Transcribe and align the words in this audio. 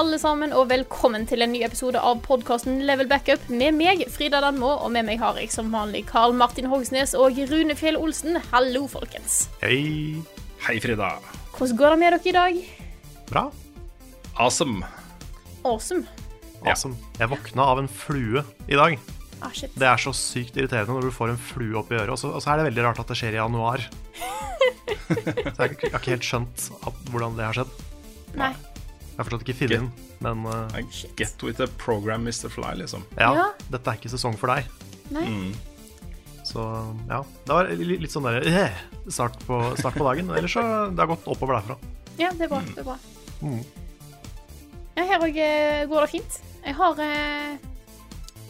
Alle 0.00 0.16
sammen, 0.16 0.54
og 0.56 0.70
velkommen 0.70 1.26
til 1.28 1.42
en 1.44 1.50
ny 1.52 1.58
episode 1.66 2.00
av 2.00 2.22
podkasten 2.24 2.78
Level 2.88 3.08
Backup 3.10 3.42
med 3.52 3.74
meg, 3.76 4.06
Frida 4.08 4.38
Danmo, 4.40 4.70
og 4.80 4.88
med 4.94 5.04
meg 5.04 5.18
har 5.20 5.36
jeg 5.36 5.50
som 5.52 5.68
vanlig 5.74 6.06
Karl 6.08 6.32
Martin 6.32 6.70
Hogsnes 6.70 7.12
og 7.18 7.36
Rune 7.50 7.76
Fjell 7.76 7.98
Olsen. 8.00 8.38
Hallo, 8.48 8.86
folkens. 8.88 9.42
Hei. 9.60 10.22
Hei, 10.64 10.78
Frida. 10.80 11.10
Hvordan 11.52 11.76
går 11.76 11.92
det 11.92 11.98
med 12.00 12.16
dere 12.16 12.30
i 12.30 12.34
dag? 12.38 12.62
Bra. 13.28 13.42
Awesome. 14.40 14.88
Awesome. 15.68 16.06
Ja. 16.62 16.72
Awesome. 16.72 16.96
Jeg 17.20 17.32
våkna 17.34 17.68
av 17.74 17.82
en 17.82 17.92
flue 17.92 18.46
i 18.72 18.80
dag. 18.80 18.96
Ah, 19.42 19.52
shit. 19.52 19.76
Det 19.76 19.90
er 19.90 20.00
så 20.00 20.14
sykt 20.16 20.56
irriterende 20.56 20.96
når 20.96 21.10
du 21.10 21.16
får 21.18 21.34
en 21.34 21.44
flue 21.50 21.76
opp 21.82 21.92
i 21.92 22.00
øret. 22.00 22.14
Og 22.16 22.22
så, 22.24 22.32
og 22.32 22.40
så 22.40 22.54
er 22.54 22.62
det 22.62 22.70
veldig 22.70 22.88
rart 22.88 23.04
at 23.04 23.12
det 23.12 23.20
skjer 23.20 23.36
i 23.36 23.42
januar. 23.42 23.84
så 25.52 25.60
jeg, 25.66 25.76
jeg 25.76 25.92
har 25.92 26.00
ikke 26.00 26.16
helt 26.16 26.32
skjønt 26.32 26.68
at, 26.80 27.06
hvordan 27.12 27.36
det 27.36 27.48
har 27.50 27.60
skjedd. 27.60 27.78
Nei. 28.40 28.54
Jeg 29.20 29.26
har 29.26 29.28
fortsatt 29.28 29.42
ikke 29.44 29.58
filmen, 29.58 29.88
men 30.24 30.46
uh, 30.48 30.78
Get 31.18 31.42
with 31.44 31.58
the 31.60 31.66
program, 31.76 32.22
Mr. 32.24 32.48
Fly, 32.48 32.70
liksom. 32.80 33.02
ja, 33.18 33.34
Ja. 33.36 33.42
dette 33.68 33.92
er 33.92 33.98
ikke 34.00 34.08
sesong 34.08 34.38
for 34.40 34.48
deg. 34.48 34.64
Nei. 35.12 35.26
Så 36.48 36.62
ja, 37.10 37.18
det 37.44 37.52
var 37.52 37.68
litt 37.76 38.14
sånn 38.14 38.24
der, 38.24 38.46
eh, 38.48 38.78
start, 39.12 39.36
på, 39.44 39.58
start 39.76 39.98
på 40.00 40.06
dagen. 40.08 40.32
Ellers 40.32 40.56
så 40.56 40.64
det 40.88 41.04
har 41.04 41.10
gått 41.12 41.28
oppover 41.28 41.58
derfra. 41.58 41.76
Ja, 42.16 42.30
det 42.32 42.48
er 42.48 42.54
bra. 42.54 42.62
det 42.64 42.80
er 42.80 42.88
bra. 42.88 42.96
Mm. 43.44 43.60
Ja, 44.96 45.04
her 45.12 45.28
òg 45.28 45.36
går 45.92 46.06
det 46.06 46.10
fint. 46.16 46.40
Jeg 46.64 46.78
har 46.80 47.04
eh, 47.04 47.54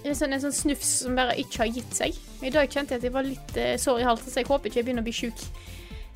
en, 0.07 0.15
sånn, 0.15 0.33
en 0.39 0.47
sånn 0.47 0.55
snufs 0.55 0.95
som 1.03 1.19
bare 1.19 1.35
ikke 1.43 1.65
har 1.65 1.75
gitt 1.81 1.99
seg. 1.99 2.17
I 2.47 2.55
dag 2.55 2.71
kjente 2.71 2.95
jeg 2.95 3.03
at 3.03 3.11
jeg 3.11 3.19
var 3.19 3.27
litt 3.27 3.59
eh, 3.59 3.75
sår 3.75 4.05
i 4.05 4.09
halsen, 4.09 4.31
så 4.31 4.45
jeg 4.45 4.49
håper 4.55 4.71
ikke 4.71 4.85
jeg 4.85 4.89
begynner 4.93 5.03
å 5.03 5.11
bli 5.11 5.19
sjuk 5.19 5.47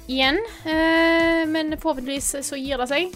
igjen. 0.07 0.39
Eh, 0.63 1.43
men 1.51 1.75
forhåpentligvis 1.75 2.37
så 2.47 2.59
gir 2.63 2.79
det 2.81 2.93
seg. 2.95 3.15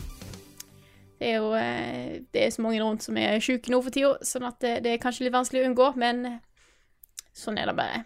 Det 1.19 1.33
er 1.33 1.41
jo 1.41 1.51
eh, 1.59 2.21
det 2.35 2.45
er 2.45 2.53
så 2.55 2.63
mange 2.63 2.83
rundt 2.83 3.03
som 3.03 3.17
er 3.19 3.41
sjuke 3.43 3.73
nå 3.73 3.81
for 3.83 3.95
tida, 3.95 4.15
sånn 4.23 4.47
at 4.47 4.61
det, 4.63 4.77
det 4.85 4.95
er 4.95 5.03
kanskje 5.03 5.27
litt 5.27 5.35
vanskelig 5.35 5.65
å 5.65 5.71
unngå, 5.73 5.91
men 5.99 6.39
sånn 7.35 7.59
er 7.59 7.71
det 7.71 7.77
bare. 7.79 8.05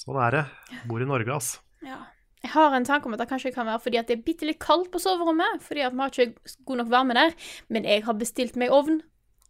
Sånn 0.00 0.18
er 0.20 0.38
det. 0.38 0.44
Bor 0.88 1.04
i 1.04 1.08
Norge, 1.08 1.36
ass. 1.36 1.54
Ja. 1.84 2.00
Jeg 2.44 2.52
har 2.52 2.74
en 2.76 2.84
tanke 2.84 3.08
om 3.08 3.14
at 3.16 3.22
det 3.22 3.30
kanskje 3.30 3.54
kan 3.54 3.64
være 3.68 3.80
fordi 3.80 3.96
at 4.00 4.10
det 4.10 4.18
er 4.18 4.24
bitte 4.26 4.44
litt 4.44 4.60
kaldt 4.60 4.90
på 4.92 5.00
soverommet. 5.00 5.62
Fordi 5.64 5.84
at 5.86 5.94
vi 5.94 6.02
har 6.02 6.12
ikke 6.12 6.56
god 6.68 6.80
nok 6.82 6.90
varme 6.92 7.16
der. 7.16 7.36
Men 7.72 7.86
jeg 7.88 8.02
har 8.04 8.18
bestilt 8.20 8.58
meg 8.60 8.74
ovn. 8.74 8.98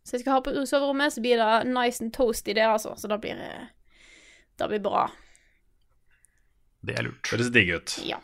Så 0.05 0.14
jeg 0.14 0.22
skal 0.22 0.36
ha 0.36 0.45
på 0.45 0.52
soverommet, 0.69 1.14
så 1.14 1.22
blir 1.25 1.41
det 1.41 1.73
nice 1.73 2.05
and 2.05 2.13
toasty 2.14 2.55
der, 2.55 2.68
altså. 2.70 2.92
Så 3.01 3.11
det 3.11 3.18
blir, 3.24 3.40
eh, 3.40 3.67
det 4.61 4.68
blir 4.70 4.83
bra. 4.84 5.08
Det 6.84 6.98
er 6.98 7.08
lurt. 7.08 7.33
Høres 7.33 7.51
digg 7.51 7.73
ut. 7.73 7.96
Ja. 8.05 8.20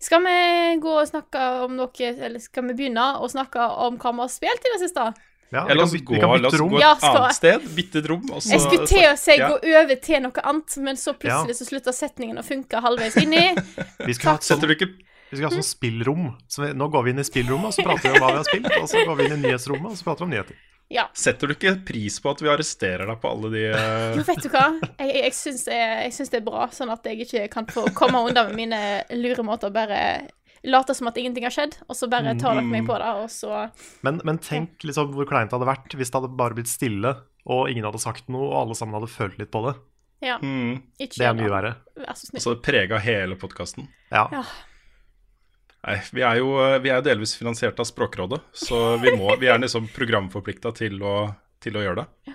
Skal 0.00 0.22
vi 0.24 0.36
gå 0.82 0.92
og 1.00 1.08
snakke 1.08 1.44
om 1.64 1.76
noe 1.78 2.10
Eller 2.10 2.38
skal 2.42 2.66
vi 2.68 2.74
begynne 2.74 3.06
å 3.20 3.28
snakke 3.30 3.64
om 3.86 3.96
hva 3.98 4.12
vi 4.12 4.24
har 4.26 4.32
spilt 4.32 4.68
i 4.68 4.74
det 4.74 4.82
siste? 4.84 5.06
Ja, 5.54 5.62
vi 5.64 5.76
kan 5.78 5.88
gå, 5.88 6.14
vi 6.14 6.20
kan 6.20 6.30
la 6.30 6.36
bytte 6.38 6.46
oss 6.48 6.60
rom. 6.60 6.70
gå 6.70 6.76
et 6.76 6.82
Ja, 6.82 6.94
skal- 6.96 7.16
annet 7.22 7.34
sted. 7.34 7.60
Bytte 7.76 7.98
et 7.98 8.06
rom, 8.10 8.30
og 8.32 8.42
så 8.42 8.50
Jeg 8.50 8.60
skulle 8.60 8.86
til 8.86 9.04
å 9.06 9.16
si 9.16 9.36
ja. 9.38 9.48
gå 9.48 9.58
over 9.80 9.94
til 10.02 10.22
noe 10.22 10.42
annet, 10.42 10.76
men 10.78 10.96
så 10.96 11.14
plutselig 11.14 11.54
så 11.60 11.66
slutta 11.68 11.92
setningen 11.94 12.38
å 12.38 12.44
funke 12.44 12.80
halvveis 12.82 13.16
inni. 13.22 13.54
Vi 14.06 14.14
skal 14.14 14.32
ha 14.32 14.36
et 14.36 14.42
sånn 14.42 14.60
Vi 14.66 15.36
skal 15.36 15.46
ha 15.48 15.54
sånn 15.54 15.62
spillrom. 15.66 16.36
Så 16.48 16.62
vi, 16.62 16.72
nå 16.74 16.88
går 16.90 17.02
vi 17.04 17.10
inn 17.10 17.18
i 17.18 17.24
spillrommet, 17.26 17.66
og 17.66 17.74
så 17.74 17.82
prater 17.82 18.10
vi 18.12 18.18
om 18.18 18.22
hva 18.22 18.28
vi 18.30 18.36
har 18.42 18.44
spilt. 18.46 18.68
Og 18.80 18.88
så 18.88 19.04
går 19.06 19.16
vi 19.16 19.24
inn 19.26 19.32
i 19.38 19.48
nyhetsrommet, 19.48 19.90
og 19.90 19.96
så 19.98 20.04
prater 20.06 20.22
vi 20.22 20.26
om 20.26 20.30
nyheter. 20.30 20.56
Ja. 20.92 21.08
Setter 21.18 21.50
du 21.50 21.54
ikke 21.56 21.72
pris 21.88 22.20
på 22.22 22.30
at 22.30 22.40
vi 22.44 22.48
arresterer 22.52 23.08
deg 23.10 23.18
på 23.22 23.30
alle 23.32 23.48
de 23.50 23.62
eh, 23.72 24.14
Jo, 24.14 24.22
vet 24.28 24.42
du 24.44 24.48
hva? 24.52 24.66
Jeg, 25.00 25.14
jeg, 25.18 25.32
det, 25.66 25.74
er- 25.74 26.02
jeg 26.06 26.12
syns 26.14 26.30
det 26.30 26.38
er 26.38 26.44
bra, 26.46 26.68
sånn 26.70 26.92
at 26.94 27.08
jeg 27.10 27.24
ikke 27.26 27.48
kan 27.50 27.66
få 27.66 27.88
komme 27.96 28.20
unna 28.28 28.44
med 28.46 28.54
mine 28.60 28.80
lure 29.18 29.42
måter 29.46 29.72
og 29.72 29.74
bare 29.74 29.98
late 30.66 30.94
som 30.98 31.06
at 31.10 31.18
ingenting 31.20 31.44
har 31.46 31.52
skjedd, 31.54 31.74
og 31.86 31.94
så 31.98 32.08
bare 32.10 32.32
tar 32.38 32.56
dere 32.58 32.64
meg 32.66 32.86
på 32.88 32.94
det, 32.98 33.10
og 33.22 33.28
så 33.30 33.66
Men, 34.06 34.20
men 34.26 34.38
tenk 34.42 34.82
liksom 34.86 35.12
hvor 35.14 35.26
kleint 35.30 35.50
det 35.50 35.58
hadde 35.58 35.68
vært 35.68 35.94
hvis 35.94 36.10
det 36.10 36.18
hadde 36.20 36.30
bare 36.38 36.56
blitt 36.58 36.70
stille, 36.70 37.12
og 37.46 37.68
ingen 37.70 37.86
hadde 37.86 38.00
sagt 38.02 38.26
noe, 38.32 38.48
og 38.48 38.56
alle 38.64 38.74
sammen 38.78 38.96
hadde 38.98 39.10
følt 39.12 39.36
litt 39.38 39.50
på 39.54 39.62
det. 39.68 39.74
Ja. 40.24 40.38
mm, 40.42 40.80
Det 40.98 41.20
er 41.22 41.34
mye 41.38 41.50
verre. 41.52 41.74
Vær 42.00 42.14
så 42.18 42.30
snill. 42.30 42.42
Så 42.42 42.54
det 42.56 42.62
prega 42.66 42.98
hele 43.04 43.36
podkasten. 43.38 43.86
Ja. 44.10 44.24
Ja. 44.32 44.42
Nei, 45.86 46.00
vi 46.12 46.24
er 46.26 46.40
jo 46.40 46.56
eh, 46.62 46.78
vi 46.82 46.90
er 46.90 47.04
delvis 47.06 47.36
finansiert 47.38 47.78
av 47.78 47.86
Språkrådet, 47.86 48.40
så 48.66 48.96
vi, 49.02 49.12
må, 49.18 49.30
vi 49.40 49.50
er 49.52 49.60
liksom 49.62 49.86
programforplikta 49.94 50.74
til, 50.74 50.98
til 51.62 51.78
å 51.78 51.84
gjøre 51.84 52.02
det. 52.02 52.34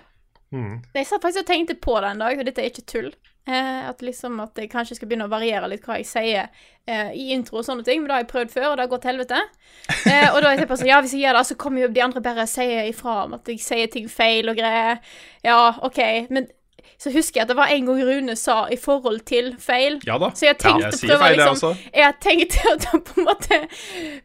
Mm. 0.52 0.80
Jeg 0.96 1.08
satt 1.08 1.24
faktisk 1.24 1.46
og 1.46 1.52
tenkte 1.52 1.76
på 1.80 1.98
det 2.04 2.14
en 2.14 2.24
dag, 2.24 2.40
og 2.40 2.48
dette 2.48 2.64
er 2.64 2.72
ikke 2.72 2.88
tull. 2.88 3.12
Eh, 3.50 3.90
at 3.90 4.04
liksom 4.06 4.36
at 4.44 4.60
jeg 4.60 4.70
kanskje 4.70 5.00
skal 5.00 5.10
begynne 5.10 5.26
å 5.26 5.32
variere 5.32 5.66
litt 5.72 5.86
hva 5.88 5.96
jeg 5.98 6.06
sier 6.06 6.44
eh, 6.86 7.10
i 7.18 7.32
intro 7.34 7.58
og 7.58 7.66
sånne 7.66 7.86
ting, 7.88 8.02
men 8.02 8.12
det 8.12 8.14
har 8.14 8.22
jeg 8.22 8.30
prøvd 8.30 8.54
før, 8.54 8.68
og 8.70 8.76
det 8.78 8.84
har 8.86 8.92
gått 8.92 9.04
til 9.08 9.12
helvete. 9.16 9.40
Eh, 10.12 10.28
og 10.30 10.38
da 10.44 10.52
har 10.52 10.60
jeg 10.60 10.70
på 10.70 10.78
sånn, 10.78 10.92
ja, 10.92 11.00
hvis 11.02 11.16
jeg 11.18 11.24
gjør 11.26 11.40
det, 11.40 11.46
så 11.50 11.58
kommer 11.64 11.84
jo 11.84 11.90
de 11.96 12.04
andre 12.06 12.22
bare 12.24 12.46
og 12.46 12.52
sier 12.52 12.90
ifra 12.90 13.16
om 13.26 13.34
at 13.40 13.50
jeg 13.50 13.64
sier 13.64 13.90
ting 13.92 14.12
feil 14.12 14.52
og 14.52 14.60
greier. 14.62 15.02
Ja, 15.46 15.58
OK, 15.88 16.00
men 16.30 16.52
så 17.02 17.12
husker 17.14 17.40
jeg 17.40 17.46
at 17.46 17.52
det 17.52 17.58
var 17.58 17.72
en 17.74 17.86
gang 17.90 18.02
Rune 18.08 18.36
sa 18.40 18.56
i 18.72 18.78
forhold 18.80 19.24
til 19.30 19.52
feil. 19.62 20.00
Ja 20.08 20.18
da. 20.22 20.30
Så 20.38 20.48
jeg 20.50 20.58
tenkte 20.62 20.90
jeg 20.90 20.98
å 20.98 21.02
prøve 21.08 21.20
feil, 21.24 21.40
liksom. 21.42 21.78
Jeg 22.02 22.18
tenkte 22.26 22.58
tenkt 22.58 22.88
å 22.92 23.02
på 23.08 23.18
en 23.22 23.28
måte 23.30 23.60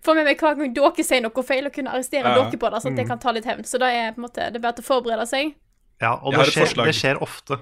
få 0.07 0.15
med 0.19 0.29
meg 0.31 0.41
hver 0.43 0.59
gang 0.61 0.75
dere 0.77 1.05
sier 1.07 1.23
noe 1.25 1.47
feil, 1.47 1.67
og 1.69 1.73
kunne 1.77 1.95
arrestere 1.95 2.25
Ja. 2.33 2.35
dere 2.43 2.61
på 2.61 2.71
det, 2.75 2.83
sånn 2.85 2.93
at 2.97 3.03
jeg 3.05 3.09
kan 3.13 3.19
ta 3.23 3.33
litt 3.37 3.45
hevn. 3.49 3.65
Så 3.69 3.79
da 3.83 3.87
er 3.93 4.13
på 4.13 4.23
en 4.23 4.27
måte, 4.29 4.51
det 4.53 4.61
er 4.61 4.65
bare 4.67 4.79
til 4.79 4.85
å 4.87 4.91
forberede 4.91 5.27
seg. 5.31 5.55
ja 6.01 6.15
og 6.23 6.35
det 6.37 6.47
skjer, 6.53 6.75
det 6.85 6.95
skjer 6.95 7.23
ofte. 7.23 7.59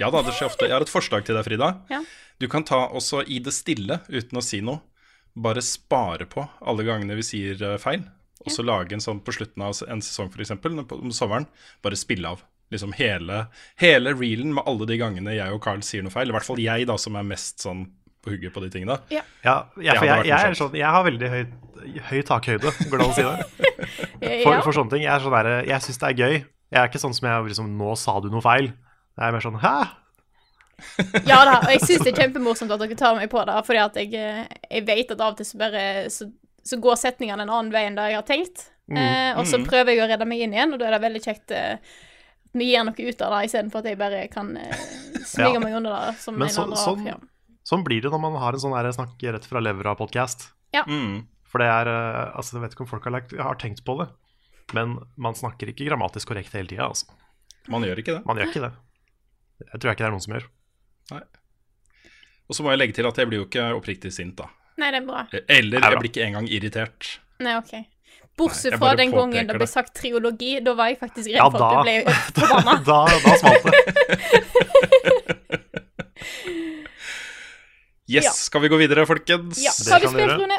Ja 0.00 0.08
da, 0.10 0.22
det 0.24 0.32
skjer 0.32 0.48
ofte. 0.48 0.64
Jeg 0.66 0.72
har 0.72 0.80
et 0.82 0.88
forslag 0.88 1.24
til 1.26 1.36
deg, 1.36 1.44
Frida. 1.44 1.68
Ja. 1.92 2.00
Du 2.40 2.48
kan 2.48 2.64
ta 2.64 2.88
også 2.88 3.22
i 3.28 3.38
det 3.38 3.52
stille, 3.52 4.00
uten 4.08 4.38
å 4.40 4.42
si 4.42 4.60
noe, 4.64 4.80
bare 5.36 5.60
spare 5.62 6.26
på 6.30 6.44
alle 6.64 6.84
gangene 6.86 7.14
vi 7.18 7.22
sier 7.26 7.60
eh, 7.62 7.76
feil. 7.78 8.02
Og 8.44 8.52
så 8.52 8.64
lage 8.64 8.92
en 8.92 9.00
sånn 9.00 9.20
på 9.24 9.32
slutten 9.32 9.62
av 9.64 9.72
en 9.88 10.02
sesong, 10.04 10.28
f.eks., 10.32 10.50
om 10.50 11.12
sommeren, 11.14 11.46
bare 11.82 11.96
spille 11.96 12.28
av. 12.28 12.42
Liksom 12.72 12.94
hele, 12.96 13.44
hele 13.80 14.14
reelen 14.16 14.54
med 14.56 14.64
alle 14.66 14.86
de 14.88 14.96
gangene 14.98 15.34
jeg 15.36 15.52
og 15.52 15.60
Carl 15.62 15.82
sier 15.86 16.02
noe 16.04 16.14
feil. 16.14 16.30
I 16.30 16.36
hvert 16.36 16.46
fall 16.46 16.62
jeg, 16.62 16.88
da, 16.88 16.96
som 17.00 17.18
er 17.20 17.26
mest 17.28 17.62
sånn 17.64 17.84
på 18.24 18.32
hugget 18.32 18.54
på 18.54 18.62
de 18.64 18.70
tingene. 18.72 18.96
Ja, 19.12 19.22
jeg, 19.44 19.92
Det 19.92 19.98
for 19.98 20.08
jeg, 20.08 20.26
jeg, 20.30 20.38
er 20.48 20.56
sånn, 20.58 20.76
jeg 20.80 20.92
har 20.96 21.04
veldig 21.04 21.30
høy, 21.34 21.42
høy 22.08 22.22
takhøyde, 22.24 22.72
går 22.88 23.02
det 23.02 23.04
an 23.04 23.12
å 23.12 23.16
si 23.18 23.26
det? 23.28 23.34
For, 24.24 24.56
for 24.64 24.72
sånne 24.72 24.94
ting. 24.94 25.02
Jeg 25.04 25.12
er 25.12 25.20
sånn 25.20 25.34
der, 25.34 25.48
jeg 25.68 25.84
syns 25.84 25.98
det 26.00 26.06
er 26.08 26.20
gøy. 26.22 26.36
Jeg 26.72 26.78
er 26.80 26.88
ikke 26.88 27.00
sånn 27.02 27.12
som 27.14 27.26
jeg 27.28 27.50
liksom 27.50 27.66
Nå 27.76 27.90
sa 28.00 28.14
du 28.24 28.30
noe 28.32 28.40
feil. 28.42 28.70
Jeg 29.14 29.26
er 29.26 29.34
mer 29.36 29.44
sånn 29.44 29.60
Hæ? 29.60 29.74
Ja 31.30 31.42
da, 31.46 31.58
og 31.60 31.68
jeg 31.70 31.82
syns 31.84 32.06
det 32.06 32.14
er 32.14 32.22
kjempemorsomt 32.24 32.72
at 32.74 32.80
dere 32.80 32.96
tar 32.98 33.18
meg 33.18 33.28
på 33.32 33.42
det, 33.46 33.58
fordi 33.66 33.82
at 33.82 33.98
jeg, 34.00 34.14
eh, 34.18 34.40
jeg 34.70 34.86
vet 34.88 35.12
at 35.14 35.20
av 35.20 35.34
og 35.34 35.38
til 35.38 35.46
så 35.46 35.60
bare 35.60 35.84
så, 36.12 36.26
så 36.66 36.78
går 36.82 36.98
setningene 36.98 37.44
en 37.44 37.52
annen 37.52 37.74
vei 37.74 37.84
enn 37.86 37.98
det 37.98 38.08
jeg 38.10 38.18
har 38.18 38.26
tenkt. 38.26 38.64
Eh, 38.90 39.30
og 39.38 39.46
så 39.48 39.60
prøver 39.64 39.94
jeg 39.94 40.02
å 40.04 40.08
redde 40.10 40.26
meg 40.28 40.42
inn 40.44 40.56
igjen, 40.56 40.74
og 40.74 40.80
da 40.80 40.88
er 40.88 40.96
det 40.96 41.04
veldig 41.04 41.22
kjekt 41.24 41.54
eh, 41.56 41.94
vi 42.54 42.70
gir 42.70 42.84
noe 42.86 42.94
ut 43.10 43.22
av 43.26 43.34
det 43.34 43.40
istedenfor 43.48 43.82
at 43.82 43.88
jeg 43.90 43.98
bare 44.00 44.24
kan 44.32 44.50
eh, 44.56 44.82
smyge 45.26 45.54
Ja. 45.58 45.62
meg 45.62 45.76
under 45.78 45.94
det 45.98 46.16
som 46.22 46.36
Men 46.38 46.48
en 46.48 46.54
så, 46.54 46.64
eller 46.66 46.80
sånn. 46.80 47.06
Ja. 47.08 47.16
sånn 47.66 47.84
blir 47.86 48.02
det 48.04 48.12
når 48.14 48.22
man 48.22 48.38
har 48.40 48.56
en 48.56 48.62
sånn 48.62 48.92
snakk 48.94 49.22
rett 49.22 49.48
fra 49.50 49.60
levra-podkast. 49.64 50.48
Mm. 50.74 51.26
For 51.46 51.62
det 51.62 51.68
er 51.70 51.86
eh, 51.86 52.32
Altså, 52.34 52.56
jeg 52.56 52.62
vet 52.64 52.74
ikke 52.74 52.86
om 52.86 52.90
folk 52.90 53.04
har, 53.04 53.14
lagt, 53.18 53.34
har 53.38 53.54
tenkt 53.60 53.84
på 53.86 53.98
det, 54.00 54.08
men 54.74 54.98
man 55.16 55.34
snakker 55.38 55.70
ikke 55.70 55.86
grammatisk 55.86 56.28
korrekt 56.32 56.52
hele 56.56 56.68
tida. 56.70 56.88
Altså. 56.88 57.06
Man 57.68 57.82
gjør 57.86 58.02
ikke 58.02 58.18
det. 58.18 58.24
Man 58.26 58.36
gjør 58.40 58.50
ikke 58.50 58.64
det. 58.66 58.72
Jeg 59.64 59.80
tror 59.80 59.88
jeg 59.90 59.94
ikke 59.96 60.04
det 60.04 60.08
er 60.10 60.14
noen 60.16 60.24
som 60.24 60.34
gjør. 60.34 60.46
Nei. 61.14 61.22
Og 62.44 62.56
så 62.56 62.64
må 62.64 62.72
jeg 62.74 62.80
legge 62.82 62.96
til 62.98 63.06
at 63.08 63.16
jeg 63.16 63.30
blir 63.30 63.40
jo 63.40 63.46
ikke 63.48 63.68
oppriktig 63.78 64.12
sint, 64.12 64.34
da. 64.36 64.50
Nei, 64.76 64.90
det 64.90 65.00
er 65.00 65.06
bra. 65.06 65.22
Eller 65.48 65.80
jeg 65.80 66.00
blir 66.00 66.10
ikke 66.10 66.24
engang 66.26 66.48
irritert. 66.50 67.12
Nei, 67.44 67.54
OK. 67.60 67.72
Bortsett 68.36 68.74
fra 68.80 68.96
den 68.98 69.12
gangen 69.14 69.46
det 69.46 69.54
ble 69.60 69.66
sagt 69.70 69.92
triologi, 69.94 70.56
da 70.64 70.72
var 70.74 70.88
jeg 70.90 70.98
faktisk 70.98 71.28
redd 71.30 71.38
Ja, 71.38 71.46
for 71.50 71.62
at 71.62 71.70
du 71.70 71.76
ble 71.86 71.94
forbanna. 72.40 72.74
da, 72.82 73.00
da 73.22 73.36
smalt 73.38 73.64
det. 73.70 73.74
Yes, 78.06 78.24
Ja. 78.24 78.30
skal 78.36 78.60
vi 78.60 78.68
gå 78.68 78.76
videre, 78.76 79.06
folkens? 79.08 79.58
Ja, 79.64 79.72
Det 79.72 79.92
har 79.92 80.00
du 80.00 80.08
vi 80.08 80.12
spilt. 80.12 80.32
Rune? 80.42 80.58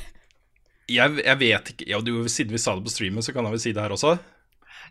Jeg, 0.90 1.20
jeg 1.22 1.38
vet 1.38 1.68
ikke 1.70 1.86
ja, 1.86 2.00
du, 2.02 2.10
Siden 2.28 2.50
vi 2.52 2.58
sa 2.58 2.72
det 2.74 2.82
på 2.82 2.90
streamen, 2.90 3.22
så 3.22 3.30
kan 3.32 3.46
vel 3.46 3.60
si 3.62 3.70
det 3.72 3.80
her 3.84 3.92
også. 3.94 4.16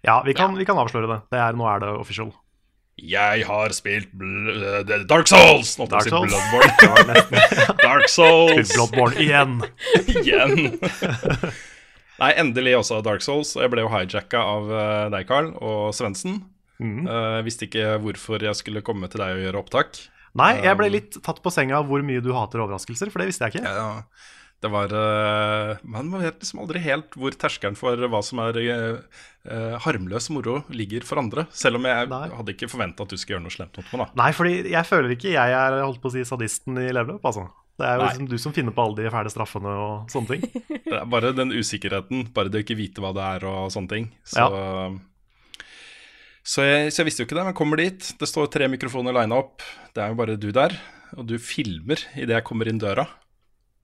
Ja, 0.06 0.22
vi 0.24 0.32
kan, 0.34 0.56
vi 0.56 0.64
kan 0.66 0.78
avsløre 0.80 1.10
det. 1.12 1.18
det 1.34 1.40
er, 1.44 1.58
nå 1.60 1.66
er 1.68 1.82
det 1.84 1.90
official. 2.00 2.30
Jeg 3.00 3.46
har 3.48 3.74
spilt 3.76 4.12
bl 4.18 4.50
uh, 4.52 4.94
Dark 5.08 5.30
Souls! 5.32 5.76
Nå 5.80 5.88
Dark 5.92 6.10
Souls. 6.10 6.34
Bloodborne. 6.52 7.24
Dark 7.86 8.08
Souls. 8.12 8.54
Spilt 8.54 8.76
Bloodborne 8.76 9.20
igjen. 9.24 9.60
igjen. 10.20 10.80
Nei, 12.20 12.32
endelig 12.36 12.76
også 12.82 13.00
Dark 13.06 13.24
Souls. 13.24 13.56
Jeg 13.56 13.72
ble 13.72 13.86
jo 13.86 13.92
hijacka 13.94 14.42
av 14.44 14.72
eh, 14.76 15.06
deg, 15.14 15.28
Carl, 15.30 15.54
og 15.64 15.94
Svendsen. 15.96 16.42
Mm. 16.80 17.06
Uh, 17.08 17.40
visste 17.48 17.68
ikke 17.68 17.96
hvorfor 18.04 18.44
jeg 18.44 18.56
skulle 18.60 18.84
komme 18.84 19.08
til 19.12 19.24
deg 19.24 19.38
og 19.38 19.46
gjøre 19.46 19.62
opptak. 19.64 20.02
Nei, 20.40 20.52
jeg 20.64 20.78
ble 20.78 20.92
litt 20.94 21.16
tatt 21.26 21.40
på 21.44 21.52
senga 21.54 21.80
av 21.80 21.88
hvor 21.90 22.04
mye 22.06 22.22
du 22.24 22.30
hater 22.36 22.62
overraskelser, 22.64 23.10
for 23.12 23.24
det 23.24 23.32
visste 23.32 23.48
jeg 23.48 23.60
ikke. 23.60 23.72
Ja, 23.72 24.04
det 24.60 24.70
var 24.72 24.92
eh, 24.92 25.78
Man 25.88 26.12
vet 26.20 26.42
liksom 26.42 26.60
aldri 26.66 26.82
helt 26.84 27.16
hvor 27.16 27.36
terskelen 27.40 27.78
for 27.80 27.96
hva 28.12 28.20
som 28.26 28.42
er 28.44 28.60
eh, 28.60 29.22
eh, 29.48 29.78
harmløs 29.86 30.28
moro 30.36 30.60
ligger 30.74 31.06
for 31.08 31.22
andre. 31.22 31.46
Selv 31.56 31.80
om 31.80 31.88
jeg 31.88 32.10
Nei. 32.12 32.26
hadde 32.36 32.56
ikke 32.56 32.72
forventa 32.72 33.06
at 33.06 33.14
du 33.14 33.16
skulle 33.16 33.38
gjøre 33.38 33.46
noe 33.48 33.56
slemt 33.56 33.80
mot 33.80 33.94
meg. 33.94 34.12
da 34.12 34.24
Nei, 34.24 34.30
fordi 34.36 34.56
jeg 34.74 34.90
føler 34.90 35.16
ikke 35.16 35.32
jeg 35.32 35.58
er 35.62 35.80
holdt 35.80 36.02
på 36.04 36.12
å 36.12 36.16
si 36.18 36.26
sadisten 36.28 36.82
i 36.82 36.90
leveløp, 36.92 37.24
altså. 37.24 37.48
Det 37.80 37.88
er 37.88 37.96
jo 37.96 38.08
liksom 38.10 38.28
du 38.28 38.36
som 38.44 38.52
finner 38.56 38.76
på 38.76 38.84
alle 38.84 39.06
de 39.06 39.12
fæle 39.14 39.32
straffene 39.32 39.76
og 39.80 40.12
sånne 40.12 40.36
ting. 40.36 40.66
Det 40.90 40.98
er 40.98 41.06
bare 41.08 41.32
den 41.38 41.54
usikkerheten, 41.56 42.26
bare 42.36 42.52
det 42.52 42.60
å 42.60 42.66
ikke 42.66 42.76
vite 42.76 43.00
hva 43.04 43.14
det 43.16 43.24
er 43.38 43.46
og 43.48 43.70
sånne 43.72 43.92
ting. 43.94 44.10
Så, 44.28 44.48
så, 46.44 46.66
jeg, 46.66 46.90
så 46.92 47.00
jeg 47.00 47.08
visste 47.08 47.24
jo 47.24 47.30
ikke 47.30 47.38
det, 47.38 47.46
men 47.48 47.56
kommer 47.56 47.80
dit. 47.80 48.10
Det 48.20 48.28
står 48.28 48.50
tre 48.52 48.68
mikrofoner 48.74 49.16
lina 49.16 49.38
opp. 49.38 49.64
Det 49.96 50.04
er 50.04 50.12
jo 50.12 50.18
bare 50.20 50.36
du 50.42 50.50
der. 50.52 50.76
Og 51.16 51.30
du 51.30 51.38
filmer 51.40 52.02
idet 52.18 52.36
jeg 52.36 52.48
kommer 52.50 52.68
inn 52.68 52.82
døra. 52.82 53.06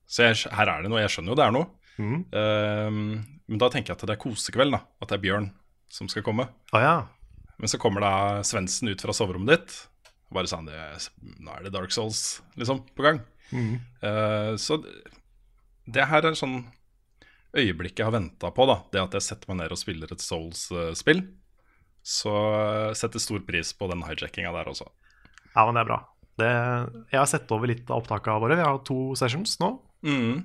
Så 0.05 0.27
jeg, 0.27 0.53
her 0.53 0.69
er 0.71 0.85
det 0.85 0.91
noe. 0.91 1.01
Jeg 1.03 1.13
skjønner 1.15 1.33
jo 1.33 1.39
det 1.39 1.45
er 1.45 1.55
noe. 1.55 1.69
Mm. 1.95 2.17
Uh, 2.35 3.35
men 3.45 3.61
da 3.61 3.69
tenker 3.71 3.93
jeg 3.93 3.99
at 3.99 4.07
det 4.07 4.15
er 4.15 4.21
kosekveld, 4.21 4.75
da. 4.75 4.81
At 5.01 5.11
det 5.11 5.19
er 5.19 5.25
Bjørn 5.25 5.49
som 5.91 6.09
skal 6.11 6.25
komme. 6.25 6.47
Å 6.75 6.81
ja. 6.81 6.95
Men 7.61 7.71
så 7.71 7.79
kommer 7.81 8.03
da 8.03 8.13
Svendsen 8.45 8.91
ut 8.91 9.01
fra 9.01 9.15
soverommet 9.15 9.53
ditt. 9.53 9.75
Bare 10.33 10.49
sånn 10.49 10.67
det, 10.67 10.79
Nå 11.39 11.53
er 11.53 11.67
det 11.67 11.75
Dark 11.75 11.93
Souls 11.95 12.41
liksom 12.59 12.81
på 12.97 13.05
gang. 13.05 13.21
Mm. 13.53 13.77
Uh, 14.03 14.53
så 14.59 14.81
det 15.85 16.07
her 16.09 16.25
er 16.25 16.37
sånn 16.37 16.63
øyeblikket 17.55 18.01
jeg 18.01 18.09
har 18.09 18.15
venta 18.17 18.51
på. 18.51 18.65
da 18.67 18.81
Det 18.91 19.03
at 19.03 19.17
jeg 19.19 19.27
setter 19.29 19.51
meg 19.51 19.61
ned 19.61 19.75
og 19.75 19.79
spiller 19.79 20.11
et 20.11 20.23
Souls-spill. 20.23 21.23
Så 22.05 22.33
setter 22.97 23.21
stor 23.21 23.41
pris 23.47 23.71
på 23.73 23.87
den 23.89 24.03
hijackinga 24.05 24.51
der 24.53 24.67
også. 24.69 24.85
ja, 25.55 25.63
men 25.65 25.77
det 25.77 25.85
er 25.85 25.89
bra. 25.89 26.01
Det, 26.35 26.49
jeg 27.13 27.17
har 27.21 27.29
sett 27.31 27.51
over 27.55 27.71
litt 27.71 27.87
av 27.87 28.01
opptakene 28.01 28.41
våre. 28.43 28.57
Vi 28.59 28.65
har 28.65 28.81
to 28.85 29.15
sessions 29.17 29.55
nå. 29.61 29.71
Mm. 30.05 30.43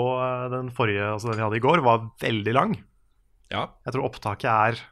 Og 0.00 0.12
eh, 0.22 0.46
den 0.52 0.70
forrige, 0.76 1.08
altså 1.16 1.30
den 1.30 1.40
vi 1.40 1.46
hadde 1.46 1.58
i 1.58 1.64
går, 1.64 1.82
var 1.86 2.06
veldig 2.22 2.54
lang. 2.56 2.78
Ja, 3.50 3.66
Jeg 3.86 3.96
tror 3.96 4.06
opptaket 4.06 4.50
er 4.50 4.82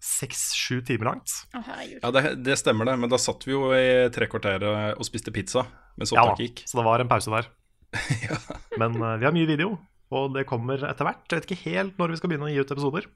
seks-sju 0.00 0.80
timer 0.88 1.10
langt. 1.10 1.32
Å, 1.52 1.60
herregud. 1.66 1.98
ja 2.00 2.10
det, 2.16 2.22
det 2.46 2.56
stemmer 2.56 2.88
det. 2.88 2.96
Men 3.02 3.12
da 3.12 3.18
satt 3.20 3.44
vi 3.44 3.52
jo 3.52 3.68
i 3.76 4.08
tre 4.14 4.30
kvarter 4.32 4.64
og 4.94 5.04
spiste 5.04 5.34
pizza 5.34 5.66
mens 6.00 6.14
Ja 6.16 6.24
gikk. 6.38 6.62
så 6.64 6.78
det 6.80 6.86
var 6.86 7.02
en 7.02 7.10
pause 7.10 7.32
der. 7.34 7.50
Men 8.80 8.96
uh, 9.02 9.18
vi 9.20 9.26
har 9.26 9.34
mye 9.34 9.48
video, 9.50 9.74
og 10.14 10.32
det 10.32 10.46
kommer 10.48 10.80
etter 10.88 11.04
hvert. 11.04 11.26
Jeg 11.28 11.42
vet 11.42 11.50
ikke 11.50 11.64
helt 11.74 11.98
når 12.00 12.14
vi 12.14 12.20
skal 12.20 12.32
begynne 12.32 12.48
å 12.48 12.52
gi 12.54 12.62
ut 12.62 12.72
episoder. 12.72 13.08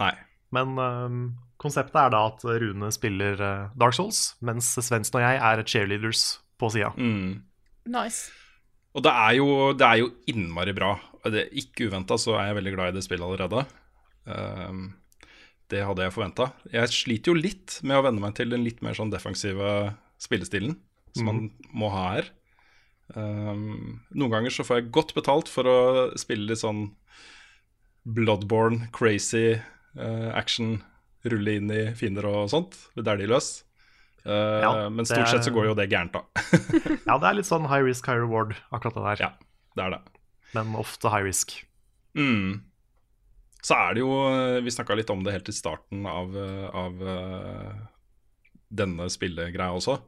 Nei. 0.00 0.14
Men 0.54 0.74
um, 0.80 1.20
konseptet 1.62 2.00
er 2.00 2.10
da 2.14 2.24
at 2.32 2.42
Rune 2.44 2.90
spiller 2.94 3.38
eh, 3.42 3.70
Dark 3.78 3.94
Souls, 3.96 4.34
mens 4.44 4.68
Svendsen 4.74 5.18
og 5.18 5.24
jeg 5.24 5.38
er 5.38 5.62
cheerleaders 5.66 6.24
på 6.60 6.70
sida. 6.74 6.90
Mm. 6.98 7.44
Nice. 7.90 8.30
Og 8.94 9.02
det 9.02 9.10
er 9.10 9.32
jo, 9.40 9.48
det 9.74 9.86
er 9.86 10.02
jo 10.02 10.12
innmari 10.30 10.74
bra. 10.76 10.92
Det, 11.24 11.48
ikke 11.58 11.88
uventa 11.88 12.18
så 12.20 12.36
er 12.38 12.50
jeg 12.50 12.60
veldig 12.60 12.74
glad 12.76 12.92
i 12.92 12.96
det 12.98 13.04
spillet 13.06 13.26
allerede. 13.26 13.64
Um, 14.24 14.84
det 15.72 15.82
hadde 15.82 16.06
jeg 16.06 16.14
forventa. 16.14 16.50
Jeg 16.70 16.92
sliter 16.94 17.32
jo 17.32 17.40
litt 17.40 17.78
med 17.82 17.98
å 17.98 18.04
venne 18.06 18.22
meg 18.22 18.36
til 18.38 18.52
den 18.52 18.64
litt 18.66 18.84
mer 18.84 18.96
sånn 18.96 19.12
defensive 19.12 19.94
spillestilen 20.22 20.76
som 21.14 21.28
man 21.30 21.40
må 21.74 21.90
ha 21.94 22.04
her. 22.16 22.30
Um, 23.14 24.00
noen 24.14 24.32
ganger 24.32 24.54
så 24.54 24.64
får 24.66 24.80
jeg 24.80 24.92
godt 24.94 25.14
betalt 25.16 25.50
for 25.52 25.68
å 25.68 25.78
spille 26.20 26.48
litt 26.48 26.62
sånn 26.62 26.86
bloodborne, 28.04 28.88
crazy 28.94 29.54
uh, 29.98 30.30
action, 30.36 30.78
rulle 31.24 31.58
inn 31.58 31.70
i 31.72 31.84
fiender 31.96 32.28
og 32.28 32.50
sånt. 32.52 32.76
Det 32.96 33.08
er 33.08 33.20
de 33.20 33.30
løs. 33.30 33.56
Eh, 34.24 34.60
Ja, 34.64 34.88
men 34.88 35.04
stort 35.06 35.28
sett 35.28 35.44
så 35.44 35.52
går 35.52 35.66
jo 35.70 35.74
det 35.78 35.88
gærent, 35.92 36.12
da. 36.16 36.22
Ja, 37.08 37.18
det 37.20 37.28
er 37.28 37.38
litt 37.40 37.48
sånn 37.48 37.66
high 37.68 37.84
risk, 37.84 38.06
high 38.08 38.20
reward, 38.22 38.54
akkurat 38.72 38.94
det 38.96 39.04
der. 39.08 39.22
ja, 39.26 39.32
det 39.76 39.84
er 39.86 39.96
det. 39.96 40.02
Men 40.54 40.74
ofte 40.80 41.10
high 41.12 41.26
risk. 41.26 41.56
Mm. 42.16 42.62
Så 43.64 43.74
er 43.74 43.94
det 43.96 44.02
jo 44.04 44.10
Vi 44.62 44.70
snakka 44.70 44.94
litt 44.94 45.08
om 45.10 45.22
det 45.24 45.32
helt 45.34 45.48
i 45.50 45.54
starten 45.56 46.04
av, 46.06 46.36
eh, 46.36 46.68
av 46.70 47.00
eh, 47.08 47.72
denne 48.74 49.08
spillegreia 49.10 49.72
også. 49.74 49.98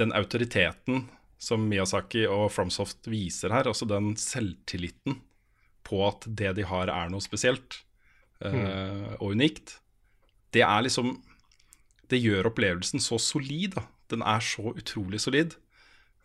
Den 0.00 0.12
autoriteten 0.16 1.06
som 1.40 1.62
Miyazaki 1.70 2.26
og 2.28 2.50
Fromsoft 2.52 3.08
viser 3.08 3.52
her, 3.54 3.64
altså 3.70 3.86
den 3.88 4.12
selvtilliten 4.20 5.20
på 5.88 6.02
at 6.06 6.26
det 6.28 6.52
de 6.58 6.66
har, 6.68 6.90
er 6.92 7.08
noe 7.12 7.24
spesielt 7.24 7.78
eh, 8.44 9.14
og 9.18 9.32
unikt, 9.32 9.78
det 10.52 10.62
er 10.66 10.84
liksom 10.84 11.14
Det 12.10 12.18
gjør 12.18 12.50
opplevelsen 12.50 13.02
så 13.02 13.18
solid. 13.22 13.76
Da. 13.78 13.86
Den 14.10 14.24
er 14.26 14.42
så 14.44 14.72
utrolig 14.74 15.20
solid. 15.22 15.54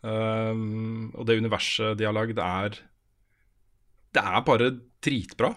Um, 0.06 1.12
og 1.16 1.26
det 1.26 1.38
universet 1.40 1.96
de 1.98 2.06
har 2.06 2.14
lagd, 2.14 2.38
er 2.38 2.76
Det 4.14 4.22
er 4.22 4.42
bare 4.46 4.74
dritbra. 5.02 5.54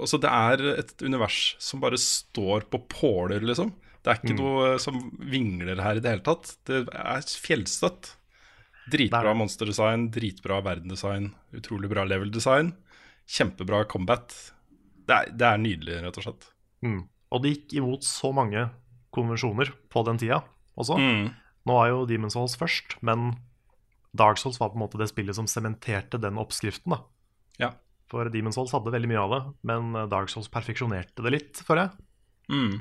Altså, 0.00 0.20
det 0.22 0.30
er 0.30 0.78
et 0.78 1.02
univers 1.02 1.56
som 1.58 1.80
bare 1.82 1.98
står 1.98 2.68
på 2.70 2.82
påler, 2.88 3.42
liksom. 3.44 3.72
Det 4.00 4.12
er 4.12 4.20
ikke 4.20 4.36
noe 4.38 4.68
som 4.80 4.96
vingler 5.28 5.80
her 5.82 5.98
i 5.98 6.02
det 6.02 6.14
hele 6.14 6.24
tatt. 6.24 6.54
Det 6.64 6.86
er 6.88 7.26
fjellstøtt. 7.42 8.14
Dritbra 8.90 9.34
er 9.34 9.36
monsterdesign, 9.36 10.06
dritbra 10.14 10.60
verdendesign, 10.64 11.28
utrolig 11.54 11.90
bra 11.92 12.06
level-design. 12.08 12.72
Kjempebra 13.28 13.84
combat. 13.90 14.32
Det 15.06 15.16
er, 15.16 15.34
det 15.36 15.46
er 15.46 15.60
nydelig, 15.60 15.98
rett 16.06 16.20
og 16.22 16.26
slett. 16.26 16.48
Mm. 16.86 17.02
Og 17.30 17.44
det 17.44 17.52
gikk 17.52 17.76
imot 17.82 18.06
så 18.06 18.32
mange 18.34 18.64
konvensjoner 19.14 19.72
på 19.92 20.02
den 20.06 20.20
tida 20.20 20.42
også. 20.80 20.98
Mm. 21.00 21.30
Nå 21.68 21.76
var 21.76 21.90
jo 21.90 22.04
Demon's 22.08 22.36
Souls 22.36 22.56
først, 22.58 22.96
men 23.04 23.34
Dark 24.16 24.40
Souls 24.40 24.58
var 24.60 24.72
på 24.72 24.78
en 24.78 24.84
måte 24.84 25.00
det 25.00 25.10
spillet 25.10 25.36
som 25.36 25.48
sementerte 25.50 26.18
den 26.22 26.40
oppskriften. 26.40 26.96
da. 26.96 27.02
Ja. 27.60 27.72
For 28.10 28.26
Demon's 28.32 28.58
Souls 28.58 28.72
hadde 28.74 28.92
veldig 28.94 29.10
mye 29.10 29.22
av 29.22 29.34
det, 29.34 29.42
men 29.70 29.92
Dark 30.10 30.32
Souls 30.32 30.50
perfeksjonerte 30.50 31.22
det 31.26 31.34
litt, 31.36 31.60
føler 31.66 31.86
jeg. 31.88 32.06
Mm. 32.50 32.80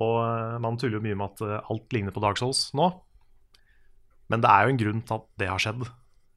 Og 0.00 0.16
eh, 0.24 0.56
man 0.62 0.78
tuller 0.80 0.98
jo 0.98 1.04
mye 1.04 1.18
med 1.18 1.32
at 1.34 1.44
eh, 1.46 1.70
alt 1.72 1.94
ligner 1.94 2.14
på 2.14 2.22
Dark 2.24 2.40
Souls 2.40 2.68
nå. 2.78 2.88
Men 4.30 4.42
det 4.42 4.50
er 4.50 4.64
jo 4.64 4.72
en 4.72 4.80
grunn 4.80 5.04
til 5.06 5.18
at 5.18 5.28
det 5.42 5.50
har 5.50 5.62
skjedd. 5.62 5.84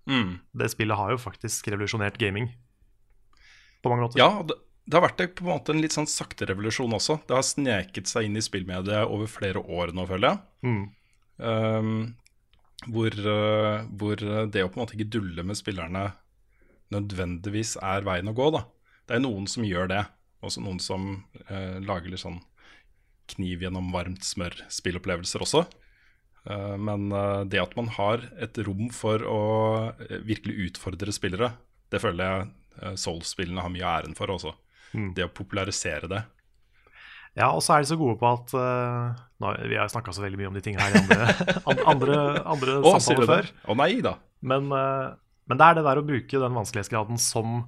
Mm. 0.10 0.38
Det 0.60 0.70
spillet 0.74 1.00
har 1.00 1.13
jo 1.13 1.22
faktisk 1.22 1.70
revolusjonert 1.72 2.17
gaming. 2.22 2.50
På 3.84 3.91
mange 3.91 4.08
måter. 4.08 4.20
Ja, 4.22 4.41
det, 4.48 4.58
det 4.83 4.97
har 4.97 5.05
vært 5.05 5.21
på 5.37 5.45
en 5.45 5.53
måte 5.53 5.71
en 5.71 5.79
litt 5.79 5.95
sånn 5.95 6.09
sakte 6.11 6.47
revolusjon 6.49 6.91
også. 6.97 7.21
Det 7.27 7.37
har 7.37 7.45
sneket 7.47 8.09
seg 8.09 8.27
inn 8.27 8.35
i 8.35 8.43
spillmediet 8.43 9.07
over 9.07 9.29
flere 9.31 9.61
år 9.63 9.93
nå, 9.95 10.03
føler 10.09 10.33
jeg. 10.33 10.41
Mm. 10.67 10.81
Um, 11.43 11.93
hvor, 12.91 13.15
uh, 13.15 13.85
hvor 13.95 14.19
det 14.19 14.63
å 14.63 14.71
på 14.71 14.77
en 14.77 14.83
måte 14.83 14.97
ikke 14.97 15.13
dulle 15.15 15.45
med 15.47 15.59
spillerne 15.59 16.09
nødvendigvis 16.93 17.77
er 17.79 18.03
veien 18.05 18.27
å 18.27 18.35
gå. 18.35 18.49
da. 18.53 18.65
Det 19.07 19.15
er 19.15 19.23
noen 19.23 19.47
som 19.49 19.63
gjør 19.67 19.87
det. 19.93 20.01
Også 20.43 20.63
noen 20.65 20.81
som 20.83 21.13
uh, 21.47 21.79
lager 21.79 22.11
litt 22.11 22.25
sånn 22.25 22.41
kniv 23.31 23.63
gjennom 23.63 23.87
varmt 23.95 24.27
smør-spillopplevelser 24.27 25.45
også. 25.45 25.63
Uh, 26.43 26.75
men 26.75 27.07
det 27.47 27.63
at 27.63 27.77
man 27.79 27.87
har 27.95 28.27
et 28.35 28.59
rom 28.67 28.91
for 28.91 29.23
å 29.23 29.39
virkelig 30.27 30.67
utfordre 30.67 31.15
spillere, 31.15 31.53
det 31.87 32.03
føler 32.03 32.27
jeg 32.27 32.99
Soul-spillene 32.99 33.63
har 33.63 33.71
mye 33.71 33.85
av 33.85 34.01
æren 34.01 34.15
for 34.17 34.33
også. 34.33 34.51
Mm. 34.93 35.12
Det 35.17 35.25
å 35.25 35.31
popularisere 35.33 36.07
det. 36.12 36.23
Ja, 37.33 37.47
og 37.57 37.63
så 37.65 37.73
er 37.73 37.81
de 37.81 37.89
så 37.89 37.97
gode 37.97 38.19
på 38.21 38.27
at 38.29 38.51
uh, 38.53 39.15
nå, 39.41 39.53
Vi 39.65 39.77
har 39.79 39.88
snakka 39.89 40.13
så 40.13 40.21
veldig 40.21 40.38
mye 40.38 40.50
om 40.51 40.53
de 40.57 40.62
tingene 40.62 40.85
her 40.85 40.93
i 40.93 41.00
andre, 41.01 41.29
an- 41.71 41.81
andre, 41.95 42.17
andre 42.45 42.75
du 42.83 42.89
samtaler 42.93 43.25
før. 43.31 43.50
Å 43.73 43.77
nei 43.79 43.95
da. 44.05 44.12
Men, 44.45 44.67
uh, 44.69 45.15
men 45.50 45.57
det 45.57 45.65
er 45.65 45.79
det 45.79 45.85
der 45.88 46.01
å 46.01 46.05
bruke 46.05 46.43
den 46.43 46.59
vanskelighetsgraden 46.59 47.17
som 47.17 47.63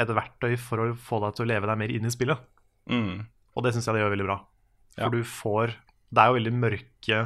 et 0.00 0.08
verktøy 0.08 0.56
for 0.56 0.80
å 0.80 0.86
få 0.96 1.20
deg 1.26 1.36
til 1.36 1.44
å 1.44 1.50
leve 1.52 1.68
deg 1.68 1.80
mer 1.82 1.92
inn 1.92 2.08
i 2.08 2.14
spillet. 2.14 2.40
Mm. 2.88 3.26
Og 3.52 3.66
det 3.66 3.74
syns 3.76 3.84
jeg 3.90 3.98
det 3.98 4.00
gjør 4.06 4.14
veldig 4.16 4.28
bra. 4.30 4.38
For 4.96 5.04
Ja. 5.04 5.12
du 5.12 5.22
får 5.24 5.76
Det 6.12 6.20
er 6.20 6.28
jo 6.28 6.34
veldig 6.36 6.52
mørke 6.60 7.18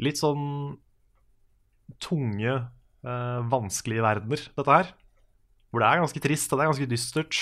Litt 0.00 0.16
sånn 0.20 0.76
tunge, 2.02 2.54
uh, 3.06 3.40
vanskelige 3.48 4.04
verdener, 4.04 4.42
dette 4.56 4.74
her. 4.76 4.90
Hvor 5.70 5.80
det 5.82 5.88
er 5.88 6.02
ganske 6.02 6.22
trist, 6.24 6.52
og 6.52 6.58
det 6.60 6.64
er 6.66 6.70
ganske 6.72 6.88
dystert. 6.90 7.38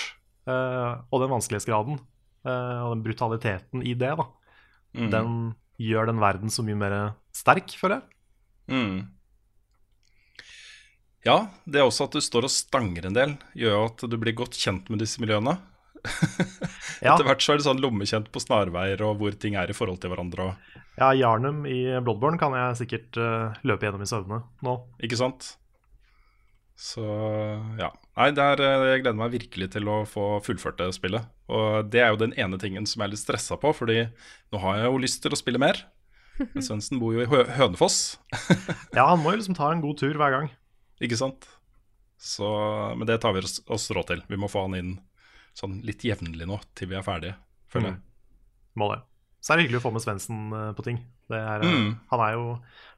Eh, 0.46 0.92
og 1.10 1.22
den 1.22 1.32
vanskelighetsgraden 1.32 1.98
eh, 1.98 2.80
og 2.84 2.94
den 2.96 3.04
brutaliteten 3.06 3.84
i 3.84 3.94
det, 3.98 4.14
da, 4.20 4.30
Mm. 4.94 5.08
den 5.10 5.30
gjør 5.82 6.06
den 6.06 6.20
verden 6.22 6.52
så 6.54 6.62
mye 6.62 6.78
mer 6.78 6.92
sterk, 7.34 7.72
føler 7.74 7.96
jeg. 7.98 8.04
Mm. 8.70 9.00
Ja, 11.24 11.48
det 11.66 11.80
er 11.80 11.88
også 11.88 12.06
at 12.06 12.14
du 12.14 12.20
står 12.22 12.46
og 12.46 12.52
stanger 12.52 13.08
en 13.08 13.16
del, 13.16 13.32
gjør 13.58 13.74
jo 13.78 13.84
at 13.88 14.04
du 14.12 14.16
blir 14.20 14.36
godt 14.36 14.54
kjent 14.60 14.90
med 14.92 15.00
disse 15.02 15.22
miljøene. 15.22 15.56
Etter 17.04 17.24
hvert 17.24 17.42
så 17.42 17.54
er 17.54 17.58
det 17.58 17.64
sånn 17.66 17.80
lommekjent 17.80 18.28
på 18.30 18.42
snarveier 18.42 19.00
og 19.06 19.16
hvor 19.18 19.34
ting 19.40 19.56
er 19.56 19.72
i 19.72 19.76
forhold 19.76 19.98
til 20.02 20.12
hverandre. 20.12 20.50
Og, 20.52 20.80
ja 21.00 21.08
Jarnum 21.16 21.64
i 21.66 21.80
Bloodborne 22.04 22.38
kan 22.38 22.54
jeg 22.54 22.78
sikkert 22.84 23.18
uh, 23.18 23.56
løpe 23.66 23.88
gjennom 23.88 24.04
i 24.04 24.10
søvne 24.10 24.42
nå. 24.62 24.76
ikke 25.02 25.18
sant? 25.18 25.54
Så 26.74 27.02
ja. 27.78 27.88
Nei, 28.18 28.28
det 28.34 28.42
er, 28.42 28.60
eh, 28.62 28.84
jeg 28.94 29.02
gleder 29.04 29.18
meg 29.18 29.30
virkelig 29.34 29.68
til 29.76 29.88
å 29.90 30.00
få 30.10 30.24
fullført 30.42 30.78
det 30.80 30.88
spillet. 30.96 31.26
Og 31.54 31.86
det 31.90 32.00
er 32.02 32.10
jo 32.14 32.18
den 32.24 32.34
ene 32.40 32.58
tingen 32.58 32.86
som 32.86 33.00
jeg 33.02 33.08
er 33.08 33.12
litt 33.14 33.22
stressa 33.22 33.58
på, 33.60 33.70
fordi 33.74 34.00
nå 34.52 34.60
har 34.62 34.80
jeg 34.80 34.90
jo 34.90 35.02
lyst 35.04 35.22
til 35.22 35.34
å 35.34 35.38
spille 35.38 35.60
mer. 35.62 35.78
Men 36.40 36.64
Svendsen 36.66 36.98
bor 36.98 37.14
jo 37.14 37.22
i 37.22 37.28
Hø 37.30 37.44
Hønefoss, 37.58 38.16
Ja, 38.96 39.06
han 39.12 39.22
må 39.22 39.32
jo 39.34 39.38
liksom 39.42 39.54
ta 39.58 39.70
en 39.70 39.82
god 39.84 40.00
tur 40.02 40.18
hver 40.18 40.34
gang. 40.34 40.50
ikke 41.02 41.18
sant? 41.20 41.46
Så, 42.18 42.46
men 42.98 43.06
det 43.06 43.20
tar 43.22 43.34
vi 43.36 43.42
oss, 43.44 43.60
oss 43.70 43.86
råd 43.94 44.08
til. 44.10 44.22
Vi 44.30 44.38
må 44.40 44.48
få 44.50 44.64
han 44.66 44.74
inn 44.78 44.92
sånn 45.54 45.78
litt 45.86 46.02
jevnlig 46.02 46.46
nå, 46.50 46.58
til 46.74 46.90
vi 46.90 46.96
er 46.98 47.04
ferdige, 47.06 47.36
føler 47.70 47.92
jeg. 47.92 48.00
Må 48.80 48.88
det. 48.90 49.02
Så 49.44 49.52
er 49.52 49.60
det 49.60 49.66
hyggelig 49.68 49.82
å 49.82 49.84
få 49.84 49.92
med 49.94 50.02
Svendsen 50.02 50.38
eh, 50.56 50.70
på 50.74 50.82
ting. 50.86 50.98
Det 51.30 51.38
er, 51.38 51.62
eh, 51.62 51.70
Mm. 51.74 51.90
han, 52.10 52.20
er 52.24 52.32
jo, 52.34 52.46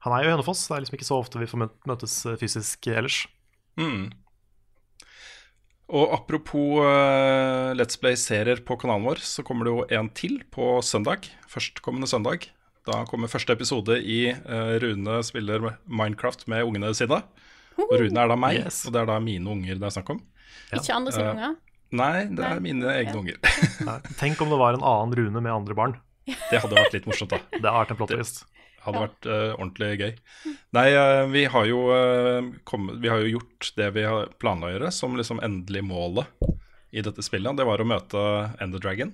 han 0.06 0.14
er 0.16 0.22
jo 0.24 0.28
i 0.30 0.32
Hønefoss. 0.36 0.62
Det 0.68 0.76
er 0.76 0.84
liksom 0.84 0.96
ikke 0.96 1.08
så 1.10 1.18
ofte 1.20 1.40
vi 1.42 1.48
får 1.50 1.64
møtes 1.90 2.14
fysisk 2.40 2.86
ellers. 2.94 3.24
Mm. 3.76 4.10
Og 5.86 6.10
apropos 6.16 6.80
uh, 6.82 7.70
Let's 7.78 7.98
Play-serier 8.02 8.58
på 8.66 8.74
kanalen 8.80 9.04
vår, 9.06 9.20
så 9.22 9.44
kommer 9.46 9.68
det 9.68 9.74
jo 9.74 9.84
en 10.00 10.08
til 10.18 10.40
på 10.50 10.80
søndag. 10.82 11.28
Førstkommende 11.52 12.08
søndag. 12.10 12.48
Da 12.86 13.04
kommer 13.06 13.30
første 13.30 13.54
episode 13.54 14.00
i 14.02 14.32
uh, 14.32 14.74
Rune 14.82 15.20
spiller 15.26 15.76
Minecraft 15.86 16.46
med 16.50 16.66
ungene 16.66 16.90
sine. 16.98 17.20
Og 17.76 17.92
Rune 18.00 18.18
er 18.22 18.32
da 18.32 18.38
meg, 18.40 18.58
Yes. 18.64 18.80
og 18.88 18.94
det 18.96 19.02
er 19.04 19.08
da 19.12 19.20
mine 19.22 19.46
unger 19.52 19.76
det 19.78 19.86
er 19.90 19.94
snakk 19.94 20.10
om. 20.16 20.20
Ikke 20.72 20.94
andre 20.96 21.12
sine 21.14 21.30
unger? 21.30 21.48
unger. 21.52 21.62
Nei, 21.96 22.24
det 22.34 22.42
er 22.48 22.60
mine 22.64 22.88
egne 22.90 23.12
Ja. 23.12 23.20
unger. 23.20 23.36
Nei, 23.86 23.98
Tenk 24.18 24.40
om 24.42 24.50
det 24.50 24.58
var 24.58 24.74
en 24.74 24.82
annen 24.82 25.14
Rune 25.20 25.42
med 25.44 25.52
andre 25.52 25.76
barn. 25.78 25.94
Det 26.26 26.58
hadde 26.64 26.74
vært 26.74 26.96
litt 26.96 27.06
morsomt, 27.06 27.30
da. 27.30 27.38
Det 27.52 27.62
har 27.62 27.84
vært 27.84 27.92
en 27.94 28.00
plot 28.00 28.14
hadde 28.86 29.02
vært 29.02 29.28
uh, 29.28 29.52
ordentlig 29.56 29.90
gøy. 30.00 30.12
Nei, 30.76 30.86
uh, 30.96 31.24
vi 31.32 31.44
har 31.52 31.68
jo 31.68 31.82
uh, 31.90 32.48
kommet, 32.68 33.00
Vi 33.02 33.10
har 33.12 33.22
jo 33.22 33.36
gjort 33.36 33.70
det 33.78 33.90
vi 33.96 34.06
har 34.06 34.30
planla 34.42 34.70
å 34.70 34.74
gjøre, 34.74 34.92
som 34.94 35.16
liksom 35.18 35.42
endelig 35.44 35.84
målet 35.86 36.50
i 36.96 37.04
dette 37.04 37.24
spillet. 37.24 37.58
Det 37.58 37.66
var 37.68 37.82
å 37.82 37.88
møte 37.88 38.22
Ender 38.62 38.82
Dragon. 38.82 39.12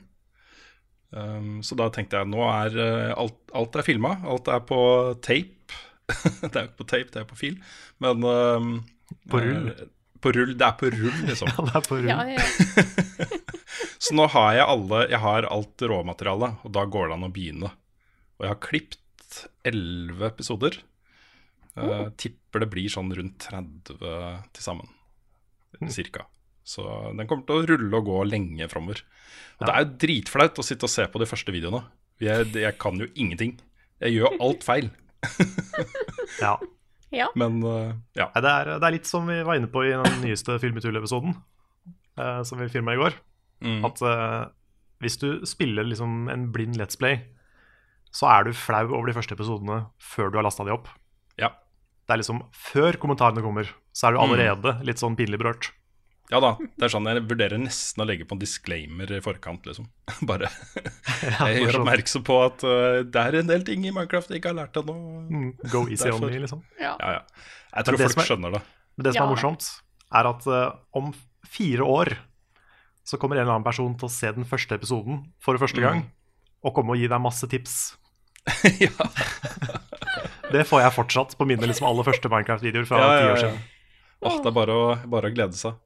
Um, 1.12 1.60
så 1.64 1.76
da 1.76 1.90
tenkte 1.92 2.20
jeg 2.20 2.30
nå 2.32 2.44
er 2.48 2.78
alt, 3.12 3.40
alt 3.52 3.74
er 3.76 3.84
filma, 3.86 4.16
alt 4.28 4.48
er 4.52 4.62
på 4.68 4.78
tape. 5.24 5.80
det 6.42 6.52
er 6.52 6.62
jo 6.62 6.68
ikke 6.70 6.82
på 6.82 6.90
tape, 6.92 7.10
det 7.12 7.24
er 7.24 7.28
på 7.28 7.38
fil, 7.38 7.58
men 8.02 8.24
um, 8.24 8.72
På 9.30 9.40
rull. 9.42 9.70
på 10.24 10.32
rull. 10.34 10.54
Det 10.58 10.66
er 10.66 10.78
på 10.80 10.90
rull, 10.92 11.20
liksom. 11.28 11.52
Ja, 11.56 11.66
det 11.68 11.76
er 11.78 11.86
på 11.88 12.00
rull. 12.00 12.10
Ja, 12.10 12.24
ja. 12.32 13.30
Så 14.02 14.16
nå 14.18 14.26
har 14.32 14.56
jeg 14.56 14.66
alle 14.66 15.04
Jeg 15.12 15.20
har 15.22 15.46
alt 15.46 15.84
råmaterialet, 15.86 16.64
og 16.66 16.74
da 16.74 16.84
går 16.90 17.08
det 17.08 17.16
an 17.16 17.28
å 17.28 17.32
begynne. 17.32 17.70
Og 18.38 18.46
jeg 18.46 18.50
har 18.50 18.62
klippet 19.32 19.50
11 19.64 20.26
episoder. 20.26 20.78
Uh, 21.76 22.10
tipper 22.20 22.60
det 22.60 22.68
blir 22.68 22.90
sånn 22.92 23.12
rundt 23.16 23.48
30 23.48 23.96
til 24.52 24.62
sammen. 24.62 24.88
Cirka. 25.88 26.26
Så 26.64 26.84
den 27.16 27.26
kommer 27.26 27.46
til 27.46 27.56
å 27.56 27.66
rulle 27.66 27.96
og 27.96 28.06
gå 28.06 28.18
lenge 28.28 28.68
framover. 28.70 29.02
Og 29.58 29.66
det 29.66 29.72
er 29.72 29.84
jo 29.84 29.96
dritflaut 30.04 30.58
å 30.58 30.64
sitte 30.66 30.86
og 30.86 30.92
se 30.92 31.06
på 31.10 31.22
de 31.22 31.26
første 31.26 31.54
videoene. 31.54 31.82
Jeg, 32.22 32.52
jeg 32.54 32.76
kan 32.78 33.00
jo 33.00 33.08
ingenting. 33.16 33.56
Jeg 34.02 34.18
gjør 34.18 34.36
alt 34.40 34.66
feil. 34.66 34.92
Ja. 36.40 36.56
ja. 37.12 37.26
Men 37.36 37.58
uh, 37.60 37.92
ja. 38.16 38.30
Det, 38.34 38.48
er, 38.48 38.70
det 38.80 38.86
er 38.86 38.94
litt 38.94 39.08
som 39.08 39.26
vi 39.28 39.42
var 39.44 39.58
inne 39.58 39.68
på 39.70 39.82
i 39.84 39.92
den 39.92 40.22
nyeste 40.22 40.56
Film 40.62 40.78
i 40.80 40.82
tull-episoden, 40.82 41.34
uh, 42.18 42.40
som 42.46 42.62
vi 42.62 42.70
filma 42.72 42.94
i 42.96 43.00
går. 43.00 43.18
Mm. 43.62 43.84
At 43.86 44.00
eh, 44.02 44.40
hvis 45.04 45.20
du 45.20 45.44
spiller 45.46 45.86
liksom 45.86 46.26
en 46.32 46.48
blind 46.50 46.74
Let's 46.80 46.98
Play, 46.98 47.20
så 48.12 48.28
er 48.28 48.44
du 48.44 48.52
flau 48.56 48.84
over 48.92 49.08
de 49.08 49.14
første 49.16 49.34
episodene 49.36 49.86
før 49.98 50.30
du 50.32 50.36
har 50.40 50.44
lasta 50.46 50.64
de 50.68 50.74
opp. 50.74 50.88
ja. 51.40 51.50
Det 52.02 52.16
er 52.16 52.18
liksom 52.18 52.40
Før 52.52 52.96
kommentarene 52.98 53.40
kommer, 53.44 53.68
så 53.94 54.08
er 54.08 54.12
du 54.12 54.18
allerede 54.20 54.72
litt 54.84 54.98
sånn 54.98 55.14
pinlig 55.16 55.38
berørt. 55.38 55.68
Ja 56.32 56.40
da. 56.42 56.56
Det 56.58 56.82
er 56.86 56.90
sånn 56.90 57.06
Jeg 57.06 57.22
vurderer 57.30 57.60
nesten 57.62 58.02
å 58.02 58.06
legge 58.08 58.24
på 58.26 58.34
en 58.34 58.40
disclaimer 58.42 59.10
i 59.14 59.20
forkant, 59.22 59.64
liksom. 59.68 59.86
Bare 60.28 60.50
Jeg 61.46 61.62
gjør 61.62 61.78
oppmerksom 61.82 62.24
på 62.26 62.36
at 62.44 62.64
uh, 62.66 63.02
det 63.06 63.22
er 63.22 63.38
en 63.38 63.46
del 63.52 63.62
ting 63.64 63.86
i 63.86 63.92
Minecraft 63.94 64.32
jeg 64.34 64.42
ikke 64.42 64.50
har 64.50 64.58
lært 64.64 64.76
ennå. 64.82 64.96
mm, 65.30 65.46
Go 65.70 65.84
easy 65.88 66.10
on 66.10 66.26
me, 66.26 66.34
liksom. 66.42 66.64
ja. 66.80 66.96
Ja, 67.00 67.12
ja. 67.20 67.22
Jeg 67.78 67.86
tror 67.88 68.02
folk 68.02 68.18
er- 68.18 68.28
skjønner 68.32 68.56
det. 68.58 68.62
Men 68.98 69.04
det 69.06 69.14
som 69.14 69.22
Ja. 69.22 69.28
er 69.28 69.32
morsomt, 69.36 69.70
er 70.12 70.30
at 70.34 70.46
uh, 70.50 70.74
om 70.98 71.12
fire 71.48 71.86
år 71.86 72.12
så 73.06 73.16
kommer 73.16 73.38
en 73.38 73.46
eller 73.46 73.54
annen 73.60 73.64
person 73.70 73.94
til 73.96 74.10
å 74.10 74.12
se 74.12 74.32
den 74.34 74.44
første 74.44 74.74
episoden 74.74 75.22
for 75.40 75.56
første 75.58 75.80
gang, 75.80 76.10
og 76.66 76.74
komme 76.74 76.92
og 76.94 77.00
gi 77.00 77.06
deg 77.08 77.22
masse 77.22 77.46
tips. 77.48 77.94
ja. 78.84 79.08
Det 80.52 80.66
får 80.68 80.82
jeg 80.84 80.96
fortsatt 80.96 81.36
på 81.38 81.46
mine 81.48 81.68
liksom, 81.68 81.86
aller 81.88 82.06
første 82.06 82.30
Minecraft-videoer 82.32 82.88
fra 82.88 83.00
ti 83.06 83.30
år 83.30 83.40
siden. 83.40 83.62
Oh, 84.22 84.36
det 84.38 84.50
er 84.52 84.54
bare 84.54 84.76
å, 84.76 84.84
bare 85.10 85.30
å 85.30 85.34
glede 85.34 85.58
seg. 85.58 85.78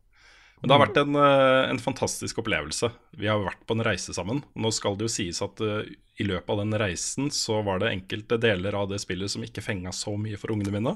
Men 0.60 0.70
det 0.70 0.76
har 0.76 0.82
vært 0.86 0.98
en, 1.02 1.16
eh, 1.20 1.70
en 1.70 1.80
fantastisk 1.80 2.40
opplevelse. 2.40 2.88
Vi 3.20 3.28
har 3.28 3.42
vært 3.42 3.62
på 3.68 3.76
en 3.76 3.84
reise 3.84 4.14
sammen. 4.16 4.42
Nå 4.56 4.72
skal 4.72 4.96
det 4.96 5.04
jo 5.06 5.12
sies 5.12 5.42
at 5.44 5.60
uh, 5.60 5.84
i 6.16 6.24
løpet 6.24 6.48
av 6.52 6.62
den 6.62 6.72
reisen 6.80 7.28
så 7.34 7.60
var 7.64 7.82
det 7.82 7.92
enkelte 7.92 8.38
deler 8.40 8.76
av 8.78 8.88
det 8.88 9.02
spillet 9.02 9.30
som 9.32 9.44
ikke 9.44 9.64
fenga 9.64 9.92
så 9.92 10.16
mye 10.16 10.40
for 10.40 10.54
ungene 10.54 10.72
mine, 10.72 10.94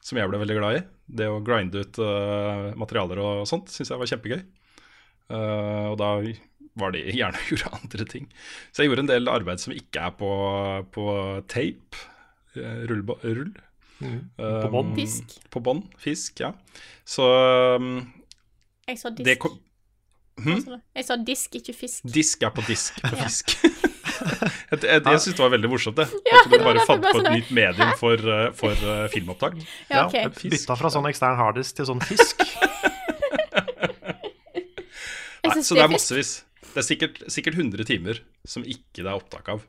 som 0.00 0.16
jeg 0.16 0.30
ble 0.30 0.40
veldig 0.40 0.56
glad 0.56 0.78
i. 0.78 0.84
Det 1.20 1.28
å 1.28 1.42
grinde 1.44 1.84
ut 1.84 2.00
uh, 2.00 2.72
materialer 2.80 3.20
og 3.20 3.44
sånt 3.50 3.68
syns 3.72 3.92
jeg 3.92 4.00
var 4.00 4.12
kjempegøy. 4.12 4.40
Uh, 5.26 5.92
og 5.92 5.96
da 6.00 6.10
var 6.80 6.94
de 6.96 7.04
gjerne 7.10 7.44
gjorde 7.50 7.72
andre 7.80 8.08
ting. 8.10 8.28
Så 8.72 8.82
jeg 8.82 8.92
gjorde 8.92 9.06
en 9.06 9.12
del 9.12 9.32
arbeid 9.32 9.62
som 9.62 9.74
ikke 9.76 10.08
er 10.08 10.16
på, 10.18 10.32
på 10.94 11.06
tape. 11.52 12.04
Rull. 12.56 13.02
Rull. 13.04 13.20
rull. 13.24 13.54
På 14.00 14.68
bånd. 14.72 14.92
Um, 14.92 14.96
Fisk. 14.96 15.38
På 15.52 15.60
bånd. 15.64 15.86
Fisk, 16.00 16.40
ja. 16.40 16.52
Så 17.04 17.26
um, 17.80 17.94
Jeg 18.88 19.00
sa 19.00 19.12
disk. 19.16 19.38
kom 19.40 19.62
Hm? 20.36 20.58
Jeg 20.92 21.04
sa 21.06 21.16
disk, 21.16 21.54
ikke 21.56 21.72
fisk. 21.72 22.02
Disk 22.12 22.42
er 22.44 22.50
på 22.52 22.60
disk 22.68 22.98
på 23.00 23.16
fisk. 23.22 23.54
jeg 24.70 24.82
jeg, 24.82 25.00
jeg 25.06 25.20
syns 25.24 25.32
det 25.32 25.40
var 25.40 25.52
veldig 25.54 25.70
morsomt, 25.72 25.96
det. 25.96 26.04
Ja, 26.28 26.42
At 26.42 26.50
du 26.52 26.64
bare 26.64 26.82
fant 26.84 27.06
på 27.06 27.22
et 27.22 27.30
nytt 27.32 27.52
medium 27.56 27.94
for, 27.96 28.20
uh, 28.20 28.52
for 28.56 28.84
uh, 28.84 29.06
filmopptak. 29.14 29.56
Ja, 29.88 30.04
okay. 30.04 30.26
ja 30.26 30.32
fisk. 30.36 30.52
bytta 30.52 30.76
fra 30.76 30.92
sånn 30.92 31.08
ekstern 31.08 31.40
harddisk 31.40 31.78
til 31.80 31.88
sånn 31.88 32.04
fisk. 32.04 32.44
Jeg 35.46 35.54
Nei, 35.54 35.62
så 35.62 35.76
det 35.78 35.84
er 35.86 35.92
massevis. 35.92 36.30
Det 36.76 36.82
er 36.82 36.84
sikkert, 36.90 37.22
sikkert 37.32 37.56
100 37.56 37.86
timer 37.88 38.18
som 38.44 38.64
ikke 38.68 39.00
det 39.00 39.08
er 39.08 39.16
opptak 39.16 39.46
av. 39.48 39.62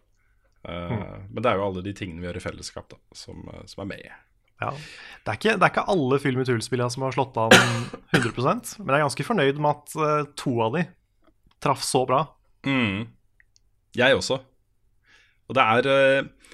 Uh, 0.68 1.24
Men 1.32 1.40
det 1.40 1.48
er 1.48 1.56
jo 1.56 1.68
alle 1.70 1.84
de 1.86 1.94
tingene 1.96 2.20
vi 2.20 2.28
gjør 2.28 2.40
i 2.42 2.44
fellesskap, 2.44 2.90
da, 2.92 2.98
som, 3.16 3.46
uh, 3.48 3.62
som 3.70 3.86
er 3.86 3.88
med. 3.94 4.10
Ja. 4.60 4.74
Det, 4.74 5.30
er 5.32 5.38
ikke, 5.38 5.54
det 5.56 5.64
er 5.64 5.72
ikke 5.72 5.86
alle 5.94 6.18
Film 6.20 6.42
i 6.42 6.48
tull-spillene 6.50 6.92
som 6.92 7.06
har 7.06 7.14
slått 7.16 7.38
an 7.38 7.54
100% 8.10 8.72
men 8.82 8.90
jeg 8.90 8.98
er 8.98 9.04
ganske 9.06 9.26
fornøyd 9.28 9.60
med 9.62 9.70
at 9.72 9.96
uh, 10.02 10.32
to 10.36 10.56
av 10.66 10.76
de 10.76 10.84
traff 11.64 11.86
så 11.86 12.04
bra. 12.10 12.26
Mm. 12.68 13.06
Jeg 13.96 14.18
også. 14.18 14.42
Og 15.48 15.56
det 15.56 15.64
er 15.64 15.88
uh, 15.88 16.52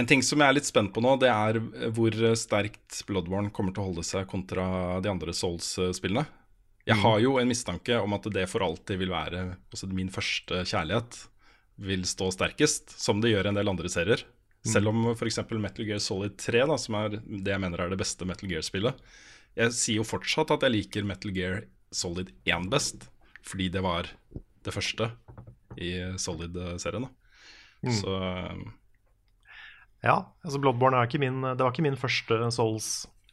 En 0.00 0.10
ting 0.10 0.24
som 0.26 0.42
jeg 0.42 0.50
er 0.50 0.58
litt 0.58 0.66
spent 0.66 0.90
på 0.96 1.02
nå, 1.04 1.14
det 1.22 1.30
er 1.30 1.60
hvor 1.94 2.18
sterkt 2.38 3.04
Bloodborne 3.06 3.54
kommer 3.54 3.74
til 3.76 3.84
å 3.84 3.88
holde 3.92 4.06
seg 4.06 4.26
kontra 4.30 4.98
de 5.02 5.10
andre 5.14 5.34
Souls-spillene. 5.36 6.26
Jeg 6.90 7.02
har 7.02 7.20
jo 7.22 7.36
en 7.40 7.50
mistanke 7.50 7.98
om 8.02 8.16
at 8.16 8.26
det 8.34 8.46
for 8.50 8.64
alltid 8.66 9.00
vil 9.00 9.12
være 9.12 9.44
altså 9.70 9.88
min 9.90 10.10
første 10.12 10.64
kjærlighet. 10.66 11.18
Vil 11.80 12.04
stå 12.08 12.28
sterkest, 12.34 12.92
som 13.00 13.22
det 13.22 13.32
gjør 13.32 13.48
i 13.48 13.52
en 13.52 13.60
del 13.60 13.72
andre 13.72 13.90
serier. 13.92 14.24
Selv 14.66 14.90
om 14.90 15.06
f.eks. 15.14 15.38
Metal 15.56 15.86
Gear 15.88 16.00
Solid 16.04 16.36
3, 16.36 16.66
da, 16.68 16.76
som 16.76 16.98
er 16.98 17.14
det 17.16 17.54
jeg 17.54 17.62
mener 17.62 17.80
er 17.80 17.92
det 17.92 18.00
beste 18.00 18.26
Metal 18.28 18.50
Gear-spillet 18.50 18.98
Jeg 19.56 19.72
sier 19.72 20.02
jo 20.02 20.04
fortsatt 20.04 20.52
at 20.52 20.66
jeg 20.66 20.74
liker 20.74 21.08
Metal 21.08 21.32
Gear 21.32 21.62
Solid 21.90 22.28
1 22.44 22.68
best, 22.70 23.08
fordi 23.46 23.70
det 23.72 23.80
var 23.82 24.10
det 24.60 24.74
første 24.74 25.08
i 25.80 25.94
Solid-serien. 26.20 27.08
Mm. 27.80 27.94
Så 27.96 28.18
Ja, 30.04 30.18
altså 30.44 30.60
Bloodborne 30.60 31.00
er 31.00 31.08
ikke 31.08 31.20
min, 31.20 31.40
det 31.42 31.60
var 31.60 31.72
ikke 31.72 31.84
min 31.84 31.98
første 31.98 32.36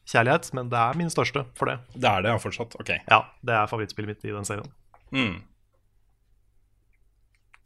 Souls-kjærlighet, 0.08 0.54
men 0.54 0.70
det 0.72 0.80
er 0.80 0.96
min 0.98 1.10
største 1.12 1.46
for 1.56 1.66
det. 1.68 1.78
det 1.94 2.08
er 2.10 2.22
det, 2.24 2.32
ja, 2.32 2.38
fortsatt. 2.40 2.76
Ok. 2.80 2.90
Ja, 3.10 3.22
Det 3.44 3.54
er 3.54 3.68
favorittspillet 3.68 4.08
mitt 4.08 4.26
i 4.26 4.32
den 4.32 4.46
serien. 4.48 4.72
Mm. 5.12 5.42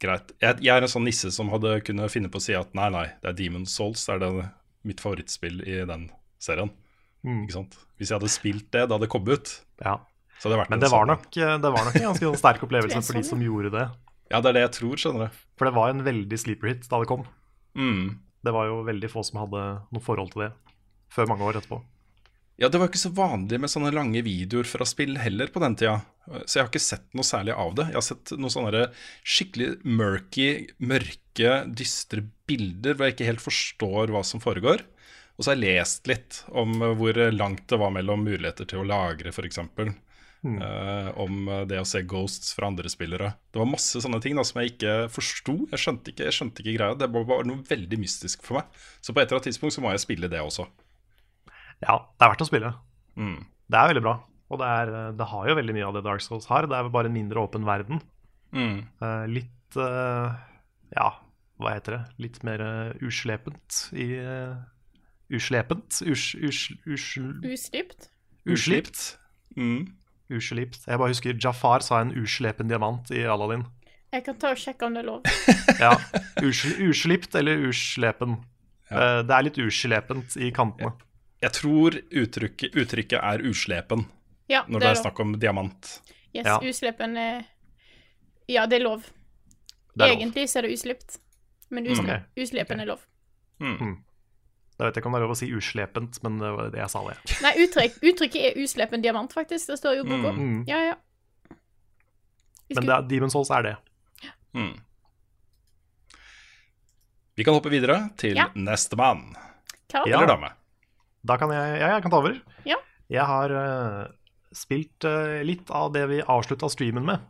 Greit. 0.02 0.32
Jeg, 0.42 0.58
jeg 0.66 0.74
er 0.74 0.82
en 0.82 0.90
sånn 0.90 1.04
nisse 1.06 1.30
som 1.34 1.50
hadde 1.52 1.76
kunnet 1.86 2.10
finne 2.10 2.28
på 2.32 2.40
å 2.40 2.42
si 2.42 2.54
at 2.58 2.72
nei, 2.74 2.88
nei, 2.90 3.04
det 3.22 3.30
er 3.30 3.36
Demon 3.38 3.66
Souls 3.70 4.02
det 4.08 4.16
er 4.16 4.22
det 4.24 4.30
mitt 4.88 5.00
favorittspill 5.02 5.60
i 5.62 5.76
den 5.86 6.08
serien. 6.42 6.72
Mm. 7.22 7.44
Ikke 7.44 7.54
sant? 7.60 7.76
Hvis 8.00 8.10
jeg 8.10 8.18
hadde 8.18 8.32
spilt 8.34 8.66
det 8.74 8.88
da 8.90 8.98
det 8.98 9.08
kom 9.12 9.22
ut, 9.30 9.52
Ja. 9.84 10.00
så 10.40 10.48
hadde 10.48 10.56
det 10.56 10.62
vært 10.64 10.70
Men 10.70 10.78
en 10.80 10.82
det 10.82 10.90
var, 10.90 11.04
sånn- 11.06 11.12
nok, 11.14 11.36
eh, 11.36 11.58
det 11.62 11.70
var 11.76 11.84
nok 11.86 11.94
en 11.94 12.08
ganske 12.10 12.26
sånn 12.26 12.40
sterk 12.40 12.62
opplevelse 12.66 12.98
for 13.06 13.12
de 13.14 13.22
sånn, 13.22 13.30
som 13.30 13.40
gjorde 13.46 13.70
det. 13.70 13.86
Ja, 14.32 14.40
det 14.40 14.48
er 14.50 14.52
det 14.58 14.62
jeg 14.66 14.72
tror, 14.80 14.96
skjønner 14.98 15.28
du. 15.30 15.38
For 15.56 15.64
det 15.66 15.74
var 15.74 15.90
en 15.90 16.02
veldig 16.02 16.38
sleeper 16.40 16.66
hit 16.72 16.88
da 16.90 16.98
det 16.98 17.06
kom. 17.06 17.22
Mm. 17.76 18.18
Det 18.42 18.52
var 18.52 18.66
jo 18.66 18.82
veldig 18.82 19.08
få 19.12 19.22
som 19.24 19.38
hadde 19.38 19.62
noe 19.92 20.02
forhold 20.02 20.32
til 20.32 20.42
det 20.48 20.52
før 21.14 21.28
mange 21.28 21.46
år 21.46 21.60
etterpå. 21.62 21.78
Ja, 22.62 22.68
det 22.70 22.78
var 22.78 22.86
ikke 22.92 23.00
så 23.00 23.10
vanlig 23.10 23.58
med 23.58 23.70
sånne 23.72 23.90
lange 23.90 24.20
videoer 24.22 24.68
fra 24.70 24.86
spill 24.86 25.16
heller 25.18 25.50
på 25.50 25.58
den 25.64 25.74
tida. 25.80 25.96
Så 26.46 26.60
jeg 26.60 26.62
har 26.62 26.68
ikke 26.70 26.82
sett 26.84 27.08
noe 27.18 27.26
særlig 27.26 27.56
av 27.58 27.72
det. 27.74 27.88
Jeg 27.90 27.98
har 27.98 28.04
sett 28.06 28.32
noen 28.36 28.52
sånne 28.54 28.82
skikkelig 29.26 29.66
murky, 29.82 30.44
mørke, 30.78 31.56
dystre 31.74 32.22
bilder 32.46 32.94
hvor 32.94 33.08
jeg 33.08 33.16
ikke 33.16 33.26
helt 33.32 33.42
forstår 33.42 34.14
hva 34.14 34.22
som 34.26 34.42
foregår. 34.44 34.84
Og 35.34 35.42
så 35.42 35.50
har 35.50 35.58
jeg 35.58 35.80
lest 35.80 36.06
litt 36.06 36.38
om 36.54 36.76
hvor 37.00 37.18
langt 37.34 37.64
det 37.66 37.80
var 37.82 37.90
mellom 37.96 38.22
muligheter 38.28 38.70
til 38.70 38.84
å 38.84 38.86
lagre, 38.86 39.34
f.eks. 39.34 39.58
Uh, 40.42 41.10
om 41.22 41.50
det 41.66 41.82
å 41.82 41.86
se 41.86 42.04
ghosts 42.06 42.54
fra 42.54 42.70
andre 42.70 42.90
spillere. 42.94 43.32
Det 43.50 43.58
var 43.58 43.70
masse 43.72 44.04
sånne 44.06 44.22
ting 44.22 44.38
da, 44.38 44.46
som 44.46 44.62
jeg 44.62 44.76
ikke 44.76 44.94
forsto. 45.10 45.56
Jeg 45.74 45.82
skjønte 45.82 46.14
ikke, 46.14 46.30
jeg 46.30 46.38
skjønte 46.38 46.62
ikke 46.62 46.78
greia. 46.78 47.00
Det 47.02 47.10
var 47.10 47.26
bare 47.26 47.50
noe 47.50 47.66
veldig 47.66 47.98
mystisk 48.06 48.46
for 48.46 48.60
meg. 48.60 48.82
Så 49.02 49.10
på 49.10 49.18
et 49.18 49.26
eller 49.26 49.40
annet 49.40 49.50
tidspunkt 49.50 49.74
så 49.74 49.82
må 49.82 49.90
jeg 49.96 50.06
spille 50.06 50.30
det 50.30 50.46
også. 50.46 50.70
Ja, 51.82 51.96
det 52.16 52.24
er 52.26 52.32
verdt 52.32 52.44
å 52.44 52.48
spille. 52.48 52.72
Mm. 53.18 53.40
Det 53.72 53.78
er 53.78 53.90
veldig 53.90 54.04
bra. 54.04 54.14
Og 54.52 54.60
det, 54.60 54.68
er, 54.68 54.92
det 55.16 55.28
har 55.30 55.48
jo 55.48 55.56
veldig 55.58 55.74
mye 55.76 55.88
av 55.88 55.96
det 55.96 56.04
Dark 56.06 56.22
Souls 56.24 56.46
har. 56.50 56.68
Det 56.68 56.76
er 56.76 56.90
bare 56.92 57.08
en 57.10 57.16
mindre 57.16 57.40
åpen 57.42 57.64
verden. 57.66 58.02
Mm. 58.52 58.82
Uh, 59.00 59.24
litt 59.32 59.78
uh, 59.80 60.34
Ja, 60.92 61.06
hva 61.62 61.72
heter 61.76 61.96
det? 61.96 62.02
Litt 62.26 62.42
mer 62.44 62.60
uh, 62.60 62.92
uslepent 63.00 63.86
i 63.96 64.10
eh, 64.20 64.52
Uslepent? 65.32 66.02
Us, 66.04 66.34
us, 66.36 66.66
us, 66.84 67.06
Uslipt. 67.48 68.10
uslipt? 68.44 69.04
Mm. 69.56 69.86
Uslipt. 70.32 70.82
Jeg 70.84 71.00
bare 71.00 71.12
husker 71.14 71.38
Jafar 71.40 71.80
sa 71.84 72.02
en 72.02 72.12
uslepen 72.12 72.68
diamant 72.68 73.08
i 73.14 73.22
Aladdin. 73.24 73.64
Jeg 74.12 74.26
kan 74.26 74.36
ta 74.36 74.50
og 74.52 74.60
sjekke 74.60 74.84
om 74.84 74.96
det 74.96 75.00
er 75.04 75.08
lov. 75.08 75.22
Ja, 75.82 75.94
usl, 76.44 76.74
Uslipt 76.90 77.34
eller 77.38 77.64
uslepen. 77.70 78.36
Ja. 78.90 78.98
Eh, 78.98 79.20
det 79.24 79.36
er 79.38 79.46
litt 79.48 79.60
uslepent 79.62 80.36
i 80.36 80.50
kantene. 80.52 80.92
Jeg 81.42 81.52
tror 81.52 81.96
uttrykket, 82.22 82.74
uttrykket 82.78 83.18
er 83.18 83.42
uslepen 83.48 84.04
Ja, 84.48 84.62
når 84.68 84.78
det 84.78 84.86
det 84.86 84.88
er 84.92 84.96
er 84.98 85.02
snakk 85.02 85.20
om 85.20 85.32
diamant. 85.42 85.88
Yes, 86.34 86.46
Ja. 86.46 86.58
uslepen 86.62 87.16
er 87.18 87.44
Ja, 88.48 88.66
det 88.66 88.80
er 88.80 88.84
lov. 88.84 89.02
Det 89.96 90.02
er 90.06 90.08
lov. 90.12 90.16
Egentlig 90.20 90.48
så 90.48 90.58
er 90.58 90.62
det 90.68 90.72
uslipt, 90.78 91.18
men 91.70 91.86
usle, 91.86 92.04
okay. 92.04 92.20
uslepen 92.42 92.80
okay. 92.80 92.82
er 92.82 92.86
lov. 92.86 93.00
Jeg 93.62 94.86
vet 94.88 94.96
ikke 94.96 95.06
om 95.06 95.12
det 95.12 95.18
er 95.20 95.26
lov 95.26 95.34
å 95.34 95.36
si 95.38 95.46
uslepent, 95.54 96.22
men 96.24 96.38
det 96.38 96.48
var 96.56 96.70
det 96.72 96.78
jeg 96.80 96.90
sa 96.90 97.02
det. 97.06 97.16
Nei, 97.44 97.52
uttrykk, 97.62 97.98
uttrykket 98.02 98.46
er 98.48 98.62
uslepen 98.64 99.02
diamant, 99.04 99.32
faktisk. 99.32 99.66
Det 99.68 99.76
står 99.78 99.98
jo 100.00 100.04
i 100.06 100.08
boka. 100.08 100.32
Mm. 100.34 100.64
Ja, 100.66 100.78
ja. 100.88 100.94
Men 101.50 102.76
skulle- 102.76 102.86
det 102.86 102.96
er, 102.96 103.08
Demon's 103.20 103.30
Souls 103.36 103.50
er 103.50 103.62
det. 103.62 103.76
Mm. 104.54 104.80
Vi 107.36 107.44
kan 107.44 107.54
hoppe 107.54 107.70
videre 107.70 108.10
til 108.16 108.36
Ja. 108.36 108.48
nestemann. 108.54 109.34
Ja. 109.92 110.02
Eller 110.06 110.26
dame. 110.26 110.50
Da 111.26 111.38
kan 111.38 111.52
jeg, 111.54 111.78
ja, 111.78 111.92
jeg 111.94 112.04
kan 112.04 112.12
ta 112.12 112.18
over. 112.22 112.36
Ja. 112.66 112.78
Jeg 113.12 113.26
har 113.28 113.54
uh, 113.54 114.02
spilt 114.54 115.06
uh, 115.06 115.38
litt 115.46 115.70
av 115.70 115.92
det 115.94 116.04
vi 116.10 116.22
avslutta 116.22 116.70
streamen 116.72 117.06
med 117.06 117.22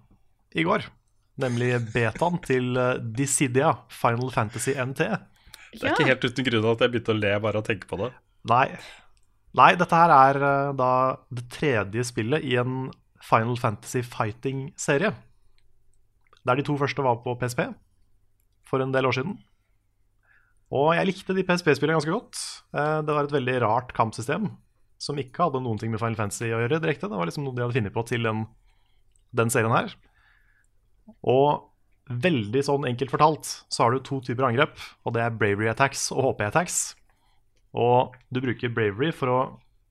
i 0.56 0.64
går. 0.66 0.86
Nemlig 1.42 1.74
betaen 1.92 2.40
til 2.44 2.72
uh, 2.78 2.96
Dissidia 3.00 3.74
Final 3.92 4.32
Fantasy 4.34 4.76
NT. 4.76 5.04
Det 5.72 5.86
er 5.86 5.94
ikke 5.94 6.08
helt 6.10 6.24
uten 6.24 6.48
grunn 6.48 6.70
at 6.72 6.84
jeg 6.84 6.92
begynte 6.92 7.14
å 7.14 7.20
le 7.20 7.36
bare 7.40 7.60
av 7.60 7.64
å 7.64 7.68
tenke 7.68 7.88
på 7.88 8.00
det. 8.00 8.10
Nei. 8.50 8.66
Nei, 9.56 9.70
dette 9.76 9.96
her 9.96 10.12
er 10.16 10.40
uh, 10.40 10.72
da 10.76 10.90
det 11.32 11.46
tredje 11.52 12.08
spillet 12.08 12.44
i 12.48 12.56
en 12.60 12.90
Final 13.22 13.58
Fantasy 13.60 14.02
Fighting-serie. 14.04 15.12
Der 16.42 16.58
de 16.58 16.64
to 16.66 16.76
første 16.80 17.04
var 17.04 17.20
på 17.22 17.36
PSP 17.38 17.68
for 18.66 18.82
en 18.82 18.92
del 18.94 19.06
år 19.06 19.20
siden. 19.20 19.36
Og 20.72 20.94
jeg 20.96 21.08
likte 21.10 21.34
de 21.36 21.44
PSP-spillene 21.44 21.98
ganske 21.98 22.14
godt. 22.14 22.38
Eh, 22.72 23.00
Det 23.04 23.14
var 23.14 23.24
et 23.28 23.34
veldig 23.34 23.56
rart 23.64 23.92
kampsystem 23.96 24.50
som 25.02 25.18
ikke 25.18 25.44
hadde 25.48 25.60
noen 25.60 25.78
ting 25.80 25.90
med 25.90 26.00
Final 26.00 26.16
Fantasy 26.16 26.46
å 26.48 26.62
gjøre 26.62 26.80
direkte. 26.80 27.10
Det 27.10 27.18
var 27.18 27.26
liksom 27.26 27.44
noe 27.44 27.54
de 27.56 27.64
hadde 27.64 27.74
funnet 27.76 27.92
på 27.94 28.04
til 28.06 28.22
den, 28.22 28.44
den 29.34 29.50
serien 29.50 29.74
her. 29.74 29.92
Og 31.26 31.68
veldig 32.08 32.62
sånn 32.66 32.86
enkelt 32.86 33.10
fortalt 33.10 33.48
så 33.72 33.84
har 33.84 33.92
du 33.94 34.02
to 34.06 34.20
typer 34.24 34.46
angrep, 34.46 34.78
og 35.04 35.14
det 35.16 35.22
er 35.24 35.34
bravery 35.34 35.68
attacks 35.70 36.06
og 36.14 36.22
HP 36.28 36.44
attacks. 36.46 36.78
Og 37.74 38.14
du 38.30 38.40
bruker 38.44 38.72
bravery 38.72 39.10
for 39.16 39.32
å 39.32 39.40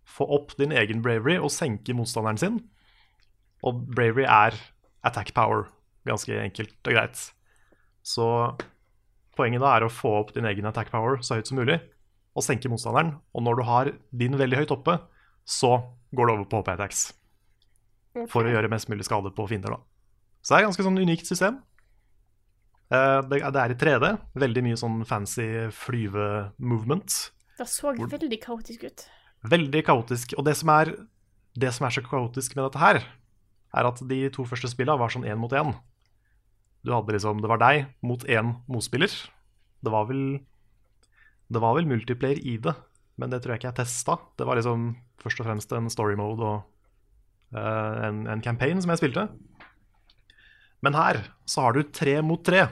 få 0.08 0.28
opp 0.32 0.56
din 0.60 0.72
egen 0.76 1.02
bravery 1.04 1.38
og 1.40 1.52
senke 1.54 1.96
motstanderen 1.98 2.40
sin. 2.40 2.60
Og 3.68 3.84
bravery 3.96 4.26
er 4.26 4.58
attack 5.08 5.34
power, 5.36 5.68
ganske 6.08 6.36
enkelt 6.40 6.76
og 6.88 6.96
greit. 6.96 7.26
Så 8.04 8.28
poenget 9.42 9.64
da 9.64 9.74
er 9.76 9.86
å 9.88 9.92
få 9.92 10.14
opp 10.22 10.36
din 10.38 10.46
egen 10.50 10.70
attack 10.70 10.92
power 10.94 11.18
så 11.26 11.40
høyt 11.40 11.50
som 11.50 11.58
mulig, 11.60 11.80
og 12.38 12.46
senke 12.46 12.70
motstanderen. 12.72 13.16
Og 13.36 13.44
når 13.44 13.58
du 13.60 13.64
har 13.68 13.92
din 14.16 14.38
veldig 14.40 14.62
høyt 14.62 14.72
oppe, 14.78 15.00
så 15.44 15.74
går 16.16 16.30
det 16.30 16.36
over 16.38 16.48
på 16.52 16.62
HP 16.62 16.72
attacks. 16.76 17.02
For 18.32 18.44
å 18.48 18.52
gjøre 18.54 18.70
mest 18.72 18.90
mulig 18.92 19.06
skade 19.08 19.32
på 19.36 19.48
fiender, 19.50 19.76
da. 19.76 19.82
Så 20.42 20.54
det 20.54 20.58
er 20.58 20.64
et 20.64 20.70
ganske 20.72 20.86
sånn 20.88 21.00
unikt 21.02 21.30
system. 21.30 21.60
Eh, 22.92 23.22
Det 23.30 23.40
det 23.40 23.62
er 23.62 23.72
i 23.72 23.78
3D. 23.80 24.08
Veldig 24.36 24.64
mye 24.66 24.80
sånn 24.80 25.06
fancy 25.08 25.48
flyve-movement. 25.72 27.32
Det 27.58 27.68
så 27.70 27.94
veldig 27.96 28.40
kaotisk 28.44 28.84
ut. 28.84 29.06
Veldig 29.48 29.84
kaotisk. 29.86 30.34
Og 30.38 30.46
det 30.46 30.56
som 30.58 30.70
er, 30.74 30.92
det 31.58 31.72
som 31.74 31.88
er 31.88 31.96
så 31.96 32.04
kaotisk 32.06 32.56
med 32.56 32.66
dette 32.68 32.82
her, 32.82 33.02
er 33.74 33.88
at 33.88 34.02
de 34.08 34.30
to 34.30 34.44
første 34.44 34.68
spillene 34.72 35.00
var 35.00 35.10
sånn 35.14 35.26
én 35.26 35.40
mot 35.40 35.52
én. 35.56 35.74
Du 36.82 36.94
hadde 36.94 37.14
liksom, 37.14 37.42
Det 37.42 37.50
var 37.50 37.62
deg 37.62 37.92
mot 38.02 38.24
én 38.26 38.56
motspiller. 38.72 39.12
Det 39.82 39.92
var 39.94 40.08
vel 40.10 40.42
Det 41.52 41.62
var 41.62 41.76
vel 41.76 41.90
multiplayer 41.90 42.40
i 42.48 42.58
det, 42.58 42.74
men 43.20 43.30
det 43.30 43.42
tror 43.42 43.54
jeg 43.54 43.62
ikke 43.62 43.72
jeg 43.74 43.80
testa. 43.84 44.18
Det 44.40 44.48
var 44.48 44.56
liksom 44.56 44.96
først 45.20 45.42
og 45.42 45.50
fremst 45.50 45.74
en 45.76 45.90
story 45.92 46.16
mode 46.16 46.42
og 46.48 46.62
uh, 47.54 48.08
en, 48.08 48.24
en 48.32 48.42
campaign 48.42 48.80
som 48.82 48.94
jeg 48.94 49.02
spilte. 49.02 49.28
Men 50.82 50.96
her 50.96 51.20
så 51.46 51.68
har 51.68 51.76
du 51.76 51.84
tre 51.84 52.22
mot 52.24 52.40
tre. 52.40 52.64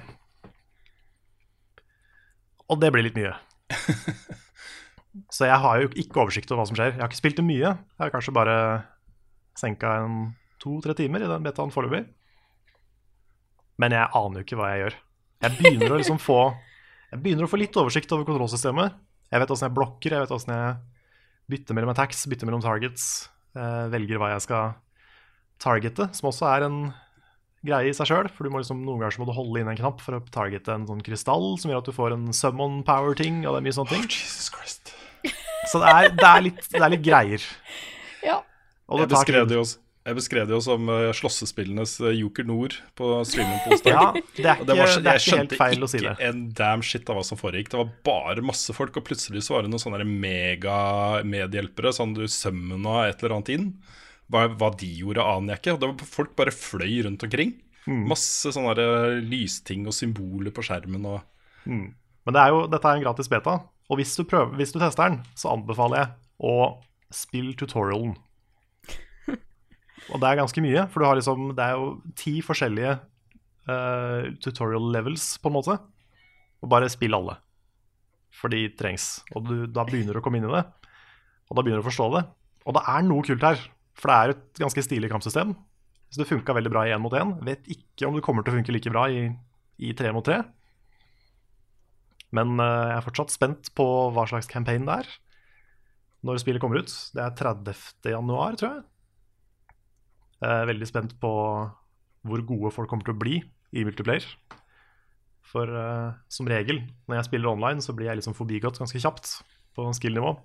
Og 2.71 2.79
det 2.79 2.93
blir 2.93 3.05
litt 3.05 3.19
mye. 3.19 3.35
Så 5.35 5.49
jeg 5.49 5.57
har 5.61 5.81
jo 5.81 5.89
ikke 5.99 6.21
oversikt 6.23 6.51
over 6.51 6.61
hva 6.61 6.69
som 6.69 6.77
skjer. 6.77 6.93
Jeg 6.93 7.01
har 7.01 7.09
ikke 7.09 7.19
spilt 7.19 7.39
det 7.41 7.45
mye. 7.45 7.73
Jeg 7.73 8.01
har 8.01 8.13
kanskje 8.13 8.33
bare 8.35 8.55
senka 9.57 9.97
en 10.03 10.17
to-tre 10.61 10.95
timer 10.97 11.25
i 11.25 11.29
den 11.29 11.45
betaen 11.45 11.73
foreløpig. 11.73 12.05
Men 13.79 13.95
jeg 13.95 14.11
aner 14.19 14.41
jo 14.41 14.45
ikke 14.47 14.59
hva 14.59 14.71
jeg 14.73 14.83
gjør. 14.83 14.95
Jeg 15.39 15.55
begynner 15.55 15.93
å 15.95 15.99
liksom 16.01 16.19
få 16.19 16.39
Jeg 17.09 17.21
begynner 17.23 17.47
å 17.47 17.49
få 17.49 17.57
litt 17.61 17.77
oversikt 17.79 18.11
over 18.13 18.27
kontrollsystemet. 18.27 18.97
Jeg 19.31 19.41
vet 19.41 19.51
åssen 19.53 19.69
jeg 19.69 19.77
blokker, 19.77 20.13
jeg 20.13 20.25
vet 20.25 20.33
åssen 20.35 20.53
jeg 20.53 20.73
bytter 21.49 21.77
mellom 21.77 21.91
attacks, 21.93 22.25
bytter 22.29 22.49
mellom 22.49 22.61
targets. 22.61 23.29
eh, 23.57 23.85
velger 23.89 24.19
hva 24.21 24.33
jeg 24.35 24.43
skal 24.45 24.75
targete, 25.61 26.09
som 26.15 26.29
også 26.29 26.45
er 26.51 26.65
en 26.67 26.77
greie 27.65 27.89
i 27.89 27.95
seg 27.95 28.11
sjøl. 28.11 28.29
For 28.31 28.45
du 28.45 28.53
må 28.53 28.61
liksom, 28.61 28.83
noen 28.85 29.01
ganger 29.01 29.17
så 29.17 29.23
må 29.23 29.29
du 29.29 29.35
holde 29.37 29.63
inn 29.63 29.71
en 29.71 29.79
knapp 29.79 30.03
for 30.05 30.19
å 30.19 30.21
targete 30.33 30.75
en 30.75 30.85
sånn 30.89 31.03
krystall 31.05 31.55
som 31.61 31.73
gjør 31.73 31.81
at 31.81 31.89
du 31.89 31.95
får 31.95 32.15
en 32.15 32.29
summon 32.35 32.81
power-ting, 32.87 33.41
og 33.45 33.55
det 33.55 33.61
er 33.61 33.67
mye 33.67 33.77
sånne 33.79 33.95
ting. 33.95 34.05
Jesus 34.05 34.51
Christ. 34.53 34.93
Så 35.69 35.81
det 35.81 35.89
er, 35.91 36.13
det 36.15 36.29
er, 36.29 36.43
litt, 36.45 36.61
det 36.71 36.81
er 36.81 36.93
litt 36.93 37.05
greier. 37.05 37.45
Ja. 38.25 38.39
Og 38.89 39.03
det 39.03 39.09
tid. 39.27 39.49
det 39.51 39.57
jo, 39.59 39.65
jeg 40.07 40.15
beskrev 40.15 40.47
det 40.47 40.55
jo 40.55 40.61
som 40.63 40.89
uh, 40.89 41.11
slåssespillenes 41.15 41.97
uh, 42.01 42.09
Joker 42.15 42.45
Nord 42.47 42.77
på 42.97 43.09
streamen 43.27 43.59
på 43.65 43.75
onsdag. 43.75 43.91
Ja, 43.91 44.03
det 44.15 44.45
er 44.45 44.55
ikke, 44.55 44.67
det, 44.69 44.77
var, 44.79 44.91
det 44.95 45.11
er 45.11 45.17
jeg 45.17 45.21
ikke 45.21 45.25
skjønte 45.25 45.41
helt 45.41 45.55
feil 45.59 45.85
å 45.85 45.89
si 45.91 45.99
ikke 45.99 46.13
en 46.29 46.43
damn 46.55 46.83
shit 46.85 47.09
av 47.11 47.19
hva 47.19 47.23
som 47.27 47.39
foregikk. 47.39 47.71
Det 47.73 47.81
var 47.81 47.89
bare 48.07 48.45
masse 48.45 48.75
folk, 48.75 48.95
og 48.95 49.05
plutselig 49.09 49.43
så 49.45 49.57
var 49.57 49.65
det 49.65 49.73
noen 49.73 49.83
sånne 49.83 50.07
megamedhjelpere, 50.07 51.91
sånn 51.95 52.15
du 52.15 52.23
summona 52.31 53.09
et 53.09 53.19
eller 53.19 53.35
annet 53.37 53.51
inn. 53.57 53.67
Hva, 54.31 54.45
hva 54.61 54.69
de 54.79 54.89
gjorde, 55.01 55.25
aner 55.25 55.55
jeg 55.55 55.63
ikke. 55.63 55.75
Og 55.75 55.81
det 55.81 55.91
var, 55.91 56.13
folk 56.15 56.33
bare 56.39 56.55
fløy 56.55 56.95
rundt 57.09 57.25
omkring. 57.27 57.53
Mm. 57.89 58.05
Masse 58.11 58.53
sånne 58.55 58.87
lysting 59.25 59.87
og 59.89 59.97
symboler 59.97 60.53
på 60.53 60.63
skjermen 60.65 61.07
og 61.09 61.19
Men 61.67 62.35
det 62.35 62.39
er 62.39 62.53
jo, 62.53 62.63
dette 62.71 62.87
er 62.87 62.99
en 62.99 63.03
gratis 63.03 63.29
beta, 63.31 63.59
og 63.89 63.99
hvis 63.99 64.15
du, 64.15 64.23
prøver, 64.29 64.55
hvis 64.59 64.71
du 64.71 64.79
tester 64.79 65.09
den, 65.09 65.21
så 65.37 65.51
anbefaler 65.55 66.03
jeg 66.03 66.09
å 66.45 66.55
spille 67.13 67.55
tutorialen. 67.57 68.13
Og 70.09 70.17
det 70.21 70.29
er 70.29 70.39
ganske 70.39 70.63
mye, 70.63 70.85
for 70.93 71.05
liksom, 71.05 71.51
det 71.57 71.65
er 71.65 71.77
jo 71.77 71.89
ti 72.17 72.39
forskjellige 72.45 72.95
uh, 73.69 74.29
tutorial 74.41 74.89
levels, 74.95 75.31
på 75.41 75.51
en 75.51 75.57
måte. 75.59 75.77
Og 76.63 76.71
bare 76.71 76.89
spill 76.91 77.15
alle. 77.17 77.37
For 78.35 78.51
de 78.53 78.65
trengs. 78.79 79.19
Og 79.35 79.45
du, 79.47 79.55
da 79.69 79.85
begynner 79.87 80.15
du 80.15 80.21
å 80.21 80.25
komme 80.25 80.41
inn 80.41 80.49
i 80.49 80.53
det, 80.53 80.65
og 81.49 81.57
da 81.57 81.63
begynner 81.63 81.81
du 81.81 81.85
å 81.85 81.89
forstå 81.89 82.09
det. 82.17 82.23
Og 82.69 82.75
det 82.77 82.85
er 82.91 83.05
noe 83.05 83.25
kult 83.25 83.45
her, 83.45 83.61
for 83.97 84.11
det 84.11 84.17
er 84.17 84.35
et 84.35 84.61
ganske 84.63 84.85
stilig 84.85 85.09
kampsystem. 85.11 85.55
Så 86.09 86.21
det 86.21 86.29
funka 86.29 86.55
veldig 86.57 86.71
bra 86.73 86.85
i 86.87 86.93
én 86.93 87.01
mot 87.01 87.13
én. 87.13 87.35
Vet 87.45 87.67
ikke 87.69 88.07
om 88.07 88.17
det 88.17 88.25
kommer 88.25 88.45
til 88.45 88.53
å 88.53 88.57
funke 88.57 88.73
like 88.73 88.93
bra 88.93 89.05
i, 89.13 89.27
i 89.77 89.93
tre 89.97 90.13
mot 90.15 90.25
tre. 90.25 90.41
Men 92.35 92.57
uh, 92.61 92.89
jeg 92.91 92.99
er 92.99 93.05
fortsatt 93.05 93.33
spent 93.33 93.71
på 93.77 93.85
hva 94.13 94.25
slags 94.29 94.49
campaign 94.49 94.85
det 94.89 95.01
er 95.01 95.11
når 96.25 96.41
spillet 96.41 96.61
kommer 96.61 96.81
ut. 96.83 96.93
Det 97.15 97.23
er 97.23 97.35
30. 97.37 98.09
januar, 98.11 98.57
tror 98.59 98.73
jeg. 98.73 98.81
Jeg 100.39 100.63
er 100.63 100.69
veldig 100.69 100.87
spent 100.87 101.15
på 101.19 101.31
hvor 102.27 102.43
gode 102.47 102.71
folk 102.75 102.89
kommer 102.91 103.07
til 103.07 103.15
å 103.15 103.19
bli 103.19 103.39
i 103.75 103.83
multiplayer. 103.87 104.25
For 105.49 105.71
uh, 105.71 106.15
som 106.31 106.49
regel, 106.49 106.83
når 107.09 107.19
jeg 107.19 107.29
spiller 107.29 107.51
online, 107.51 107.83
så 107.83 107.95
blir 107.95 108.11
jeg 108.11 108.19
liksom 108.19 108.37
forbigått 108.37 108.79
ganske 108.79 109.01
kjapt 109.01 109.39
på 109.77 109.87
skill-nivå. 109.97 110.35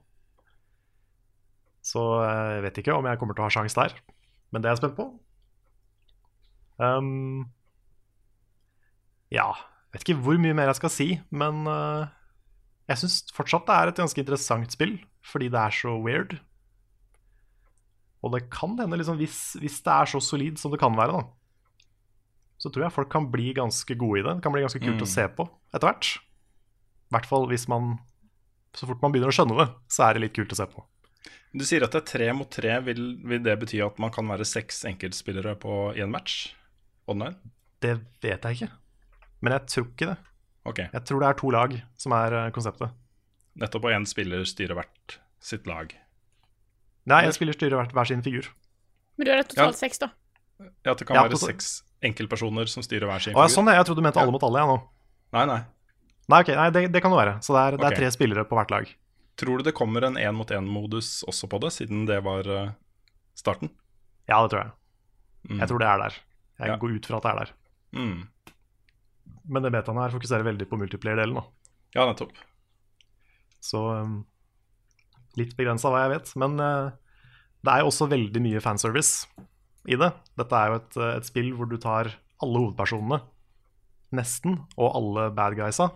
Så 1.84 2.00
eh, 2.24 2.50
jeg 2.56 2.62
vet 2.64 2.78
ikke 2.80 2.94
om 2.96 3.04
jeg 3.04 3.18
kommer 3.20 3.36
til 3.36 3.44
å 3.44 3.48
ha 3.48 3.52
sjanse 3.52 3.76
der. 3.76 3.92
Men 4.52 4.62
det 4.62 4.70
er 4.70 4.72
jeg 4.72 4.80
spent 4.80 4.96
på. 4.96 5.04
Um, 6.80 7.44
ja, 9.34 9.50
vet 9.92 10.06
ikke 10.06 10.22
hvor 10.24 10.40
mye 10.40 10.56
mer 10.56 10.70
jeg 10.72 10.78
skal 10.80 10.92
si, 10.94 11.08
men 11.34 11.68
uh, 11.68 12.08
jeg 12.90 13.02
syns 13.02 13.18
fortsatt 13.36 13.68
det 13.68 13.76
er 13.76 13.92
et 13.92 14.00
ganske 14.00 14.24
interessant 14.24 14.74
spill, 14.74 14.96
fordi 15.28 15.50
det 15.52 15.60
er 15.60 15.76
så 15.76 15.94
weird. 16.00 16.38
Og 18.24 18.32
det 18.32 18.46
kan 18.52 18.76
hende, 18.80 18.96
liksom, 18.96 19.18
hvis, 19.20 19.40
hvis 19.60 19.82
det 19.84 19.92
er 19.92 20.08
så 20.08 20.20
solid 20.24 20.60
som 20.60 20.72
det 20.72 20.80
kan 20.80 20.96
være, 20.96 21.20
da, 21.20 21.84
så 22.64 22.70
tror 22.72 22.86
jeg 22.86 22.94
folk 22.94 23.10
kan 23.12 23.26
bli 23.28 23.52
ganske 23.56 23.96
gode 24.00 24.22
i 24.22 24.24
det. 24.24 24.38
Det 24.38 24.44
kan 24.46 24.54
bli 24.54 24.62
ganske 24.64 24.80
kult 24.80 25.04
å 25.04 25.08
se 25.10 25.26
på 25.36 25.44
etter 25.74 25.84
hvert. 25.90 26.10
I 27.10 27.16
hvert 27.16 27.28
fall 27.28 27.44
hvis 27.50 27.66
man 27.68 27.98
Så 28.74 28.88
fort 28.88 29.02
man 29.04 29.12
begynner 29.14 29.30
å 29.30 29.34
skjønne 29.36 29.54
det, 29.60 29.66
så 29.92 30.08
er 30.08 30.16
det 30.16 30.22
litt 30.24 30.34
kult 30.34 30.50
å 30.50 30.56
se 30.58 30.64
på. 30.66 30.82
Du 31.54 31.62
sier 31.62 31.84
at 31.86 31.92
det 31.94 32.00
er 32.00 32.08
tre 32.08 32.26
mot 32.34 32.48
tre. 32.50 32.72
Vil, 32.82 33.02
vil 33.22 33.42
det 33.44 33.54
bety 33.60 33.78
at 33.84 34.00
man 34.02 34.10
kan 34.10 34.26
være 34.26 34.46
seks 34.48 34.80
enkeltspillere 34.90 35.52
på 35.62 35.92
én 35.94 36.10
match 36.10 36.48
online? 37.06 37.36
Det 37.78 37.94
vet 38.24 38.48
jeg 38.48 38.58
ikke. 38.58 38.70
Men 39.44 39.54
jeg 39.54 39.70
tror 39.70 39.86
ikke 39.92 40.08
det. 40.10 40.16
Okay. 40.66 40.88
Jeg 40.90 41.06
tror 41.06 41.22
det 41.22 41.28
er 41.28 41.38
to 41.38 41.52
lag 41.54 41.76
som 42.00 42.16
er 42.16 42.38
eh, 42.40 42.50
konseptet. 42.56 42.96
Nettopp, 43.62 43.86
og 43.86 43.94
én 43.94 44.08
spiller 44.10 44.42
styrer 44.48 44.80
hvert 44.80 45.18
sitt 45.44 45.68
lag. 45.70 45.94
Nei, 47.06 47.24
en 47.26 47.32
spiller 47.36 47.52
styrer 47.56 47.76
hver, 47.80 47.90
hver 47.92 48.08
sin 48.08 48.22
figur. 48.24 48.48
Men 49.18 49.26
du 49.26 49.30
er 49.32 49.36
det 49.42 49.48
totalt 49.52 49.74
Ja. 49.76 49.80
seks, 49.84 49.98
da. 49.98 50.08
Ja, 50.84 50.94
det 50.94 51.06
kan 51.06 51.16
Ja, 51.16 51.22
være 51.28 51.36
seks 51.38 51.82
enkeltpersoner 52.02 52.68
som 52.70 52.82
styrer 52.82 53.06
hver 53.10 53.20
sin 53.20 53.34
Å 53.34 53.42
ja, 53.44 53.48
sånn 53.50 53.68
er 53.68 53.74
Jeg 53.76 53.86
trodde 53.86 54.00
du 54.00 54.06
mente 54.06 54.16
Ja. 54.20 54.22
alle 54.22 54.32
mot 54.32 54.42
alle, 54.42 54.58
jeg 54.62 54.68
nå. 54.70 54.76
Nei, 55.32 55.44
nei. 55.46 55.60
Nei, 56.28 56.40
ok, 56.40 56.48
nei, 56.56 56.70
det, 56.70 56.92
det 56.92 57.02
kan 57.02 57.10
det 57.10 57.18
være. 57.18 57.34
Så 57.42 57.52
det 57.52 57.60
er, 57.60 57.76
det 57.76 57.86
er 57.92 57.96
tre 58.00 58.10
spillere 58.14 58.44
på 58.48 58.56
hvert 58.56 58.70
lag. 58.70 58.88
Tror 59.36 59.58
du 59.58 59.64
det 59.64 59.74
kommer 59.74 60.04
en 60.06 60.14
én-mot-én-modus 60.16 61.24
også 61.28 61.48
på 61.50 61.58
det, 61.60 61.72
siden 61.74 62.06
det 62.06 62.22
var 62.24 62.46
eh, 62.48 62.70
starten? 63.34 63.68
Ja, 64.28 64.40
det 64.46 64.52
tror 64.54 64.62
jeg. 64.62 64.72
Mm. 65.50 65.58
Jeg 65.60 65.68
tror 65.68 65.78
det 65.82 65.88
er 65.90 65.98
der. 65.98 66.14
Jeg 66.60 66.68
Ja. 66.68 66.76
går 66.78 66.94
ut 66.96 67.06
fra 67.06 67.16
at 67.18 67.22
det 67.24 67.30
er 67.32 67.38
der. 67.44 67.50
Mm. 67.98 68.28
Men 69.48 69.62
det 69.62 69.72
betaen 69.72 69.98
her 70.00 70.08
fokuserer 70.14 70.44
veldig 70.46 70.68
på 70.70 70.78
multiplayer-delen. 70.78 71.34
da. 71.34 71.42
Ja, 71.94 72.06
nettopp. 72.06 72.32
Så 73.60 73.82
um, 74.00 74.24
litt 75.40 75.56
begrensa 75.58 75.90
hva 75.92 76.04
jeg 76.04 76.14
vet. 76.16 76.32
Men 76.40 76.58
uh, 76.60 76.90
det 77.64 77.72
er 77.74 77.82
jo 77.84 77.90
også 77.90 78.08
veldig 78.10 78.42
mye 78.44 78.60
fanservice 78.64 79.26
i 79.88 79.96
det. 80.00 80.10
Dette 80.38 80.60
er 80.60 80.70
jo 80.72 80.80
et, 80.80 80.96
uh, 81.00 81.10
et 81.18 81.28
spill 81.28 81.52
hvor 81.56 81.68
du 81.70 81.76
tar 81.82 82.12
alle 82.42 82.60
hovedpersonene, 82.64 83.20
nesten, 84.14 84.58
og 84.78 84.92
alle 84.94 85.28
bad 85.34 85.56
guysa 85.58 85.88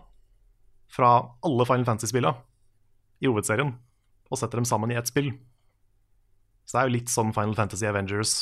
fra 0.91 1.11
alle 1.45 1.67
Final 1.69 1.85
Fantasy-spilla 1.85 2.33
i 3.21 3.29
hovedserien, 3.29 3.75
og 4.31 4.39
setter 4.41 4.59
dem 4.61 4.67
sammen 4.69 4.91
i 4.95 4.97
ett 4.99 5.11
spill. 5.11 5.33
Så 6.65 6.77
det 6.77 6.81
er 6.81 6.89
jo 6.89 6.95
litt 6.97 7.13
sånn 7.13 7.35
Final 7.37 7.57
Fantasy 7.59 7.87
Avengers 7.89 8.35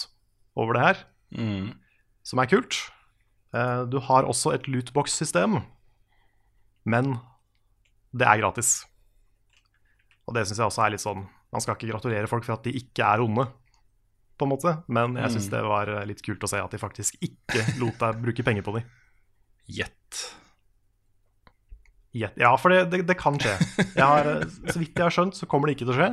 over 0.57 0.75
det 0.79 0.83
her, 0.85 1.05
Mm. 1.35 1.73
som 2.23 2.39
er 2.39 2.47
kult. 2.47 2.77
Eh, 3.53 3.85
Du 3.91 3.99
har 3.99 4.23
også 4.25 4.53
et 4.55 4.69
lootbox-system, 4.71 5.61
men 6.87 7.19
det 8.15 8.27
er 8.27 8.39
gratis. 8.39 8.85
Og 10.27 10.35
det 10.35 10.43
syns 10.49 10.59
jeg 10.59 10.67
også 10.67 10.83
er 10.87 10.91
litt 10.97 11.03
sånn 11.05 11.21
Man 11.55 11.63
skal 11.63 11.77
ikke 11.77 11.89
gratulere 11.93 12.27
folk 12.31 12.45
for 12.45 12.57
at 12.57 12.65
de 12.67 12.73
ikke 12.77 13.05
er 13.07 13.23
onde, 13.23 13.45
på 14.37 14.45
en 14.45 14.51
måte, 14.51 14.73
men 14.93 15.15
jeg 15.17 15.31
syns 15.37 15.47
Mm. 15.47 15.53
det 15.55 15.61
var 15.65 15.89
eh, 15.95 16.07
litt 16.11 16.23
kult 16.27 16.43
å 16.45 16.49
se 16.51 16.59
at 16.61 16.71
de 16.75 16.81
faktisk 16.83 17.15
ikke 17.25 17.63
lot 17.81 17.97
deg 18.03 18.19
bruke 18.21 18.45
penger 18.45 18.67
på 18.67 18.75
dem. 18.77 18.89
Gjett. 19.71 20.19
Gjett. 22.17 22.37
Ja, 22.41 22.51
for 22.61 22.73
det, 22.73 22.83
det, 22.93 23.03
det 23.09 23.17
kan 23.21 23.39
skje. 23.41 23.55
Har, 23.97 24.29
eh, 24.29 24.45
så 24.73 24.81
vidt 24.81 24.93
jeg 24.97 25.05
har 25.07 25.15
skjønt, 25.15 25.37
så 25.39 25.49
kommer 25.49 25.69
det 25.71 25.77
ikke 25.77 25.87
til 25.89 25.95
å 25.95 25.99
skje. 26.01 26.11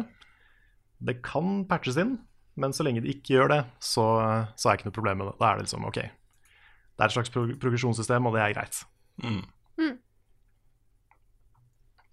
Det 1.04 1.18
kan 1.26 1.64
patches 1.68 1.98
inn, 2.00 2.18
men 2.60 2.72
så 2.76 2.86
lenge 2.88 3.04
det 3.04 3.18
ikke 3.18 3.38
gjør 3.38 3.52
det, 3.54 3.62
så, 3.84 4.06
så 4.56 4.70
er 4.70 4.76
det 4.78 4.82
ikke 4.82 4.90
noe 4.92 4.98
problem 5.00 5.20
med 5.24 5.30
det. 5.32 5.36
Da 5.42 5.50
er 5.52 5.60
det 5.60 5.66
liksom 5.68 5.88
OK. 5.90 6.00
Det 6.00 7.02
er 7.02 7.10
et 7.10 7.16
slags 7.18 7.32
pro 7.34 7.46
progresjonssystem, 7.60 8.28
og 8.30 8.36
det 8.38 8.44
er 8.46 8.56
greit. 8.56 8.82
Mm. 9.24 9.42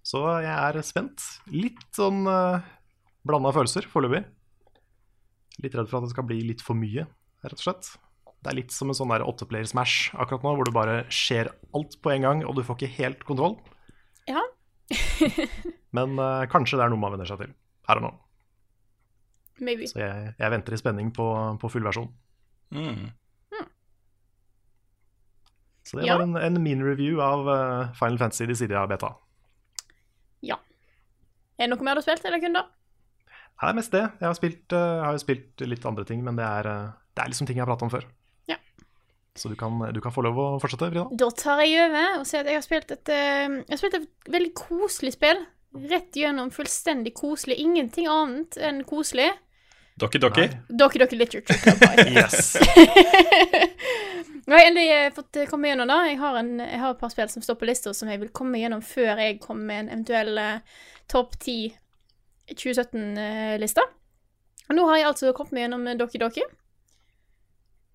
Så 0.03 0.21
jeg 0.41 0.51
er 0.51 0.79
spent. 0.85 1.21
Litt 1.53 1.81
sånn 1.93 2.23
uh, 2.27 2.63
blanda 3.27 3.51
følelser 3.53 3.85
foreløpig. 3.91 4.23
Litt 5.61 5.75
redd 5.77 5.89
for 5.91 5.99
at 5.99 6.07
det 6.07 6.13
skal 6.15 6.25
bli 6.29 6.39
litt 6.47 6.63
for 6.65 6.77
mye, 6.79 7.05
rett 7.45 7.59
og 7.59 7.61
slett. 7.61 7.91
Det 8.41 8.49
er 8.49 8.57
litt 8.57 8.73
som 8.73 8.89
en 8.89 8.97
sånn 8.97 9.11
åtteplayer 9.13 9.67
smash 9.69 10.15
akkurat 10.17 10.41
nå, 10.47 10.55
hvor 10.57 10.65
det 10.65 10.73
bare 10.73 10.95
skjer 11.13 11.51
alt 11.77 11.99
på 12.01 12.13
en 12.15 12.25
gang, 12.25 12.41
og 12.47 12.55
du 12.57 12.63
får 12.65 12.79
ikke 12.79 12.95
helt 12.97 13.21
kontroll. 13.27 13.59
Ja. 14.29 14.41
Men 15.95 16.17
uh, 16.17 16.47
kanskje 16.49 16.79
det 16.79 16.87
er 16.87 16.93
noe 16.93 17.01
man 17.03 17.13
venner 17.13 17.29
seg 17.29 17.43
til. 17.43 17.53
Her 17.89 18.01
og 18.01 18.07
nå. 18.07 18.11
Maybe. 19.61 19.85
Så 19.91 19.99
jeg, 20.01 20.31
jeg 20.41 20.49
venter 20.55 20.73
i 20.73 20.79
spenning 20.81 21.11
på, 21.13 21.25
på 21.61 21.69
full 21.69 21.85
versjon. 21.85 22.09
Mm. 22.73 23.11
Så 25.85 25.97
det 25.99 26.07
Ja. 26.07 26.15
var 26.17 26.23
en, 26.23 26.37
en 26.37 26.57
min 26.63 26.81
review 26.85 27.19
av 27.21 27.45
eh, 27.51 27.91
Final 27.99 28.17
Fantasy 28.21 28.45
Dissidia 28.49 28.85
Beta. 28.87 29.11
Ja. 30.45 30.57
Er 31.57 31.67
det 31.67 31.73
noe 31.73 31.85
mer 31.85 31.97
du 31.97 32.01
har 32.01 32.07
spilt, 32.07 32.25
eller 32.25 32.41
kun 32.41 32.57
da? 32.57 32.65
Nei, 33.61 33.67
det 33.67 33.69
er 33.69 33.77
mest 33.77 33.93
det. 33.93 34.01
Jeg 34.17 34.25
har, 34.25 34.37
spilt, 34.37 34.73
jeg 34.73 35.05
har 35.05 35.13
jo 35.13 35.21
spilt 35.21 35.63
litt 35.69 35.85
andre 35.85 36.05
ting, 36.09 36.23
men 36.25 36.39
det 36.39 36.47
er, 36.47 36.69
eh, 36.71 36.89
det 37.13 37.23
er 37.23 37.31
liksom 37.33 37.49
ting 37.49 37.59
jeg 37.59 37.65
har 37.65 37.69
pratet 37.69 37.85
om 37.85 37.93
før. 37.93 38.07
Ja. 38.49 38.57
Så 39.37 39.51
du 39.51 39.55
kan, 39.59 39.77
du 39.93 40.01
kan 40.01 40.15
få 40.15 40.23
lov 40.25 40.39
å 40.41 40.47
fortsette, 40.63 40.89
Frida. 40.89 41.05
Da 41.21 41.29
tar 41.37 41.61
jeg 41.61 41.85
over 41.85 42.17
og 42.19 42.25
sier 42.29 42.41
at 42.41 42.49
jeg 42.49 42.57
har 42.57 42.65
spilt 42.65 42.95
et 42.95 43.13
eh, 43.13 43.59
Jeg 43.61 43.75
har 43.75 43.81
spilt 43.83 43.99
et 44.01 44.33
veldig 44.33 44.53
koselig 44.57 45.13
spill. 45.15 45.45
Rett 45.91 46.17
gjennom 46.19 46.49
fullstendig 46.51 47.13
koselig. 47.15 47.61
Ingenting 47.61 48.09
annet 48.11 48.57
enn 48.59 48.81
koselig. 48.89 49.29
Dokki 50.01 50.19
Dokki? 50.23 50.47
Dokki 50.67 50.99
Dokki 51.03 51.19
Literature 51.19 51.61
Club. 51.61 51.77
Yes. 52.17 52.57
Nå 54.51 54.57
har 54.57 54.65
jeg 54.65 54.69
endelig 54.73 54.89
eh, 54.91 55.13
fått 55.15 55.37
eh, 55.39 55.47
komme 55.47 55.69
gjennom 55.69 55.87
det. 55.87 55.97
Jeg 56.09 56.17
har, 56.19 56.37
en, 56.41 56.49
jeg 56.59 56.79
har 56.81 56.91
et 56.91 56.99
par 56.99 57.11
spill 57.13 57.29
som 57.31 57.43
står 57.45 57.55
på 57.55 57.67
lista 57.69 57.93
som 57.95 58.09
jeg 58.11 58.19
vil 58.19 58.31
komme 58.35 58.59
gjennom 58.59 58.81
før 58.83 59.21
jeg 59.23 59.37
kommer 59.39 59.69
med 59.69 59.77
en 59.79 59.91
eventuell 59.93 60.39
uh, 60.43 60.81
topp 61.07 61.37
10 61.37 61.69
2017-liste. 62.59 63.85
Og 64.67 64.75
nå 64.75 64.83
har 64.89 64.97
jeg 64.99 65.05
altså 65.07 65.31
kommet 65.37 65.55
meg 65.55 65.63
gjennom 65.63 65.87
Doki 66.01 66.19
Doki. 66.19 66.43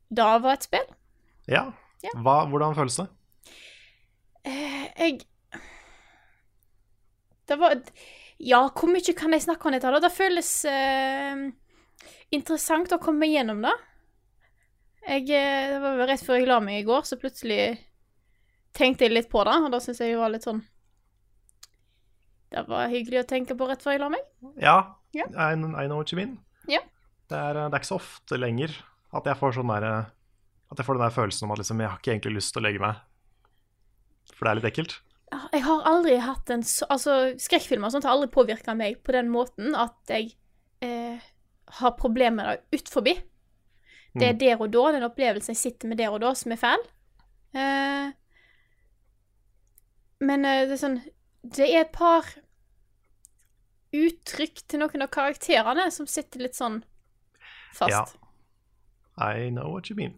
Det 0.09 0.29
var 0.47 0.57
et 0.57 0.65
spill. 0.65 0.87
Ja. 1.45 1.67
Ja. 2.01 2.15
Hva, 2.25 2.39
hvordan 2.49 2.79
føles 2.79 2.97
det? 3.03 3.07
Uh, 4.49 4.87
jeg 4.97 5.19
Det 7.53 7.61
var 7.61 7.77
Ja, 8.41 8.63
hvor 8.73 8.89
mye 8.95 9.17
kan 9.21 9.37
jeg 9.37 9.45
snakke 9.45 9.69
om 9.69 9.77
dette? 9.77 9.93
da? 9.93 10.01
Det 10.01 10.13
føles 10.17 10.55
uh, 10.73 11.45
interessant 12.33 12.97
å 12.97 13.01
komme 13.05 13.29
gjennom 13.29 13.61
det. 13.69 13.77
Jeg, 15.07 15.29
eh, 15.31 15.69
det 15.73 15.83
var 15.83 16.01
rett 16.11 16.25
før 16.25 16.41
jeg 16.41 16.49
la 16.51 16.59
meg 16.63 16.81
i 16.81 16.87
går, 16.87 17.05
så 17.07 17.19
plutselig 17.21 17.77
tenkte 18.77 19.07
jeg 19.07 19.15
litt 19.15 19.31
på 19.33 19.45
det, 19.47 19.55
og 19.63 19.71
da 19.73 19.81
syns 19.83 20.03
jeg 20.03 20.13
det 20.13 20.21
var 20.21 20.33
litt 20.35 20.45
sånn 20.45 20.61
Det 22.53 22.65
var 22.69 22.91
hyggelig 22.93 23.23
å 23.23 23.29
tenke 23.31 23.57
på 23.59 23.69
rett 23.71 23.83
før 23.83 23.97
jeg 23.97 24.03
la 24.03 24.11
meg. 24.13 24.27
Ja, 24.63 24.77
yeah. 25.17 25.31
I, 25.33 25.55
I 25.55 25.87
know 25.87 26.01
what 26.01 26.13
you 26.13 26.19
mean. 26.19 26.37
Yeah. 26.69 26.85
Det, 27.31 27.39
er, 27.39 27.59
det 27.67 27.73
er 27.73 27.81
ikke 27.81 27.95
så 27.95 28.01
ofte 28.01 28.39
lenger 28.39 28.75
at 29.17 29.27
jeg 29.29 29.39
får 29.39 29.57
sånn 29.57 29.73
der, 29.73 29.87
At 30.71 30.81
jeg 30.81 30.87
får 30.87 30.99
den 30.99 31.07
der 31.07 31.15
følelsen 31.15 31.47
om 31.47 31.55
at 31.55 31.63
liksom, 31.63 31.81
jeg 31.83 31.91
har 31.91 32.01
ikke 32.01 32.13
egentlig 32.15 32.39
lyst 32.39 32.55
til 32.55 32.63
å 32.63 32.67
legge 32.67 32.83
meg. 32.83 33.03
For 34.35 34.47
det 34.47 34.51
er 34.51 34.59
litt 34.61 34.71
ekkelt. 34.73 34.99
Jeg 35.53 35.63
har 35.67 35.87
aldri 35.91 36.19
hatt 36.23 36.51
en 36.55 36.63
så 36.67 36.87
Altså, 36.93 37.15
skrekkfilmer 37.43 37.89
og 37.89 37.97
sånt 37.97 38.07
har 38.07 38.15
aldri 38.15 38.31
påvirka 38.35 38.75
meg 38.79 39.01
på 39.07 39.15
den 39.15 39.31
måten 39.33 39.75
at 39.79 39.97
jeg 40.11 40.35
eh, 40.87 41.23
har 41.81 41.97
problemer 41.99 42.37
med 42.37 42.51
det 42.71 42.81
ut 42.81 42.93
forbi. 42.93 43.17
Det 44.17 44.29
er 44.29 44.33
Mm. 44.35 44.39
der 44.39 44.61
og 44.63 44.71
da, 44.73 44.85
den 44.93 45.03
opplevelsen 45.09 45.53
jeg 45.55 45.61
sitter 45.61 45.89
med 45.89 45.99
der 45.99 46.11
og 46.15 46.21
da, 46.21 46.33
som 46.35 46.53
er 46.53 46.57
feil. 46.61 46.83
Uh, 47.57 48.13
men 50.27 50.45
uh, 50.45 50.65
det 50.67 50.73
er 50.77 50.81
sånn 50.81 50.99
Det 51.47 51.67
er 51.71 51.81
et 51.85 51.93
par 51.95 52.27
uttrykk 53.97 54.63
til 54.69 54.81
noen 54.83 55.03
av 55.05 55.11
karakterene 55.15 55.87
som 55.95 56.09
sitter 56.11 56.43
litt 56.43 56.57
sånn 56.59 56.81
fast. 57.77 57.91
Ja. 57.93 58.05
I 59.17 59.49
know 59.51 59.71
what 59.73 59.89
you 59.91 59.97
mean. 59.97 60.17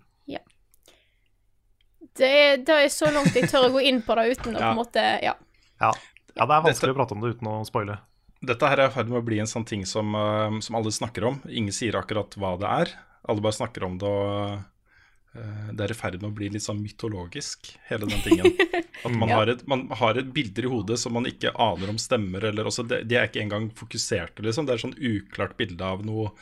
Det, 2.18 2.26
er, 2.26 2.56
det 2.66 2.74
er 2.74 2.88
så 2.90 3.10
langt 3.14 3.34
jeg 3.36 3.46
tør 3.46 3.68
å 3.68 3.74
gå 3.76 3.82
inn 3.86 4.00
på 4.02 4.14
det 4.18 4.24
uten 4.32 4.56
å 4.56 4.58
på 4.58 4.70
en 4.72 4.78
måte 4.80 5.02
Ja. 5.22 5.36
Ja, 5.78 5.92
ja 6.34 6.46
det 6.48 6.54
er 6.56 6.64
vanskelig 6.64 6.80
Dette- 6.80 6.90
å 6.90 6.98
prate 6.98 7.14
om 7.14 7.20
det 7.22 7.30
uten 7.36 7.46
å 7.50 7.52
spoile. 7.68 7.98
Dette 8.42 8.70
her 8.70 8.80
er 8.80 8.88
i 8.88 8.94
ferd 8.94 9.08
med 9.10 9.20
å 9.20 9.26
bli 9.26 9.38
en 9.38 9.46
sånn 9.50 9.66
ting 9.66 9.84
som, 9.86 10.14
eh, 10.14 10.58
som 10.64 10.74
alle 10.78 10.90
snakker 10.90 11.24
om. 11.28 11.38
Ingen 11.46 11.70
sier 11.74 11.94
akkurat 11.94 12.34
hva 12.34 12.56
det 12.58 12.66
er. 12.66 12.94
Alle 13.22 13.44
bare 13.44 13.56
snakker 13.58 13.86
om 13.86 13.96
det, 14.00 14.08
og 14.08 15.38
eh, 15.38 15.72
det 15.72 15.86
er 15.86 15.94
i 15.94 15.98
ferd 15.98 16.20
med 16.20 16.30
å 16.30 16.36
bli 16.36 16.50
litt 16.54 16.64
sånn 16.64 16.82
mytologisk, 16.82 17.72
hele 17.88 18.08
den 18.10 18.22
tingen. 18.24 18.52
At 19.06 19.14
man, 19.14 19.30
har 19.30 19.50
et, 19.52 19.64
man 19.70 19.86
har 20.00 20.18
et 20.18 20.30
bilder 20.34 20.66
i 20.66 20.70
hodet 20.72 21.00
som 21.00 21.14
man 21.14 21.28
ikke 21.30 21.54
aner 21.54 21.92
om 21.92 21.98
stemmer, 22.02 22.48
eller 22.50 22.66
også 22.66 22.86
De 22.88 23.02
er 23.02 23.28
ikke 23.28 23.42
engang 23.44 23.68
fokuserte, 23.78 24.42
liksom. 24.46 24.66
Det 24.66 24.76
er 24.76 24.86
sånn 24.86 24.96
uklart 24.98 25.58
bilde 25.60 25.84
av 25.86 26.06
noe 26.06 26.32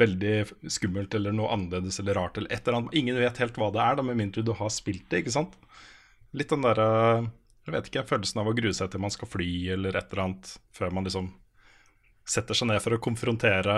veldig 0.00 0.70
skummelt 0.70 1.12
eller 1.18 1.34
noe 1.36 1.50
annerledes 1.52 1.98
eller 2.00 2.16
rart 2.16 2.38
eller 2.38 2.52
et 2.54 2.62
eller 2.62 2.78
annet. 2.78 2.96
Ingen 2.96 3.18
vet 3.20 3.40
helt 3.42 3.58
hva 3.60 3.68
det 3.74 3.82
er, 3.84 3.98
da, 3.98 4.06
med 4.06 4.16
mindre 4.16 4.44
du 4.46 4.54
har 4.56 4.72
spilt 4.72 5.08
det, 5.10 5.24
ikke 5.24 5.34
sant? 5.34 5.58
Litt 6.36 6.52
den 6.52 6.64
derre 6.64 6.88
jeg 7.66 7.74
vet 7.74 7.88
ikke, 7.90 8.06
følelsen 8.08 8.40
av 8.42 8.48
å 8.50 8.56
grue 8.56 8.72
seg 8.74 8.90
til 8.90 9.02
man 9.02 9.12
skal 9.12 9.28
fly 9.30 9.50
eller 9.76 9.96
et 9.98 10.12
eller 10.12 10.24
annet, 10.24 10.52
før 10.74 10.94
man 10.96 11.06
liksom 11.06 11.28
setter 12.26 12.56
seg 12.56 12.70
ned 12.70 12.80
for 12.82 12.96
å 12.96 13.02
konfrontere 13.02 13.76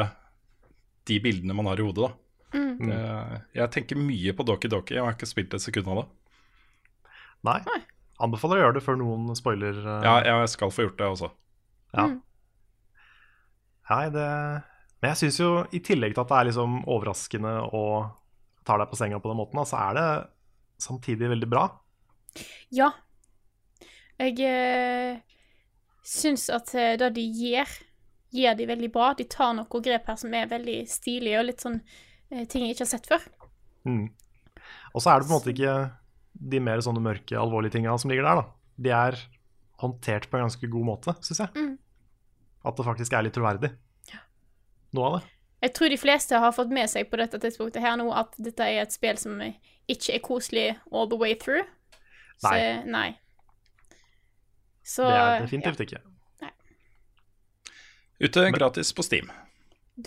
de 1.09 1.19
bildene 1.23 1.57
man 1.57 1.69
har 1.71 1.81
i 1.81 1.85
hodet, 1.85 2.07
da. 2.07 2.13
Mm. 2.79 2.91
Uh, 2.91 3.39
jeg 3.57 3.75
tenker 3.75 4.01
mye 4.01 4.35
på 4.37 4.47
Doki 4.49 4.71
Doki, 4.73 4.97
jeg 4.99 5.05
har 5.05 5.17
ikke 5.17 5.29
spilt 5.31 5.55
et 5.57 5.65
sekund 5.65 5.91
av 5.93 6.03
det. 6.03 6.09
Nei. 7.49 7.61
Anbefaler 8.23 8.61
å 8.61 8.67
gjøre 8.67 8.77
det 8.79 8.85
før 8.87 8.99
noen 9.01 9.33
spoiler. 9.39 9.79
Uh... 9.83 10.01
Ja, 10.07 10.19
jeg 10.27 10.51
skal 10.53 10.73
få 10.75 10.87
gjort 10.87 11.01
det 11.01 11.09
også. 11.11 11.33
Ja. 11.93 12.09
Mm. 12.09 12.21
Nei, 13.93 14.05
det 14.15 14.27
Men 15.03 15.11
jeg 15.11 15.19
syns 15.19 15.39
jo, 15.43 15.49
i 15.75 15.81
tillegg 15.85 16.15
til 16.15 16.23
at 16.23 16.31
det 16.31 16.37
er 16.39 16.49
liksom 16.49 16.83
overraskende 16.87 17.57
og 17.75 18.13
tar 18.67 18.79
deg 18.79 18.93
på 18.93 18.99
senga 19.01 19.19
på 19.19 19.33
den 19.33 19.41
måten, 19.41 19.59
så 19.67 19.81
er 19.89 19.97
det 19.99 20.09
samtidig 20.83 21.31
veldig 21.33 21.49
bra. 21.51 21.65
Ja. 22.71 22.93
Jeg 24.23 24.39
eh, 24.47 25.19
syns 26.07 26.47
at 26.55 26.71
eh, 26.79 26.95
det 27.01 27.11
de 27.19 27.25
gjør, 27.27 27.75
gjør 28.31 28.59
de 28.61 28.69
veldig 28.71 28.91
bra. 28.95 29.11
De 29.19 29.27
tar 29.27 29.57
noen 29.59 29.85
grep 29.85 30.07
her 30.07 30.21
som 30.21 30.35
er 30.39 30.51
veldig 30.51 30.79
stilige, 30.91 31.41
og 31.41 31.49
litt 31.51 31.65
sånn 31.65 31.81
ting 32.51 32.67
jeg 32.67 32.77
ikke 32.77 32.87
har 32.87 32.93
sett 32.95 33.09
før. 33.11 33.25
Mm. 33.89 34.07
Og 34.93 35.03
så 35.03 35.13
er 35.13 35.21
det 35.21 35.29
på 35.29 35.33
en 35.33 35.37
måte 35.37 35.53
ikke 35.53 35.77
de 36.53 36.61
mer 36.65 36.83
sånne 36.85 37.03
mørke, 37.05 37.37
alvorlige 37.39 37.77
tinga 37.77 37.95
som 38.01 38.13
ligger 38.13 38.27
der, 38.29 38.43
da. 38.43 38.45
De 38.83 38.93
er 38.97 39.19
håndtert 39.83 40.29
på 40.31 40.39
en 40.39 40.47
ganske 40.47 40.71
god 40.71 40.87
måte, 40.87 41.15
syns 41.27 41.43
jeg. 41.45 41.53
Mm. 41.59 41.77
At 42.69 42.79
det 42.79 42.87
faktisk 42.87 43.15
er 43.17 43.27
litt 43.27 43.37
troverdig. 43.37 43.73
Noe 44.97 45.09
av 45.09 45.17
det. 45.19 45.29
Jeg 45.63 45.75
tror 45.77 45.93
de 45.93 45.99
fleste 46.01 46.39
har 46.43 46.55
fått 46.55 46.73
med 46.75 46.91
seg 46.91 47.07
på 47.11 47.19
dette 47.21 47.39
tidspunktet 47.43 47.85
her 47.85 47.95
nå 48.01 48.09
at 48.19 48.33
dette 48.43 48.67
er 48.67 48.83
et 48.83 48.95
spill 48.95 49.19
som 49.21 49.39
ikke 49.41 50.17
er 50.17 50.23
koselig 50.25 50.65
all 50.91 51.07
the 51.11 51.19
way 51.19 51.37
through. 51.39 51.63
Så, 52.43 52.51
Nei. 52.51 52.83
nei. 52.91 53.09
Så 54.83 55.07
Det 55.07 55.21
er 55.21 55.45
definitivt 55.45 55.85
ikke. 55.85 56.01
Nei. 56.43 56.51
Ute 58.27 58.49
gratis 58.57 58.91
på 58.97 59.05
Steam. 59.07 59.31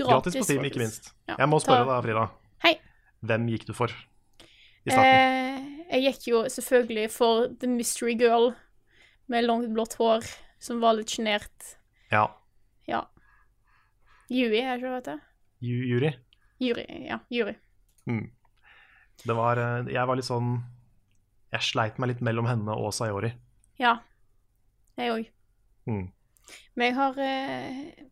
Ja, 0.04 0.08
Gratis 0.18 0.36
på 0.36 0.44
Steam, 0.44 0.64
ikke 0.66 0.80
minst. 0.82 1.14
Ja, 1.30 1.36
Jeg 1.40 1.48
må 1.50 1.60
spørre 1.62 1.86
ta- 1.86 2.02
deg, 2.02 2.04
Frida. 2.04 2.26
Hei. 2.64 2.74
Hvem 3.26 3.48
gikk 3.50 3.66
du 3.66 3.74
for 3.74 3.88
i 3.88 4.90
starten? 4.92 5.06
Eh, 5.06 6.00
jeg 6.00 6.14
gikk 6.14 6.28
jo 6.28 6.44
selvfølgelig 6.52 7.12
for 7.12 7.48
The 7.60 7.68
Mystery 7.68 8.16
Girl 8.20 8.52
med 9.28 9.46
langt 9.46 9.72
blått 9.74 9.96
hår, 9.98 10.24
som 10.60 10.80
var 10.82 10.94
litt 10.94 11.08
sjenert. 11.10 11.76
Ja. 12.12 12.28
Ja. 12.88 13.06
Yui, 14.30 14.58
er 14.62 14.78
det 14.78 14.84
ikke 14.84 15.04
det? 15.06 15.20
Ju- 15.62 15.86
Jury. 15.90 16.14
Yuri. 16.62 16.86
Ja, 17.08 17.20
Juri. 17.30 17.56
Mm. 18.08 18.30
Det 19.26 19.36
var 19.36 19.58
eh, 19.58 19.86
Jeg 19.94 20.06
var 20.08 20.16
litt 20.16 20.26
sånn 20.28 20.64
Jeg 21.52 21.62
sleit 21.62 21.98
meg 22.00 22.10
litt 22.10 22.22
mellom 22.22 22.46
henne 22.48 22.70
og 22.76 22.92
Sayori. 22.94 23.32
Ja. 23.80 24.00
Jeg 24.98 25.12
òg. 25.12 25.28
Mm. 25.88 26.12
Men 26.76 26.86
jeg 26.88 26.96
har 26.96 27.18
eh, 27.20 28.06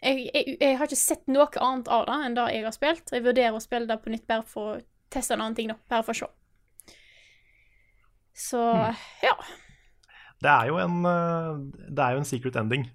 jeg, 0.00 0.30
jeg, 0.32 0.56
jeg 0.60 0.76
har 0.80 0.88
ikke 0.88 0.96
sett 0.96 1.26
noe 1.28 1.48
annet 1.60 1.88
av 1.92 2.06
det 2.08 2.18
enn 2.26 2.36
det 2.38 2.46
jeg 2.54 2.64
har 2.64 2.76
spilt. 2.76 3.12
Jeg 3.12 3.24
vurderer 3.24 3.56
å 3.56 3.62
spille 3.62 3.88
det 3.90 3.98
på 4.00 4.12
nytt 4.12 4.26
bare 4.30 4.46
for 4.48 4.76
å 4.76 4.78
teste 5.12 5.36
en 5.36 5.42
annen 5.44 5.58
ting, 5.58 5.72
da. 5.72 5.76
Bare 5.92 6.06
for 6.06 6.16
å 6.16 6.20
se. 6.22 6.30
Så 8.40 8.60
ja. 9.24 9.34
Det 10.40 10.48
er 10.48 10.70
jo 10.70 10.78
en 10.80 11.02
eh, 11.04 11.58
Det 11.92 12.00
er 12.00 12.14
jo 12.14 12.20
en 12.22 12.28
secret 12.28 12.56
ending 12.56 12.86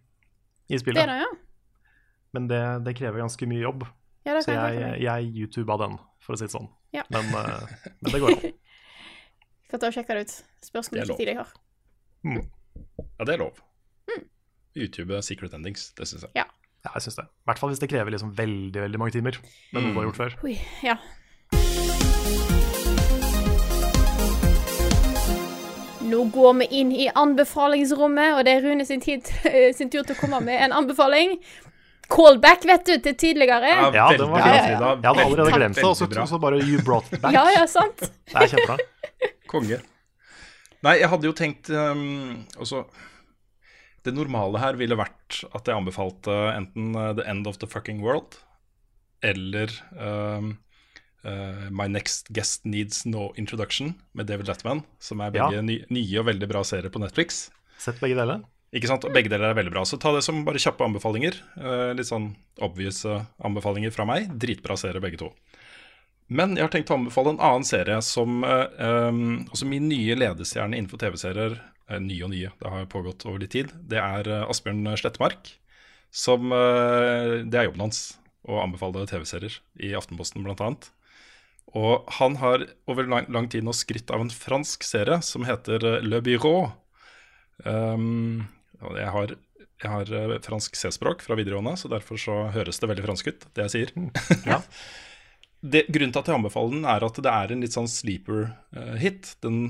i 0.72 0.80
spillet. 0.82 0.98
Det 0.98 1.04
er 1.04 1.12
det, 1.12 1.20
ja. 1.22 1.92
Men 2.34 2.50
det, 2.50 2.64
det 2.88 2.96
krever 2.98 3.22
ganske 3.22 3.48
mye 3.48 3.62
jobb. 3.62 3.86
ja 4.26 4.34
det 4.34 4.42
Så 4.48 4.56
jeg 4.56 4.80
jeg, 4.82 5.04
jeg 5.06 5.30
YouTuba 5.44 5.78
den, 5.84 6.00
for 6.26 6.36
å 6.36 6.40
si 6.42 6.48
det 6.48 6.56
sånn. 6.56 6.72
Ja. 6.96 7.06
Men, 7.14 7.30
eh, 7.38 7.78
men 8.02 8.16
det 8.16 8.24
går 8.24 8.34
an. 8.34 8.58
Skal 9.70 9.82
ta 9.82 9.92
og 9.92 9.96
sjekke 9.96 10.18
det 10.18 10.26
ut. 10.26 10.36
Spørs 10.66 10.90
hvor 10.90 11.00
mye 11.00 11.18
tid 11.22 11.32
jeg 11.36 11.38
har. 11.38 11.54
Ja, 12.26 13.26
det 13.28 13.38
er 13.38 13.42
lov. 13.46 13.62
YouTube 14.76 15.22
Secret 15.24 15.54
Endings, 15.56 15.88
det 15.96 16.08
syns 16.10 16.26
jeg. 16.26 16.34
Ja, 16.36 16.44
jeg 16.94 17.06
syns 17.06 17.20
det. 17.20 17.26
I 17.26 17.50
hvert 17.50 17.62
fall 17.62 17.72
hvis 17.74 17.82
det 17.82 17.90
krever 17.92 18.14
liksom 18.16 18.34
veldig 18.38 18.82
veldig 18.86 19.02
mange 19.02 19.16
timer. 19.18 19.40
Men 19.74 19.88
noe 19.88 19.94
du 19.94 20.00
har 20.00 20.10
gjort 20.10 20.22
før. 20.22 20.36
Oi, 20.46 20.58
ja. 20.86 20.98
Nå 26.06 26.24
går 26.34 26.52
vi 26.60 26.66
inn 26.80 26.92
i 26.94 27.08
anbefalingsrommet, 27.18 28.36
og 28.38 28.44
det 28.46 28.54
er 28.54 28.66
Rune 28.68 28.86
sin, 28.86 29.02
tid, 29.02 29.26
sin 29.78 29.90
tur 29.90 30.04
til 30.06 30.14
å 30.14 30.20
komme 30.20 30.42
med 30.46 30.62
en 30.68 30.76
anbefaling. 30.84 31.40
Callback, 32.12 32.68
vet 32.70 32.86
du, 32.86 32.94
til 33.02 33.16
tidligere. 33.18 33.72
Ja, 33.72 33.90
Ja, 33.90 34.06
det 34.14 34.28
var 34.30 34.38
bra, 34.38 34.44
Frida. 34.46 34.92
Jeg 35.02 35.10
hadde 35.10 35.26
allerede 35.26 35.58
glemt 35.58 35.80
det, 35.80 35.88
og 35.90 36.30
så 36.30 36.40
bare 36.42 36.62
you 36.62 36.84
brought 36.86 37.10
it 37.12 37.22
back. 37.22 37.34
Ja, 37.34 37.48
ja, 37.56 37.66
sant. 37.66 38.06
Det 38.30 38.44
er 38.44 38.52
kjempebra. 38.54 38.78
Konge. 39.50 39.82
Nei, 40.86 41.00
jeg 41.02 41.10
hadde 41.10 41.26
jo 41.26 41.34
tenkt 41.34 41.72
um, 41.74 42.46
også 42.62 42.84
Det 44.06 44.14
normale 44.14 44.62
her 44.62 44.78
ville 44.78 44.98
vært 45.00 45.40
at 45.56 45.66
jeg 45.66 45.76
anbefalte 45.80 46.34
enten 46.54 46.94
uh, 46.94 47.12
The 47.18 47.26
End 47.32 47.48
of 47.50 47.58
the 47.62 47.70
Fucking 47.70 48.04
World 48.06 48.38
eller 49.26 49.72
um, 49.98 50.52
uh, 51.26 51.66
My 51.74 51.88
Next 51.90 52.30
Guest 52.36 52.68
Needs 52.70 53.02
No 53.10 53.32
Introduction 53.42 53.96
med 54.14 54.30
David 54.30 54.52
Letman, 54.52 54.84
som 55.02 55.24
er 55.26 55.34
begge 55.34 55.58
Ja. 55.58 55.64
nye 55.66 56.20
og 56.22 56.28
veldig 56.30 56.50
bra 56.52 56.62
serier 56.68 56.94
på 56.94 57.02
Netflix. 57.02 57.48
Sett 57.82 57.98
begge 58.04 58.20
deler. 58.20 58.44
Ikke 58.76 58.92
sant? 58.92 59.08
Og 59.08 59.16
begge 59.16 59.32
deler 59.32 59.50
er 59.50 59.58
veldig 59.58 59.74
bra. 59.74 59.86
Så 59.88 59.98
ta 59.98 60.12
det 60.14 60.22
som 60.26 60.44
bare 60.46 60.62
kjappe 60.62 60.86
anbefalinger. 60.86 61.40
Uh, 61.58 61.96
litt 61.98 62.12
sånn 62.12 62.36
obvious 62.62 63.02
anbefalinger 63.42 63.94
fra 63.96 64.06
meg. 64.06 64.30
Dritbra 64.38 64.78
serie, 64.78 65.02
begge 65.02 65.24
to. 65.24 65.32
Men 66.30 66.56
jeg 66.58 66.66
har 66.66 66.74
tenkt 66.74 66.90
å 66.94 66.98
anbefale 67.00 67.36
en 67.36 67.42
annen 67.42 67.66
serie 67.66 67.98
som 68.06 68.44
uh, 68.46 68.66
um, 69.10 69.46
også 69.54 69.68
min 69.70 69.90
nye 69.90 70.18
ledestjerne 70.18 70.78
innenfor 70.78 71.02
TV-serier 71.02 71.58
Nye 71.86 72.24
og 72.26 72.32
nye, 72.34 72.50
det 72.58 72.72
har 72.72 72.88
pågått 72.90 73.28
over 73.30 73.44
litt 73.44 73.54
tid. 73.54 73.70
Det 73.86 74.00
er 74.02 74.30
uh, 74.32 74.50
Asbjørn 74.50 74.88
Slettemark. 74.98 75.52
Som 76.16 76.50
uh, 76.50 77.44
Det 77.46 77.60
er 77.60 77.68
jobben 77.68 77.86
hans 77.86 78.04
å 78.46 78.62
anbefale 78.62 79.06
TV-serier, 79.10 79.60
i 79.82 79.94
Aftenposten 79.98 80.46
bl.a. 80.46 80.72
Og 81.76 82.12
han 82.20 82.38
har 82.40 82.68
over 82.90 83.08
lang, 83.10 83.28
lang 83.34 83.50
tid 83.52 83.66
nå 83.66 83.74
skrytt 83.76 84.14
av 84.14 84.22
en 84.24 84.32
fransk 84.32 84.86
serie 84.86 85.18
som 85.26 85.46
heter 85.48 85.84
Le 86.06 86.22
Bureau. 86.26 86.70
Um, 87.66 88.46
jeg 88.82 89.10
har, 89.16 89.34
jeg 89.82 89.92
har 89.92 90.14
eh, 90.20 90.36
fransk 90.46 90.78
C-språk 90.78 91.24
fra 91.26 91.38
videregående, 91.40 91.76
så 91.80 91.90
derfor 91.92 92.20
så 92.22 92.38
høres 92.54 92.80
det 92.82 92.90
veldig 92.92 93.06
fransk 93.08 93.32
ut, 93.32 93.50
det 93.56 93.68
jeg 93.68 93.74
sier. 93.76 93.94
Ja. 94.52 94.62
det, 95.62 95.86
grunnen 95.90 96.14
til 96.14 96.22
at 96.22 96.30
jeg 96.30 96.38
anbefaler 96.38 96.76
den, 96.76 96.88
er 96.92 97.08
at 97.08 97.22
det 97.26 97.34
er 97.34 97.54
en 97.54 97.66
litt 97.66 97.76
sånn 97.76 97.90
sleeper-hit. 97.92 99.36
den, 99.46 99.64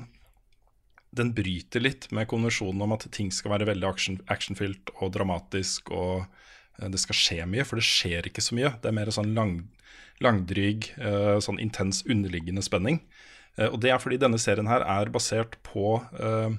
den 1.16 1.32
bryter 1.36 1.84
litt 1.84 2.10
med 2.16 2.28
konvensjonen 2.32 2.84
om 2.86 2.96
at 2.96 3.08
ting 3.16 3.32
skal 3.34 3.54
være 3.56 3.70
veldig 3.72 3.88
action, 3.88 4.18
actionfylt 4.32 4.92
og 5.00 5.14
dramatisk, 5.16 5.92
og 5.96 6.26
eh, 6.80 6.90
det 6.92 7.02
skal 7.02 7.20
skje 7.20 7.48
mye, 7.50 7.66
for 7.68 7.80
det 7.80 7.88
skjer 7.88 8.30
ikke 8.30 8.44
så 8.44 8.58
mye. 8.58 8.74
Det 8.82 8.92
er 8.92 8.98
mer 8.98 9.12
sånn 9.16 9.34
lang, 9.38 9.58
langdryg, 10.24 10.90
eh, 11.00 11.38
sånn 11.44 11.62
intens 11.64 12.04
underliggende 12.08 12.64
spenning. 12.66 13.02
Eh, 13.56 13.70
Og 13.70 13.80
det 13.84 13.94
er 13.94 14.02
fordi 14.04 14.20
denne 14.22 14.42
serien 14.42 14.70
her 14.72 14.84
er 14.84 15.14
basert 15.14 15.58
på 15.64 15.98
uh, 16.20 16.52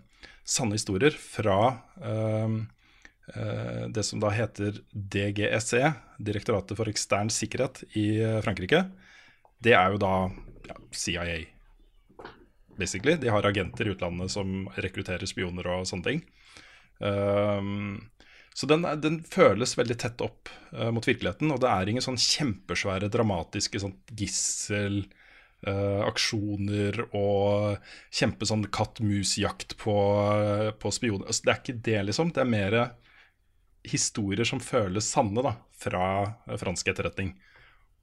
sanne 0.47 0.79
historier 0.79 1.13
fra 1.13 1.77
uh, 2.01 2.57
det 3.91 4.05
som 4.07 4.21
da 4.23 4.31
heter 4.31 4.79
DGSE, 4.95 5.89
Direktoratet 6.23 6.79
for 6.79 6.87
ekstern 6.87 7.27
sikkerhet 7.35 7.81
i 7.99 8.23
Frankrike. 8.45 8.85
Det 9.59 9.75
er 9.75 9.91
jo 9.91 9.99
da 9.99 10.13
ja, 10.69 10.77
CIA, 10.95 11.41
basically. 12.79 13.17
De 13.21 13.33
har 13.33 13.47
agenter 13.49 13.89
i 13.89 13.95
utlandet 13.95 14.33
som 14.35 14.67
rekrutterer 14.77 15.29
spioner 15.29 15.69
og 15.73 15.87
sånne 15.89 16.11
ting. 16.11 16.23
Um, 16.99 18.09
så 18.57 18.69
den, 18.71 18.87
den 19.03 19.21
føles 19.29 19.77
veldig 19.77 19.99
tett 20.01 20.23
opp 20.25 20.49
uh, 20.73 20.89
mot 20.95 21.05
virkeligheten, 21.05 21.53
og 21.53 21.61
det 21.61 21.71
er 21.73 21.93
ingen 21.93 22.05
sånn 22.05 22.21
kjempesvære, 22.21 23.11
dramatiske 23.13 23.83
sånn 23.83 23.97
gissel 24.17 25.03
uh, 25.69 26.07
aksjoner 26.07 27.03
og 27.11 27.83
kjempe 28.09 28.49
sånn 28.49 28.65
katt-mus-jakt 28.73 29.77
på, 29.83 29.97
uh, 30.33 30.71
på 30.73 30.95
spioner. 30.95 31.29
Altså, 31.29 31.45
det 31.45 31.53
er 31.53 31.61
ikke 31.61 31.83
det, 31.91 31.99
liksom. 32.09 32.33
Det 32.33 32.45
er 32.45 32.55
mer 32.55 32.79
historier 33.87 34.47
som 34.49 34.63
føles 34.63 35.09
sanne 35.09 35.45
da, 35.45 35.55
fra 35.79 36.07
eh, 36.47 36.57
fransk 36.59 36.91
etterretning. 36.91 37.35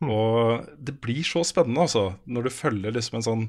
Og 0.03 0.65
det 0.77 0.97
blir 1.03 1.23
så 1.27 1.43
spennende, 1.47 1.85
altså, 1.85 2.17
når 2.25 2.47
du 2.47 2.55
følger 2.55 2.95
liksom 2.95 3.19
en 3.19 3.27
sånn 3.27 3.45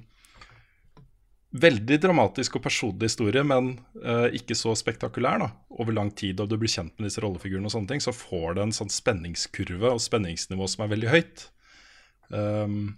veldig 1.55 2.01
dramatisk 2.03 2.59
og 2.59 2.65
personlig 2.65 3.13
historie, 3.13 3.45
men 3.47 3.77
uh, 4.03 4.27
ikke 4.35 4.57
så 4.59 4.75
spektakulær 4.79 5.39
da, 5.43 5.49
over 5.79 5.95
lang 5.95 6.11
tid, 6.17 6.41
og 6.43 6.51
du 6.51 6.57
blir 6.59 6.73
kjent 6.73 6.95
med 6.99 7.09
disse 7.09 7.23
rollefigurene, 7.23 7.69
og 7.69 7.75
sånne 7.75 7.93
ting, 7.93 8.03
så 8.03 8.15
får 8.15 8.57
det 8.57 8.65
en 8.65 8.75
sånn 8.75 8.93
spenningskurve 8.93 9.93
og 9.95 10.03
spenningsnivå 10.03 10.69
som 10.71 10.85
er 10.85 10.93
veldig 10.97 11.13
høyt. 11.13 11.47
Um, 12.35 12.97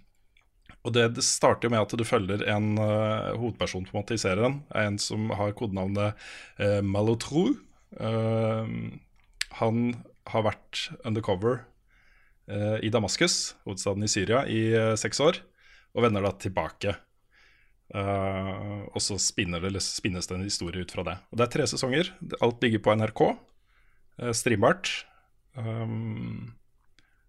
og 0.87 0.93
det, 0.95 1.05
det 1.17 1.25
starter 1.25 1.67
jo 1.67 1.73
med 1.75 1.83
at 1.83 1.93
du 1.99 2.05
følger 2.07 2.45
en 2.49 2.73
uh, 2.79 3.35
hovedperson 3.37 3.85
på 3.85 3.93
en 3.93 3.99
måte 3.99 4.17
i 4.17 4.21
serien, 4.21 4.61
en 4.73 4.97
som 5.01 5.29
har 5.37 5.55
kodenavnet 5.57 6.17
uh, 6.61 6.81
Malotru. 6.81 7.57
Uh, 7.99 8.65
han 9.61 9.83
har 10.33 10.49
vært 10.49 10.87
undercover 11.07 11.65
i 12.47 12.87
Damaskus, 12.87 13.57
hovedstaden 13.67 14.05
i 14.05 14.07
Syria, 14.07 14.45
i 14.47 14.71
seks 14.95 15.19
år, 15.19 15.41
og 15.91 16.05
vender 16.05 16.23
da 16.23 16.29
tilbake. 16.39 16.93
Eh, 17.95 18.79
og 18.91 18.99
så 19.03 19.15
spinner 19.21 19.63
det, 19.63 19.79
spinnes 19.83 20.27
det 20.27 20.35
en 20.35 20.47
historie 20.47 20.83
ut 20.83 20.91
fra 20.91 21.05
det. 21.07 21.17
Og 21.31 21.39
Det 21.39 21.45
er 21.47 21.53
tre 21.53 21.67
sesonger. 21.71 22.11
Alt 22.43 22.63
ligger 22.63 22.83
på 22.83 22.95
NRK, 22.97 23.21
eh, 24.19 24.33
streambart. 24.35 24.91
Um, 25.57 26.53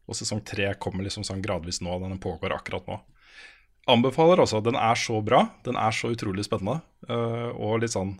Og 0.08 0.16
sesong 0.16 0.40
tre 0.40 0.70
kommer 0.80 1.04
liksom 1.04 1.24
sånn 1.24 1.42
gradvis 1.44 1.82
nå. 1.84 1.98
Den 2.00 2.18
pågår 2.18 2.54
akkurat 2.56 2.86
nå. 2.88 2.96
Anbefaler 3.88 4.40
altså. 4.40 4.62
Den 4.64 4.76
er 4.76 4.96
så 4.96 5.20
bra. 5.24 5.50
Den 5.64 5.76
er 5.76 5.92
så 5.92 6.08
utrolig 6.12 6.46
spennende. 6.46 6.80
Uh, 7.08 7.52
og 7.52 7.82
litt 7.82 7.92
sånn 7.92 8.14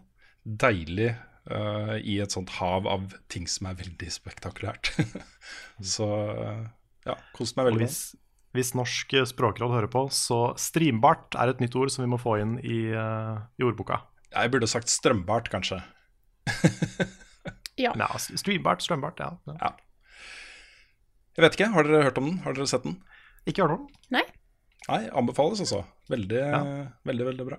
deilig 0.45 1.15
uh, 1.49 1.97
i 2.01 2.19
et 2.21 2.33
sånt 2.33 2.53
hav 2.59 2.87
av 2.89 3.15
ting 3.33 3.49
som 3.49 3.71
er 3.71 3.79
veldig 3.81 4.09
spektakulært. 4.13 4.93
så 5.95 6.09
uh, 6.37 6.69
ja, 7.09 7.17
kost 7.37 7.57
meg 7.57 7.69
Og 7.69 7.73
veldig. 7.73 7.89
hvis, 7.89 8.03
hvis 8.59 8.75
Norsk 8.77 9.15
språkråd 9.31 9.73
hører 9.77 9.91
på, 9.93 10.05
så 10.15 10.51
streambart 10.59 11.39
er 11.39 11.55
et 11.55 11.63
nytt 11.63 11.77
ord 11.79 11.93
som 11.95 12.05
vi 12.05 12.11
må 12.11 12.19
få 12.21 12.37
inn 12.43 12.59
i, 12.61 12.89
uh, 12.93 13.39
i 13.57 13.67
ordboka. 13.67 14.03
Jeg 14.35 14.53
burde 14.53 14.69
sagt 14.69 14.91
strømbart, 14.93 15.49
kanskje. 15.55 15.79
Ja. 17.79 17.93
Ja, 17.95 18.09
streambart, 18.19 18.83
strømbart, 18.83 19.21
ja. 19.23 19.37
ja. 19.47 19.55
Ja. 19.63 19.71
Jeg 21.39 21.45
vet 21.45 21.55
ikke, 21.55 21.71
Har 21.71 21.87
dere 21.87 22.03
hørt 22.09 22.19
om 22.19 22.27
den? 22.27 22.39
Har 22.43 22.57
dere 22.57 22.67
sett 22.67 22.83
den? 22.83 22.97
Ikke 23.47 23.63
hørt 23.63 23.77
om 23.77 23.85
den. 23.87 24.03
Nei? 24.19 24.25
Nei, 24.89 25.03
anbefales 25.15 25.63
altså. 25.63 25.85
Veldig, 26.11 26.41
Ja. 26.43 26.63
veldig, 27.07 27.27
veldig 27.31 27.47
bra. 27.47 27.59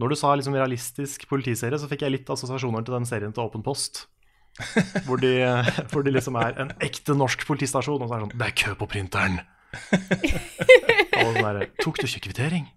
Når 0.00 0.12
du 0.12 0.16
sa 0.18 0.32
liksom 0.38 0.54
realistisk 0.54 1.26
politiserie, 1.30 1.78
så 1.78 1.88
fikk 1.90 2.04
jeg 2.06 2.14
litt 2.14 2.30
assosiasjoner 2.30 2.84
til 2.86 2.94
den 2.94 3.08
serien 3.08 3.34
til 3.34 3.42
Åpen 3.44 3.64
post. 3.66 4.06
hvor, 5.08 5.18
de, 5.18 5.32
hvor 5.90 6.04
de 6.06 6.12
liksom 6.14 6.36
er 6.38 6.54
en 6.60 6.70
ekte 6.84 7.16
norsk 7.18 7.42
politistasjon, 7.48 8.02
og 8.04 8.08
så 8.08 8.14
er 8.14 8.22
det 8.22 8.28
sånn 8.28 8.38
Det 8.38 8.48
er 8.50 8.56
kø 8.62 8.76
på 8.78 8.88
printeren! 8.94 9.40
og 11.22 11.32
sånn 11.32 11.42
der, 11.42 11.66
Tok 11.82 12.00
du 12.00 12.06
ikke 12.06 12.28
kvittering? 12.28 12.68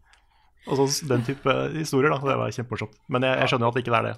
Og 0.66 0.80
så 0.80 1.06
den 1.10 1.26
type 1.26 1.54
historier, 1.76 2.10
da. 2.10 2.18
Det 2.24 2.38
var 2.40 2.56
kjempemorsomt. 2.56 2.98
Men 3.14 3.26
jeg, 3.28 3.38
jeg 3.42 3.52
skjønner 3.52 3.70
at 3.70 3.78
det 3.78 3.84
ikke 3.86 4.00
er 4.00 4.08
det. 4.08 4.16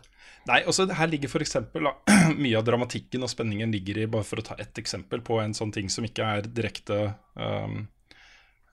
Nei, 0.47 0.61
også 0.71 0.85
Her 0.95 1.09
ligger 1.11 1.43
eksempel, 1.43 1.89
mye 2.43 2.55
av 2.59 2.65
dramatikken 2.67 3.25
og 3.25 3.31
spenningen 3.31 3.73
ligger 3.73 3.99
i, 3.99 4.07
bare 4.11 4.27
for 4.27 4.39
å 4.39 4.45
ta 4.47 4.55
ett 4.61 4.79
eksempel 4.79 5.23
på 5.25 5.41
en 5.43 5.55
sånn 5.57 5.73
ting 5.75 5.91
som 5.91 6.07
ikke 6.07 6.23
er 6.37 6.47
direkte 6.47 6.99
um, 7.35 7.81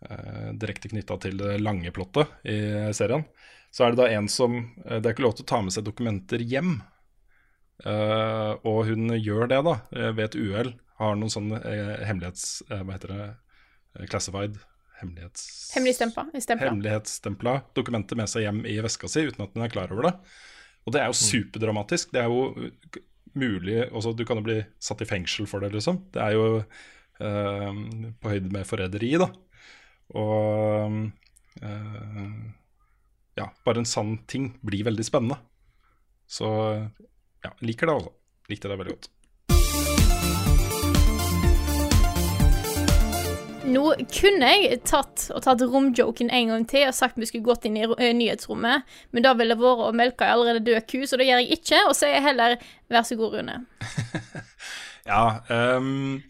uh, 0.07 0.51
direkte 0.55 0.93
knytta 0.93 1.19
til 1.25 1.41
det 1.41 1.59
lange 1.63 1.91
plottet 1.95 2.31
i 2.47 2.59
serien. 2.95 3.27
Så 3.75 3.83
er 3.83 3.95
det 3.95 4.05
da 4.05 4.11
en 4.15 4.29
som 4.31 4.53
eh, 4.85 5.01
Det 5.03 5.09
er 5.09 5.15
ikke 5.17 5.25
lov 5.25 5.33
til 5.35 5.43
å 5.43 5.51
ta 5.51 5.59
med 5.67 5.75
seg 5.75 5.83
dokumenter 5.83 6.43
hjem. 6.47 6.77
Uh, 7.83 8.55
og 8.63 8.85
hun 8.87 9.17
gjør 9.19 9.51
det, 9.51 9.59
da, 9.67 9.73
ved 10.15 10.29
et 10.29 10.37
uhell. 10.39 10.71
Har 11.01 11.17
noen 11.19 11.33
sånne 11.33 11.59
uh, 11.59 12.05
hemmelighets... 12.07 12.63
hva 12.71 12.95
heter 12.95 13.11
det? 13.11 13.27
Eh, 13.99 14.07
Classified 14.11 14.59
hemmelighets... 15.01 15.73
Hemmelig 15.75 15.97
stempla. 15.99 16.27
stempla. 16.41 16.69
hemmelighetsstempla 16.71 17.55
dokumenter 17.77 18.19
med 18.19 18.31
seg 18.31 18.47
hjem 18.47 18.63
i 18.71 18.77
veska 18.85 19.11
si 19.11 19.27
uten 19.27 19.47
at 19.47 19.57
hun 19.57 19.65
er 19.67 19.73
klar 19.73 19.93
over 19.95 20.09
det. 20.09 20.15
Og 20.85 20.95
det 20.95 21.01
er 21.01 21.11
jo 21.11 21.17
superdramatisk. 21.19 22.13
Det 22.13 22.23
er 22.23 22.29
jo 22.31 22.51
uh, 22.53 23.01
mulig 23.35 23.79
også, 23.91 24.13
Du 24.13 24.25
kan 24.25 24.39
jo 24.39 24.47
bli 24.47 24.59
satt 24.83 25.03
i 25.03 25.09
fengsel 25.09 25.49
for 25.51 25.65
det, 25.65 25.73
liksom. 25.75 26.05
Det 26.15 26.23
er 26.23 26.37
jo 26.37 26.45
eh, 26.61 27.81
på 28.21 28.31
høyde 28.31 28.53
med 28.55 28.69
forræderi, 28.69 29.15
da. 29.21 29.29
Og 30.21 31.01
eh, 31.63 32.37
ja, 33.41 33.49
bare 33.67 33.83
en 33.83 33.89
sann 33.89 34.17
ting 34.31 34.53
blir 34.63 34.87
veldig 34.87 35.07
spennende. 35.07 35.41
Så 36.31 36.47
ja, 37.45 37.53
liker 37.67 37.91
det, 37.91 37.99
altså. 37.99 38.15
Likte 38.53 38.71
det 38.71 38.79
veldig 38.79 38.95
godt. 38.95 39.11
Nå 43.65 43.85
kunne 44.13 44.51
jeg 44.53 44.81
tatt 44.85 45.29
og 45.33 45.41
tatt 45.45 45.63
romjoken 45.65 46.29
en 46.35 46.53
gang 46.53 46.67
til 46.69 46.85
og 46.89 46.97
sagt 46.97 47.17
vi 47.21 47.29
skulle 47.29 47.47
gått 47.47 47.65
inn 47.69 47.79
i 47.81 47.87
eh, 47.87 48.13
nyhetsrommet, 48.17 48.85
men 49.15 49.25
da 49.25 49.33
ville 49.39 49.57
det 49.57 49.63
vært 49.63 49.87
å 49.87 49.95
melke 49.97 50.27
ei 50.27 50.35
allerede 50.35 50.65
død 50.67 50.87
ku, 50.91 50.99
så 51.09 51.19
det 51.21 51.29
gjør 51.31 51.41
jeg 51.43 51.59
ikke, 51.61 51.81
og 51.89 51.97
sier 51.97 52.25
heller 52.25 52.59
vær 52.93 53.07
så 53.09 53.19
god, 53.21 53.39
Rune. 53.41 53.61
Ja, 55.05 55.43
Um, 55.53 56.23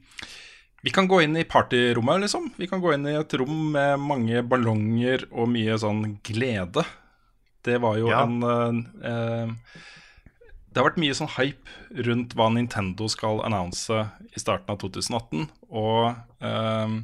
vi 0.83 0.90
kan 0.90 1.07
gå 1.09 1.20
inn 1.23 1.37
i 1.38 1.44
partyrommet, 1.49 2.25
liksom. 2.27 2.51
Vi 2.59 2.66
kan 2.68 2.83
gå 2.83 2.90
inn 2.92 3.07
i 3.09 3.14
et 3.16 3.35
rom 3.38 3.70
med 3.73 4.03
mange 4.03 4.42
ballonger 4.44 5.23
og 5.31 5.47
mye 5.49 5.79
sånn 5.81 6.18
glede. 6.27 6.83
Det 7.64 7.79
var 7.81 7.97
jo 7.97 8.11
Ja. 8.11 8.25
en 8.27 8.42
uh, 8.44 8.83
eh, 9.09 9.55
Det 10.74 10.80
har 10.82 10.88
vært 10.88 10.96
mye 10.98 11.14
sånn 11.14 11.30
hype 11.37 12.02
rundt 12.08 12.32
hva 12.34 12.48
Nintendo 12.50 13.06
skal 13.12 13.38
annonse 13.46 13.94
i 14.34 14.40
starten 14.42 14.72
av 14.74 14.80
2018. 14.82 15.44
Og 15.70 16.16
eh, 16.42 16.96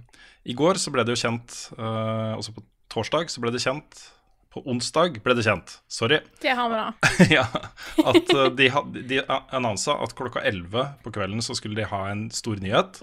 i 0.50 0.56
går 0.58 0.80
så 0.82 0.90
ble 0.90 1.04
det 1.06 1.14
jo 1.14 1.20
kjent, 1.22 1.54
eh, 1.78 2.32
også 2.34 2.56
på 2.56 2.64
torsdag 2.90 3.30
så 3.30 3.42
ble 3.44 3.52
det 3.54 3.62
kjent 3.62 4.00
På 4.50 4.64
onsdag 4.66 5.20
ble 5.22 5.36
det 5.38 5.44
kjent, 5.46 5.76
sorry. 5.86 6.18
Det 6.42 6.50
har 6.58 6.66
vi 6.72 6.78
da. 6.80 7.10
ja, 7.38 7.44
at 8.02 8.32
uh, 8.34 8.48
de, 8.58 8.66
had- 8.74 8.96
de 9.06 9.20
annonsa 9.54 9.94
at 10.02 10.16
klokka 10.18 10.42
11 10.42 10.88
på 11.04 11.12
kvelden 11.14 11.38
så 11.46 11.54
skulle 11.54 11.78
de 11.78 11.86
ha 11.86 12.00
en 12.10 12.24
stor 12.34 12.58
nyhet 12.58 12.98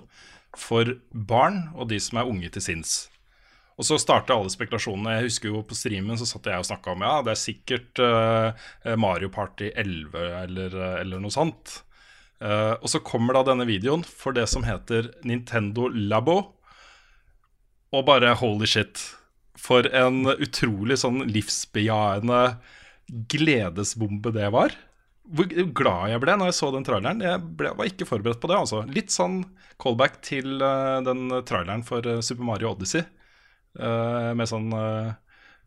for 0.59 0.91
barn 1.15 1.69
og 1.77 1.87
de 1.93 2.01
som 2.03 2.19
er 2.19 2.27
unge 2.27 2.49
til 2.51 2.65
sinns. 2.65 2.97
Og 3.77 3.85
så 3.85 3.99
starta 4.01 4.33
alle 4.33 4.49
spekulasjonene. 4.49 5.19
Jeg 5.19 5.27
husker 5.27 5.51
jo 5.51 5.63
På 5.67 5.77
streamen 5.77 6.17
så 6.17 6.25
satt 6.25 6.49
jeg 6.49 6.61
og 6.61 6.65
snakka 6.65 6.95
om 6.95 7.03
ja, 7.05 7.15
det 7.25 7.33
er 7.33 7.41
sikkert 7.41 8.01
uh, 8.01 8.95
Mario 8.97 9.29
Party 9.33 9.69
11 9.69 10.17
eller, 10.43 10.73
uh, 10.73 10.95
eller 11.03 11.21
noe 11.21 11.33
sånt. 11.33 11.83
Uh, 12.41 12.73
og 12.77 12.89
så 12.89 13.01
kommer 13.05 13.37
da 13.37 13.45
denne 13.51 13.67
videoen 13.69 14.05
for 14.05 14.33
det 14.33 14.47
som 14.49 14.65
heter 14.65 15.11
Nintendo 15.25 15.91
Labo. 15.93 16.39
Og 17.93 18.03
bare 18.09 18.33
holy 18.41 18.67
shit. 18.69 19.01
For 19.57 19.87
en 19.95 20.25
utrolig 20.35 20.99
sånn 21.01 21.23
livsbejaende 21.29 22.41
gledesbombe 23.31 24.33
det 24.35 24.49
var. 24.53 24.75
Hvor 25.27 25.49
glad 25.75 26.11
jeg 26.11 26.21
ble 26.23 26.35
når 26.39 26.51
jeg 26.51 26.57
så 26.59 26.69
den 26.71 26.85
traileren. 26.87 27.23
Jeg 27.23 27.43
ble, 27.59 27.73
var 27.75 27.89
ikke 27.89 28.07
forberedt 28.07 28.41
på 28.43 28.51
det. 28.51 28.59
altså. 28.59 28.83
Litt 28.91 29.11
sånn 29.13 29.41
callback 29.81 30.21
til 30.25 30.61
uh, 30.61 30.99
den 31.05 31.27
traileren 31.47 31.83
for 31.87 32.05
eh, 32.07 32.21
Super 32.25 32.47
Mario 32.47 32.71
Odyssey. 32.71 33.03
Eh, 33.77 34.31
med 34.37 34.49
sånn 34.49 34.71
uh, 34.73 35.13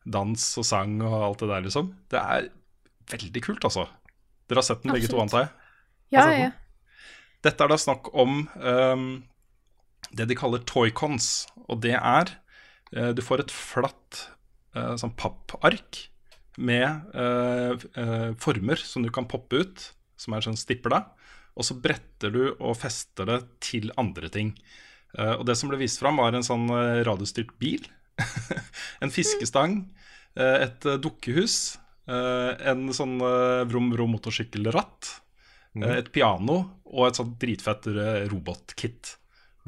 dans 0.04 0.46
og 0.60 0.66
sang 0.66 0.98
og 1.04 1.16
alt 1.28 1.42
det 1.42 1.50
der, 1.50 1.64
liksom. 1.66 1.92
Det 2.10 2.20
er 2.20 2.48
veldig 3.12 3.42
kult, 3.44 3.66
altså. 3.68 3.86
Dere 4.50 4.62
har 4.62 4.66
sett 4.66 4.84
den 4.84 4.94
begge 4.94 5.10
to, 5.10 5.20
Absolutt. 5.20 5.26
antar 5.28 5.44
jeg? 5.44 5.50
Ja, 6.16 6.26
sett 6.26 6.40
ja. 6.40 6.50
Dette 7.46 7.64
er 7.64 7.72
da 7.72 7.78
snakk 7.80 8.10
om 8.20 8.42
um, 8.60 9.04
det 10.12 10.26
de 10.28 10.36
kaller 10.36 10.64
toycons. 10.68 11.48
Og 11.70 11.80
det 11.84 11.94
er 11.96 12.34
uh, 12.96 13.12
Du 13.16 13.22
får 13.24 13.46
et 13.46 13.54
flatt 13.54 14.26
sånn 14.70 15.10
pappark 15.18 16.04
med 16.62 17.08
former 18.38 18.78
som 18.78 19.02
du 19.02 19.08
kan 19.10 19.26
poppe 19.26 19.64
ut, 19.64 19.80
som 20.14 20.36
er 20.36 20.44
sånn 20.44 20.58
stipla. 20.60 21.00
Og 21.58 21.66
så 21.66 21.74
bretter 21.74 22.30
du 22.30 22.44
og 22.52 22.76
fester 22.78 23.26
det 23.26 23.40
til 23.66 23.90
andre 23.98 24.30
ting. 24.30 24.52
Uh, 25.18 25.40
og 25.40 25.42
det 25.48 25.56
som 25.58 25.72
ble 25.72 25.80
vist 25.80 25.98
fram, 25.98 26.22
var 26.22 26.38
en 26.38 26.46
sånn 26.46 26.70
radiostyrt 27.02 27.50
bil. 27.58 27.82
en 29.04 29.12
fiskestang. 29.14 29.78
eh, 30.36 30.66
et 30.66 30.86
eh, 30.86 30.98
dukkehus. 31.02 31.56
eh, 32.10 32.52
en 32.72 32.86
sånn 32.96 33.18
eh, 33.22 33.62
vrom-vrom-motorsykkelratt. 33.70 35.10
Eh, 35.80 35.96
Et 36.00 36.12
piano 36.12 36.58
og 36.90 37.06
et 37.08 37.18
sånt 37.20 37.36
dritfett 37.42 37.86
robotkit. 38.32 39.16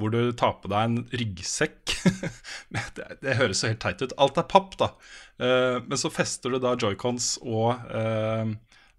Hvor 0.00 0.10
du 0.10 0.32
tar 0.32 0.56
på 0.62 0.70
deg 0.72 0.88
en 0.88 1.02
ryggsekk. 1.12 1.92
det, 2.96 3.06
det 3.22 3.36
høres 3.38 3.60
så 3.60 3.68
helt 3.70 3.82
teit 3.84 4.02
ut. 4.02 4.14
Alt 4.18 4.40
er 4.40 4.48
papp, 4.48 4.74
da. 4.80 4.88
Men 5.38 5.98
så 6.00 6.08
fester 6.10 6.50
du 6.54 6.56
da 6.62 6.72
joycons 6.80 7.34
og 7.42 7.76
uh, 7.92 8.48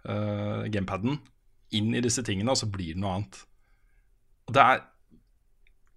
uh, 0.05 0.63
gamepaden 0.69 1.17
inn 1.73 1.95
i 1.97 2.03
disse 2.05 2.21
tingene, 2.23 2.53
og 2.53 2.59
så 2.61 2.69
blir 2.69 2.93
det 2.93 3.01
noe 3.01 3.15
annet. 3.17 3.39
Og 4.47 4.53
det 4.55 4.63
er 4.63 4.83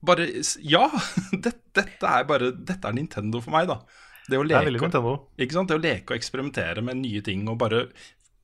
bare 0.07 0.27
Ja! 0.65 0.87
Dette, 1.33 1.61
dette 1.77 2.11
er 2.19 2.25
bare 2.29 2.53
Dette 2.57 2.89
er 2.89 2.97
Nintendo 2.97 3.41
for 3.45 3.55
meg, 3.55 3.67
da. 3.71 3.81
Det 4.27 4.39
å 4.41 4.45
Det 4.47 4.57
er 4.59 4.65
leke, 4.71 4.81
Nintendo. 4.89 5.13
ikke 5.39 5.55
sant? 5.55 5.69
Det 5.71 5.77
å 5.79 5.83
leke 5.83 6.11
og 6.15 6.17
eksperimentere 6.19 6.83
med 6.83 6.99
nye 7.03 7.21
ting 7.23 7.45
og 7.49 7.59
bare 7.63 7.85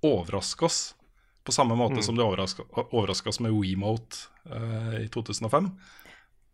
overraske 0.07 0.67
oss. 0.69 0.81
På 1.43 1.51
samme 1.55 1.75
måte 1.75 1.99
Mm. 1.99 2.03
som 2.07 2.15
de 2.15 2.23
overraska, 2.23 2.63
oss 3.33 3.41
med 3.43 3.51
WeMote 3.53 4.29
uh, 4.47 4.95
i 5.03 5.09
2005. 5.11 5.73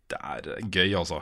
Det 0.09 0.17
er 0.17 0.49
eh, 0.55 0.63
gøy, 0.65 0.95
altså. 0.97 1.19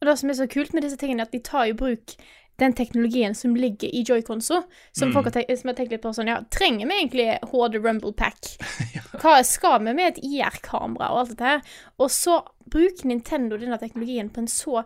Og 0.00 0.08
det 0.08 0.16
som 0.18 0.30
er 0.32 0.34
så 0.40 0.48
kult 0.50 0.74
med 0.74 0.82
disse 0.82 0.98
tingene, 0.98 1.22
er 1.22 1.30
at 1.30 1.32
de 1.36 1.38
tar 1.38 1.68
i 1.70 1.72
bruk 1.78 2.16
den 2.60 2.72
teknologien 2.76 3.34
som 3.34 3.56
ligger 3.56 3.88
i 3.92 4.02
joyconso, 4.06 4.62
som 4.92 5.12
tenkt, 5.12 5.58
som 5.60 5.70
har 5.70 5.76
tenkt 5.76 5.92
litt 5.92 6.04
på 6.04 6.12
sånn, 6.16 6.30
ja, 6.32 6.38
trenger 6.52 6.88
vi 6.88 7.00
egentlig 7.00 7.26
HD 7.52 7.80
Rumble 7.80 8.14
Pack? 8.16 8.54
Hva 9.22 9.40
skal 9.44 9.82
vi 9.84 9.96
med 9.96 10.14
et 10.14 10.22
IR-kamera 10.24 11.12
og 11.12 11.24
alt 11.24 11.34
dette 11.34 11.50
her? 11.50 11.74
Og 12.00 12.12
så 12.12 12.40
bruker 12.66 13.10
Nintendo 13.10 13.58
denne 13.60 13.78
teknologien 13.80 14.32
på 14.32 14.42
en 14.42 14.50
så 14.50 14.82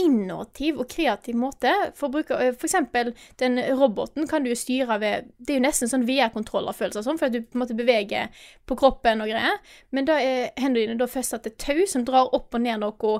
innovativ 0.00 0.78
og 0.80 0.88
kreativ 0.88 1.36
måte. 1.36 1.72
For, 1.98 2.12
bruke, 2.12 2.36
for 2.56 2.68
eksempel 2.68 3.12
den 3.40 3.60
roboten 3.76 4.28
kan 4.28 4.44
du 4.44 4.50
jo 4.52 4.56
styre 4.56 4.96
ved 5.02 5.28
Det 5.36 5.54
er 5.54 5.60
jo 5.60 5.66
nesten 5.66 5.90
sånn 5.90 6.06
VR-kontrollerfølelser 6.08 7.04
sånn, 7.04 7.20
for 7.20 7.28
at 7.28 7.36
du 7.36 7.42
på 7.44 7.58
en 7.58 7.64
måte 7.64 7.76
beveger 7.76 8.44
på 8.68 8.78
kroppen 8.80 9.24
og 9.24 9.32
greier. 9.32 9.60
Men 9.92 10.08
da 10.08 10.18
er 10.20 10.52
hendene 10.56 10.94
dine 10.94 11.00
da 11.00 11.10
festet 11.10 11.44
til 11.44 11.58
tau 11.60 11.86
som 11.90 12.06
drar 12.08 12.32
opp 12.32 12.56
og 12.56 12.64
ned 12.64 12.80
noe 12.82 13.16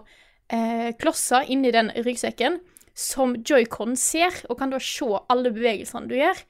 eh, 0.49 0.93
klosser 1.01 1.49
inni 1.53 1.75
den 1.75 1.93
ryggsekken, 1.99 2.61
som 2.95 3.37
joycon 3.41 3.97
ser, 3.97 4.43
og 4.49 4.59
kan 4.61 4.73
da 4.73 4.81
se 4.83 5.09
alle 5.33 5.53
bevegelsene 5.55 6.11
du 6.11 6.17
gjør. 6.19 6.43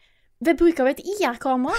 Ved 0.43 0.59
bruk 0.59 0.81
av 0.83 0.89
et 0.91 1.01
IR-kamera. 1.07 1.79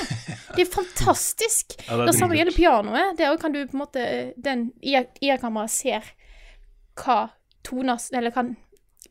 Det 0.55 0.63
er 0.63 0.71
fantastisk. 0.71 1.75
Ja, 1.87 1.97
det 1.99 2.11
det 2.13 2.15
samme 2.15 2.37
gjelder 2.37 2.55
pianoet. 2.55 3.17
Der 3.19 3.35
kan 3.37 3.51
du 3.51 3.59
på 3.67 3.75
en 3.75 3.81
måte 3.81 4.03
Den 4.39 4.69
IR-kameraet 4.79 5.73
ser 5.73 6.13
hva 6.95 7.33
toner 7.67 7.99
Eller 8.15 8.31
kan 8.31 8.53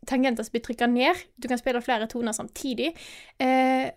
tangenter 0.09 0.49
blir 0.51 0.63
trykka 0.65 0.87
ned. 0.87 1.21
Du 1.37 1.49
kan 1.49 1.61
spille 1.61 1.83
flere 1.85 2.09
toner 2.11 2.33
samtidig. 2.33 2.95
Eh, 3.39 3.91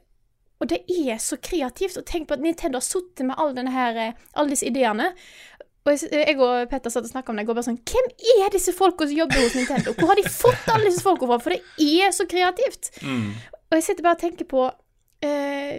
og 0.60 0.70
det 0.72 0.84
er 0.92 1.18
så 1.20 1.38
kreativt. 1.42 1.98
Og 2.00 2.06
tenk 2.08 2.30
på 2.30 2.38
at 2.38 2.44
Nintendo 2.44 2.80
har 2.80 2.86
sittet 2.86 3.26
med 3.28 3.36
all 3.38 3.56
her, 3.56 3.98
eh, 3.98 4.14
alle 4.34 4.50
disse 4.50 4.68
ideene. 4.68 5.14
Og 5.86 5.94
jeg, 5.94 6.10
jeg 6.18 6.38
og 6.42 6.70
Petter 6.72 6.94
satt 6.94 7.06
og 7.06 7.12
snakka 7.12 7.30
om 7.32 7.38
det. 7.38 7.44
Jeg 7.44 7.50
går 7.52 7.58
bare 7.60 7.68
sånn 7.68 7.82
Hvem 7.86 8.08
er 8.42 8.54
disse 8.56 8.74
folka 8.74 9.06
som 9.06 9.20
jobber 9.20 9.44
hos 9.44 9.58
Nintendo? 9.58 9.94
Hvor 9.94 10.10
har 10.12 10.18
de 10.18 10.32
fått 10.34 10.72
alle 10.74 10.90
disse 10.90 11.06
folka 11.06 11.30
fra? 11.30 11.38
For 11.44 11.54
det 11.54 11.92
er 12.02 12.16
så 12.16 12.26
kreativt. 12.30 12.90
Og 13.70 13.78
jeg 13.78 13.86
sitter 13.86 14.06
bare 14.06 14.18
og 14.18 14.24
tenker 14.24 14.50
på 14.50 14.66
uh, 14.66 15.78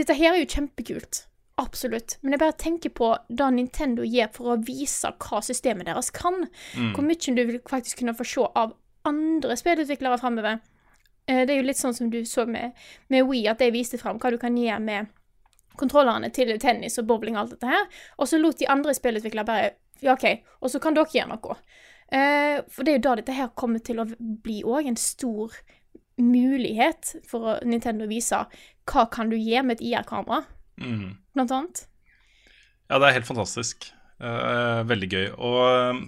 Dette 0.00 0.18
her 0.18 0.34
er 0.34 0.42
jo 0.42 0.50
kjempekult. 0.50 1.24
Absolutt. 1.62 2.16
Men 2.22 2.34
jeg 2.34 2.42
bare 2.42 2.58
tenker 2.58 2.90
på 2.90 3.12
det 3.30 3.50
Nintendo 3.54 4.02
gjør 4.02 4.32
for 4.34 4.54
å 4.54 4.60
vise 4.66 5.12
hva 5.22 5.42
systemet 5.46 5.86
deres 5.86 6.10
kan. 6.14 6.48
Hvor 6.96 7.06
mye 7.06 7.34
du 7.38 7.44
vil 7.44 7.60
faktisk 7.70 8.02
kunne 8.02 8.16
få 8.18 8.26
se 8.26 8.48
av 8.58 8.74
andre 9.06 9.54
spillutviklere 9.60 10.18
framover. 10.18 10.58
Eh, 11.28 11.44
det 11.46 11.54
er 11.54 11.60
jo 11.60 11.68
litt 11.68 11.80
sånn 11.80 11.94
som 11.94 12.10
du 12.10 12.24
så 12.28 12.46
med, 12.48 12.74
med 13.12 13.28
Wii, 13.28 13.46
at 13.52 13.62
de 13.62 13.70
viste 13.74 14.00
fram 14.00 14.18
hva 14.18 14.32
du 14.32 14.38
kan 14.40 14.56
gjøre 14.58 14.80
med 14.82 15.12
kontrollerne 15.80 16.30
til 16.34 16.52
tennis 16.62 16.98
og 17.00 17.08
bowling 17.08 17.36
og 17.36 17.44
alt 17.44 17.54
dette 17.56 17.70
her. 17.70 17.88
Og 18.18 18.28
så 18.30 18.38
lot 18.40 18.58
de 18.60 18.68
andre 18.70 18.94
spillutviklere 18.96 19.48
bare 19.48 19.72
Ja, 20.02 20.12
OK, 20.12 20.24
og 20.60 20.68
så 20.68 20.80
kan 20.82 20.92
dere 20.96 21.06
gjøre 21.08 21.30
noe. 21.30 21.54
Eh, 22.12 22.58
for 22.68 22.84
det 22.84 22.92
er 22.92 22.98
jo 22.98 23.04
da 23.06 23.14
dette 23.20 23.32
her 23.32 23.52
kommer 23.56 23.80
til 23.80 24.02
å 24.02 24.08
bli 24.18 24.58
òg 24.66 24.88
en 24.90 24.98
stor 25.00 25.54
mulighet 26.20 27.14
for 27.30 27.46
å 27.46 27.54
Nintendo 27.64 28.04
å 28.04 28.10
vise 28.10 28.42
hva 28.90 29.06
kan 29.10 29.30
du 29.30 29.36
gjøre 29.38 29.64
med 29.64 29.78
et 29.78 29.86
IR-kamera, 29.92 30.44
Mm. 30.76 31.16
blant 31.32 31.50
annet. 31.54 31.86
Ja, 32.90 32.98
det 32.98 33.06
er 33.08 33.12
helt 33.20 33.30
fantastisk. 33.30 33.92
Eh, 34.20 34.82
veldig 34.84 35.08
gøy. 35.08 35.26
Og 35.38 35.60
eh, 35.70 36.04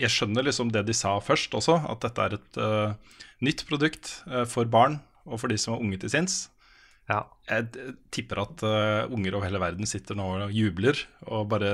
jeg 0.00 0.10
skjønner 0.10 0.44
liksom 0.44 0.72
det 0.72 0.84
de 0.86 0.92
sa 0.92 1.18
først 1.20 1.54
også, 1.54 1.78
at 1.88 2.00
dette 2.00 2.20
er 2.20 2.34
et 2.34 2.56
uh, 2.56 2.94
nytt 3.40 3.66
produkt 3.68 4.22
uh, 4.26 4.44
for 4.44 4.64
barn 4.64 5.00
og 5.26 5.40
for 5.40 5.48
de 5.48 5.58
som 5.60 5.74
er 5.74 5.80
unge 5.84 5.98
til 6.00 6.10
sinns. 6.10 6.49
Ja. 7.10 7.20
Jeg 7.50 7.94
tipper 8.14 8.44
at 8.44 8.62
uh, 8.62 9.10
unger 9.10 9.34
over 9.34 9.48
hele 9.48 9.58
verden 9.62 9.88
sitter 9.90 10.14
nå 10.18 10.28
og 10.46 10.52
jubler 10.54 10.98
og 11.26 11.48
bare 11.50 11.72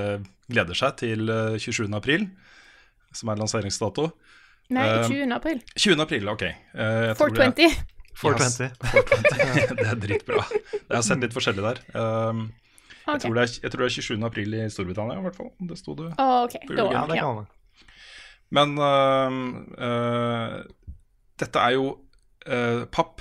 gleder 0.49 0.79
seg 0.79 0.95
til 1.03 1.29
uh, 1.29 1.59
27. 1.61 1.91
april, 1.99 2.25
som 3.13 3.29
er 3.33 3.43
lanseringsdato. 3.43 4.09
Nei, 4.73 4.83
Eh, 4.83 5.05
20. 5.07 5.35
april. 5.37 5.61
20. 5.79 6.01
april, 6.03 6.29
ok. 6.33 6.43
Eh, 6.43 7.03
jeg 7.13 7.17
tror 7.21 7.35
det- 7.37 7.69
420. 8.17 8.71
420. 8.97 9.77
det 9.77 9.87
er 9.93 9.99
dritbra. 10.01 10.41
Jeg 10.73 10.95
har 10.97 11.05
sett 11.05 11.21
litt 11.23 11.37
forskjellig 11.37 11.63
der. 11.67 11.83
Um, 11.93 12.41
jeg, 13.07 13.21
tror 13.23 13.37
det 13.37 13.45
er, 13.45 13.53
jeg 13.63 13.71
tror 13.75 13.85
det 13.85 13.87
er 13.91 13.95
27. 14.01 14.25
april 14.27 14.57
i 14.57 14.63
Storbritannia, 14.73 15.19
i 15.21 15.27
hvert 15.27 15.37
fall. 15.37 15.53
Det 15.69 15.77
sto 15.79 15.95
det. 16.01 16.09
Å, 16.19 16.27
OK. 16.49 16.57
Da, 16.73 16.87
Ja, 16.97 17.05
det 17.13 17.21
kan 17.21 17.43
man. 17.43 17.47
Men 18.57 18.75
uh, 18.81 19.37
uh, 19.77 20.63
dette 21.39 21.63
er 21.69 21.77
jo 21.77 21.87
uh, 22.49 22.83
papp 22.95 23.21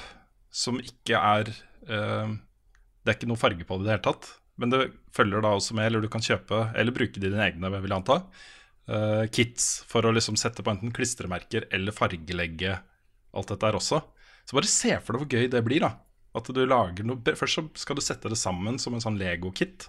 som 0.55 0.79
ikke 0.79 1.19
er 1.19 1.51
Det 1.87 3.11
er 3.11 3.17
ikke 3.17 3.29
noe 3.29 3.39
farge 3.39 3.65
på 3.67 3.77
det 3.77 3.85
i 3.85 3.87
det 3.87 3.95
hele 3.95 4.05
tatt. 4.07 4.29
Men 4.61 4.71
det 4.71 4.81
følger 5.15 5.43
da 5.43 5.53
også 5.55 5.75
med, 5.75 5.89
eller 5.89 6.03
du 6.03 6.09
kan 6.11 6.23
kjøpe, 6.23 6.61
eller 6.79 6.95
bruke 6.95 7.21
dine 7.21 7.41
egne, 7.43 7.71
vil 7.73 7.91
jeg 7.91 7.97
anta, 7.97 8.19
øh, 8.87 9.23
kits 9.35 9.67
for 9.89 10.07
å 10.07 10.13
liksom 10.15 10.37
sette 10.39 10.63
på 10.63 10.71
enten 10.71 10.93
klistremerker 10.95 11.67
eller 11.75 11.95
fargelegge 11.95 12.77
alt 13.35 13.51
dette 13.51 13.67
her 13.67 13.77
også. 13.79 13.99
Så 14.45 14.55
bare 14.55 14.71
se 14.71 14.93
for 15.01 15.15
deg 15.15 15.25
hvor 15.25 15.31
gøy 15.35 15.49
det 15.51 15.63
blir, 15.65 15.83
da. 15.83 15.95
At 16.35 16.49
du 16.51 16.61
lager 16.67 17.07
noe 17.07 17.35
Først 17.39 17.57
så 17.57 17.63
skal 17.79 17.97
du 17.97 18.03
sette 18.03 18.31
det 18.31 18.39
sammen 18.39 18.77
som 18.81 18.95
en 18.95 19.03
sånn 19.03 19.19
Lego-kit. 19.19 19.87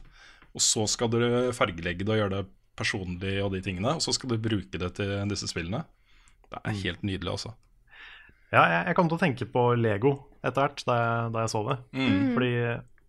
Og 0.57 0.63
så 0.63 0.87
skal 0.89 1.11
du 1.13 1.21
fargelegge 1.55 2.07
det 2.07 2.15
og 2.15 2.21
gjøre 2.21 2.35
det 2.39 2.47
personlig 2.79 3.37
og 3.43 3.53
de 3.55 3.63
tingene. 3.65 3.97
Og 3.99 4.05
så 4.05 4.15
skal 4.15 4.33
du 4.33 4.39
bruke 4.41 4.81
det 4.81 4.93
til 4.99 5.15
disse 5.31 5.51
spillene. 5.51 5.83
Det 6.47 6.63
er 6.63 6.79
helt 6.85 7.03
nydelig, 7.07 7.33
altså. 7.35 7.53
Ja, 8.55 8.63
jeg, 8.71 8.83
jeg 8.91 8.97
kom 8.99 9.09
til 9.11 9.19
å 9.19 9.23
tenke 9.23 9.49
på 9.51 9.63
Lego 9.79 10.13
etter 10.47 10.63
hvert 10.63 10.85
da 10.87 10.97
jeg, 11.01 11.33
da 11.35 11.43
jeg 11.45 11.53
så 11.53 11.63
det. 11.67 11.77
Fordi 12.37 12.53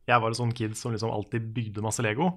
jeg 0.07 0.23
var 0.23 0.31
en 0.31 0.39
sånn 0.39 0.55
kid 0.55 0.75
som 0.79 0.93
liksom 0.95 1.11
alltid 1.13 1.51
bygde 1.55 1.83
masse 1.85 2.03
Lego, 2.05 2.31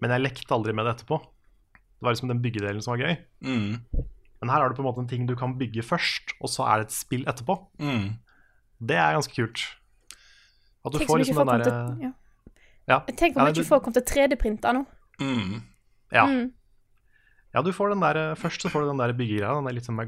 men 0.00 0.14
jeg 0.14 0.22
lekte 0.22 0.54
aldri 0.54 0.74
med 0.76 0.86
det 0.86 0.94
etterpå. 0.98 1.18
Det 1.20 2.06
var 2.06 2.14
liksom 2.14 2.30
den 2.30 2.40
byggedelen 2.44 2.84
som 2.84 2.94
var 2.94 3.02
gøy. 3.04 3.16
Mm. 3.44 4.06
Men 4.40 4.52
her 4.52 4.62
har 4.62 4.70
du 4.70 4.78
på 4.78 4.84
en 4.84 4.88
måte 4.88 5.02
en 5.02 5.10
ting 5.10 5.26
du 5.28 5.34
kan 5.36 5.56
bygge 5.60 5.84
først, 5.84 6.36
og 6.40 6.48
så 6.52 6.64
er 6.68 6.80
det 6.80 6.88
et 6.88 6.96
spill 6.96 7.26
etterpå. 7.28 7.56
Mm. 7.82 8.06
Det 8.80 8.96
er 8.96 9.16
ganske 9.18 9.34
kult. 9.36 9.66
At 10.80 10.94
du 10.94 11.00
Tenk 11.02 11.10
får 11.10 11.20
liksom 11.20 11.42
den 11.42 11.50
derre 11.50 11.74
ja. 12.00 12.12
ja. 12.88 12.98
Tenk 13.10 13.36
om 13.36 13.42
Ja, 13.42 13.52
du 13.52 13.60
ikke 13.60 13.68
får 13.68 13.82
kommet 13.84 14.00
til 14.00 14.06
3D-printa 14.14 14.72
nå. 14.72 14.86
Mm. 15.20 15.58
Ja. 16.14 16.24
Mm. 16.24 16.46
ja, 17.52 17.60
du 17.62 17.68
får 17.76 17.92
den 17.92 18.00
der 18.02 18.34
Først 18.40 18.64
så 18.64 18.70
får 18.72 18.82
du 18.86 18.88
den 18.94 19.02
der 19.02 19.12
byggegreia, 19.12 19.52
den 19.58 19.68
der 19.68 19.76
litt 19.76 19.84
sånn 19.86 20.00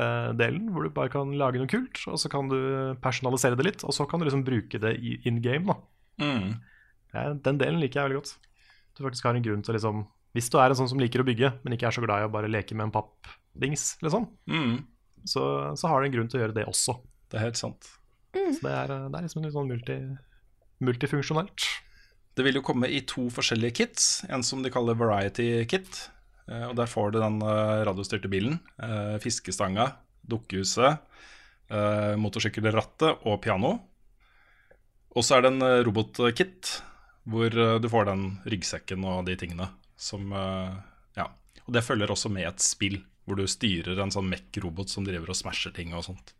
MacGyver-delen, 0.00 0.70
hvor 0.72 0.82
du 0.86 0.90
bare 0.94 1.10
kan 1.12 1.32
lage 1.38 1.58
noe 1.60 1.68
kult, 1.70 2.00
og 2.08 2.18
så 2.20 2.30
kan 2.32 2.48
du 2.48 2.56
personalisere 3.02 3.56
det 3.58 3.66
litt, 3.66 3.84
og 3.84 3.92
så 3.92 4.06
kan 4.08 4.20
du 4.20 4.26
liksom 4.26 4.44
bruke 4.46 4.80
det 4.80 4.94
i 4.98 5.18
in 5.28 5.40
game, 5.44 5.66
da. 5.66 5.76
Mm. 6.24 6.54
Ja, 7.14 7.32
den 7.34 7.58
delen 7.58 7.80
liker 7.80 8.00
jeg 8.00 8.08
veldig 8.10 8.20
godt. 8.20 8.34
Du 8.96 9.04
faktisk 9.04 9.24
har 9.26 9.34
en 9.38 9.42
grunn 9.42 9.62
til 9.64 9.74
liksom 9.74 10.02
Hvis 10.34 10.50
du 10.50 10.58
er 10.60 10.70
en 10.70 10.76
sånn 10.78 10.88
som 10.88 11.00
liker 11.00 11.22
å 11.22 11.26
bygge, 11.26 11.48
men 11.64 11.74
ikke 11.74 11.88
er 11.88 11.94
så 11.96 12.02
glad 12.04 12.22
i 12.22 12.26
å 12.28 12.30
bare 12.30 12.46
leke 12.50 12.74
med 12.78 12.86
en 12.86 12.92
pappdings, 12.94 13.96
liksom, 14.00 14.28
Mm. 14.46 14.84
så, 15.26 15.74
så 15.74 15.88
har 15.90 16.00
du 16.00 16.06
en 16.06 16.12
grunn 16.14 16.28
til 16.30 16.38
å 16.38 16.42
gjøre 16.44 16.54
det 16.54 16.66
også. 16.70 16.94
Det 17.30 17.38
er 17.40 17.46
helt 17.48 17.58
sant. 17.58 17.88
Så 18.32 18.60
det 18.62 18.70
er, 18.70 18.86
det 19.10 19.18
er 19.18 19.24
liksom 19.26 19.42
litt 19.42 19.52
sånn 19.56 19.66
multi, 19.66 19.96
multifunksjonelt. 20.86 21.66
Det 22.38 22.44
vil 22.46 22.60
jo 22.60 22.62
komme 22.62 22.86
i 22.86 23.00
to 23.02 23.26
forskjellige 23.34 23.74
kits. 23.80 24.04
En 24.30 24.42
som 24.46 24.62
de 24.62 24.70
kaller 24.70 24.94
variety 24.94 25.64
kit. 25.66 26.04
Eh, 26.50 26.66
Og 26.68 26.74
der 26.76 26.90
får 26.90 27.12
du 27.14 27.20
den 27.22 27.40
eh, 27.42 27.84
radiostyrte 27.88 28.30
bilen, 28.32 28.58
eh, 28.82 29.16
fiskestanga, 29.22 29.92
dukkehuset, 30.26 30.98
eh, 31.70 32.14
motorsykkelrattet 32.20 33.24
og 33.26 33.40
piano. 33.42 33.78
Og 35.16 35.24
så 35.26 35.38
er 35.38 35.42
det 35.46 35.52
en 35.56 35.84
robotkit 35.86 36.76
hvor 37.30 37.50
du 37.50 37.86
får 37.90 38.06
den 38.08 38.22
ryggsekken 38.48 39.02
og 39.04 39.24
de 39.26 39.34
tingene 39.36 39.68
som 39.98 40.30
Ja. 40.32 41.26
Og 41.66 41.72
det 41.74 41.82
følger 41.84 42.10
også 42.10 42.30
med 42.30 42.46
et 42.48 42.62
spill 42.62 43.00
hvor 43.26 43.36
du 43.36 43.44
styrer 43.50 43.98
en 44.02 44.10
sånn 44.10 44.30
MEC-robot 44.30 44.88
som 44.90 45.04
driver 45.06 45.30
og 45.30 45.36
smasher 45.38 45.74
ting 45.74 45.92
og 45.94 46.04
sånt. 46.06 46.32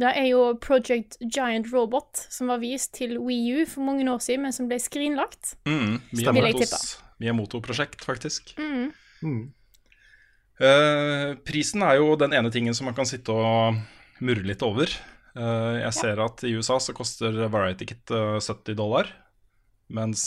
Det 0.00 0.10
er 0.16 0.28
jo 0.30 0.54
Project 0.62 1.18
Giant 1.20 1.68
Robot, 1.74 2.22
som 2.30 2.48
var 2.50 2.60
vist 2.62 2.94
til 2.96 3.18
Wii 3.20 3.60
U 3.60 3.66
for 3.68 3.84
mange 3.84 4.06
år 4.08 4.22
siden, 4.22 4.46
men 4.46 4.54
som 4.54 4.68
ble 4.70 4.78
skrinlagt. 4.80 5.56
Mm, 5.68 5.98
Miyamotos- 6.14 7.00
Miyamoto-prosjekt, 7.20 8.04
faktisk. 8.06 8.54
Mm. 8.58 8.92
Mm. 9.22 9.52
Eh, 10.60 11.30
prisen 11.46 11.82
er 11.86 11.96
jo 12.00 12.12
den 12.20 12.34
ene 12.36 12.50
tingen 12.52 12.76
som 12.76 12.88
man 12.90 12.96
kan 12.96 13.08
sitte 13.08 13.32
og 13.32 13.78
murre 14.20 14.44
litt 14.44 14.62
over. 14.66 14.92
Uh, 15.30 15.78
jeg 15.78 15.94
ser 15.94 16.20
at 16.20 16.42
i 16.44 16.52
USA 16.58 16.76
så 16.82 16.92
koster 16.96 17.36
Variety 17.52 17.86
Kit 17.86 18.10
eh, 18.10 18.40
70 18.42 18.74
dollar, 18.76 19.06
mens 19.90 20.24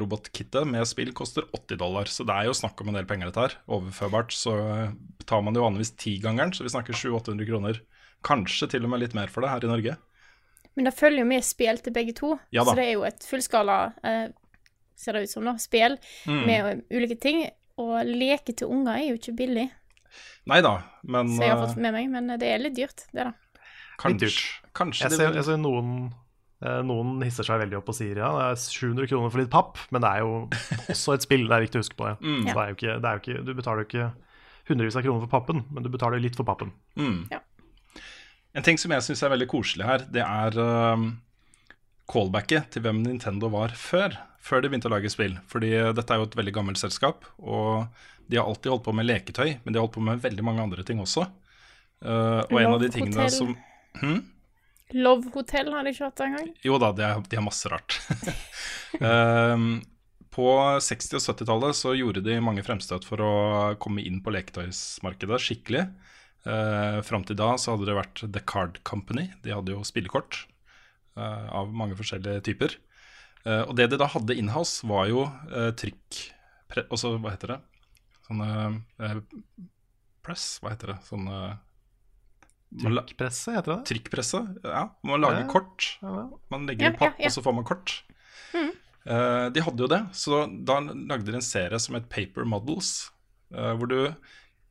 robotkittet 0.00 0.66
med 0.68 0.84
spill 0.88 1.12
koster 1.16 1.44
80 1.54 1.78
dollar. 1.80 2.08
Så 2.10 2.24
det 2.28 2.34
er 2.34 2.48
jo 2.48 2.56
snakk 2.56 2.80
om 2.82 2.90
en 2.90 2.98
del 2.98 3.06
penger, 3.08 3.30
dette 3.30 3.44
her. 3.44 3.54
Overførbart 3.76 4.34
så 4.36 4.56
eh, 4.64 4.96
tar 5.28 5.44
man 5.44 5.56
jo 5.56 5.64
vanligvis 5.64 5.94
tigangeren, 6.00 6.52
så 6.56 6.66
vi 6.66 6.72
snakker 6.74 6.96
700-800 6.96 7.48
kroner. 7.48 7.80
Kanskje 8.26 8.70
til 8.72 8.84
og 8.88 8.92
med 8.92 9.04
litt 9.04 9.14
mer 9.16 9.30
for 9.32 9.44
det 9.44 9.52
her 9.52 9.64
i 9.64 9.70
Norge. 9.70 9.94
Men 10.76 10.88
det 10.88 10.94
følger 10.96 11.22
jo 11.22 11.28
med 11.30 11.46
spill 11.46 11.80
til 11.82 11.94
begge 11.94 12.16
to, 12.18 12.34
Ja 12.54 12.64
så 12.66 12.74
det 12.78 12.84
er 12.88 12.92
jo 12.96 13.06
et 13.08 13.24
fullskala, 13.26 13.78
eh, 14.06 14.26
ser 14.98 15.16
det 15.16 15.24
ut 15.26 15.32
som, 15.32 15.46
nå, 15.46 15.56
spill 15.62 15.96
Mm. 16.26 16.44
med 16.46 16.82
ulike 16.90 17.20
ting. 17.20 17.44
Og 17.78 17.98
leke 18.08 18.54
til 18.58 18.70
unger 18.74 18.96
er 18.98 19.10
jo 19.10 19.18
ikke 19.20 19.36
billig, 19.38 19.68
Nei 20.48 20.62
da, 20.64 20.78
men 21.04 21.34
så 21.34 21.44
jeg 21.44 21.52
har 21.52 21.58
eh, 21.58 21.66
fått 21.66 21.82
med 21.82 21.94
meg, 21.94 22.08
men 22.12 22.32
det 22.40 22.48
er 22.48 22.62
litt 22.62 22.76
dyrt, 22.78 23.04
det 23.12 23.26
da. 23.28 23.34
Kanskje, 23.98 24.30
kanskje 24.76 25.08
Jeg 25.08 25.18
ser, 25.18 25.34
jeg 25.36 25.44
ser 25.48 25.58
noen, 25.60 25.90
eh, 26.62 26.78
noen 26.86 27.18
hisser 27.26 27.46
seg 27.46 27.60
veldig 27.64 27.80
opp 27.80 27.90
og 27.92 27.98
sier 27.98 28.20
ja, 28.22 28.30
det 28.36 28.46
er 28.46 28.62
700 28.62 29.10
kroner 29.10 29.34
for 29.34 29.42
litt 29.42 29.52
papp, 29.52 29.82
men 29.94 30.04
det 30.04 30.12
er 30.14 30.24
jo 30.24 30.32
også 30.94 31.16
et 31.18 31.26
spill. 31.26 31.44
Det 31.50 31.56
er 31.56 31.66
viktig 31.66 31.80
å 31.80 31.84
huske 31.84 31.98
på 31.98 32.08
Ja. 32.12 32.16
Mm. 32.28 32.46
Så 32.46 32.54
det 32.54 32.62
er 32.62 32.70
jo 32.72 32.78
ikke, 32.78 32.96
det 33.02 33.10
er 33.10 33.18
jo 33.18 33.24
ikke, 33.24 33.44
du 33.44 33.52
betaler 33.58 33.84
jo 33.84 33.88
ikke 33.90 34.08
hundrevis 34.68 34.98
av 35.00 35.04
kroner 35.04 35.24
for 35.26 35.32
pappen, 35.32 35.62
men 35.74 35.84
du 35.84 35.90
betaler 35.92 36.22
litt 36.22 36.38
for 36.38 36.48
pappen. 36.48 36.72
Mm. 36.96 37.20
Ja. 37.32 37.42
En 38.56 38.64
ting 38.64 38.80
som 38.80 38.92
jeg 38.94 39.04
syns 39.04 39.22
er 39.22 39.34
veldig 39.34 39.48
koselig 39.50 39.86
her, 39.86 40.06
det 40.12 40.24
er 40.24 40.56
um, 40.58 41.10
callbacket 42.08 42.70
til 42.74 42.84
hvem 42.86 43.02
Nintendo 43.04 43.50
var 43.52 43.74
før. 43.76 44.16
Før 44.44 44.62
de 44.62 44.70
begynte 44.70 44.88
å 44.90 44.94
lage 44.94 45.10
spill. 45.12 45.36
Fordi 45.50 45.74
uh, 45.76 45.90
dette 45.96 46.14
er 46.14 46.22
jo 46.22 46.28
et 46.28 46.38
veldig 46.38 46.54
gammelt 46.56 46.80
selskap. 46.80 47.26
Og 47.38 47.86
de 48.28 48.40
har 48.40 48.48
alltid 48.48 48.72
holdt 48.72 48.86
på 48.86 48.96
med 48.96 49.08
leketøy, 49.08 49.58
men 49.64 49.72
de 49.72 49.78
har 49.78 49.86
holdt 49.86 49.96
på 49.98 50.04
med 50.04 50.24
veldig 50.24 50.46
mange 50.46 50.64
andre 50.64 50.84
ting 50.86 51.00
også. 51.04 51.26
Uh, 52.04 52.44
og 52.46 52.58
en 52.60 52.74
av 52.74 52.82
de 52.82 52.88
Love 52.90 52.94
tingene 52.94 53.24
Hotel. 53.24 53.34
som 53.34 53.54
hm? 53.98 54.18
Love 54.96 55.32
Hotel 55.34 55.70
har 55.74 55.84
de 55.84 55.92
ikke 55.92 56.08
hatt 56.08 56.24
engang. 56.24 56.50
Jo 56.64 56.80
da, 56.80 56.92
de 56.96 57.06
har, 57.06 57.22
de 57.24 57.38
har 57.38 57.44
masse 57.44 57.70
rart. 57.72 57.98
um, 59.00 59.70
på 60.38 60.50
60- 60.84 61.18
og 61.18 61.24
70-tallet 61.24 61.76
så 61.76 61.94
gjorde 61.98 62.22
de 62.24 62.36
mange 62.44 62.62
fremstøt 62.64 63.06
for 63.08 63.24
å 63.24 63.32
komme 63.82 64.04
inn 64.06 64.22
på 64.24 64.32
leketøysmarkedet 64.36 65.40
skikkelig. 65.44 65.88
Uh, 66.46 67.00
Fram 67.04 67.26
til 67.26 67.36
da 67.36 67.50
så 67.60 67.74
hadde 67.74 67.88
det 67.88 67.98
vært 67.98 68.22
The 68.24 68.44
Card 68.46 68.78
Company. 68.88 69.26
De 69.44 69.52
hadde 69.52 69.74
jo 69.74 69.82
spillekort 69.84 70.44
eh, 70.46 70.47
av 71.20 71.72
mange 71.74 71.96
forskjellige 71.98 72.44
typer. 72.48 72.76
Eh, 73.44 73.62
og 73.64 73.76
det 73.78 73.88
de 73.92 73.98
da 74.00 74.08
hadde 74.10 74.36
inhouse, 74.38 74.86
var 74.88 75.08
jo 75.10 75.26
uh, 75.26 75.70
trykk... 75.78 76.24
Pre, 76.68 76.84
også, 76.92 77.14
hva 77.22 77.32
heter 77.32 77.54
det? 77.54 77.58
Sånne 78.28 78.48
eh, 79.00 79.20
press, 80.26 80.58
hva 80.60 80.74
heter 80.74 80.92
det? 80.92 80.98
Sånne 81.08 81.38
eh, 81.46 81.56
Trykkpresse, 82.82 83.54
heter 83.56 83.72
det 83.72 83.76
det? 83.78 83.86
Trykkpresse? 83.88 84.40
Ja, 84.66 84.82
man 85.08 85.22
lager 85.24 85.46
Ja. 85.46 85.48
kort. 85.48 85.86
Ja, 86.04 86.26
Man 86.52 86.66
legger 86.68 86.84
Ja, 86.84 86.90
inn 86.92 86.98
papp, 86.98 87.16
ja, 87.16 87.24
ja. 87.24 87.30
og 87.30 87.32
så 87.32 87.44
får 87.46 87.54
man 87.56 87.64
kort. 87.64 87.94
Eh, 89.08 89.46
de 89.54 89.62
hadde 89.64 89.80
jo 89.80 89.88
det, 89.88 90.02
så 90.12 90.42
da 90.68 90.80
lagde 90.84 91.30
de 91.30 91.38
en 91.38 91.46
serie 91.46 91.78
som 91.80 91.96
het 91.96 92.10
Paper 92.12 92.44
Models. 92.44 93.10
Uh, 93.48 93.72
hvor 93.80 93.88
du, 93.88 94.12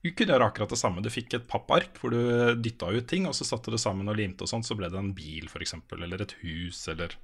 du 0.06 0.12
kunne 0.14 0.36
gjøre 0.36 0.48
akkurat 0.52 0.72
det 0.72 0.80
samme. 0.80 1.02
Du 1.04 1.10
fikk 1.12 1.34
et 1.36 1.48
pappark 1.50 1.98
hvor 2.02 2.14
du 2.14 2.20
dytta 2.62 2.91
ut 2.93 3.08
ting, 3.10 3.26
og 3.28 3.36
så 3.36 3.48
satte 3.48 3.72
du 3.72 3.76
det 3.76 3.84
sammen 3.84 4.10
og 4.12 4.18
limte, 4.20 4.45
og 4.45 4.52
sånn, 4.52 4.66
så 4.66 4.78
ble 4.78 4.91
det 4.93 5.00
en 5.00 5.16
bil 5.18 5.50
f.eks., 5.50 5.76
eller 5.98 6.24
et 6.24 6.36
hus, 6.43 6.84
eller 6.93 7.18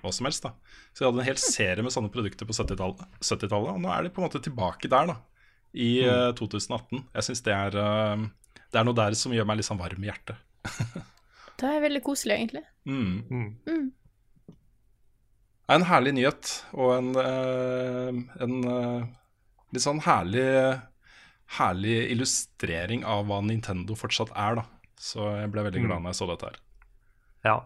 hva 0.00 0.12
som 0.14 0.28
helst. 0.28 0.46
da 0.46 0.54
Så 0.92 1.02
de 1.02 1.08
hadde 1.08 1.22
en 1.22 1.28
hel 1.28 1.40
serie 1.42 1.84
med 1.84 1.94
sånne 1.94 2.12
produkter 2.12 2.48
på 2.48 2.56
70-tallet, 2.56 3.04
70-tallet, 3.20 3.74
og 3.74 3.82
nå 3.82 3.92
er 3.92 4.06
de 4.06 4.14
på 4.14 4.22
en 4.22 4.28
måte 4.28 4.42
tilbake 4.44 4.90
der, 4.90 5.12
da. 5.12 5.18
I 5.70 5.90
mm. 6.02 6.34
2018. 6.38 7.04
Jeg 7.14 7.26
syns 7.28 7.44
det 7.46 7.52
er 7.54 7.76
eh, 7.78 8.22
Det 8.72 8.80
er 8.80 8.86
noe 8.88 8.98
der 8.98 9.14
som 9.14 9.30
gjør 9.34 9.46
meg 9.46 9.60
litt 9.60 9.68
sånn 9.68 9.78
varm 9.78 10.02
i 10.02 10.08
hjertet. 10.10 10.40
Det 11.60 11.68
er 11.68 11.82
veldig 11.84 12.00
koselig, 12.00 12.38
egentlig. 12.38 12.62
Mm. 12.88 13.16
Mm. 13.28 13.88
er 15.68 15.76
en 15.76 15.84
herlig 15.84 16.14
nyhet 16.16 16.52
og 16.72 16.94
en, 16.94 17.10
eh, 17.20 18.20
en 18.46 18.54
eh, 18.70 19.02
litt 19.76 19.84
sånn 19.84 20.00
herlig, 20.06 20.46
herlig 21.58 21.96
illustrering 22.14 23.02
av 23.08 23.24
hva 23.28 23.40
Nintendo 23.44 23.96
fortsatt 23.98 24.32
er, 24.34 24.60
da. 24.60 24.66
Så 25.00 25.24
jeg 25.38 25.50
ble 25.52 25.64
veldig 25.66 25.84
glad 25.86 26.02
når 26.04 26.12
jeg 26.12 26.20
så 26.20 26.28
dette 26.30 26.50
her. 26.50 26.60
Ja. 27.46 27.56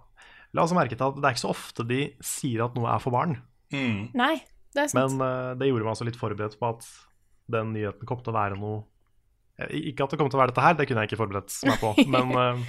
La 0.55 0.63
oss 0.63 0.75
merke 0.77 0.95
til 0.95 1.09
at 1.09 1.19
det 1.19 1.27
er 1.27 1.35
ikke 1.35 1.43
så 1.43 1.51
ofte 1.51 1.87
de 1.89 2.01
sier 2.25 2.63
at 2.65 2.77
noe 2.79 2.89
er 2.93 3.03
for 3.03 3.15
barn. 3.15 3.37
Mm. 3.75 4.15
Nei, 4.15 4.35
det 4.77 4.85
er 4.85 4.93
sant. 4.93 5.19
Men 5.19 5.25
uh, 5.25 5.53
det 5.59 5.69
gjorde 5.69 5.89
meg 5.89 5.95
altså 5.97 6.07
litt 6.07 6.21
forberedt 6.21 6.59
på 6.61 6.71
at 6.71 6.87
den 7.51 7.75
nyheten 7.75 8.07
kom 8.09 8.23
til 8.23 8.33
å 8.33 8.39
være 8.39 8.59
noe 8.61 8.85
Eh, 9.61 9.71
Ikke 9.91 10.07
at 10.07 10.15
det 10.15 10.21
kom 10.21 10.31
til 10.31 10.39
å 10.39 10.43
være 10.43 10.55
dette 10.55 10.65
her, 10.65 10.77
det 10.79 10.89
kunne 10.91 11.05
jeg 11.05 11.13
ikke 11.13 11.21
forberedt 11.21 11.57
meg 11.69 11.81
på. 11.83 11.95
men, 12.15 12.35
uh, 12.35 12.61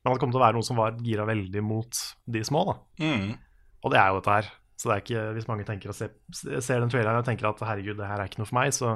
men 0.00 0.12
at 0.12 0.16
det 0.16 0.22
kom 0.22 0.32
til 0.32 0.40
å 0.40 0.46
være 0.46 0.58
noe 0.58 0.66
som 0.66 0.80
var 0.80 0.98
gira 1.04 1.26
veldig 1.28 1.62
mot 1.66 2.02
de 2.30 2.44
små. 2.46 2.64
da. 2.70 2.76
Mm. 3.04 3.30
Og 3.80 3.94
det 3.94 4.00
er 4.00 4.10
jo 4.10 4.20
dette 4.20 4.36
her. 4.38 4.50
Så 4.80 4.88
det 4.88 4.94
er 4.94 5.02
ikke, 5.04 5.24
hvis 5.36 5.48
mange 5.50 5.66
tenker 5.68 5.92
å 5.92 5.96
se, 5.96 6.08
ser 6.32 6.80
den 6.80 6.92
traileren 6.92 7.20
og 7.20 7.26
tenker 7.26 7.50
at 7.50 7.60
herregud, 7.68 7.98
det 7.98 8.08
her 8.08 8.22
er 8.22 8.30
ikke 8.30 8.40
noe 8.40 8.48
for 8.48 8.56
meg, 8.56 8.72
så 8.72 8.94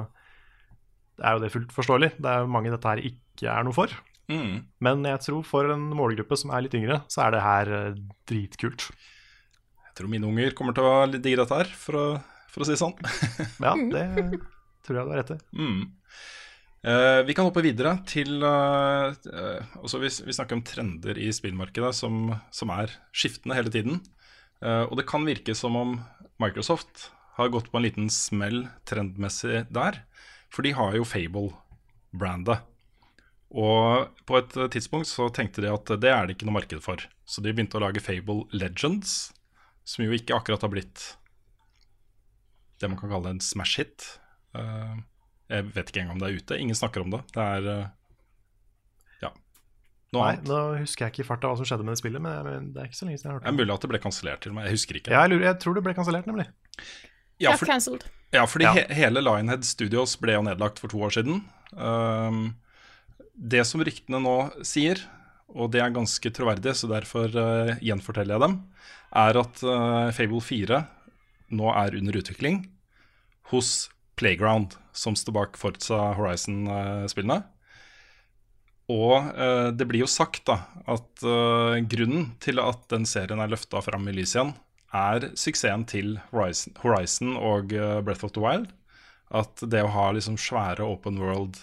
er 1.23 1.35
jo 1.35 1.43
det 1.43 1.51
fullt 1.53 1.73
forståelig. 1.75 2.11
Det 2.19 2.31
er 2.31 2.43
jo 2.43 2.51
mange 2.51 2.73
dette 2.73 2.91
her 2.91 3.01
ikke 3.11 3.49
er 3.51 3.65
noe 3.67 3.75
for. 3.75 3.91
Mm. 4.31 4.65
Men 4.81 5.05
jeg 5.05 5.21
tror 5.27 5.43
for 5.45 5.69
en 5.73 5.89
målgruppe 5.95 6.37
som 6.39 6.53
er 6.55 6.65
litt 6.65 6.77
yngre, 6.77 7.01
så 7.11 7.25
er 7.25 7.35
det 7.35 7.43
her 7.45 7.73
eh, 7.79 7.99
dritkult. 8.29 8.87
Jeg 9.85 9.97
tror 9.99 10.11
mine 10.11 10.27
unger 10.27 10.55
kommer 10.57 10.75
til 10.75 10.87
å 10.87 10.95
digge 11.13 11.37
dette 11.39 11.59
her, 11.61 11.69
for 11.69 11.99
å, 11.99 12.07
for 12.51 12.63
å 12.63 12.67
si 12.67 12.75
det 12.75 12.81
sånn. 12.81 12.97
Ja, 13.65 13.75
det 13.75 14.07
tror 14.85 14.99
jeg 14.99 15.05
du 15.05 15.13
har 15.13 15.21
rett 15.21 15.35
i. 15.35 15.39
Mm. 15.57 15.85
Eh, 16.85 17.21
vi 17.25 17.33
kan 17.37 17.47
hoppe 17.47 17.63
videre 17.65 17.95
til 18.05 18.43
eh, 18.45 19.15
eh, 19.31 19.77
også 19.81 20.01
vi, 20.03 20.11
vi 20.27 20.35
snakker 20.35 20.59
om 20.59 20.65
trender 20.65 21.17
i 21.17 21.31
spillmarkedet 21.33 21.89
som, 21.97 22.29
som 22.53 22.73
er 22.75 22.93
skiftende 23.15 23.57
hele 23.57 23.73
tiden. 23.73 24.03
Eh, 24.61 24.83
og 24.85 24.93
det 24.99 25.07
kan 25.09 25.25
virke 25.25 25.55
som 25.57 25.77
om 25.79 25.95
Microsoft 26.41 27.09
har 27.39 27.49
gått 27.51 27.71
på 27.71 27.79
en 27.79 27.87
liten 27.87 28.11
smell 28.13 28.67
trendmessig 28.87 29.65
der. 29.73 30.03
For 30.53 30.65
de 30.65 30.73
har 30.77 30.95
jo 30.97 31.05
Fable-brandet. 31.07 32.63
Og 33.55 34.09
på 34.27 34.37
et 34.39 34.55
eh, 34.57 34.69
tidspunkt 34.73 35.07
så 35.09 35.29
tenkte 35.33 35.63
de 35.63 35.71
at 35.71 35.91
det 36.01 36.11
er 36.11 36.25
det 36.27 36.35
ikke 36.35 36.47
noe 36.49 36.57
marked 36.59 36.81
for. 36.83 37.01
Så 37.25 37.43
de 37.43 37.53
begynte 37.53 37.77
å 37.79 37.83
lage 37.83 38.03
Fable 38.03 38.45
Legends, 38.55 39.31
som 39.87 40.03
jo 40.05 40.15
ikke 40.15 40.35
akkurat 40.35 40.65
har 40.65 40.73
blitt 40.73 41.11
det 42.81 42.89
man 42.91 42.99
kan 42.99 43.11
kalle 43.13 43.31
en 43.31 43.39
smash 43.43 43.79
hit. 43.79 44.07
Eh, 44.57 44.95
jeg 45.53 45.69
vet 45.75 45.91
ikke 45.91 46.01
engang 46.03 46.17
om 46.17 46.23
det 46.23 46.31
er 46.31 46.41
ute. 46.41 46.57
Ingen 46.59 46.75
snakker 46.77 47.05
om 47.05 47.13
det. 47.13 47.21
Det 47.35 47.45
er 47.45 47.69
eh, 47.71 47.87
ja, 49.23 49.31
noe 50.15 50.21
Nei, 50.25 50.31
annet. 50.35 50.49
nå 50.49 50.61
husker 50.81 51.05
jeg 51.05 51.15
ikke 51.15 51.23
i 51.23 51.29
farta 51.29 51.51
hva 51.51 51.59
som 51.59 51.69
skjedde 51.69 51.85
med 51.87 51.95
det 51.95 52.01
spillet, 52.01 52.23
men 52.25 52.71
det 52.75 52.81
er 52.81 52.89
ikke 52.89 52.99
så 52.99 53.07
lenge 53.07 53.21
siden 53.21 53.29
jeg 53.31 53.35
har 53.37 53.43
Det 53.43 53.47
Det 53.47 53.53
er 53.53 53.59
mulig 53.61 53.75
at 53.77 53.85
det 53.85 53.91
ble 53.93 54.03
kansellert 54.03 54.43
til 54.43 54.55
og 54.55 54.57
med. 54.59 54.67
Jeg 54.67 54.79
husker 54.79 54.99
ikke. 54.99 55.13
Ja, 55.15 55.23
jeg, 55.23 55.35
lurer, 55.35 55.47
jeg 55.51 55.59
tror 55.63 55.77
det 55.77 55.85
ble 55.87 55.95
kansellert, 55.97 56.27
nemlig. 56.31 56.49
Ja, 57.41 57.55
for, 57.59 57.69
ja 58.33 58.45
fordi 58.47 58.67
Ja. 58.67 58.73
He 58.75 58.85
hele 59.01 59.23
Lionhead 59.23 59.65
Studios 59.67 60.15
ble 60.21 60.37
jo 60.37 60.43
nedlagt 60.45 60.79
for 60.79 60.91
to 60.91 61.01
år 61.03 61.17
siden. 61.17 61.43
Um, 61.75 62.55
det 63.35 63.65
som 63.67 63.83
ryktene 63.83 64.21
nå 64.23 64.37
sier, 64.63 65.01
og 65.51 65.71
det 65.75 65.81
er 65.83 65.95
ganske 65.95 66.31
troverdig, 66.31 66.75
så 66.75 66.87
derfor 66.91 67.31
uh, 67.35 67.75
gjenforteller 67.83 68.37
jeg 68.37 68.45
dem, 68.45 68.55
er 69.15 69.41
at 69.41 69.65
uh, 69.67 70.11
Fable 70.15 70.43
4 70.43 70.79
nå 71.55 71.73
er 71.75 71.99
under 71.99 72.17
utvikling 72.19 72.63
hos 73.51 73.89
Playground, 74.15 74.77
som 74.95 75.15
står 75.15 75.35
bak 75.35 75.59
Forza 75.59 75.99
Horizon-spillene. 76.15 77.43
Og 78.91 79.15
eh, 79.33 79.71
det 79.73 79.87
blir 79.89 80.03
jo 80.03 80.09
sagt 80.09 80.45
da 80.49 80.59
at 80.85 81.25
eh, 81.25 81.79
grunnen 81.89 82.27
til 82.43 82.61
at 82.61 82.83
den 82.93 83.07
serien 83.09 83.41
er 83.41 83.49
løfta 83.49 83.81
fram 83.81 84.05
i 84.09 84.13
lyset 84.13 84.37
igjen, 84.37 84.53
er 84.93 85.29
suksessen 85.35 85.85
til 85.89 86.17
Horizon, 86.31 86.73
Horizon 86.83 87.35
og 87.37 87.73
eh, 87.73 88.01
Breath 88.05 88.23
of 88.25 88.31
the 88.35 88.41
Wild. 88.43 88.69
At 89.35 89.63
det 89.65 89.81
å 89.83 89.89
ha 89.91 90.11
liksom 90.13 90.37
svære 90.37 90.85
open 90.85 91.17
world 91.19 91.57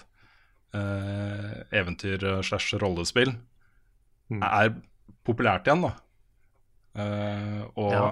eh, 0.75 1.63
eventyr 1.79 2.23
eh, 2.25 2.43
slash 2.43 2.75
rollespill 2.83 3.35
Mm. 4.33 4.41
er 4.47 4.71
populært 5.27 5.67
igjen, 5.69 5.83
da. 5.85 5.91
Eh, 6.97 7.65
og 7.77 7.91
Ja. 7.93 8.05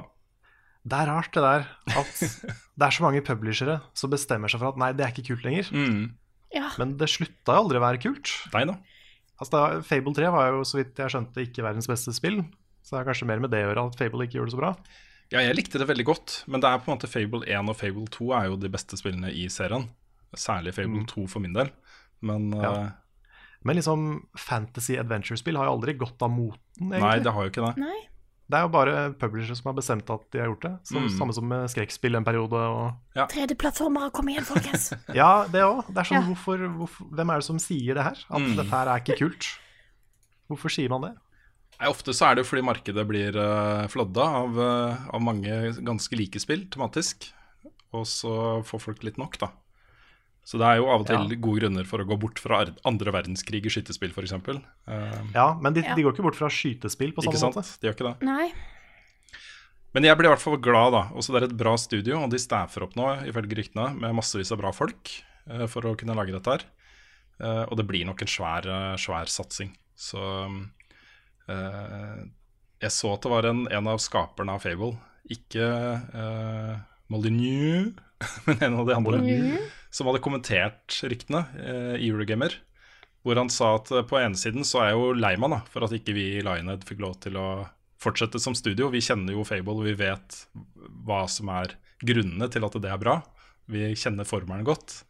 Det 0.85 0.97
er 0.99 1.07
rart, 1.09 1.31
det 1.33 1.43
der. 1.45 1.65
At 1.97 2.21
det 2.77 2.85
er 2.87 2.91
så 2.93 3.05
mange 3.05 3.23
publishere 3.25 3.79
som 3.97 4.11
bestemmer 4.13 4.49
seg 4.53 4.61
for 4.61 4.69
at 4.73 4.81
nei, 4.81 4.91
det 4.97 5.07
er 5.07 5.13
ikke 5.15 5.31
kult 5.31 5.45
lenger. 5.47 5.71
mm, 5.73 6.11
Ja. 6.53 6.69
Men 6.81 6.97
det 7.01 7.09
slutta 7.09 7.55
jo 7.57 7.63
aldri 7.63 7.79
å 7.81 7.85
være 7.87 8.01
kult. 8.03 8.33
Nei 8.53 8.65
da. 8.69 8.75
Altså, 9.41 9.63
Fable 9.87 10.13
3 10.17 10.29
var 10.35 10.51
jo, 10.53 10.61
så 10.69 10.77
vidt 10.83 10.99
jeg 11.01 11.09
skjønte, 11.15 11.41
ikke 11.47 11.65
verdens 11.65 11.89
beste 11.89 12.13
spill. 12.13 12.43
Så 12.91 12.97
det 12.97 13.05
er 13.05 13.09
kanskje 13.13 13.27
mer 13.31 13.39
med 13.39 13.53
det 13.55 13.61
å 13.63 13.69
gjøre 13.71 13.87
at 13.87 13.97
Fable 14.01 14.27
ikke 14.27 14.41
gjorde 14.41 14.51
det 14.51 14.57
så 14.57 14.63
bra. 14.65 14.73
Ja, 15.31 15.39
jeg 15.47 15.55
likte 15.55 15.79
det 15.79 15.87
veldig 15.87 16.05
godt, 16.09 16.33
men 16.51 16.59
det 16.61 16.67
er 16.73 16.81
på 16.83 16.91
en 16.91 16.97
måte 16.99 17.07
Fable 17.07 17.47
1 17.47 17.69
og 17.71 17.77
Fable 17.79 18.09
2 18.11 18.33
er 18.35 18.49
jo 18.51 18.57
de 18.59 18.69
beste 18.75 18.99
spillene 18.99 19.31
i 19.31 19.45
serien. 19.47 19.87
Særlig 20.35 20.75
Fable 20.75 21.05
2 21.07 21.29
for 21.31 21.39
min 21.45 21.55
del. 21.55 21.71
Men 22.21 22.51
Mm. 22.51 22.63
Ja. 22.63 22.71
uh, 22.73 22.91
Men 23.63 23.77
liksom 23.77 24.27
fantasy 24.37 24.97
adventure-spill 24.99 25.55
har 25.57 25.67
jo 25.69 25.77
aldri 25.79 25.93
gått 25.95 26.21
av 26.23 26.31
moten, 26.33 26.59
egentlig. 26.81 27.01
nei, 27.01 27.19
det 27.21 27.33
har 27.33 27.45
jo 27.47 27.51
ikke 27.53 27.67
det. 27.69 27.77
Nei. 27.77 27.99
Det 28.51 28.57
er 28.59 28.63
jo 28.65 28.71
bare 28.75 28.95
publishere 29.21 29.55
som 29.55 29.69
har 29.71 29.75
bestemt 29.79 30.11
at 30.11 30.25
de 30.33 30.39
har 30.41 30.49
gjort 30.51 30.63
det. 30.67 30.73
Som, 30.89 31.05
Mm. 31.05 31.11
Samme 31.19 31.33
som 31.37 31.47
med 31.47 31.69
skrekkspill 31.71 32.17
en 32.17 32.25
periode. 32.25 32.57
Og... 32.57 32.95
3D-plattformere, 33.31 34.11
kom 34.11 34.27
igjen, 34.33 34.43
folkens. 34.49 34.91
Ja, 35.15 35.45
det 35.47 35.63
òg. 35.63 35.87
Det 35.87 35.99
er 36.03 36.09
sånn, 36.11 36.19
Ja. 36.19 36.27
hvorfor, 36.27 36.59
hvorfor, 36.81 37.07
hvem 37.15 37.31
er 37.31 37.37
det 37.39 37.45
som 37.47 37.59
sier 37.63 37.95
det 37.95 38.03
her? 38.03 38.19
At 38.31 38.41
Mm. 38.41 38.57
dette 38.57 38.71
her 38.75 38.89
er 38.89 38.99
ikke 39.05 39.19
kult. 39.21 39.47
Hvorfor 40.51 40.69
sier 40.73 40.89
man 40.91 41.03
det? 41.03 41.13
Nei, 41.81 41.89
ofte 41.89 42.13
så 42.13 42.29
er 42.29 42.37
det 42.37 42.45
jo 42.45 42.51
fordi 42.51 42.65
markedet 42.67 43.05
blir 43.09 43.37
uh, 43.41 43.87
flådda 43.89 44.25
av, 44.43 44.59
uh, 44.61 45.07
av 45.17 45.23
mange 45.25 45.55
ganske 45.81 46.17
like 46.19 46.41
spill 46.43 46.67
tematisk. 46.73 47.31
Og 47.97 48.05
så 48.07 48.33
får 48.69 48.83
folk 48.85 49.03
litt 49.07 49.17
nok, 49.19 49.39
da. 49.41 49.49
Så 50.47 50.59
det 50.61 50.67
er 50.67 50.81
jo 50.81 50.89
av 50.93 51.03
og 51.03 51.07
til 51.09 51.17
Ja. 51.17 51.39
gode 51.41 51.61
grunner 51.63 51.87
for 51.89 52.03
å 52.03 52.07
gå 52.09 52.17
bort 52.21 52.39
fra 52.43 52.63
andre 52.89 53.13
verdenskrig 53.15 53.65
i 53.67 53.73
skytespill, 53.73 54.13
f.eks. 54.13 54.33
Uh, 54.37 55.25
Ja, 55.35 55.55
men 55.61 55.73
de, 55.77 55.83
Ja. 55.83 55.95
de 55.97 56.05
går 56.05 56.13
ikke 56.15 56.27
bort 56.29 56.37
fra 56.39 56.49
skytespill 56.53 57.15
på 57.17 57.25
ikke 57.25 57.39
samme 57.39 57.55
sant? 57.55 57.57
måte. 57.57 57.81
De 57.81 57.89
gjør 57.89 57.97
ikke 57.97 58.09
det. 58.11 58.27
Nei. 58.29 58.53
Men 59.95 60.05
jeg 60.05 60.17
blir 60.21 60.29
i 60.29 60.35
hvert 60.35 60.45
fall 60.45 60.57
glad, 60.63 60.93
da. 60.95 61.03
Også 61.17 61.33
det 61.35 61.43
er 61.43 61.49
et 61.49 61.57
bra 61.59 61.75
studio, 61.81 62.21
og 62.23 62.31
de 62.31 62.39
staffer 62.39 62.85
opp 62.87 62.95
nå, 62.95 63.09
ifølge 63.27 63.57
ryktene, 63.59 63.89
med 63.99 64.15
massevis 64.15 64.53
av 64.53 64.61
bra 64.63 64.71
folk 64.71 65.11
uh, 65.51 65.67
for 65.67 65.83
å 65.89 65.97
kunne 65.99 66.15
lage 66.15 66.33
dette 66.37 66.47
her. 66.59 66.67
Eh, 67.41 67.65
og 67.73 67.77
det 67.81 67.87
blir 67.89 68.05
nok 68.05 68.21
en 68.21 68.29
svær, 68.29 68.67
eh, 68.69 68.97
svær 69.01 69.25
satsing. 69.33 69.71
Så 69.97 70.21
eh, 70.21 70.59
Jeg 71.49 72.93
så 72.95 73.13
at 73.13 73.25
det 73.25 73.33
var 73.33 73.49
en, 73.49 73.65
en 73.69 73.89
av 73.93 74.01
skaperne 74.01 74.55
av 74.57 74.63
Fable, 74.65 74.95
ikke 75.31 75.67
uh, 76.15 76.79
Molyneux, 77.13 77.93
men 78.47 78.65
en 78.65 78.79
av 78.81 78.89
de 78.89 78.97
andre, 78.97 79.21
som 79.93 80.09
hadde 80.09 80.23
kommentert 80.25 80.97
ryktene 81.05 81.45
uh, 81.59 81.97
i 81.99 82.09
Eurogamer. 82.09 82.57
Hvor 83.21 83.37
han 83.37 83.51
sa 83.53 83.75
at 83.77 83.91
eh, 83.93 84.07
på 84.09 84.17
ene 84.17 84.39
siden 84.41 84.65
så 84.65 84.79
er 84.81 84.87
jeg 84.89 84.97
jo 84.97 85.09
lei 85.13 85.35
meg 85.37 85.59
for 85.69 85.85
at 85.85 85.93
ikke 85.93 86.15
vi 86.17 86.23
i 86.39 86.45
Lionhead 86.45 86.87
fikk 86.89 87.03
lov 87.05 87.19
til 87.21 87.37
å 87.37 87.49
fortsette 88.01 88.41
som 88.41 88.57
studio. 88.57 88.89
Vi 88.89 89.03
kjenner 89.05 89.37
jo 89.37 89.45
Fable, 89.45 89.77
og 89.77 89.85
vi 89.85 89.93
vet 89.99 90.39
hva 91.05 91.27
som 91.29 91.51
er 91.53 91.75
grunnene 92.01 92.49
til 92.49 92.65
at 92.65 92.79
det 92.81 92.89
er 92.89 93.03
bra. 93.03 93.19
Vi 93.69 93.91
kjenner 93.93 94.25
formelen 94.25 94.65
godt. 94.65 95.03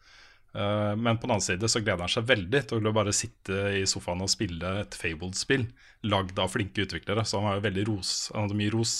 Eh, 0.52 0.96
men 0.96 1.18
på 1.18 1.28
den 1.28 1.36
annen 1.36 1.44
side 1.44 1.68
så 1.70 1.82
gleder 1.82 2.02
han 2.04 2.10
seg 2.10 2.26
veldig 2.26 2.62
til 2.72 2.88
å 2.88 2.94
bare 2.94 3.14
sitte 3.14 3.58
i 3.78 3.84
sofaen 3.88 4.24
og 4.24 4.32
spille 4.32 4.72
et 4.82 4.96
Fabled-spill 4.98 5.68
lagd 6.10 6.38
av 6.42 6.50
flinke 6.54 6.86
utviklere. 6.86 7.24
Så 7.24 7.38
han 7.38 7.50
har 7.50 7.58
jo 7.58 7.66
veldig 7.68 7.86
ros, 7.90 8.14
han 8.34 8.46
hadde 8.46 8.58
mye 8.58 8.74
ros 8.74 8.94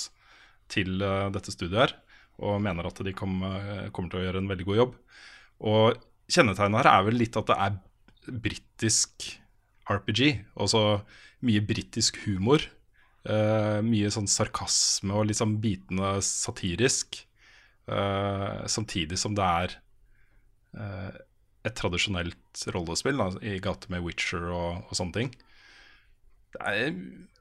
til 0.70 1.02
eh, 1.02 1.28
dette 1.34 1.54
studiet 1.54 1.80
her, 1.82 1.96
og 2.46 2.60
mener 2.62 2.88
at 2.88 3.02
de 3.04 3.14
kom, 3.16 3.40
eh, 3.46 3.88
kommer 3.94 4.12
til 4.12 4.22
å 4.22 4.26
gjøre 4.28 4.44
en 4.44 4.50
veldig 4.52 4.68
god 4.68 4.82
jobb. 4.82 4.98
Og 5.70 6.04
kjennetegnet 6.30 6.82
her 6.82 6.92
er 6.92 7.08
vel 7.08 7.18
litt 7.20 7.38
at 7.40 7.50
det 7.50 7.58
er 7.66 7.80
britisk 8.30 9.26
RPG. 9.90 10.22
Altså 10.54 11.02
mye 11.46 11.64
britisk 11.64 12.20
humor. 12.26 12.62
mye 13.20 14.08
sånn 14.08 14.28
sarkasme 14.30 15.12
og 15.12 15.26
litt 15.28 15.36
sånn 15.36 15.58
bitende 15.60 16.14
satirisk. 16.24 17.18
samtidig 17.84 19.18
som 19.20 19.34
det 19.36 19.44
er 19.44 19.74
et 21.66 21.76
tradisjonelt 21.76 22.64
rollespill 22.74 23.20
da, 23.20 23.28
i 23.44 23.58
gate 23.62 23.90
med 23.92 24.04
Witcher 24.04 24.48
og, 24.48 24.86
og 24.88 24.96
sånne 24.96 25.16
ting. 25.16 25.34
Det 26.54 26.62
er 26.66 26.88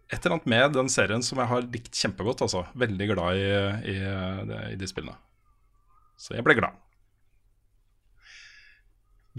et 0.09 0.19
eller 0.19 0.35
annet 0.35 0.49
med 0.49 0.75
den 0.75 0.91
serien 0.91 1.23
som 1.25 1.39
jeg 1.41 1.49
har 1.51 1.65
likt 1.69 1.95
kjempegodt. 1.95 2.43
Altså. 2.45 2.65
Veldig 2.77 3.09
glad 3.13 3.39
i, 3.39 3.49
i, 3.93 3.97
i 4.73 4.77
de 4.79 4.89
spillene. 4.89 5.17
Så 6.19 6.35
jeg 6.35 6.45
ble 6.45 6.57
glad. 6.59 6.75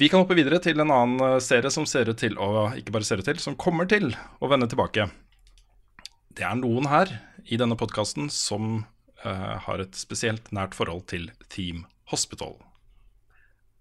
Vi 0.00 0.08
kan 0.08 0.22
hoppe 0.22 0.36
videre 0.38 0.60
til 0.64 0.80
en 0.80 0.92
annen 0.94 1.24
eh, 1.26 1.40
serie 1.44 1.68
som 1.74 1.84
ser 1.88 2.08
ut 2.08 2.20
til 2.20 2.38
å 2.40 2.70
ikke 2.78 2.94
bare 2.94 3.04
ser 3.04 3.20
ut 3.20 3.26
til, 3.26 3.40
som 3.42 3.58
kommer 3.58 3.88
til 3.90 4.14
å 4.40 4.48
vende 4.48 4.70
tilbake. 4.70 5.10
Det 6.32 6.46
er 6.46 6.56
noen 6.56 6.86
her 6.88 7.10
i 7.50 7.58
denne 7.60 7.76
podkasten 7.76 8.30
som 8.32 8.84
uh, 9.24 9.56
har 9.66 9.82
et 9.82 9.98
spesielt 9.98 10.52
nært 10.54 10.76
forhold 10.78 11.08
til 11.10 11.26
Theme 11.50 11.88
Hospital. 12.12 12.54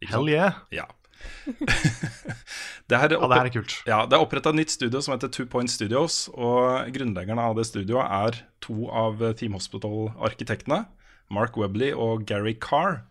Hell 0.07 0.29
yeah. 0.31 0.61
Ja. 0.71 0.87
det 2.87 2.95
er, 2.95 3.11
Ja, 3.11 3.27
det 3.27 3.37
her 3.37 3.49
er 3.49 3.53
kult. 3.53 3.75
Ja, 3.87 3.99
det 4.07 4.15
er 4.15 4.23
oppretta 4.23 4.53
et 4.53 4.59
nytt 4.61 4.71
studio 4.71 5.01
som 5.03 5.15
heter 5.15 5.31
Two 5.33 5.47
Point 5.49 5.71
Studios. 5.71 6.27
Og 6.33 6.87
grunnleggerne 6.95 7.43
av 7.51 7.57
det 7.59 7.67
studioet 7.67 8.07
er 8.07 8.41
to 8.63 8.87
av 8.87 9.21
Team 9.39 9.57
Hospital-arkitektene. 9.57 10.85
Mark 11.29 11.57
Webley 11.59 11.91
og 11.93 12.25
Gary 12.29 12.55
Carr. 12.59 13.03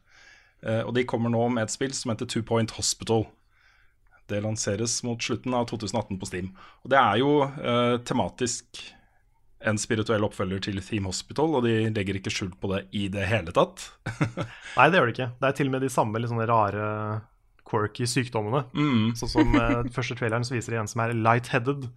Eh, 0.64 0.82
og 0.82 0.94
de 0.96 1.06
kommer 1.06 1.30
nå 1.32 1.44
med 1.54 1.66
et 1.66 1.74
spill 1.74 1.94
som 1.94 2.12
heter 2.12 2.28
Two 2.30 2.42
Point 2.46 2.74
Hospital. 2.78 3.26
Det 4.28 4.42
lanseres 4.44 4.98
mot 5.06 5.22
slutten 5.22 5.54
av 5.56 5.68
2018 5.70 6.18
på 6.20 6.28
Steam. 6.28 6.52
Og 6.84 6.92
det 6.92 6.98
er 7.00 7.20
jo 7.22 7.32
eh, 7.46 7.96
tematisk 8.08 8.82
en 9.66 9.78
spirituell 9.80 10.22
oppfølger 10.22 10.60
til 10.68 10.78
Theme 10.84 11.10
Hospital, 11.10 11.56
og 11.58 11.64
de 11.66 11.88
legger 11.90 12.18
ikke 12.20 12.30
skjul 12.30 12.52
på 12.62 12.70
det 12.74 12.84
i 12.94 13.08
det 13.10 13.24
hele 13.26 13.50
tatt. 13.56 13.88
Nei, 14.78 14.86
det 14.90 15.00
gjør 15.00 15.08
de 15.10 15.14
ikke. 15.16 15.30
Det 15.40 15.48
er 15.50 15.56
til 15.58 15.70
og 15.70 15.74
med 15.74 15.82
de 15.82 15.90
samme 15.90 16.22
sånne 16.30 16.46
rare 16.50 16.84
quirky 17.68 18.06
sykdommene. 18.08 18.62
Mm. 18.72 19.08
Sånn 19.18 19.32
som 19.32 19.56
eh, 19.58 19.82
første 19.92 20.16
traileren 20.16 20.46
så 20.46 20.54
viser 20.54 20.72
det 20.76 20.80
en 20.84 20.88
som 20.90 21.02
er 21.04 21.16
light-headed. 21.16 21.88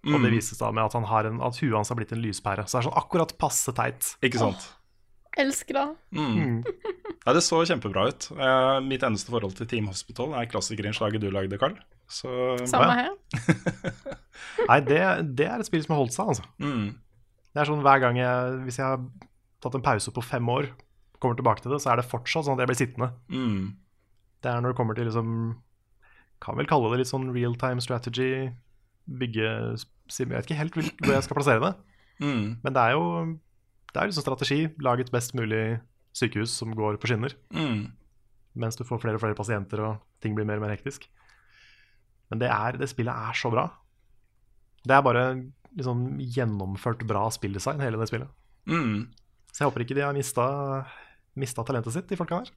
Og 0.00 0.14
Mm. 0.16 0.22
det 0.24 0.30
vises 0.32 0.56
da 0.56 0.70
med 0.72 0.80
at, 0.86 0.94
han 0.96 1.04
har 1.04 1.26
en, 1.28 1.40
at 1.44 1.58
huet 1.60 1.74
hans 1.76 1.90
har 1.92 1.96
blitt 1.98 2.12
en 2.16 2.22
lyspære. 2.24 2.62
Så 2.64 2.78
det 2.78 2.80
er 2.80 2.86
sånn 2.88 3.00
akkurat 3.02 3.34
passe 3.36 3.72
teit. 3.76 4.14
Ikke 4.24 4.38
sant? 4.40 4.62
Elsker 5.38 5.76
det. 5.76 5.86
Mm. 6.16 6.62
Nei, 6.64 7.32
det 7.36 7.42
så 7.46 7.60
kjempebra 7.68 8.08
ut. 8.10 8.26
Eh, 8.34 8.80
mitt 8.82 9.04
eneste 9.06 9.30
forhold 9.30 9.54
til 9.58 9.68
Team 9.70 9.86
Hospital 9.90 10.32
er 10.34 10.48
klassikerinnslaget 10.50 11.22
du 11.22 11.28
lagde, 11.30 11.58
Carl. 11.60 11.76
Så 12.10 12.30
Samme 12.66 12.90
ja. 12.90 13.04
her. 13.04 13.10
Nei, 14.70 14.80
det, 14.82 15.00
det 15.38 15.46
er 15.46 15.62
et 15.62 15.68
spill 15.68 15.84
som 15.84 15.94
har 15.94 16.00
holdt 16.02 16.16
seg, 16.16 16.32
altså. 16.32 16.46
mm, 16.58 16.88
Det 17.54 17.60
er 17.62 17.68
sånn 17.68 17.84
hver 17.84 18.00
gang 18.02 18.16
jeg 18.18 18.56
Hvis 18.66 18.80
jeg 18.80 18.86
har 18.88 19.04
tatt 19.62 19.76
en 19.78 19.84
pause 19.84 20.10
på 20.16 20.24
fem 20.24 20.48
år, 20.50 20.70
kommer 21.22 21.38
tilbake 21.38 21.62
til 21.62 21.70
det, 21.74 21.78
så 21.84 21.92
er 21.92 22.00
det 22.00 22.08
fortsatt 22.10 22.48
sånn 22.48 22.56
at 22.58 22.64
jeg 22.64 22.70
blir 22.72 22.80
sittende. 22.80 23.10
mm, 23.30 23.68
Det 24.42 24.50
er 24.50 24.64
når 24.64 24.72
det 24.74 24.78
kommer 24.80 24.98
til 24.98 25.06
liksom 25.06 25.30
Kan 26.42 26.58
vel 26.58 26.66
kalle 26.70 26.90
det 26.90 27.02
litt 27.04 27.12
sånn 27.12 27.28
real 27.36 27.54
time 27.60 27.84
strategy, 27.84 28.48
bygge 29.06 29.46
Jeg 29.76 30.30
vet 30.32 30.48
ikke 30.48 30.58
helt 30.58 30.74
hvor 30.74 30.90
hvor 31.04 31.14
jeg 31.14 31.26
skal 31.28 31.38
plassere 31.38 31.62
det, 31.62 31.72
mm, 32.24 32.44
men 32.64 32.74
det 32.74 32.82
er 32.88 32.96
jo 32.98 33.04
det 33.90 34.00
er 34.00 34.10
liksom 34.10 34.26
strategi. 34.26 34.60
Lag 34.84 35.00
et 35.02 35.12
best 35.12 35.34
mulig 35.38 35.80
sykehus 36.16 36.52
som 36.62 36.74
går 36.76 36.98
på 37.00 37.10
skinner, 37.10 37.34
mm. 37.54 37.84
mens 38.60 38.78
du 38.78 38.84
får 38.86 39.02
flere 39.02 39.18
og 39.18 39.22
flere 39.22 39.38
pasienter 39.38 39.82
og 39.86 40.00
ting 40.22 40.34
blir 40.36 40.48
mer 40.48 40.60
og 40.60 40.66
mer 40.66 40.74
hektisk. 40.74 41.06
Men 42.30 42.42
det, 42.42 42.50
er, 42.50 42.78
det 42.78 42.90
spillet 42.90 43.30
er 43.30 43.36
så 43.38 43.50
bra. 43.50 43.66
Det 44.86 44.94
er 44.94 45.04
bare 45.04 45.24
liksom 45.76 46.18
gjennomført 46.34 47.02
bra 47.06 47.26
spilldesign, 47.34 47.82
hele 47.82 47.98
det 48.00 48.10
spillet. 48.10 48.30
mm. 48.70 49.00
Så 49.50 49.64
jeg 49.64 49.70
håper 49.70 49.82
ikke 49.82 49.96
de 49.98 50.04
har 50.04 50.14
mista, 50.14 50.44
mista 51.34 51.64
talentet 51.66 51.94
sitt, 51.96 52.06
de 52.06 52.18
folka 52.18 52.38
der. 52.38 52.52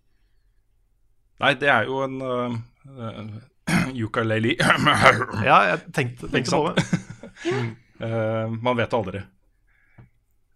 Nei, 1.42 1.56
det 1.58 1.70
er 1.74 1.88
jo 1.90 2.04
en 2.06 2.20
uh, 2.22 2.54
uh, 2.94 3.32
ukulele 4.06 4.54
Ja, 4.60 5.58
jeg 5.72 5.80
tenkte, 5.96 6.30
tenkte 6.30 6.60
på 6.60 6.70
det. 6.70 6.86
uh, 8.04 8.54
Man 8.66 8.78
vet 8.78 8.94
aldri. 8.94 9.24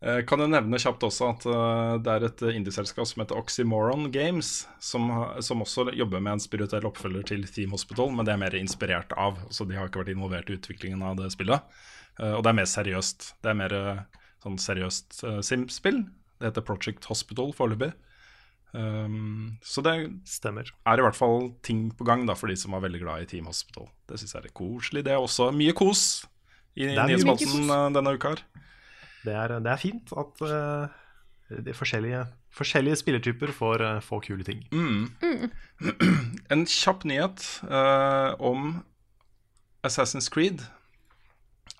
Eh, 0.01 0.19
kan 0.29 0.43
jeg 0.43 0.53
nevne 0.53 0.77
kjapt 0.77 1.05
også 1.07 1.29
at 1.31 1.45
eh, 1.49 1.93
det 2.05 2.13
er 2.13 2.25
et 2.27 2.43
indieselskap 2.51 3.07
som 3.09 3.23
heter 3.23 3.39
Oxymoron 3.39 4.11
Games, 4.13 4.67
som, 4.83 5.09
som 5.41 5.63
også 5.65 5.87
jobber 5.97 6.21
med 6.21 6.37
en 6.37 6.43
spirituell 6.43 6.85
oppfølger 6.89 7.25
til 7.31 7.47
Theme 7.49 7.73
Hospital, 7.73 8.13
men 8.13 8.27
det 8.27 8.35
er 8.35 8.43
mer 8.43 8.57
inspirert 8.59 9.15
av. 9.17 9.41
Så 9.49 9.65
de 9.65 9.79
har 9.79 9.89
ikke 9.89 10.03
vært 10.03 10.13
involvert 10.13 10.51
i 10.51 10.59
utviklingen 10.59 11.01
av 11.05 11.17
det 11.21 11.31
spillet. 11.33 11.65
Eh, 12.19 12.35
og 12.35 12.43
det 12.45 12.53
er 12.53 12.59
mer 12.61 12.69
seriøst. 12.69 13.31
Det 13.41 13.53
er 13.53 13.61
mer 13.63 13.77
sånn 14.45 14.59
seriøst 14.61 15.23
Sim-spill. 15.45 16.03
Det 16.37 16.51
heter 16.51 16.65
Project 16.65 17.09
Hospital 17.09 17.49
foreløpig. 17.57 17.95
Um, 18.77 19.57
så 19.63 19.81
det 19.81 19.93
Stemmer. 20.27 20.69
er 20.85 20.99
i 20.99 21.05
hvert 21.05 21.15
fall 21.15 21.53
ting 21.63 21.87
på 21.95 22.05
gang 22.05 22.25
da, 22.27 22.35
for 22.35 22.51
de 22.51 22.57
som 22.59 22.75
var 22.75 22.83
veldig 22.83 22.99
glad 23.01 23.23
i 23.23 23.29
Team 23.31 23.47
Hospital. 23.49 23.87
Det 24.09 24.19
syns 24.19 24.35
jeg 24.35 24.49
er 24.49 24.53
koselig. 24.53 25.05
Det 25.07 25.13
er 25.15 25.23
også 25.23 25.49
mye 25.55 25.73
kos 25.77 26.27
i 26.77 26.89
eh, 26.91 26.97
denne 27.95 28.13
uka 28.13 28.35
her. 28.35 28.43
Det 29.25 29.33
er, 29.33 29.57
det 29.63 29.71
er 29.71 29.81
fint 29.81 30.11
at 30.17 30.43
uh, 30.45 30.87
de 31.63 31.73
forskjellige, 31.75 32.25
forskjellige 32.55 32.99
spillertyper 33.01 33.53
får, 33.55 33.83
uh, 33.83 33.99
får 34.03 34.25
kule 34.29 34.45
ting. 34.47 34.61
Mm. 34.71 35.49
En 36.53 36.65
kjapp 36.69 37.05
nyhet 37.07 37.43
uh, 37.69 38.35
om 38.39 38.81
Assassin's 39.87 40.29
Creed. 40.33 40.63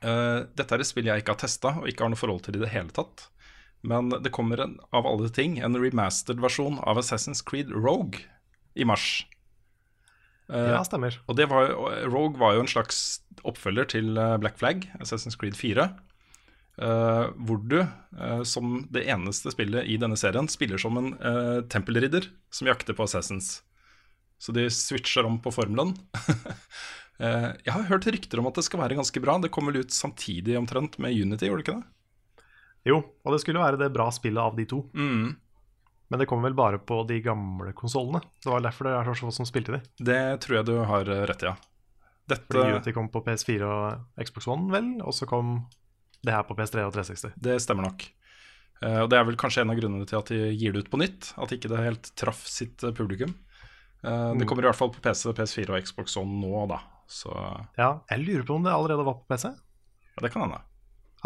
Eh, 0.05 0.39
dette 0.53 0.75
er 0.75 0.83
et 0.83 0.87
spill 0.87 1.07
jeg 1.09 1.23
ikke 1.23 1.33
har 1.33 1.41
testa 1.41 1.71
og 1.79 1.87
ikke 1.89 2.05
har 2.05 2.11
noe 2.13 2.19
forhold 2.19 2.43
til 2.45 2.59
i 2.59 2.61
det 2.61 2.69
hele 2.73 2.93
tatt. 2.93 3.27
Men 3.87 4.11
det 4.11 4.33
kommer 4.35 4.61
en, 4.61 4.75
av 4.95 5.07
alle 5.09 5.29
ting 5.33 5.57
en 5.63 5.77
remastered 5.79 6.41
versjon 6.43 6.79
av 6.85 6.99
Assassin's 7.01 7.43
Creed 7.45 7.71
Rogue 7.73 8.21
i 8.77 8.85
mars. 8.87 9.25
Eh, 10.51 10.73
Ja, 10.75 10.83
stemmer. 10.85 11.17
Og 11.27 11.39
det 11.39 11.49
var, 11.51 11.73
Rogue 12.09 12.39
var 12.41 12.55
jo 12.55 12.65
en 12.65 12.71
slags 12.71 13.21
oppfølger 13.47 13.89
til 13.95 14.13
Black 14.41 14.59
Flag, 14.59 14.85
Assassin's 15.01 15.37
Creed 15.39 15.57
4. 15.57 15.89
eh, 16.81 17.25
hvor 17.47 17.61
du, 17.63 17.79
uh, 17.81 18.43
som 18.47 18.79
det 18.93 19.05
eneste 19.09 19.51
spillet 19.53 19.87
i 19.89 19.97
denne 20.01 20.17
serien, 20.19 20.49
spiller 20.51 20.81
som 20.81 20.99
en 20.99 21.13
uh, 21.19 21.63
tempelridder 21.69 22.29
som 22.53 22.69
jakter 22.69 22.97
på 22.97 23.07
assassins. 23.07 23.61
Så 24.37 24.53
de 24.53 24.67
switcher 24.69 25.25
om 25.25 25.39
på 25.41 25.53
formelen. 25.53 25.95
Jeg 27.17 27.73
har 27.73 27.87
hørt 27.89 28.05
rykter 28.05 28.37
om 28.37 28.45
at 28.45 28.59
det 28.59 28.67
skal 28.67 28.77
være 28.83 28.93
ganske 28.99 29.21
bra. 29.23 29.39
Det 29.41 29.49
kom 29.49 29.65
vel 29.65 29.79
ut 29.81 29.93
samtidig 29.95 30.53
omtrent 30.59 30.99
med 31.01 31.15
Unity, 31.17 31.47
gjorde 31.49 31.63
det 31.63 31.65
ikke 31.65 31.77
det? 31.79 32.43
Jo, 32.85 32.99
og 33.25 33.33
det 33.33 33.39
skulle 33.41 33.63
være 33.63 33.79
det 33.81 33.87
bra 33.95 34.05
spillet 34.13 34.37
av 34.37 34.53
de 34.53 34.67
to. 34.69 34.83
Mm. 34.93 35.31
Men 36.13 36.21
det 36.21 36.27
kom 36.29 36.45
vel 36.45 36.53
bare 36.53 36.77
på 36.77 36.99
de 37.09 37.17
gamle 37.25 37.73
konsollene. 37.73 38.21
Det 38.37 38.53
var 38.53 38.61
derfor 38.61 38.85
det 38.85 38.93
er 38.99 39.09
så 39.09 39.25
få 39.25 39.33
som 39.33 39.49
spilte 39.49 39.79
de. 39.79 39.81
Det 40.11 40.21
tror 40.45 40.59
jeg 40.59 40.69
du 40.69 40.75
har 40.91 41.09
rett 41.09 41.41
i, 41.41 41.49
ja. 41.49 41.55
Dette, 42.27 42.45
Fordi 42.51 42.75
Unity 42.75 42.93
kom 42.93 43.09
på 43.09 43.23
PS4 43.25 43.65
og 43.65 44.23
Xbox 44.27 44.51
One, 44.53 44.69
vel, 44.69 44.93
og 45.01 45.17
så 45.17 45.25
kom 45.25 45.57
det 46.25 46.33
her 46.33 46.43
på 46.47 46.55
PS3 46.57 46.85
og 46.87 46.93
360. 46.95 47.35
Det 47.37 47.57
stemmer 47.61 47.87
nok. 47.89 48.05
Uh, 48.83 49.01
og 49.03 49.09
det 49.09 49.17
er 49.17 49.25
vel 49.25 49.37
kanskje 49.39 49.63
en 49.63 49.71
av 49.73 49.77
grunnene 49.79 50.05
til 50.09 50.19
at 50.19 50.29
de 50.29 50.39
gir 50.53 50.73
det 50.75 50.85
ut 50.85 50.91
på 50.93 50.99
nytt. 51.01 51.31
At 51.41 51.53
ikke 51.55 51.69
det 51.71 51.81
helt 51.81 52.09
traff 52.19 52.43
sitt 52.49 52.83
eh, 52.85 52.93
publikum. 52.93 53.33
Eh, 54.03 54.33
Det 54.37 54.45
kommer 54.49 54.63
i 54.65 54.69
hvert 54.69 54.77
fall 54.77 54.91
på 54.93 55.01
PC, 55.01 55.31
PS4 55.33 55.73
og 55.73 55.81
Xbox 55.87 56.17
One 56.21 56.37
nå, 56.43 56.65
da. 56.69 56.77
Så 57.09 57.31
Ja, 57.79 58.01
jeg 58.11 58.25
lurer 58.25 58.43
på 58.45 58.55
om 58.59 58.63
det 58.67 58.73
allerede 58.73 59.05
var 59.07 59.17
på 59.21 59.25
PC. 59.33 59.47
ja, 59.49 60.21
det 60.21 60.31
kan 60.33 60.43
hende. 60.45 60.61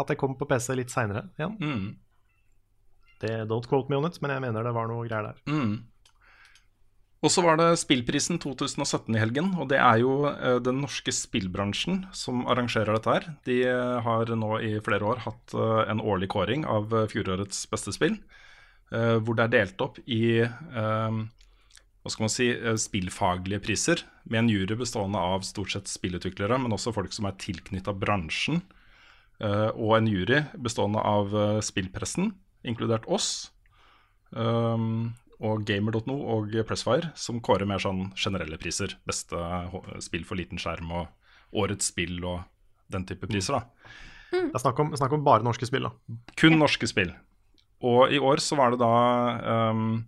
At 0.00 0.08
det 0.08 0.16
kom 0.16 0.36
på 0.40 0.46
PC 0.48 0.72
litt 0.78 0.90
seinere 0.90 1.26
igjen. 1.36 1.58
Mm. 1.60 1.96
Det, 3.20 3.34
don't 3.50 3.68
quote 3.68 3.90
me 3.90 3.96
on 4.00 4.06
it, 4.08 4.16
men 4.22 4.32
jeg 4.34 4.40
mener 4.42 4.64
det 4.64 4.72
var 4.74 4.88
noe 4.90 5.04
greier 5.06 5.28
der. 5.28 5.42
Mm. 5.46 5.74
Og 7.22 7.30
så 7.30 7.42
var 7.44 7.58
det 7.58 7.68
Spillprisen 7.78 8.40
2017 8.42 9.14
i 9.14 9.20
helgen, 9.22 9.52
og 9.62 9.68
det 9.70 9.78
er 9.78 10.00
jo 10.02 10.26
eh, 10.26 10.56
den 10.62 10.80
norske 10.82 11.12
spillbransjen 11.14 12.00
som 12.18 12.42
arrangerer 12.50 12.96
dette 12.96 13.14
her. 13.14 13.28
De 13.46 13.60
eh, 13.70 13.98
har 14.02 14.32
nå 14.34 14.56
i 14.58 14.72
flere 14.82 15.06
år 15.06 15.22
hatt 15.28 15.54
eh, 15.54 15.82
en 15.92 16.02
årlig 16.02 16.32
kåring 16.34 16.66
av 16.66 16.90
fjorårets 17.12 17.64
beste 17.70 17.94
spill, 17.94 18.18
hvor 18.92 19.38
det 19.38 19.46
er 19.46 19.52
delt 19.54 19.80
opp 19.80 19.96
i 20.04 20.42
hva 20.44 22.10
skal 22.12 22.24
man 22.26 22.32
si, 22.34 22.50
spillfaglige 22.76 23.62
priser, 23.64 24.02
med 24.28 24.42
en 24.42 24.50
jury 24.52 24.76
bestående 24.76 25.16
av 25.16 25.46
stort 25.48 25.72
sett 25.72 25.88
spillutviklere, 25.88 26.58
men 26.60 26.76
også 26.76 26.92
folk 26.92 27.16
som 27.16 27.24
er 27.24 27.38
tilknytta 27.40 27.94
bransjen, 27.96 28.60
og 29.40 29.94
en 29.96 30.10
jury 30.12 30.42
bestående 30.60 31.00
av 31.08 31.32
spillpressen, 31.64 32.34
inkludert 32.68 33.08
oss, 33.08 33.30
um, 34.36 35.14
og 35.42 35.64
Gamer.no 35.66 36.16
og 36.36 36.54
Pressfire, 36.68 37.10
som 37.18 37.40
kårer 37.44 37.66
mer 37.68 37.82
sånn 37.82 38.10
generelle 38.18 38.58
priser. 38.62 38.96
Beste 39.08 39.38
spill 40.04 40.24
for 40.28 40.38
liten 40.38 40.60
skjerm 40.62 40.92
og 40.94 41.58
årets 41.62 41.90
spill 41.92 42.22
og 42.22 42.44
den 42.92 43.06
type 43.08 43.28
priser, 43.28 43.58
da. 43.58 43.98
Det 44.32 44.56
er 44.56 44.62
snakk 44.62 44.78
om, 44.80 44.94
snakk 44.96 45.12
om 45.12 45.24
bare 45.26 45.44
norske 45.44 45.68
spill, 45.68 45.88
da. 45.88 46.18
Kun 46.40 46.56
norske 46.60 46.88
spill. 46.88 47.12
Og 47.84 48.14
i 48.14 48.20
år 48.22 48.40
så 48.40 48.56
var 48.56 48.72
det 48.72 48.80
da 48.80 49.72
um, 49.72 50.04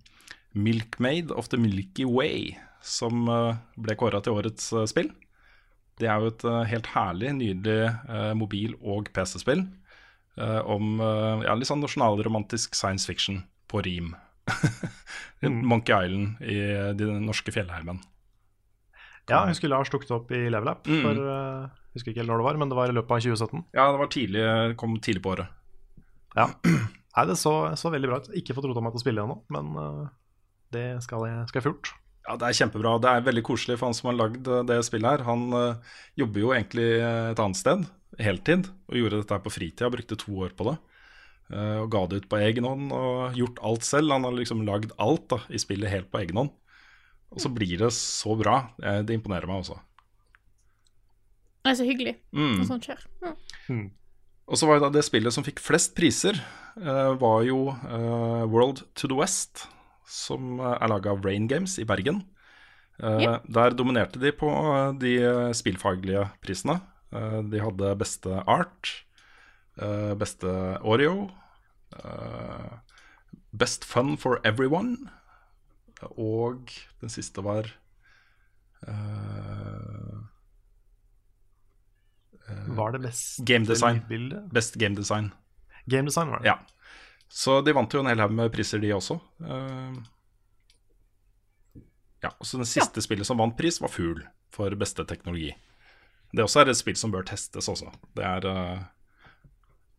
Milkmaid 0.55 1.32
of 1.35 1.51
the 1.53 1.59
Milky 1.61 2.07
Way 2.07 2.55
som 2.85 3.26
uh, 3.28 3.57
ble 3.80 3.97
kåra 3.99 4.22
til 4.22 4.37
årets 4.39 4.70
uh, 4.76 4.85
spill. 4.89 5.11
Det 6.01 6.09
er 6.11 6.20
jo 6.20 6.30
et 6.32 6.45
uh, 6.47 6.62
helt 6.68 6.91
herlig, 6.95 7.32
nydelig 7.39 7.91
uh, 8.09 8.32
mobil- 8.39 8.76
og 8.80 9.11
PC-spill 9.14 9.64
uh, 10.39 10.62
om 10.62 11.01
uh, 11.03 11.43
ja, 11.45 11.55
litt 11.57 11.70
sånn 11.70 11.82
nasjonalromantisk 11.85 12.78
science 12.78 13.09
fiction 13.11 13.43
på 13.70 13.82
rim. 13.87 14.14
Monkey 15.70 15.92
Island 15.95 16.40
i 16.42 16.59
de 16.99 17.09
norske 17.20 17.53
fjellheimen. 17.55 18.01
Ja, 19.28 19.47
jeg 19.49 19.57
skulle 19.57 19.76
ha 19.78 19.84
stukket 19.88 20.11
opp 20.12 20.32
i 20.36 20.42
Level 20.53 20.68
Up 20.68 20.84
Mm. 20.88 21.01
for 21.05 21.20
uh, 21.24 21.68
Husker 21.95 22.11
ikke 22.11 22.20
helt 22.24 22.32
når 22.32 22.40
det 22.42 22.47
var, 22.49 22.57
men 22.61 22.68
det 22.72 22.76
var 22.76 22.90
i 22.90 22.95
løpet 22.97 23.12
av 23.14 23.20
2017. 23.22 23.61
Ja, 23.76 23.84
det 23.95 24.01
var 24.01 24.09
tidlig, 24.11 24.42
kom 24.80 24.97
tidlig 24.99 25.22
på 25.22 25.30
året. 25.36 25.53
Ja. 26.34 26.49
Nei, 26.66 27.24
det 27.30 27.36
så, 27.38 27.53
så 27.78 27.92
veldig 27.95 28.09
bra 28.11 28.16
ut. 28.18 28.32
Ikke 28.34 28.57
fått 28.57 28.66
rota 28.66 28.82
meg 28.82 28.92
til 28.97 28.99
å 28.99 29.05
spille 29.05 29.22
ennå, 29.22 29.36
men 29.55 29.68
uh, 29.78 30.09
det 30.74 30.88
skal 31.07 31.22
jeg, 31.30 31.45
skal 31.53 31.61
jeg 31.62 31.66
fort. 31.68 31.92
Ja, 32.26 32.34
Det 32.40 32.49
er 32.49 32.59
kjempebra. 32.59 32.97
Det 33.05 33.12
er 33.12 33.26
veldig 33.28 33.45
koselig 33.47 33.76
for 33.78 33.86
han 33.86 33.95
som 33.95 34.09
har 34.11 34.16
lagd 34.16 34.49
eh, 34.49 34.62
det 34.66 34.78
spillet 34.88 35.07
her. 35.12 35.22
Han 35.28 35.42
uh, 35.55 35.95
jobber 36.18 36.40
jo 36.42 36.53
egentlig 36.57 36.86
et 37.05 37.42
annet 37.45 37.61
sted, 37.61 37.84
heltid, 38.18 38.66
og 38.90 38.97
gjorde 38.99 39.20
dette 39.22 39.36
her 39.38 39.42
på 39.45 39.53
fritida. 39.55 39.90
Brukte 39.92 40.18
to 40.18 40.34
år 40.49 40.55
på 40.59 40.66
det. 40.70 40.74
Eh, 41.53 41.78
og 41.82 41.90
ga 41.92 42.07
det 42.09 42.22
ut 42.22 42.28
på 42.28 42.38
egen 42.40 42.64
hånd 42.64 42.92
og 42.92 43.34
gjort 43.36 43.59
alt 43.62 43.84
selv. 43.84 44.11
Han 44.12 44.24
har 44.24 44.32
liksom 44.32 44.64
lagd 44.66 44.92
alt 44.99 45.28
da, 45.28 45.38
i 45.51 45.59
spillet 45.61 45.90
helt 45.92 46.11
på 46.11 46.22
egen 46.22 46.36
hånd. 46.40 46.51
Og 47.34 47.40
så 47.42 47.51
blir 47.53 47.78
det 47.78 47.90
så 47.92 48.36
bra. 48.38 48.70
Eh, 48.82 49.03
Det 49.03 49.14
imponerer 49.18 49.47
meg 49.51 49.61
også. 49.64 49.78
Det 51.64 51.70
er 51.72 51.78
så 51.80 51.86
hyggelig 51.88 52.16
Mm. 52.32 52.59
når 52.61 52.66
sånt 52.68 52.84
skjer. 52.84 53.05
Mm. 53.68 53.90
Og 54.49 54.57
så 54.61 54.66
var 54.68 54.80
det 54.80 54.92
det 54.92 55.05
spillet 55.05 55.32
som 55.32 55.45
fikk 55.45 55.59
flest 55.59 55.95
priser, 55.97 56.36
eh, 56.76 57.14
var 57.16 57.42
jo 57.45 57.72
World 58.47 58.82
to 58.95 59.09
the 59.09 59.14
West, 59.16 59.66
som 60.07 60.61
er 60.61 60.86
laga 60.88 61.11
av 61.12 61.24
Rain 61.24 61.47
Games 61.49 61.78
i 61.78 61.84
Bergen. 61.84 62.24
Eh, 63.03 63.20
Ja. 63.22 63.38
Der 63.49 63.70
dominerte 63.70 64.20
de 64.20 64.32
på 64.32 64.49
de 64.99 65.53
spillfaglige 65.55 66.30
prisene. 66.42 66.80
Eh, 67.12 67.42
de 67.42 67.59
hadde 67.61 67.97
beste 67.99 68.45
art, 68.47 69.05
eh, 69.80 70.14
beste 70.18 70.50
Oreo, 70.82 71.30
Uh, 71.94 72.78
Best 73.54 73.84
Fun 73.84 74.16
for 74.18 74.40
Everyone, 74.44 74.96
og 76.18 76.72
den 77.00 77.12
siste 77.12 77.42
var 77.44 77.68
eh, 78.82 80.16
Var 82.74 82.96
det 82.96 83.00
best 83.06 83.44
Game 83.46 83.64
design. 83.64 84.02
Best 84.52 84.74
Game 84.74 84.98
Design. 84.98 85.30
Game 85.86 86.04
design, 86.10 86.30
var 86.30 86.42
det. 86.42 86.50
Ja. 86.50 86.58
Så 87.28 87.60
de 87.64 87.72
vant 87.72 87.94
jo 87.94 88.02
en 88.02 88.10
hel 88.10 88.20
haug 88.20 88.34
med 88.34 88.50
priser, 88.52 88.82
de 88.82 88.90
også. 88.92 89.16
Eh, 89.40 89.94
ja, 92.26 92.32
så 92.40 92.58
Den 92.58 92.68
siste 92.68 93.02
spillet 93.04 93.26
som 93.26 93.38
vant 93.38 93.56
pris, 93.56 93.80
var 93.80 93.92
Fugl 93.92 94.26
for 94.52 94.74
beste 94.76 95.06
teknologi. 95.06 95.54
Det 96.34 96.42
også 96.42 96.64
er 96.64 96.72
et 96.72 96.78
spill 96.78 96.98
som 96.98 97.14
bør 97.14 97.22
testes 97.30 97.70
også. 97.70 97.92
Det 98.16 98.26
er 98.26 98.50
eh, 98.50 98.84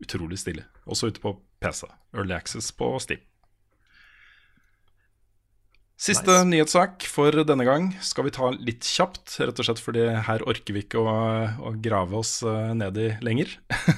utrolig 0.02 0.38
stilig. 0.42 0.64
Også 0.86 1.08
ute 1.10 1.22
på 1.22 1.34
PC. 1.62 1.86
Early 2.14 2.34
Access 2.36 2.72
på 2.76 2.90
Steam. 3.02 3.20
Siste 5.96 6.28
Nice. 6.28 6.48
nyhetssak 6.50 7.06
for 7.08 7.32
denne 7.48 7.64
gang 7.64 7.86
skal 8.04 8.26
vi 8.26 8.32
ta 8.36 8.50
litt 8.52 8.84
kjapt, 8.84 9.38
rett 9.40 9.56
og 9.62 9.64
slett 9.64 9.80
fordi 9.80 10.02
her 10.26 10.42
orker 10.44 10.76
vi 10.76 10.82
ikke 10.84 11.00
å, 11.00 11.14
å 11.56 11.72
grave 11.80 12.18
oss 12.20 12.42
nedi 12.44 12.76
ned 12.82 13.02
i 13.02 13.10
lenger. 13.24 13.56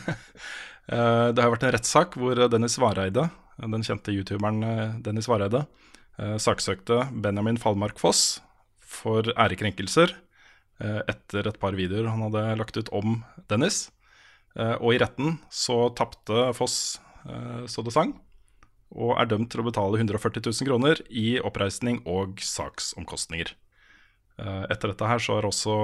Eh, 0.88 1.28
Det 1.36 1.42
har 1.44 1.50
vært 1.52 1.64
en 1.68 1.72
rettssak 1.74 2.14
hvor 2.16 2.38
Dennis 2.48 2.78
Vareide, 2.80 3.26
den 3.60 3.82
kjente 3.84 4.08
youtuberen 4.08 4.62
eh, 4.64 4.94
Dennis 5.04 5.26
Vareide, 5.28 5.66
eh, 6.16 6.38
saksøkte 6.40 7.02
Benjamin 7.12 7.58
Fallmark 7.60 8.00
Foss 8.00 8.38
for 8.80 9.28
ærekrenkelser 9.34 10.14
eh, 10.80 11.02
etter 11.12 11.50
et 11.50 11.58
par 11.60 11.76
videoer 11.76 12.08
han 12.08 12.24
hadde 12.24 12.46
lagt 12.62 12.80
ut 12.80 12.88
om 12.96 13.18
Dennis. 13.52 13.90
Eh, 14.58 14.74
Og 14.80 14.94
i 14.94 14.98
retten 14.98 15.38
så 15.50 15.88
tapte 15.94 16.48
Foss 16.56 16.98
eh, 17.28 17.64
så 17.70 17.84
det 17.86 17.94
sang, 17.94 18.16
og 18.90 19.14
er 19.20 19.28
dømt 19.30 19.50
til 19.52 19.62
å 19.62 19.68
betale 19.68 20.00
140 20.00 20.42
000 20.48 20.68
kroner 20.68 21.02
i 21.10 21.38
oppreisning 21.44 22.00
og 22.08 22.40
saksomkostninger. 22.42 23.52
Eh, 24.38 24.64
Etter 24.72 24.90
dette 24.94 25.10
her 25.10 25.22
så 25.22 25.38
er 25.38 25.46
også 25.48 25.76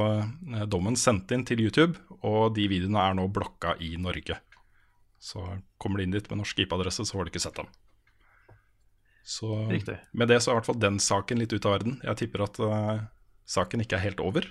dommen 0.71 0.97
sendt 0.97 1.31
inn 1.37 1.45
til 1.47 1.63
YouTube, 1.67 2.01
og 2.23 2.55
de 2.57 2.67
videoene 2.71 3.03
er 3.11 3.17
nå 3.19 3.29
blokka 3.29 3.77
i 3.83 3.95
Norge. 4.01 4.41
Så 5.25 5.41
kommer 5.81 5.99
de 6.01 6.09
inn 6.09 6.15
dit 6.17 6.27
med 6.31 6.43
norsk 6.43 6.59
IP-adresse, 6.65 7.05
så 7.07 7.17
får 7.17 7.29
de 7.29 7.35
ikke 7.35 7.45
sett 7.47 7.57
dem. 7.61 7.71
Så 9.25 9.49
Riktig. 9.71 9.97
med 10.13 10.29
det 10.29 10.43
så 10.45 10.51
er 10.51 10.53
i 10.53 10.59
hvert 10.59 10.69
fall 10.69 10.83
den 10.83 10.99
saken 11.01 11.41
litt 11.41 11.55
ut 11.55 11.65
av 11.65 11.79
verden. 11.79 11.95
Jeg 12.05 12.19
tipper 12.21 12.43
at 12.45 12.59
uh, 12.61 12.99
saken 13.49 13.81
ikke 13.81 13.97
er 13.97 14.05
helt 14.05 14.21
over. 14.21 14.51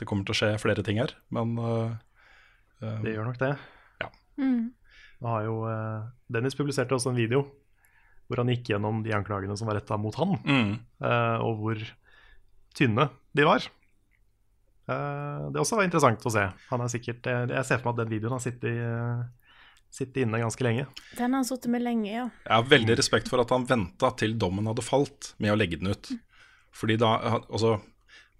Det 0.00 0.08
kommer 0.10 0.26
til 0.26 0.34
å 0.34 0.38
skje 0.40 0.48
flere 0.58 0.82
ting 0.82 0.98
her, 0.98 1.12
men 1.30 1.52
eh, 1.60 1.92
Det 2.82 3.14
gjør 3.14 3.28
nok 3.30 3.40
det. 3.42 3.52
Mm. 4.40 4.70
Har 5.22 5.44
jo 5.46 5.58
eh, 5.70 6.06
Dennis 6.32 6.56
publiserte 6.58 6.96
også 6.96 7.12
en 7.12 7.18
video 7.20 7.44
hvor 8.26 8.40
han 8.40 8.48
gikk 8.48 8.70
gjennom 8.72 9.02
de 9.04 9.12
anklagene 9.12 9.54
som 9.60 9.68
var 9.68 9.76
retta 9.76 9.98
mot 10.00 10.16
han, 10.16 10.38
mm, 10.40 10.70
eh, 11.04 11.42
og 11.44 11.58
hvor 11.60 11.82
tynne 12.72 13.10
de 13.36 13.44
var. 13.44 13.66
Eh, 14.88 15.42
det 15.52 15.60
også 15.60 15.76
var 15.78 15.86
interessant 15.86 16.24
å 16.26 16.32
se. 16.32 16.46
Han 16.70 16.84
er 16.84 16.90
sikkert, 16.94 17.28
eh, 17.28 17.44
jeg 17.52 17.68
ser 17.68 17.82
for 17.82 17.90
meg 17.90 17.92
at 17.92 18.00
den 18.02 18.12
videoen 18.14 18.36
har 18.38 18.42
sittet, 18.42 18.72
eh, 18.72 19.52
sittet 19.92 20.22
inne 20.24 20.40
ganske 20.40 20.64
lenge. 20.64 20.86
Den 21.18 21.28
har 21.28 21.42
han 21.42 21.48
sittet 21.50 21.70
med 21.74 21.84
lenge, 21.84 22.08
ja. 22.08 22.26
Jeg 22.46 22.56
har 22.56 22.70
veldig 22.72 22.96
respekt 22.98 23.28
for 23.28 23.42
at 23.42 23.52
han 23.52 23.68
venta 23.68 24.10
til 24.16 24.38
dommen 24.40 24.66
hadde 24.70 24.86
falt 24.86 25.34
med 25.38 25.52
å 25.52 25.58
legge 25.58 25.78
den 25.82 25.92
ut. 25.92 26.14
Fordi 26.72 26.96
da 26.96 27.12
Altså, 27.52 27.82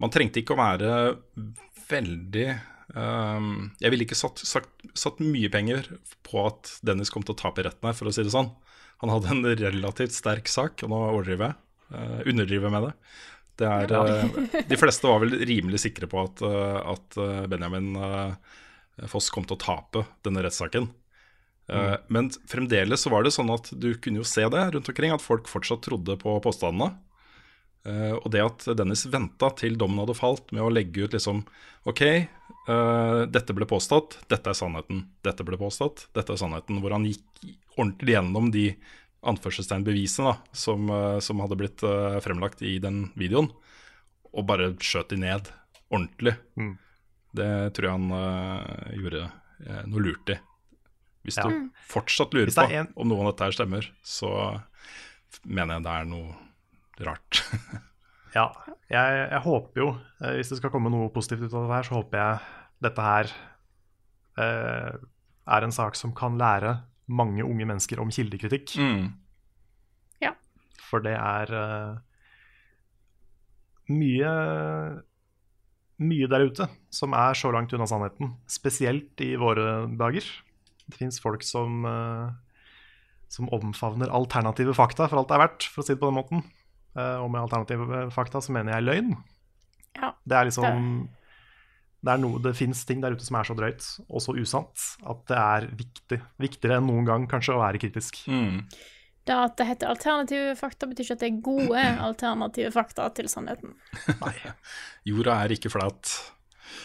man 0.01 0.11
trengte 0.11 0.41
ikke 0.41 0.57
å 0.57 0.63
være 0.63 1.19
veldig 1.91 2.49
ehm, 2.99 3.73
Jeg 3.83 3.93
ville 3.93 4.07
ikke 4.07 4.19
satt, 4.19 4.43
sagt, 4.47 4.71
satt 4.99 5.21
mye 5.23 5.51
penger 5.53 5.89
på 6.27 6.47
at 6.49 6.77
Dennis 6.87 7.13
kom 7.13 7.25
til 7.27 7.37
å 7.37 7.41
tape 7.43 7.63
i 7.63 7.67
retten 7.67 7.89
her, 7.89 7.97
for 7.97 8.11
å 8.11 8.15
si 8.15 8.25
det 8.27 8.35
sånn. 8.35 8.51
Han 9.03 9.11
hadde 9.11 9.35
en 9.35 9.45
relativt 9.59 10.15
sterk 10.15 10.51
sak, 10.51 10.85
og 10.85 10.93
nå 10.93 11.03
overdriver 11.11 11.51
jeg. 11.51 11.59
Uh, 11.93 12.21
underdriver 12.31 12.69
jeg 12.69 12.73
med 12.73 12.85
det. 12.87 12.93
det 13.61 13.69
er, 13.69 13.93
uh, 13.93 14.59
de 14.71 14.79
fleste 14.81 15.09
var 15.11 15.21
vel 15.25 15.35
rimelig 15.43 15.83
sikre 15.83 16.09
på 16.09 16.23
at, 16.23 16.43
uh, 16.47 16.79
at 16.95 17.19
Benjamin 17.53 17.97
Foss 19.11 19.29
kom 19.33 19.45
til 19.49 19.59
å 19.59 19.63
tape 19.63 20.05
denne 20.25 20.45
rettssaken. 20.45 20.87
Mm. 21.73 21.93
Men 22.13 22.27
fremdeles 22.51 23.01
så 23.05 23.11
var 23.13 23.25
det 23.25 23.31
sånn 23.33 23.51
at 23.55 23.71
du 23.81 23.93
kunne 24.03 24.21
jo 24.21 24.27
se 24.29 24.43
det 24.51 24.63
rundt 24.75 24.89
omkring, 24.91 25.15
at 25.15 25.25
folk 25.25 25.47
fortsatt 25.49 25.85
trodde 25.87 26.19
på 26.21 26.35
påstandene. 26.45 26.91
Eh, 27.85 28.13
og 28.15 28.29
det 28.31 28.43
at 28.45 28.67
Dennis 28.79 29.07
venta 29.11 29.49
til 29.59 29.75
dommen 29.81 29.99
hadde 29.99 30.15
falt 30.15 30.53
med 30.55 30.63
å 30.63 30.71
legge 30.71 31.03
ut 31.07 31.15
liksom 31.17 31.41
OK, 31.91 32.03
uh, 32.69 33.25
dette 33.27 33.55
ble 33.57 33.67
påstått, 33.67 34.21
dette 34.31 34.53
er 34.53 34.55
sannheten. 34.55 35.01
Dette 35.27 35.43
ble 35.43 35.59
påstått, 35.59 36.05
dette 36.15 36.31
er 36.31 36.39
sannheten. 36.39 36.79
Hvor 36.79 36.95
han 36.95 37.09
gikk 37.09 37.43
ordentlig 37.75 38.15
gjennom 38.15 38.53
de 38.55 38.69
anførselstegn-bevisene 39.27 40.37
som, 40.55 40.87
uh, 40.91 41.19
som 41.19 41.43
hadde 41.43 41.59
blitt 41.59 41.83
fremlagt 42.23 42.63
i 42.63 42.77
den 42.83 43.09
videoen, 43.19 43.51
og 44.33 44.47
bare 44.47 44.71
skjøt 44.79 45.11
de 45.11 45.19
ned 45.25 45.51
ordentlig. 45.91 46.37
Mm. 46.55 46.77
Det 47.35 47.51
tror 47.75 47.89
jeg 47.89 47.99
han 47.99 48.95
gjorde 49.01 49.27
noe 49.89 50.03
lurt 50.05 50.31
i. 50.35 50.39
Hvis 51.27 51.39
Ja. 51.39 51.49
du 51.49 51.71
fortsatt 51.89 52.33
lurer 52.35 52.47
Hvis 52.51 52.55
på 52.59 52.71
en- 52.71 52.93
om 52.97 53.09
noe 53.09 53.27
av 53.27 53.33
dette 53.33 53.45
her 53.45 53.53
stemmer, 53.59 53.89
så 54.05 54.63
mener 55.45 55.75
jeg 55.77 55.83
det 55.83 55.93
er 55.93 56.05
noe 56.05 56.35
rart. 57.09 57.43
Ja, 58.33 58.47
jeg, 58.89 59.17
jeg 59.29 59.41
håper 59.45 59.77
jo, 59.77 59.87
eh, 60.25 60.39
hvis 60.39 60.49
det 60.49 60.57
skal 60.57 60.71
komme 60.73 60.89
noe 60.89 61.11
positivt 61.13 61.43
ut 61.45 61.53
av 61.53 61.67
det 61.67 61.75
her, 61.75 61.85
så 61.85 61.99
håper 61.99 62.17
jeg 62.17 62.39
dette 62.87 63.05
her 63.05 63.33
eh, 64.41 64.95
er 65.53 65.67
en 65.67 65.75
sak 65.77 65.99
som 66.01 66.15
kan 66.17 66.39
lære 66.41 66.71
mange 67.13 67.45
unge 67.45 67.67
mennesker 67.69 68.01
om 68.01 68.09
kildekritikk. 68.09 68.73
Mm. 68.81 69.11
For 70.93 71.01
det 71.05 71.15
er 71.17 71.53
eh, 71.57 71.93
mye 73.97 74.33
mye 76.03 76.27
der 76.27 76.49
ute 76.51 76.67
som 76.93 77.15
er 77.15 77.37
så 77.39 77.53
langt 77.55 77.73
unna 77.73 77.87
sannheten, 77.89 78.35
spesielt 78.51 79.21
i 79.23 79.37
våre 79.39 79.87
dager. 79.97 80.27
Det 80.83 80.99
fins 80.99 81.21
folk 81.23 81.45
som, 81.47 81.85
eh, 81.87 82.33
som 83.33 83.49
omfavner 83.55 84.11
alternative 84.11 84.75
fakta 84.75 85.09
for 85.09 85.21
alt 85.21 85.31
det 85.31 85.37
er 85.39 85.45
verdt, 85.47 85.69
for 85.71 85.81
å 85.81 85.87
si 85.87 85.95
det 85.95 86.03
på 86.03 86.11
den 86.11 86.19
måten. 86.19 86.43
Eh, 86.97 87.19
og 87.23 87.31
med 87.33 87.43
alternative 87.43 88.07
fakta 88.15 88.43
så 88.45 88.55
mener 88.55 88.77
jeg 88.77 88.89
løgn. 88.89 89.13
Ja, 89.97 90.15
Det 90.25 90.37
er 90.39 90.49
liksom 90.49 90.87
Det, 92.03 92.11
er 92.13 92.39
det 92.43 92.57
fins 92.57 92.85
ting 92.89 93.03
der 93.03 93.15
ute 93.15 93.25
som 93.25 93.37
er 93.39 93.47
så 93.47 93.55
drøyt 93.55 93.85
og 94.09 94.23
så 94.25 94.35
usant 94.35 94.87
at 95.07 95.21
det 95.31 95.39
er 95.39 95.69
viktig, 95.79 96.19
viktigere 96.43 96.81
enn 96.81 96.89
noen 96.89 97.07
gang 97.07 97.29
kanskje 97.31 97.55
å 97.55 97.63
være 97.63 97.79
kritisk. 97.79 98.25
Mm. 98.27 98.65
Det 99.23 99.37
at 99.39 99.55
det 99.61 99.69
heter 99.69 99.93
alternative 99.93 100.57
fakta, 100.59 100.89
betyr 100.91 101.05
ikke 101.05 101.15
at 101.15 101.23
det 101.23 101.29
er 101.31 101.43
gode 101.47 101.85
alternative 102.09 102.73
fakta 102.75 103.07
til 103.15 103.31
sannheten. 103.31 103.77
Nei, 104.19 104.35
Jorda 105.07 105.39
er 105.45 105.55
ikke 105.55 105.71
flat. 105.71 106.11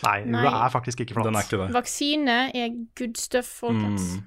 Nei 0.06 0.20
Nei. 0.28 0.44
jorda 0.44 0.66
er 0.68 0.74
faktisk 0.74 1.02
ikke 1.02 1.18
flat. 1.18 1.30
Den 1.32 1.40
er 1.40 1.48
ikke 1.48 1.62
det. 1.64 1.70
Vaksine 1.74 2.38
er 2.54 2.76
good 3.00 3.18
stuff, 3.18 3.50
folkens. 3.64 4.20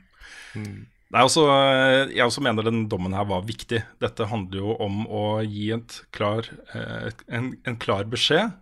Mm. 0.56 0.88
Nei, 1.10 1.24
også, 1.26 1.42
jeg 2.14 2.22
også 2.22 2.42
mener 2.46 2.66
den 2.66 2.84
dommen 2.90 3.14
her 3.16 3.26
var 3.26 3.42
viktig. 3.42 3.80
Dette 4.02 4.28
handler 4.30 4.60
jo 4.62 4.76
om 4.78 5.00
å 5.10 5.24
gi 5.42 5.72
klar, 6.14 6.46
eh, 6.70 7.10
en, 7.26 7.56
en 7.66 7.78
klar 7.82 8.06
beskjed 8.10 8.52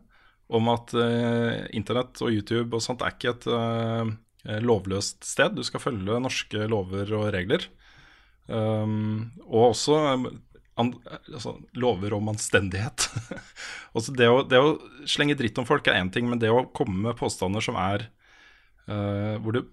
om 0.48 0.70
at 0.72 0.94
eh, 0.96 1.66
internett 1.76 2.22
og 2.24 2.32
YouTube 2.32 2.78
og 2.78 2.84
sånt 2.84 3.04
er 3.04 3.12
ikke 3.12 3.34
et 3.34 3.46
eh, 3.52 4.14
lovløst 4.64 5.28
sted. 5.28 5.58
Du 5.58 5.66
skal 5.66 5.82
følge 5.82 6.20
norske 6.24 6.64
lover 6.72 7.12
og 7.18 7.28
regler. 7.36 7.68
Um, 8.48 9.28
og 9.44 9.74
også 9.74 9.98
an, 10.80 10.92
altså, 11.28 11.58
lover 11.76 12.14
om 12.16 12.30
anstendighet. 12.32 13.10
altså 13.94 14.14
det, 14.16 14.28
å, 14.32 14.40
det 14.48 14.60
å 14.62 14.76
slenge 15.04 15.36
dritt 15.36 15.58
om 15.60 15.68
folk 15.68 15.88
er 15.90 16.00
én 16.00 16.12
ting, 16.14 16.30
men 16.30 16.40
det 16.40 16.48
å 16.48 16.64
komme 16.72 17.10
med 17.10 17.18
påstander 17.18 17.64
som 17.64 17.76
er 17.76 18.08
eh, 18.88 19.36
Hvor 19.42 19.58
du 19.58 19.66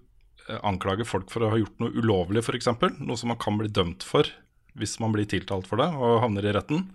eh, 0.48 0.60
anklager 0.66 1.08
folk 1.08 1.30
for 1.32 1.44
å 1.44 1.52
ha 1.52 1.60
gjort 1.60 1.82
noe 1.82 1.94
ulovlig, 1.94 2.44
f.eks., 2.44 2.70
noe 3.00 3.18
som 3.18 3.32
man 3.32 3.40
kan 3.42 3.58
bli 3.60 3.70
dømt 3.72 4.06
for 4.06 4.28
hvis 4.76 4.98
man 5.00 5.14
blir 5.14 5.28
tiltalt 5.28 5.68
for 5.68 5.80
det 5.80 5.88
og 5.96 6.20
havner 6.20 6.46
i 6.46 6.52
retten, 6.56 6.88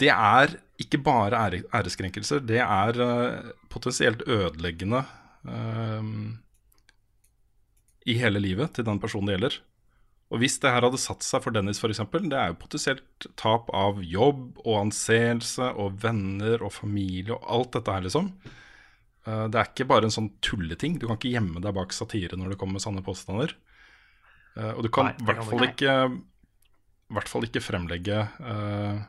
det 0.00 0.10
er 0.12 0.56
ikke 0.82 1.00
bare 1.04 1.40
æreskrenkelser, 1.76 2.40
det 2.48 2.62
er 2.64 3.02
eh, 3.04 3.50
potensielt 3.70 4.24
ødeleggende 4.26 5.04
um, 5.46 6.40
i 8.08 8.16
hele 8.18 8.40
livet 8.42 8.72
til 8.74 8.88
den 8.88 8.98
personen 9.02 9.30
det 9.30 9.36
gjelder. 9.36 9.58
Og 10.32 10.40
hvis 10.40 10.56
det 10.62 10.72
her 10.72 10.86
hadde 10.86 11.00
satt 11.00 11.24
seg 11.26 11.44
for 11.44 11.54
Dennis 11.54 11.78
f.eks., 11.78 12.00
det 12.24 12.38
er 12.40 12.50
jo 12.50 12.60
potensielt 12.62 13.26
tap 13.38 13.68
av 13.76 14.00
jobb 14.00 14.62
og 14.64 14.78
anseelse 14.86 15.68
og 15.76 16.00
venner 16.02 16.64
og 16.64 16.72
familie 16.72 17.36
og 17.36 17.44
alt 17.52 17.76
dette 17.76 17.94
her, 17.94 18.06
liksom. 18.08 18.32
Eh, 19.26 19.46
Det 19.48 19.58
er 19.60 19.68
ikke 19.70 19.86
bare 19.86 20.04
en 20.08 20.14
sånn 20.14 20.30
tulleting. 20.42 20.98
Du 20.98 21.06
kan 21.06 21.16
ikke 21.16 21.32
gjemme 21.34 21.60
deg 21.62 21.74
bak 21.76 21.92
satire 21.94 22.36
når 22.36 22.50
det 22.54 22.58
kommer 22.58 22.78
med 22.78 22.82
sanne 22.84 23.04
påstander. 23.06 23.54
Eh, 24.56 24.72
Og 24.74 24.82
du 24.82 24.88
kan 24.88 25.12
i 25.12 25.24
hvert 25.24 25.44
fall 25.46 25.66
ikke, 25.68 25.94
hvert 27.12 27.28
fall 27.28 27.46
ikke 27.46 27.62
fremlegge 27.62 28.18
eh, 28.40 29.02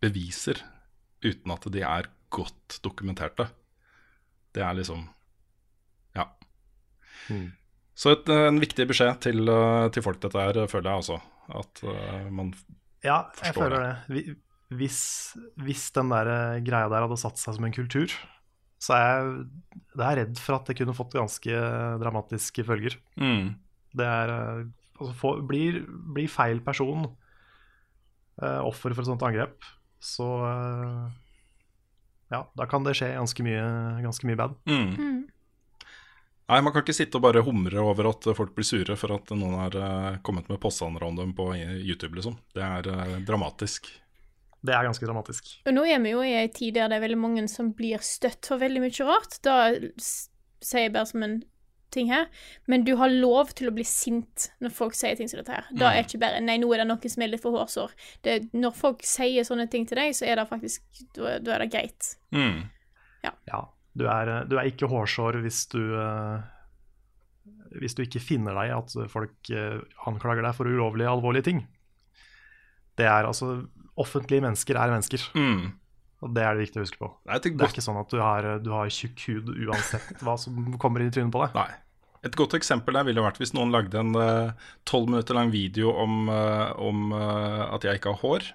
beviser 0.00 0.60
uten 1.22 1.52
at 1.52 1.66
de 1.70 1.82
er 1.84 2.08
godt 2.32 2.80
dokumenterte. 2.82 3.48
Det 4.54 4.62
er 4.62 4.74
liksom 4.74 5.08
Ja. 6.16 6.26
Mm. 7.28 7.52
Så 7.94 8.12
et, 8.16 8.28
en 8.32 8.58
viktig 8.58 8.86
beskjed 8.88 9.20
til, 9.20 9.44
til 9.92 10.02
folk 10.02 10.20
dette 10.22 10.40
her, 10.40 10.56
føler 10.66 10.90
jeg 10.90 11.02
også. 11.04 11.20
At 11.60 11.82
man 12.32 12.54
Ja, 13.04 13.26
jeg 13.44 13.54
føler 13.54 13.78
det. 13.80 13.96
Vi- 14.08 14.36
Hvis, 14.70 15.34
hvis 15.58 15.90
den 15.92 16.08
der 16.10 16.60
greia 16.62 16.88
der 16.88 17.02
hadde 17.02 17.16
satt 17.18 17.36
seg 17.36 17.56
som 17.56 17.64
en 17.66 17.72
kultur, 17.74 18.06
så 18.80 18.96
er 18.96 19.06
jeg, 19.06 19.32
er 20.00 20.20
redd 20.22 20.38
for 20.40 20.56
at 20.56 20.70
det 20.70 20.76
kunne 20.78 20.96
fått 20.96 21.16
ganske 21.18 21.64
dramatiske 22.00 22.64
følger. 22.64 22.96
mm, 23.20 23.50
Det 24.00 24.06
er 24.06 24.34
eh, 24.36 24.62
altså, 24.98 25.12
for, 25.20 25.42
blir, 25.46 25.82
blir 26.14 26.30
feil 26.32 26.62
person 26.64 27.10
uh, 28.40 28.60
offer 28.64 28.94
for 28.94 29.04
et 29.04 29.10
sånt 29.10 29.26
angrep, 29.26 29.58
så 30.00 30.28
uh, 30.46 31.10
ja, 32.32 32.44
da 32.56 32.66
kan 32.70 32.86
det 32.86 32.96
skje 32.96 33.12
ganske 33.18 33.44
mye, 33.44 33.66
ganske 34.06 34.30
mye 34.30 34.40
bad. 34.40 34.56
mm. 34.70 34.96
Mm. 34.96 35.20
Nei, 36.50 36.58
man 36.66 36.72
kan 36.74 36.82
ikke 36.82 36.96
sitte 36.96 37.14
og 37.14 37.22
bare 37.22 37.44
humre 37.46 37.78
over 37.78 38.08
at 38.10 38.26
folk 38.34 38.56
blir 38.56 38.66
sure 38.66 38.96
for 38.98 39.14
at 39.14 39.28
noen 39.38 39.54
har 39.60 39.76
uh, 39.78 40.16
kommet 40.26 40.48
med 40.50 40.58
påstander 40.58 41.04
om 41.06 41.14
dem 41.20 41.30
på 41.36 41.52
YouTube, 41.54 42.16
liksom. 42.18 42.40
Det 42.56 42.64
er 42.66 42.88
eh, 42.90 43.12
dramatisk. 43.22 43.86
Det 44.60 44.74
er 44.76 44.84
ganske 44.84 45.06
dramatisk. 45.08 45.54
Og 45.64 45.72
nå 45.72 45.86
er 45.88 46.02
vi 46.04 46.12
jo 46.12 46.24
i 46.24 46.34
ei 46.42 46.48
tid 46.52 46.76
der 46.76 46.90
det 46.92 46.98
er 46.98 47.06
veldig 47.06 47.20
mange 47.20 47.46
som 47.48 47.72
blir 47.76 48.02
støtt 48.04 48.50
for 48.50 48.60
veldig 48.60 48.82
mye 48.82 49.06
rart. 49.08 49.38
Da 49.46 49.56
sier 50.60 50.86
jeg 50.86 50.92
bare 50.96 51.08
som 51.08 51.24
en 51.24 51.40
ting 51.90 52.10
her, 52.12 52.28
men 52.70 52.84
du 52.86 52.92
har 53.00 53.10
lov 53.10 53.50
til 53.58 53.70
å 53.70 53.74
bli 53.74 53.84
sint 53.88 54.48
når 54.62 54.74
folk 54.74 54.94
sier 54.94 55.16
ting 55.18 55.30
som 55.30 55.40
dette 55.40 55.56
her. 55.56 55.66
Da 55.74 55.90
er 55.90 56.04
ikke 56.04 56.20
bare 56.22 56.42
Nei, 56.44 56.58
nå 56.62 56.68
er 56.74 56.82
det 56.82 56.86
noen 56.90 57.12
som 57.12 57.24
er 57.24 57.32
litt 57.32 57.42
for 57.42 57.56
hårsår. 57.56 57.96
Det, 58.26 58.36
når 58.54 58.76
folk 58.78 59.02
sier 59.06 59.46
sånne 59.46 59.66
ting 59.72 59.88
til 59.90 59.98
deg, 59.98 60.14
så 60.16 60.28
er 60.28 60.38
det 60.38 60.46
faktisk 60.50 61.02
Da, 61.16 61.38
da 61.42 61.56
er 61.56 61.64
det 61.64 61.72
greit. 61.72 62.12
Mm. 62.36 62.68
Ja, 63.26 63.64
du 63.98 64.06
er, 64.06 64.32
du 64.48 64.56
er 64.56 64.70
ikke 64.70 64.88
hårsår 64.90 65.40
hvis 65.44 65.64
du 65.72 65.80
eh, 65.98 66.46
Hvis 67.82 67.96
du 67.98 68.04
ikke 68.04 68.22
finner 68.22 68.56
deg 68.60 68.70
i 68.70 68.76
at 68.76 68.94
folk 69.10 69.50
eh, 69.50 69.82
anklager 70.06 70.46
deg 70.46 70.56
for 70.56 70.70
ulovlige, 70.70 71.10
alvorlige 71.10 71.50
ting. 71.50 71.64
Det 72.98 73.06
er 73.08 73.26
altså 73.26 73.56
Offentlige 73.98 74.42
mennesker 74.44 74.76
er 74.76 74.90
mennesker, 74.94 75.24
Mm. 75.34 75.72
og 76.22 76.34
det 76.34 76.42
er 76.44 76.54
det 76.54 76.68
viktig 76.68 76.80
å 76.80 76.84
huske 76.84 76.98
på. 76.98 77.10
Det 77.24 77.32
er 77.32 77.36
et 77.36 77.42
Det 77.42 77.66
er 77.66 77.72
ikke 77.74 77.84
sånn 77.88 78.00
at 78.00 78.10
du 78.10 78.18
har, 78.20 78.58
du 78.60 78.70
har 78.70 78.86
tjukk 78.88 79.18
hud 79.28 79.48
uansett 79.66 80.22
hva 80.22 80.38
som 80.38 80.78
kommer 80.78 81.00
i 81.00 81.10
trynet 81.10 81.32
på 81.32 81.42
deg. 81.46 81.54
nei. 81.54 81.70
Et 82.22 82.36
godt 82.36 82.52
eksempel 82.52 82.92
der 82.92 83.04
ville 83.04 83.22
vært 83.24 83.38
hvis 83.40 83.54
noen 83.56 83.72
lagde 83.72 83.96
en 83.96 84.12
tolv 84.84 85.08
minutter 85.08 85.32
lang 85.34 85.50
video 85.50 85.88
om, 85.96 86.28
uh, 86.28 86.72
om 86.76 87.12
uh, 87.16 87.72
at 87.74 87.82
jeg 87.82 87.96
ikke 87.96 88.12
har 88.12 88.20
hår. 88.20 88.52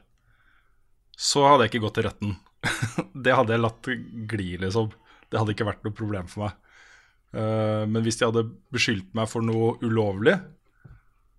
Så 1.17 1.41
hadde 1.47 1.65
jeg 1.65 1.73
ikke 1.73 1.87
gått 1.87 1.95
til 1.95 2.05
retten. 2.05 2.35
det 3.25 3.33
hadde 3.33 3.55
jeg 3.55 3.63
latt 3.63 3.89
gli, 4.29 4.57
liksom. 4.61 4.91
Det 5.31 5.39
hadde 5.39 5.55
ikke 5.55 5.65
vært 5.65 5.83
noe 5.83 5.95
problem 5.97 6.27
for 6.29 6.45
meg. 6.45 6.53
Eh, 7.35 7.83
men 7.89 8.03
hvis 8.05 8.19
de 8.19 8.27
hadde 8.27 8.43
beskyldt 8.75 9.09
meg 9.17 9.27
for 9.31 9.41
noe 9.45 9.73
ulovlig, 9.83 10.37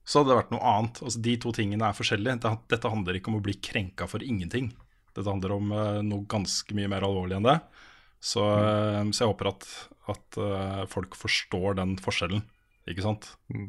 så 0.06 0.20
hadde 0.20 0.30
det 0.30 0.38
vært 0.38 0.52
noe 0.54 0.62
annet. 0.70 1.00
Altså, 1.02 1.20
de 1.24 1.32
to 1.42 1.50
tingene 1.54 1.88
er 1.88 1.96
forskjellige. 1.98 2.52
Dette 2.70 2.90
handler 2.92 3.18
ikke 3.18 3.32
om 3.32 3.40
å 3.40 3.42
bli 3.42 3.56
krenka 3.58 4.06
for 4.06 4.22
ingenting. 4.22 4.68
Dette 5.16 5.26
handler 5.26 5.56
om 5.56 5.72
uh, 5.74 5.98
noe 6.06 6.28
ganske 6.30 6.76
mye 6.78 6.90
mer 6.92 7.06
alvorlig 7.08 7.40
enn 7.40 7.48
det. 7.48 7.56
Så, 8.26 8.42
eh, 8.42 9.00
så 9.12 9.22
jeg 9.22 9.28
håper 9.28 9.50
at, 9.50 9.64
at 10.10 10.38
uh, 10.40 10.84
folk 10.90 11.14
forstår 11.18 11.76
den 11.78 11.92
forskjellen, 12.02 12.40
ikke 12.88 13.04
sant? 13.04 13.28
Mm. 13.52 13.68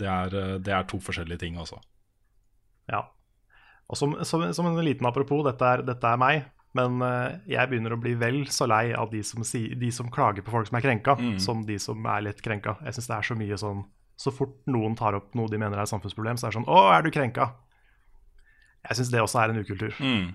Det, 0.00 0.06
er, 0.08 0.36
det 0.62 0.72
er 0.72 0.86
to 0.88 1.00
forskjellige 1.02 1.42
ting, 1.42 1.58
altså. 1.60 1.80
Ja. 2.88 3.02
Og 3.90 3.98
som, 3.98 4.14
som, 4.24 4.46
som 4.56 4.68
en 4.70 4.78
liten 4.84 5.08
apropos, 5.08 5.42
dette 5.44 5.68
er, 5.68 5.82
dette 5.84 6.12
er 6.12 6.20
meg, 6.22 6.46
men 6.74 7.02
jeg 7.50 7.70
begynner 7.70 7.94
å 7.94 8.00
bli 8.00 8.14
vel 8.18 8.40
så 8.50 8.66
lei 8.70 8.88
av 8.96 9.12
de 9.12 9.20
som, 9.26 9.44
si, 9.46 9.66
de 9.78 9.90
som 9.94 10.08
klager 10.10 10.42
på 10.46 10.54
folk 10.54 10.70
som 10.70 10.78
er 10.78 10.86
krenka, 10.86 11.18
Mm. 11.20 11.36
som 11.42 11.60
de 11.66 11.76
som 11.82 12.08
er 12.14 12.24
litt 12.30 12.40
krenka. 12.42 12.78
Jeg 12.86 12.96
syns 12.96 13.10
det 13.10 13.18
er 13.18 13.28
så 13.28 13.36
mye 13.38 13.60
sånn 13.60 13.84
Så 14.16 14.30
fort 14.30 14.54
noen 14.70 14.94
tar 14.96 15.16
opp 15.18 15.32
noe 15.34 15.48
de 15.50 15.58
mener 15.58 15.76
er 15.78 15.82
et 15.82 15.90
samfunnsproblem, 15.90 16.36
så 16.38 16.46
er 16.46 16.52
det 16.52 16.58
sånn 16.60 16.68
Å, 16.70 16.80
er 16.94 17.02
du 17.02 17.10
krenka? 17.10 17.48
Jeg 18.88 18.96
syns 19.00 19.10
det 19.10 19.20
også 19.24 19.40
er 19.42 19.50
en 19.54 19.62
ukultur. 19.64 19.94
Mm. 19.98 20.34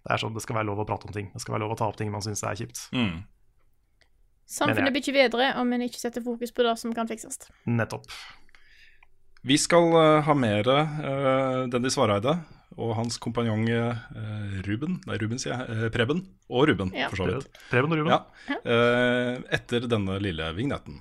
Det 0.00 0.14
er 0.14 0.16
sånn, 0.22 0.32
det 0.32 0.40
skal 0.42 0.56
være 0.56 0.66
lov 0.70 0.78
å 0.80 0.86
prate 0.88 1.06
om 1.06 1.12
ting. 1.12 1.26
Det 1.34 1.42
skal 1.42 1.52
være 1.54 1.66
lov 1.66 1.74
å 1.74 1.76
ta 1.76 1.86
opp 1.90 1.96
ting 2.00 2.08
man 2.10 2.22
syns 2.24 2.40
er 2.48 2.56
kjipt. 2.56 2.86
Mm. 2.96 3.18
Samfunnet 4.50 4.88
jeg- 4.88 4.94
blir 4.96 5.02
ikke 5.04 5.18
bedre 5.30 5.50
om 5.60 5.72
en 5.76 5.82
ikke 5.84 6.00
setter 6.00 6.24
fokus 6.24 6.50
på 6.56 6.64
det 6.66 6.72
som 6.80 6.94
kan 6.96 7.06
fikses. 7.06 7.36
Nettopp. 7.68 8.06
Vi 9.44 9.56
skal 9.60 9.92
uh, 9.94 10.20
ha 10.26 10.34
mer 10.34 10.66
uh, 10.68 11.66
Dennis 11.72 11.94
Vareide 11.96 12.34
og 12.80 12.94
hans 12.96 13.16
kompanjong 13.22 13.62
uh, 13.72 14.60
Ruben 14.66 14.98
Nei, 15.08 15.16
Ruben 15.20 15.38
sier 15.40 15.54
jeg. 15.54 15.68
Uh, 15.68 15.86
Preben. 15.94 16.24
Og 16.50 16.66
Ruben, 16.68 16.90
Ja. 16.96 17.08
for 17.12 17.22
så 17.22 17.28
vidt. 17.30 17.60
Preben 17.70 17.92
og 17.94 18.00
Ruben. 18.02 18.12
Ja. 18.48 18.56
Eh, 18.64 19.38
etter 19.56 19.86
denne 19.88 20.16
lille 20.20 20.48
vignetten. 20.56 20.98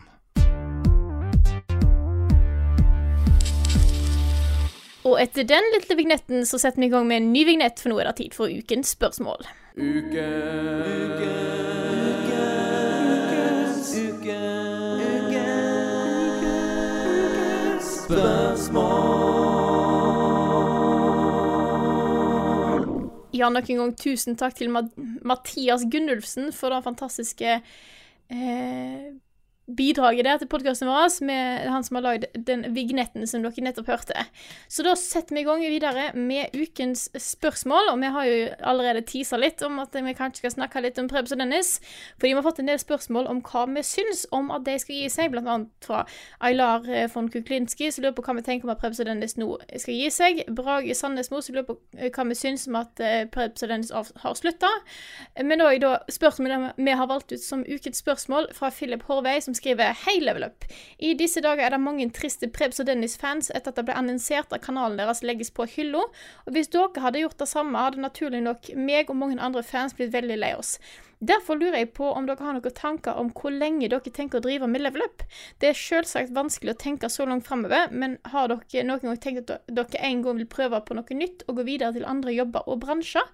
Og 5.09 5.17
etter 5.17 5.47
den 5.49 5.65
lille 5.73 5.95
vignetten 5.97 6.45
så 6.45 6.59
setter 6.61 6.83
vi 6.83 6.89
i 6.89 6.93
gang 6.93 7.07
med 7.09 7.23
en 7.23 7.31
ny 7.33 7.45
vignett, 7.47 7.81
for 7.81 7.89
nå 7.89 7.97
er 8.01 8.11
det 8.11 8.19
tid 8.21 8.35
for 8.37 8.51
ukens 8.51 8.93
spørsmål. 8.93 9.47
Uke. 9.79 10.27
Uke. 10.85 11.49
Spørsmål. 18.09 18.89
Ja, 23.37 23.49
nok 23.53 23.69
en 23.69 23.81
gang 23.83 23.91
tusen 23.97 24.37
takk 24.37 24.57
til 24.57 24.71
Mathias 24.73 25.85
Gunnulfsen 25.89 26.49
for 26.55 26.73
det 26.73 26.81
fantastiske 26.87 27.59
eh, 27.59 29.05
bidraget 29.77 30.25
der 30.25 30.39
til 30.41 30.49
podkasten 30.49 30.89
vår, 30.89 31.11
med 31.25 31.67
han 31.69 31.83
som 31.85 31.99
har 31.99 32.05
lagd 32.05 32.25
den 32.47 32.65
vignetten 32.75 33.27
som 33.29 33.43
dere 33.45 33.63
nettopp 33.63 33.89
hørte. 33.91 34.25
Så 34.71 34.83
da 34.85 34.95
setter 34.97 35.35
vi 35.35 35.43
i 35.43 35.47
gang 35.47 35.61
videre 35.61 36.09
med 36.17 36.55
ukens 36.57 37.07
spørsmål, 37.13 37.91
og 37.93 37.99
vi 38.01 38.11
har 38.15 38.29
jo 38.29 38.39
allerede 38.71 39.05
tisa 39.07 39.37
litt 39.39 39.61
om 39.65 39.79
at 39.83 39.93
vi 39.93 40.15
kanskje 40.17 40.43
skal 40.43 40.55
snakke 40.55 40.83
litt 40.83 40.99
om 41.01 41.09
Prebz 41.11 41.33
og 41.35 41.41
Dennis, 41.41 41.77
fordi 42.17 42.33
vi 42.33 42.39
har 42.39 42.45
fått 42.45 42.61
en 42.63 42.71
del 42.71 42.81
spørsmål 42.81 43.29
om 43.29 43.41
hva 43.45 43.65
vi 43.69 43.83
syns 43.85 44.25
om 44.35 44.49
at 44.55 44.65
de 44.65 44.77
skal 44.81 45.01
gi 45.01 45.09
seg, 45.13 45.31
blant 45.33 45.49
annet 45.49 45.85
fra 45.85 46.03
Aylar 46.45 46.87
eh, 46.89 47.09
von 47.13 47.29
Kuklinski, 47.31 47.91
som 47.93 48.05
lurer 48.05 48.17
på 48.17 48.25
hva 48.25 48.37
vi 48.39 48.45
tenker 48.47 48.67
om 48.67 48.73
at 48.73 48.81
Prebz 48.81 49.01
og 49.03 49.09
Dennis 49.09 49.37
nå 49.39 49.51
skal 49.75 49.95
gi 49.95 50.09
seg, 50.13 50.43
Brage 50.55 50.97
Sandnesmo, 50.97 51.43
som 51.45 51.57
lurer 51.57 51.69
på 51.69 51.77
eh, 51.97 52.09
hva 52.15 52.25
vi 52.29 52.39
syns 52.39 52.67
om 52.69 52.79
at 52.81 53.03
eh, 53.03 53.23
Prebz 53.29 53.65
og 53.65 53.73
Dennis 53.73 53.93
har 53.93 54.37
slutta, 54.39 54.71
men 55.45 55.61
òg 55.65 55.79
da 55.83 55.95
spørsmålet 56.11 56.79
vi 56.79 56.95
har 56.95 57.09
valgt 57.09 57.33
ut 57.33 57.43
som 57.43 57.63
ukens 57.67 58.01
spørsmål 58.01 58.49
fra 58.55 58.71
Philip 58.73 59.03
Horvei, 59.07 59.37
som 59.43 59.55
skriver 59.59 59.97
Hei, 60.05 60.17
Level 60.23 60.47
Up. 60.47 60.65
I 60.97 61.13
disse 61.19 61.43
dager 61.43 61.67
er 61.67 61.75
det 61.75 61.81
mange 61.83 62.07
triste 62.15 62.49
Prebz 62.55 62.79
og 62.81 62.87
Dennis-fans 62.89 63.51
etter 63.51 63.73
at 63.73 63.81
det 63.81 63.85
ble 63.89 63.97
annonsert 63.99 64.55
at 64.55 64.63
kanalen 64.65 64.99
deres 64.99 65.21
legges 65.25 65.51
på 65.53 65.67
hylla, 65.75 66.05
og 66.45 66.55
hvis 66.55 66.71
dere 66.73 67.03
hadde 67.03 67.21
gjort 67.25 67.39
det 67.41 67.51
samme, 67.51 67.83
hadde 67.83 68.03
naturlig 68.03 68.41
nok 68.45 68.71
meg 68.79 69.11
og 69.11 69.19
mange 69.19 69.39
andre 69.43 69.65
fans 69.65 69.95
blitt 69.97 70.15
veldig 70.15 70.39
lei 70.39 70.55
oss. 70.57 70.77
Derfor 71.19 71.57
lurer 71.59 71.81
jeg 71.81 71.89
på 71.97 72.07
om 72.15 72.27
dere 72.29 72.45
har 72.45 72.55
noen 72.55 72.75
tanker 72.75 73.17
om 73.19 73.31
hvor 73.35 73.51
lenge 73.51 73.89
dere 73.91 74.13
tenker 74.15 74.39
å 74.39 74.43
drive 74.45 74.69
med 74.71 74.85
Level 74.85 75.03
Up. 75.03 75.25
Det 75.59 75.73
er 75.73 75.75
selvsagt 75.75 76.31
vanskelig 76.35 76.77
å 76.77 76.79
tenke 76.79 77.09
så 77.11 77.27
langt 77.27 77.47
framover, 77.47 77.91
men 77.91 78.15
har 78.31 78.47
dere 78.53 78.85
noen 78.87 79.03
gang 79.03 79.19
tenkt 79.19 79.51
at 79.51 79.67
dere 79.67 80.03
en 80.07 80.23
gang 80.23 80.39
vil 80.39 80.47
prøve 80.47 80.79
på 80.87 80.95
noe 80.95 81.19
nytt 81.19 81.43
og 81.47 81.59
gå 81.59 81.67
videre 81.73 81.91
til 81.97 82.07
andre 82.07 82.37
jobber 82.37 82.71
og 82.71 82.79
bransjer? 82.85 83.27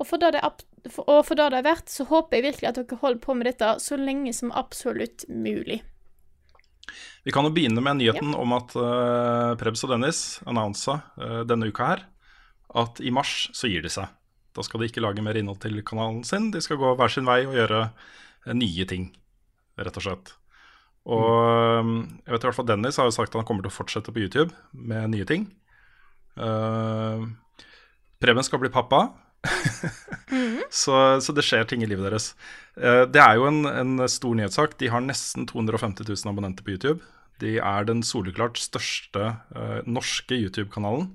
Og 0.00 0.08
for 0.08 0.22
det 0.22 0.32
det 0.38 0.44
for, 0.92 1.06
og 1.10 1.22
for 1.28 1.38
det 1.38 1.50
det 1.52 1.60
er 1.60 1.68
verdt, 1.68 1.92
så 1.92 2.06
håper 2.08 2.38
jeg 2.38 2.46
virkelig 2.50 2.70
at 2.70 2.80
dere 2.80 2.98
holder 3.02 3.22
på 3.22 3.36
med 3.36 3.48
dette 3.50 3.76
så 3.82 3.98
lenge 4.00 4.32
som 4.36 4.54
absolutt 4.56 5.26
mulig. 5.28 5.80
Vi 7.26 7.34
kan 7.34 7.46
jo 7.46 7.50
begynne 7.54 7.82
med 7.82 7.98
nyheten 7.98 8.36
om 8.38 8.54
at 8.54 8.74
uh, 8.78 9.56
Prebz 9.58 9.82
og 9.86 9.90
Dennis 9.94 10.20
annonsa 10.46 11.00
uh, 11.18 11.42
denne 11.48 11.72
uka 11.72 11.88
her 11.90 12.04
at 12.76 13.00
i 13.02 13.10
mars 13.14 13.48
så 13.56 13.70
gir 13.70 13.82
de 13.82 13.90
seg. 13.90 14.10
Da 14.54 14.62
skal 14.64 14.80
de 14.80 14.88
ikke 14.90 15.02
lage 15.02 15.24
mer 15.24 15.36
innhold 15.38 15.58
til 15.64 15.80
kanalen 15.86 16.22
sin. 16.26 16.50
De 16.54 16.62
skal 16.62 16.78
gå 16.80 16.92
hver 16.98 17.12
sin 17.12 17.26
vei 17.28 17.40
og 17.48 17.56
gjøre 17.58 17.88
uh, 17.90 18.52
nye 18.54 18.86
ting, 18.88 19.10
rett 19.80 19.98
og 19.98 20.06
slett. 20.06 20.34
Og 21.06 21.86
jeg 22.26 22.32
vet 22.32 22.42
i 22.42 22.48
hvert 22.48 22.56
fall 22.56 22.66
Dennis 22.66 22.96
har 22.98 23.06
jo 23.06 23.14
sagt 23.14 23.30
at 23.30 23.38
han 23.38 23.46
kommer 23.46 23.62
til 23.62 23.70
å 23.70 23.76
fortsette 23.76 24.10
på 24.10 24.24
YouTube 24.24 24.50
med 24.74 25.12
nye 25.12 25.26
ting. 25.28 25.44
Uh, 26.34 27.22
Preben 28.22 28.46
skal 28.46 28.62
bli 28.62 28.72
pappa. 28.74 29.04
så, 30.82 30.96
så, 31.22 31.34
det 31.36 31.44
skjer 31.46 31.68
ting 31.68 31.84
i 31.84 31.88
livet 31.90 32.08
deres. 32.08 32.30
Uh, 32.78 33.04
det 33.08 33.22
er 33.22 33.38
jo 33.38 33.46
en, 33.50 33.62
en, 33.70 33.94
stor 34.10 34.36
nyhetssak. 34.38 34.76
De 34.80 34.90
har 34.92 35.04
nesten 35.04 35.46
250 35.50 36.08
000 36.08 36.32
abonnenter 36.32 36.66
på 36.66 36.74
YouTube. 36.76 37.00
De 37.42 37.56
er 37.60 37.88
den 37.88 38.02
soleklart 38.06 38.60
største 38.60 39.32
uh, 39.56 39.80
norske 39.86 40.38
YouTube-kanalen. 40.38 41.10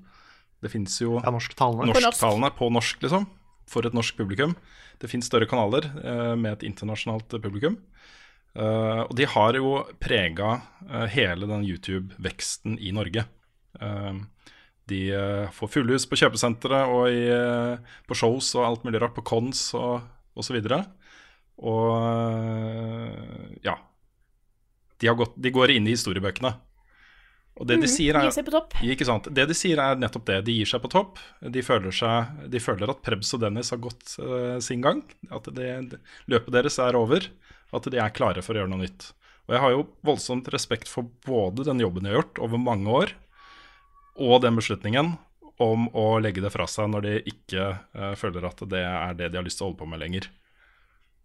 Det 0.62 0.70
fins 0.70 1.00
jo 1.02 1.18
ja, 1.18 1.32
norsktalene. 1.34 1.90
norsktalene 1.90 2.52
på 2.54 2.70
norsk, 2.70 3.02
liksom. 3.02 3.26
For 3.70 3.86
et 3.88 3.96
norsk 3.96 4.18
publikum. 4.18 4.54
Det 5.02 5.10
fins 5.10 5.26
større 5.26 5.48
kanaler 5.50 5.88
med 6.38 6.52
et 6.52 6.62
internasjonalt 6.68 7.32
publikum. 7.42 7.74
Uh, 8.52 9.08
og 9.08 9.14
de 9.16 9.24
har 9.32 9.56
jo 9.56 9.78
prega 10.02 10.58
uh, 10.84 11.06
hele 11.08 11.48
den 11.48 11.64
YouTube-veksten 11.64 12.76
i 12.76 12.92
Norge. 12.92 13.24
Uh, 13.80 14.20
de 14.90 15.00
får 15.54 15.70
fullhus 15.70 16.06
på 16.10 16.18
kjøpesentre 16.18 16.82
og 16.90 17.06
i, 17.12 17.22
på 18.08 18.16
shows 18.18 18.50
og 18.58 18.66
alt 18.66 18.86
mulig 18.86 19.02
rart, 19.02 19.14
på 19.16 19.24
cons 19.26 19.68
og 19.78 20.02
osv. 20.38 20.58
Og, 20.58 20.66
så 20.66 20.80
og 21.62 21.94
ja. 23.62 23.76
De, 24.98 25.08
gått, 25.18 25.34
de, 25.36 25.50
går 25.54 25.74
inn 25.76 25.86
i 25.86 25.94
historiebøkene. 25.94 26.52
Og 27.60 27.68
det 27.68 27.76
de 27.82 27.86
mm, 27.86 27.92
sier 27.92 28.16
er 28.16 28.26
Gir 28.26 28.34
seg 28.34 28.46
på 28.46 28.54
topp. 28.54 28.76
Ikke 28.80 29.06
sant. 29.06 29.26
Det 29.34 29.44
de 29.50 29.56
sier 29.56 29.80
er 29.82 29.98
nettopp 30.00 30.26
det. 30.30 30.38
De 30.46 30.54
gir 30.56 30.68
seg 30.68 30.82
på 30.82 30.90
topp. 30.92 31.20
De 31.42 31.62
føler, 31.64 31.92
seg, 31.94 32.46
de 32.50 32.62
føler 32.62 32.90
at 32.90 33.02
Prebz 33.04 33.34
og 33.36 33.42
Dennis 33.44 33.72
har 33.74 33.82
gått 33.82 34.14
sin 34.64 34.84
gang. 34.84 35.02
At 35.34 35.50
det, 35.54 35.68
løpet 36.30 36.54
deres 36.54 36.78
er 36.82 36.98
over 36.98 37.26
at 37.72 37.90
de 37.92 38.00
er 38.00 38.14
klare 38.14 38.44
for 38.44 38.54
å 38.54 38.62
gjøre 38.62 38.72
noe 38.72 38.84
nytt. 38.84 39.10
Og 39.48 39.56
jeg 39.56 39.62
har 39.64 39.74
jo 39.74 39.84
voldsomt 40.06 40.48
respekt 40.54 40.90
for 40.90 41.10
både 41.26 41.66
den 41.66 41.82
jobben 41.82 42.06
de 42.06 42.12
har 42.12 42.20
gjort 42.20 42.40
over 42.46 42.62
mange 42.62 42.98
år, 43.02 43.14
og 44.20 44.42
den 44.44 44.58
beslutningen 44.58 45.14
om 45.62 45.88
å 45.96 46.06
legge 46.22 46.42
det 46.42 46.52
fra 46.52 46.66
seg 46.70 46.90
når 46.92 47.06
de 47.06 47.18
ikke 47.32 47.66
uh, 47.96 48.14
føler 48.18 48.46
at 48.48 48.62
det 48.70 48.82
er 48.86 49.18
det 49.18 49.30
de 49.32 49.40
har 49.40 49.46
lyst 49.46 49.60
til 49.60 49.66
å 49.66 49.70
holde 49.70 49.82
på 49.82 49.90
med 49.90 50.02
lenger. 50.02 50.28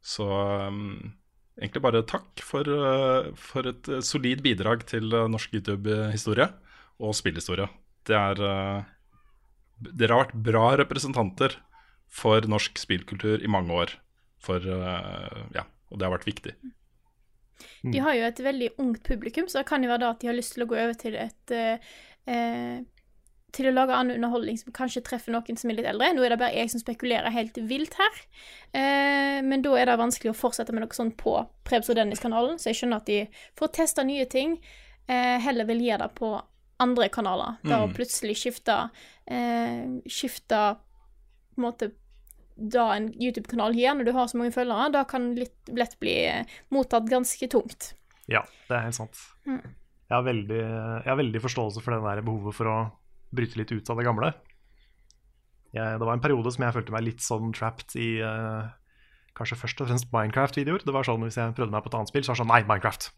Så 0.03 0.27
um, 0.27 1.13
egentlig 1.59 1.83
bare 1.83 2.05
takk 2.07 2.43
for, 2.45 2.67
uh, 2.67 3.31
for 3.39 3.69
et 3.71 3.91
uh, 3.91 4.03
solid 4.05 4.43
bidrag 4.45 4.85
til 4.89 5.09
norsk 5.31 5.57
YouTube-historie 5.57 6.49
og 7.03 7.17
spillhistorie. 7.17 7.69
Det 8.07 8.15
er 8.15 8.39
Dere 9.77 10.15
har 10.15 10.23
vært 10.23 10.37
bra 10.47 10.67
representanter 10.79 11.53
for 12.09 12.45
norsk 12.49 12.79
spillkultur 12.81 13.43
i 13.43 13.51
mange 13.51 13.75
år. 13.75 13.91
For 14.41 14.63
ja, 14.63 15.65
og 15.91 15.99
det 15.99 16.07
har 16.07 16.13
vært 16.15 16.25
viktig. 16.25 16.53
De 17.83 18.01
har 18.01 18.15
jo 18.15 18.25
et 18.25 18.41
veldig 18.41 18.69
ungt 18.81 19.03
publikum, 19.05 19.45
så 19.51 19.59
det 19.59 19.67
kan 19.69 19.83
jo 19.85 19.91
være 19.91 20.05
da 20.05 20.09
at 20.15 20.23
de 20.23 20.31
har 20.31 20.37
lyst 20.37 20.55
til 20.55 20.65
å 20.65 20.69
gå 20.71 20.79
over 20.79 20.97
til 20.97 21.17
et 21.19 21.53
eh, 22.27 22.85
Til 23.55 23.69
å 23.69 23.73
lage 23.73 23.95
annen 23.95 24.19
underholdning 24.19 24.57
som 24.59 24.73
kanskje 24.75 25.01
treffer 25.07 25.33
noen 25.33 25.57
som 25.57 25.71
er 25.71 25.79
litt 25.79 25.87
eldre. 25.89 26.11
Nå 26.13 26.25
er 26.25 26.35
det 26.35 26.39
bare 26.41 26.57
jeg 26.57 26.69
som 26.73 26.81
spekulerer 26.83 27.33
helt 27.33 27.55
vilt 27.69 27.95
her. 27.97 28.19
Eh, 28.75 29.39
men 29.45 29.63
da 29.65 29.71
er 29.79 29.89
det 29.89 29.97
vanskelig 30.01 30.33
å 30.33 30.37
fortsette 30.37 30.75
med 30.75 30.83
noe 30.83 30.97
sånt 30.97 31.15
på 31.17 31.39
Prebz 31.65 31.89
og 31.89 31.97
Dennis-kanalen, 31.97 32.59
så 32.59 32.69
jeg 32.69 32.81
skjønner 32.81 33.01
at 33.01 33.09
de 33.09 33.21
får 33.57 33.73
testa 33.79 34.05
nye 34.05 34.27
ting, 34.29 34.59
eh, 35.07 35.37
heller 35.41 35.65
vil 35.71 35.81
gjøre 35.87 36.05
det 36.05 36.19
på 36.19 36.35
andre 36.83 37.07
kanaler. 37.09 37.55
Da 37.65 37.81
mm. 37.85 37.95
plutselig 37.97 38.37
skifte 38.37 38.75
eh, 39.25 39.87
Skifte 40.05 40.59
på 41.55 41.63
en 41.63 41.65
måte 41.65 41.89
da 42.57 42.89
en 42.95 43.09
YouTube-kanal 43.13 43.75
gir, 43.77 43.93
når 43.93 44.07
du 44.07 44.13
har 44.17 44.29
så 44.29 44.37
mange 44.39 44.53
følgere, 44.53 44.89
da 44.93 45.03
kan 45.09 45.29
litt 45.37 45.71
lett 45.77 45.97
bli 46.01 46.15
eh, 46.25 46.57
mottatt 46.73 47.09
ganske 47.09 47.49
tungt. 47.53 47.91
Ja, 48.27 48.43
det 48.67 48.75
er 48.77 48.87
helt 48.87 48.97
sant. 48.97 49.19
Mm. 49.45 49.61
Jeg, 50.07 50.15
har 50.15 50.25
veldig, 50.25 50.61
jeg, 50.63 51.09
har 51.09 51.19
veldig, 51.19 51.43
forståelse 51.43 51.83
for 51.83 51.95
det 51.95 52.01
der 52.05 52.23
behovet 52.25 52.55
for 52.55 52.71
å 52.71 52.77
bryte 53.35 53.59
litt 53.59 53.73
ut 53.75 53.91
av 53.91 53.99
det 53.99 54.07
gamle. 54.07 54.31
Jeg, 55.75 55.99
det 55.99 56.07
var 56.07 56.15
en 56.15 56.23
periode 56.23 56.51
som 56.55 56.63
jeg 56.63 56.75
følte 56.77 56.95
meg 56.95 57.05
litt 57.09 57.23
sånn 57.23 57.51
trapped 57.55 57.97
i 57.99 58.09
uh, 58.23 58.69
kanskje 59.37 59.59
først 59.59 59.83
og 59.83 59.89
fremst 59.91 60.11
Minecraft-videoer. 60.13 60.85
Det 60.87 60.95
var 60.95 61.07
sånn 61.07 61.25
Hvis 61.27 61.37
jeg 61.37 61.55
prøvde 61.57 61.75
meg 61.75 61.83
på 61.85 61.91
et 61.91 61.97
annet 61.99 62.11
spill, 62.13 62.23
så 62.23 62.31
var 62.31 62.37
det 62.37 62.43
sånn 62.43 62.53
Nei, 62.53 62.61
Minecraft! 62.69 63.09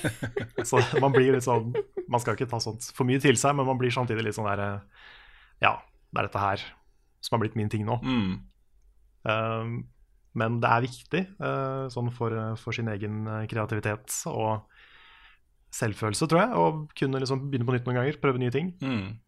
så 0.68 0.80
man 1.02 1.10
blir 1.10 1.34
litt 1.34 1.44
sånn 1.44 1.72
Man 2.06 2.22
skal 2.22 2.36
ikke 2.36 2.46
ta 2.48 2.60
sånt 2.62 2.86
for 2.94 3.08
mye 3.08 3.18
til 3.20 3.34
seg, 3.40 3.56
men 3.58 3.66
man 3.66 3.80
blir 3.80 3.90
samtidig 3.92 4.28
litt 4.28 4.36
sånn 4.36 4.46
der 4.46 4.62
uh, 4.62 5.08
Ja, 5.64 5.72
det 6.12 6.20
er 6.20 6.28
dette 6.28 6.44
her 6.44 6.62
som 7.24 7.36
har 7.36 7.42
blitt 7.42 7.56
min 7.58 7.72
ting 7.72 7.82
nå. 7.86 7.96
Mm. 8.04 8.34
Ehm, 9.26 9.76
men 10.36 10.58
det 10.62 10.70
er 10.70 10.84
viktig 10.84 11.22
uh, 11.40 11.86
sånn 11.92 12.12
for, 12.14 12.34
for, 12.60 12.76
sin 12.76 12.90
egen 12.92 13.24
eh, 13.26 13.46
kreativitet 13.50 14.12
og 14.30 14.66
selvfølelse, 15.76 16.28
tror 16.30 16.42
jeg, 16.42 16.56
Og 16.56 16.96
kunne 16.98 17.20
liksom 17.22 17.46
begynne 17.50 17.68
på 17.68 17.76
nytt 17.76 17.86
noen 17.88 18.00
ganger, 18.00 18.18
prøve 18.22 18.40
nye 18.42 18.54
ting. 18.54 18.72
Mm. 18.80 19.18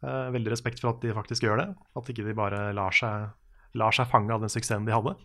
Eh, 0.00 0.30
veldig 0.36 0.54
respekt 0.54 0.80
for 0.82 0.94
at 0.94 1.02
de 1.02 1.16
faktisk 1.16 1.44
gjør 1.44 1.60
det, 1.60 1.68
at 1.98 2.12
ikke 2.12 2.24
de 2.24 2.36
bare 2.36 2.70
lar 2.76 2.94
seg, 2.96 3.30
lar 3.76 3.96
seg 3.96 4.08
fange 4.12 4.32
av 4.32 4.44
den 4.44 4.52
suksessen 4.52 4.88
de 4.88 4.96
hadde. 4.96 5.16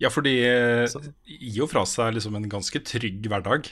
Ja, 0.00 0.08
for 0.08 0.24
de 0.24 0.32
gir 0.32 1.58
jo 1.58 1.68
fra 1.68 1.84
seg 1.88 2.14
liksom 2.16 2.38
en 2.38 2.48
ganske 2.50 2.80
trygg 2.88 3.26
hverdag. 3.28 3.68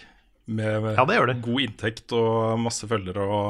Med 0.48 0.84
ja, 0.96 1.04
god 1.04 1.60
inntekt 1.60 2.12
og 2.16 2.60
masse 2.60 2.88
følgere 2.88 3.24
og 3.24 3.48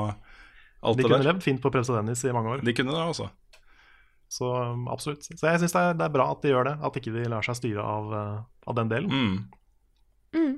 alt 0.82 0.98
de 0.98 1.02
det 1.02 1.08
der. 1.08 1.08
De 1.08 1.14
kunne 1.14 1.28
levd 1.28 1.44
fint 1.44 1.60
på 1.62 1.70
Presse 1.74 1.94
Dennis 1.94 2.24
i 2.26 2.32
mange 2.34 2.54
år. 2.54 2.62
De 2.66 2.74
kunne 2.74 2.94
det, 2.94 3.02
også. 3.14 3.28
Så 4.28 4.48
um, 4.50 4.86
absolutt. 4.92 5.24
Så 5.26 5.46
jeg 5.46 5.62
syns 5.62 5.74
det, 5.74 5.84
det, 5.98 6.06
er 6.06 6.14
bra 6.14 6.28
at 6.34 6.42
de 6.44 6.52
gjør 6.52 6.68
det. 6.68 6.74
At 6.84 6.98
ikke 7.00 7.14
de 7.14 7.28
lar 7.32 7.46
seg 7.46 7.58
styre 7.58 7.84
av, 7.84 8.10
uh, 8.12 8.40
av 8.68 8.78
den 8.78 8.90
delen. 8.90 9.14
Mm. 9.14 9.38
Mm. 10.36 10.56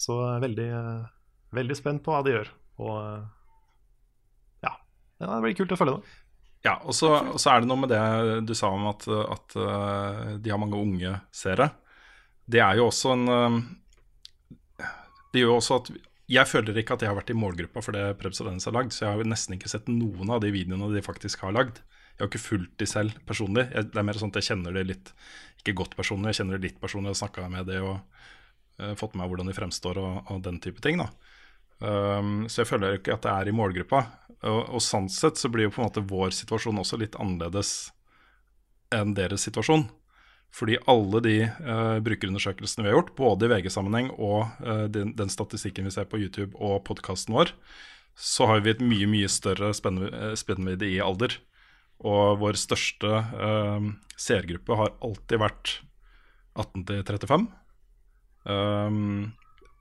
Så 0.00 0.18
uh, 0.18 0.40
veldig, 0.42 0.68
uh, 0.72 1.04
veldig 1.56 1.76
spent 1.78 2.04
på 2.04 2.14
hva 2.14 2.22
de 2.26 2.34
gjør. 2.34 2.50
Og 2.82 2.98
ja, 4.64 4.74
det 5.22 5.40
blir 5.44 5.56
kult 5.58 5.74
å 5.74 5.78
følge 5.80 5.96
det. 5.98 6.18
Ja, 6.64 6.78
og 6.80 6.96
så, 6.96 7.10
og 7.34 7.40
så 7.40 7.52
er 7.52 7.62
det 7.62 7.68
noe 7.68 7.82
med 7.82 7.92
det 7.92 8.00
du 8.48 8.54
sa 8.56 8.70
om 8.72 8.86
at, 8.88 9.04
at 9.04 9.56
de 10.40 10.52
har 10.52 10.60
mange 10.60 10.80
unge 10.80 11.12
seere. 11.34 11.68
Det 12.48 12.60
er 12.64 12.78
jo 12.78 12.88
også 12.88 13.12
en 13.14 13.26
Det 15.32 15.42
gjør 15.42 15.52
jo 15.52 15.58
også 15.58 15.78
at 15.82 15.90
jeg 16.30 16.48
føler 16.48 16.78
ikke 16.80 16.96
at 16.96 17.02
jeg 17.04 17.10
har 17.10 17.18
vært 17.18 17.32
i 17.34 17.36
målgruppa 17.36 17.82
for 17.84 17.96
det 17.96 18.14
Prebz 18.20 18.40
og 18.40 18.48
Dennis 18.48 18.64
har 18.64 18.72
lagd, 18.72 18.94
så 18.96 19.04
jeg 19.04 19.12
har 19.12 19.28
nesten 19.28 19.58
ikke 19.58 19.68
sett 19.68 19.90
noen 19.92 20.30
av 20.32 20.40
de 20.40 20.52
videoene 20.54 20.88
de 20.94 21.02
faktisk 21.04 21.44
har 21.44 21.52
lagd. 21.52 21.82
Jeg 22.14 22.22
har 22.22 22.30
ikke 22.30 22.40
fulgt 22.40 22.78
de 22.80 22.88
selv 22.88 23.18
personlig. 23.28 23.66
Jeg, 23.74 23.90
det 23.92 24.00
er 24.00 24.06
mer 24.08 24.16
sånn 24.20 24.32
at 24.32 24.38
jeg 24.40 24.48
kjenner 24.52 24.76
det 24.76 24.86
litt 24.88 25.12
Ikke 25.60 25.74
godt 25.82 25.96
personlig, 25.98 26.32
jeg 26.32 26.42
kjenner 26.42 26.56
det 26.56 26.70
litt 26.70 26.80
personlig 26.80 27.12
og 27.12 27.18
snakka 27.18 27.48
med 27.52 27.68
det 27.68 27.80
og 27.82 27.96
uh, 27.96 28.94
fått 28.96 29.16
med 29.16 29.24
meg 29.24 29.32
hvordan 29.32 29.50
de 29.50 29.56
fremstår 29.56 30.00
og, 30.00 30.18
og 30.32 30.42
den 30.46 30.60
type 30.64 30.80
ting. 30.84 31.02
da 31.02 31.10
um, 31.80 32.44
Så 32.48 32.62
jeg 32.62 32.70
føler 32.70 32.98
ikke 32.98 33.16
at 33.16 33.24
det 33.26 33.32
er 33.32 33.50
i 33.50 33.56
målgruppa. 33.56 34.04
Og, 34.44 34.60
og 34.76 34.82
sånn 34.84 35.08
sett 35.12 35.40
så 35.40 35.48
blir 35.52 35.68
jo 35.68 35.74
på 35.74 35.82
en 35.82 35.88
måte 35.88 36.04
vår 36.04 36.34
situasjon 36.36 36.80
også 36.82 37.00
litt 37.00 37.16
annerledes 37.20 37.74
enn 38.94 39.14
deres 39.16 39.46
situasjon. 39.48 39.86
Fordi 40.54 40.76
alle 40.90 41.20
de 41.24 41.38
uh, 41.48 41.98
brukerundersøkelsene 42.04 42.84
vi 42.84 42.92
har 42.92 43.00
gjort, 43.00 43.14
både 43.18 43.48
i 43.48 43.50
VG-sammenheng 43.56 44.12
og 44.14 44.52
uh, 44.62 44.84
den, 44.92 45.10
den, 45.18 45.32
statistikken 45.32 45.88
vi 45.88 45.94
ser 45.94 46.06
på 46.06 46.20
YouTube 46.20 46.54
og 46.62 46.84
podkasten 46.86 47.34
vår, 47.34 47.50
så 48.14 48.46
har 48.46 48.62
vi 48.62 48.70
et 48.70 48.84
mye 48.84 49.08
mye 49.10 49.30
større 49.32 49.72
spennvidde 49.74 50.86
i 50.86 51.00
alder. 51.02 51.34
Og 52.04 52.38
vår 52.38 52.58
største 52.60 53.10
uh, 53.10 53.88
seergruppe 54.14 54.78
har 54.78 54.94
alltid 55.02 55.42
vært 55.42 55.74
18 56.54 56.86
til 56.86 57.02
35. 57.02 57.48
Um, 58.44 59.32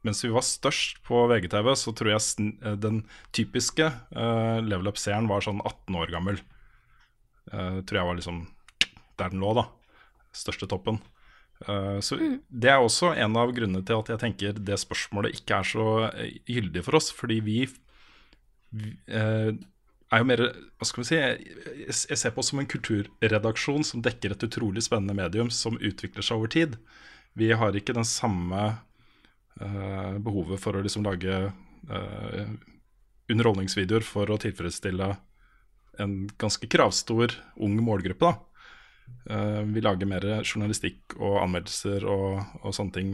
mens 0.03 0.23
vi 0.23 0.31
var 0.33 0.43
størst 0.45 0.99
på 1.07 1.23
VGTV, 1.31 1.69
så 1.79 1.93
tror 1.95 2.13
jeg 2.13 2.51
eh, 2.59 2.75
den 2.79 3.03
typiske 3.35 3.87
uh, 4.15 4.59
level 4.59 4.91
up-seeren 4.91 5.29
var 5.31 5.45
sånn 5.45 5.63
18 5.63 5.99
år 6.01 6.11
gammel. 6.13 6.41
Uh, 7.47 7.79
tror 7.87 7.99
jeg 8.01 8.09
var 8.09 8.19
liksom 8.19 8.43
der 9.19 9.31
den 9.31 9.43
lå, 9.43 9.53
da. 9.55 9.67
Største 10.35 10.67
toppen. 10.67 10.99
Uh, 11.63 12.01
så 12.03 12.17
mm. 12.19 12.37
Det 12.49 12.73
er 12.73 12.83
også 12.83 13.13
en 13.15 13.39
av 13.39 13.53
grunnene 13.55 13.83
til 13.87 14.01
at 14.01 14.11
jeg 14.11 14.23
tenker 14.25 14.59
det 14.59 14.81
spørsmålet 14.81 15.39
ikke 15.39 15.61
er 15.61 15.71
så 15.71 15.87
gyldig 16.51 16.83
for 16.83 16.99
oss. 16.99 17.11
Fordi 17.15 17.39
vi, 17.45 17.61
vi 18.75 18.95
er 19.13 19.53
jo 20.19 20.27
mer 20.27 20.43
Hva 20.51 20.87
skal 20.87 21.03
vi 21.03 21.07
si 21.07 21.19
Jeg 21.87 22.19
ser 22.19 22.33
på 22.33 22.43
oss 22.43 22.51
som 22.51 22.59
en 22.59 22.69
kulturredaksjon 22.69 23.87
som 23.87 24.03
dekker 24.03 24.35
et 24.35 24.47
utrolig 24.49 24.83
spennende 24.83 25.15
medium 25.15 25.53
som 25.53 25.79
utvikler 25.79 26.25
seg 26.25 26.41
over 26.41 26.51
tid. 26.51 26.75
Vi 27.39 27.53
har 27.55 27.77
ikke 27.77 27.95
den 27.95 28.05
samme 28.05 28.73
uh, 28.73 28.81
behovet 29.53 30.59
for 30.59 30.75
å 30.75 30.81
liksom 30.81 31.05
lage 31.05 31.35
uh, 31.91 32.45
underholdningsvideoer 33.31 34.05
for 34.05 34.31
å 34.33 34.39
tilfredsstille 34.41 35.11
en 36.01 36.15
ganske 36.41 36.67
kravstor 36.67 37.35
ung 37.61 37.77
målgruppe. 37.85 38.31
Uh, 39.29 39.61
vi 39.69 39.83
lager 39.85 40.09
mer 40.09 40.25
journalistikk 40.41 41.15
og 41.19 41.37
anmeldelser 41.43 42.07
og, 42.09 42.41
og 42.63 42.73
sånne 42.75 42.97
ting 42.97 43.13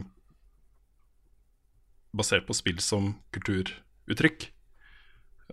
basert 2.16 2.48
på 2.48 2.56
spill 2.56 2.80
som 2.82 3.12
kulturuttrykk. 3.34 4.48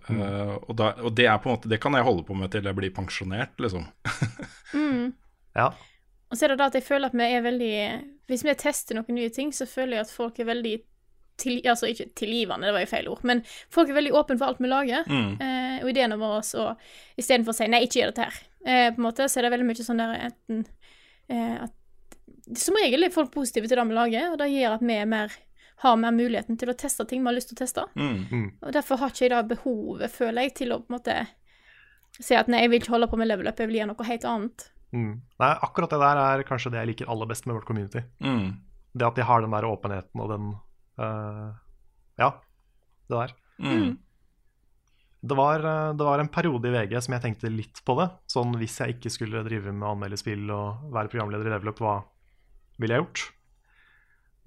Eh, 0.08 0.54
og, 0.54 0.72
da, 0.78 0.92
og 1.02 1.14
det 1.18 1.26
er 1.26 1.40
på 1.42 1.50
en 1.50 1.56
måte 1.56 1.68
Det 1.70 1.80
kan 1.82 1.96
jeg 1.96 2.06
holde 2.06 2.22
på 2.24 2.36
med 2.38 2.52
til 2.52 2.66
jeg 2.68 2.78
blir 2.78 2.94
pensjonert, 2.94 3.56
liksom. 3.60 3.88
Ja. 5.58 5.72
Og 6.28 6.36
så 6.36 6.44
er 6.44 6.52
det 6.52 6.58
da 6.60 6.68
at 6.68 6.76
jeg 6.76 6.84
føler 6.84 7.08
at 7.08 7.16
vi 7.16 7.24
er 7.24 7.44
veldig 7.44 7.74
Hvis 8.28 8.44
vi 8.44 8.54
tester 8.60 8.98
noen 8.98 9.16
nye 9.16 9.32
ting, 9.32 9.52
så 9.56 9.66
føler 9.66 9.98
jeg 9.98 10.06
at 10.06 10.12
folk 10.12 10.38
er 10.40 10.50
veldig 10.50 10.74
til, 11.38 11.60
Altså 11.64 11.88
ikke 11.88 12.10
tilgivende, 12.18 12.66
det 12.66 12.74
var 12.74 12.84
jo 12.84 12.90
feil 12.90 13.08
ord, 13.12 13.24
men 13.28 13.42
folk 13.70 13.90
er 13.90 13.98
veldig 13.98 14.14
åpne 14.18 14.38
for 14.40 14.50
alt 14.50 14.62
vi 14.62 14.70
lager. 14.70 15.06
Mm. 15.06 15.32
Eh, 15.38 15.76
og 15.84 15.90
ideene 15.92 16.18
våre, 16.18 16.42
så 16.42 16.72
istedenfor 17.16 17.54
å 17.54 17.58
si 17.58 17.68
'nei, 17.70 17.84
ikke 17.86 18.00
gjør 18.00 18.12
dette 18.12 18.26
her', 18.26 18.40
eh, 18.66 18.88
på 18.90 18.98
en 18.98 19.06
måte, 19.06 19.28
så 19.28 19.38
er 19.38 19.46
det 19.46 19.52
veldig 19.54 19.68
mye 19.68 19.86
sånn 19.86 20.02
der 20.02 20.14
enten 20.28 20.64
eh, 21.30 21.62
at 21.62 21.74
Som 22.56 22.74
regel 22.80 23.04
er 23.04 23.12
folk 23.12 23.30
positive 23.30 23.68
til 23.68 23.76
det 23.76 23.86
vi 23.86 23.94
lager, 23.94 24.32
og 24.32 24.38
det 24.38 24.48
gjør 24.48 24.74
at 24.78 24.82
vi 24.82 24.94
er 24.96 25.04
mer, 25.06 25.32
har 25.84 25.96
mer 25.96 26.14
muligheten 26.16 26.56
til 26.58 26.70
å 26.70 26.74
teste 26.74 27.04
ting 27.04 27.20
vi 27.20 27.28
har 27.28 27.36
lyst 27.36 27.50
til 27.52 27.58
å 27.58 27.62
teste. 27.62 27.84
Mm. 27.94 28.52
Og 28.62 28.72
derfor 28.72 28.96
har 28.96 29.12
ikke 29.12 29.26
jeg 29.26 29.30
da 29.30 29.42
behovet, 29.42 30.10
føler 30.10 30.42
jeg, 30.42 30.54
til 30.54 30.72
å 30.72 30.80
på 30.80 30.88
en 30.88 30.96
måte 30.96 31.26
si 32.18 32.34
at 32.34 32.48
nei, 32.48 32.62
jeg 32.62 32.70
vil 32.70 32.80
ikke 32.80 32.94
holde 32.96 33.10
på 33.12 33.18
med 33.20 33.28
level 33.28 33.46
up, 33.46 33.60
jeg 33.60 33.68
vil 33.68 33.76
gjøre 33.82 33.92
noe 33.92 34.08
helt 34.08 34.24
annet. 34.24 34.70
Mm. 34.94 35.20
Nei, 35.40 35.52
akkurat 35.66 35.92
det 35.92 36.00
der 36.00 36.20
er 36.22 36.44
kanskje 36.48 36.72
det 36.72 36.80
jeg 36.80 36.90
liker 36.92 37.12
aller 37.12 37.28
best 37.28 37.46
med 37.46 37.58
vårt 37.58 37.68
community. 37.68 38.02
Mm. 38.24 38.58
Det 38.96 39.06
at 39.06 39.18
de 39.18 39.26
har 39.28 39.44
den 39.44 39.54
der 39.54 39.68
åpenheten 39.68 40.22
og 40.24 40.30
den 40.32 40.52
uh, 40.98 41.56
Ja, 42.18 42.30
det 43.10 43.18
der. 43.18 43.34
Mm. 43.60 43.98
Det 45.20 45.34
var, 45.34 45.58
eh, 45.66 45.94
det 45.98 46.04
var 46.06 46.20
en 46.22 46.30
periode 46.30 46.68
i 46.68 46.72
VG 46.72 47.00
som 47.02 47.16
jeg 47.16 47.24
tenkte 47.24 47.50
litt 47.50 47.80
på 47.84 47.96
det. 47.98 48.06
Sånn 48.30 48.54
hvis 48.60 48.76
jeg 48.78 48.96
ikke 48.96 49.10
skulle 49.10 49.42
drive 49.46 49.72
med 49.74 49.86
å 49.86 49.96
anmelde 49.96 50.18
spill 50.20 50.46
og 50.54 50.92
være 50.94 51.10
programleder 51.10 51.48
i 51.48 51.54
Level 51.56 51.72
Up, 51.72 51.82
hva 51.82 51.96
ville 52.78 52.94
jeg 52.94 53.02
gjort? 53.02 53.24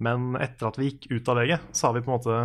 Men 0.02 0.32
etter 0.40 0.70
at 0.70 0.78
vi 0.80 0.88
gikk 0.88 1.10
ut 1.12 1.28
av 1.28 1.42
VG, 1.42 1.58
så 1.76 1.88
har 1.88 1.98
vi 1.98 2.04
på 2.04 2.10
en 2.10 2.16
måte 2.16 2.38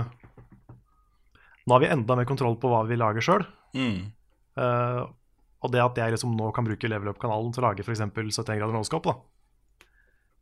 Nå 1.67 1.75
har 1.75 1.83
vi 1.83 1.89
enda 1.91 2.15
mer 2.15 2.27
kontroll 2.27 2.55
på 2.59 2.69
hva 2.71 2.83
vi 2.87 2.95
lager 2.99 3.23
sjøl. 3.23 3.43
Mm. 3.75 4.11
Og 5.63 5.73
det 5.73 5.81
at 5.81 5.97
jeg 5.97 6.13
liksom 6.13 6.35
nå 6.37 6.51
kan 6.53 6.67
bruke 6.67 6.89
Level 6.89 7.09
Up-kanalen 7.11 7.53
til 7.53 7.63
å 7.63 7.69
lage 7.69 7.85
f.eks. 7.85 8.03
71 8.05 8.59
grader 8.59 8.75
nåskap, 8.75 9.07
da, 9.07 9.15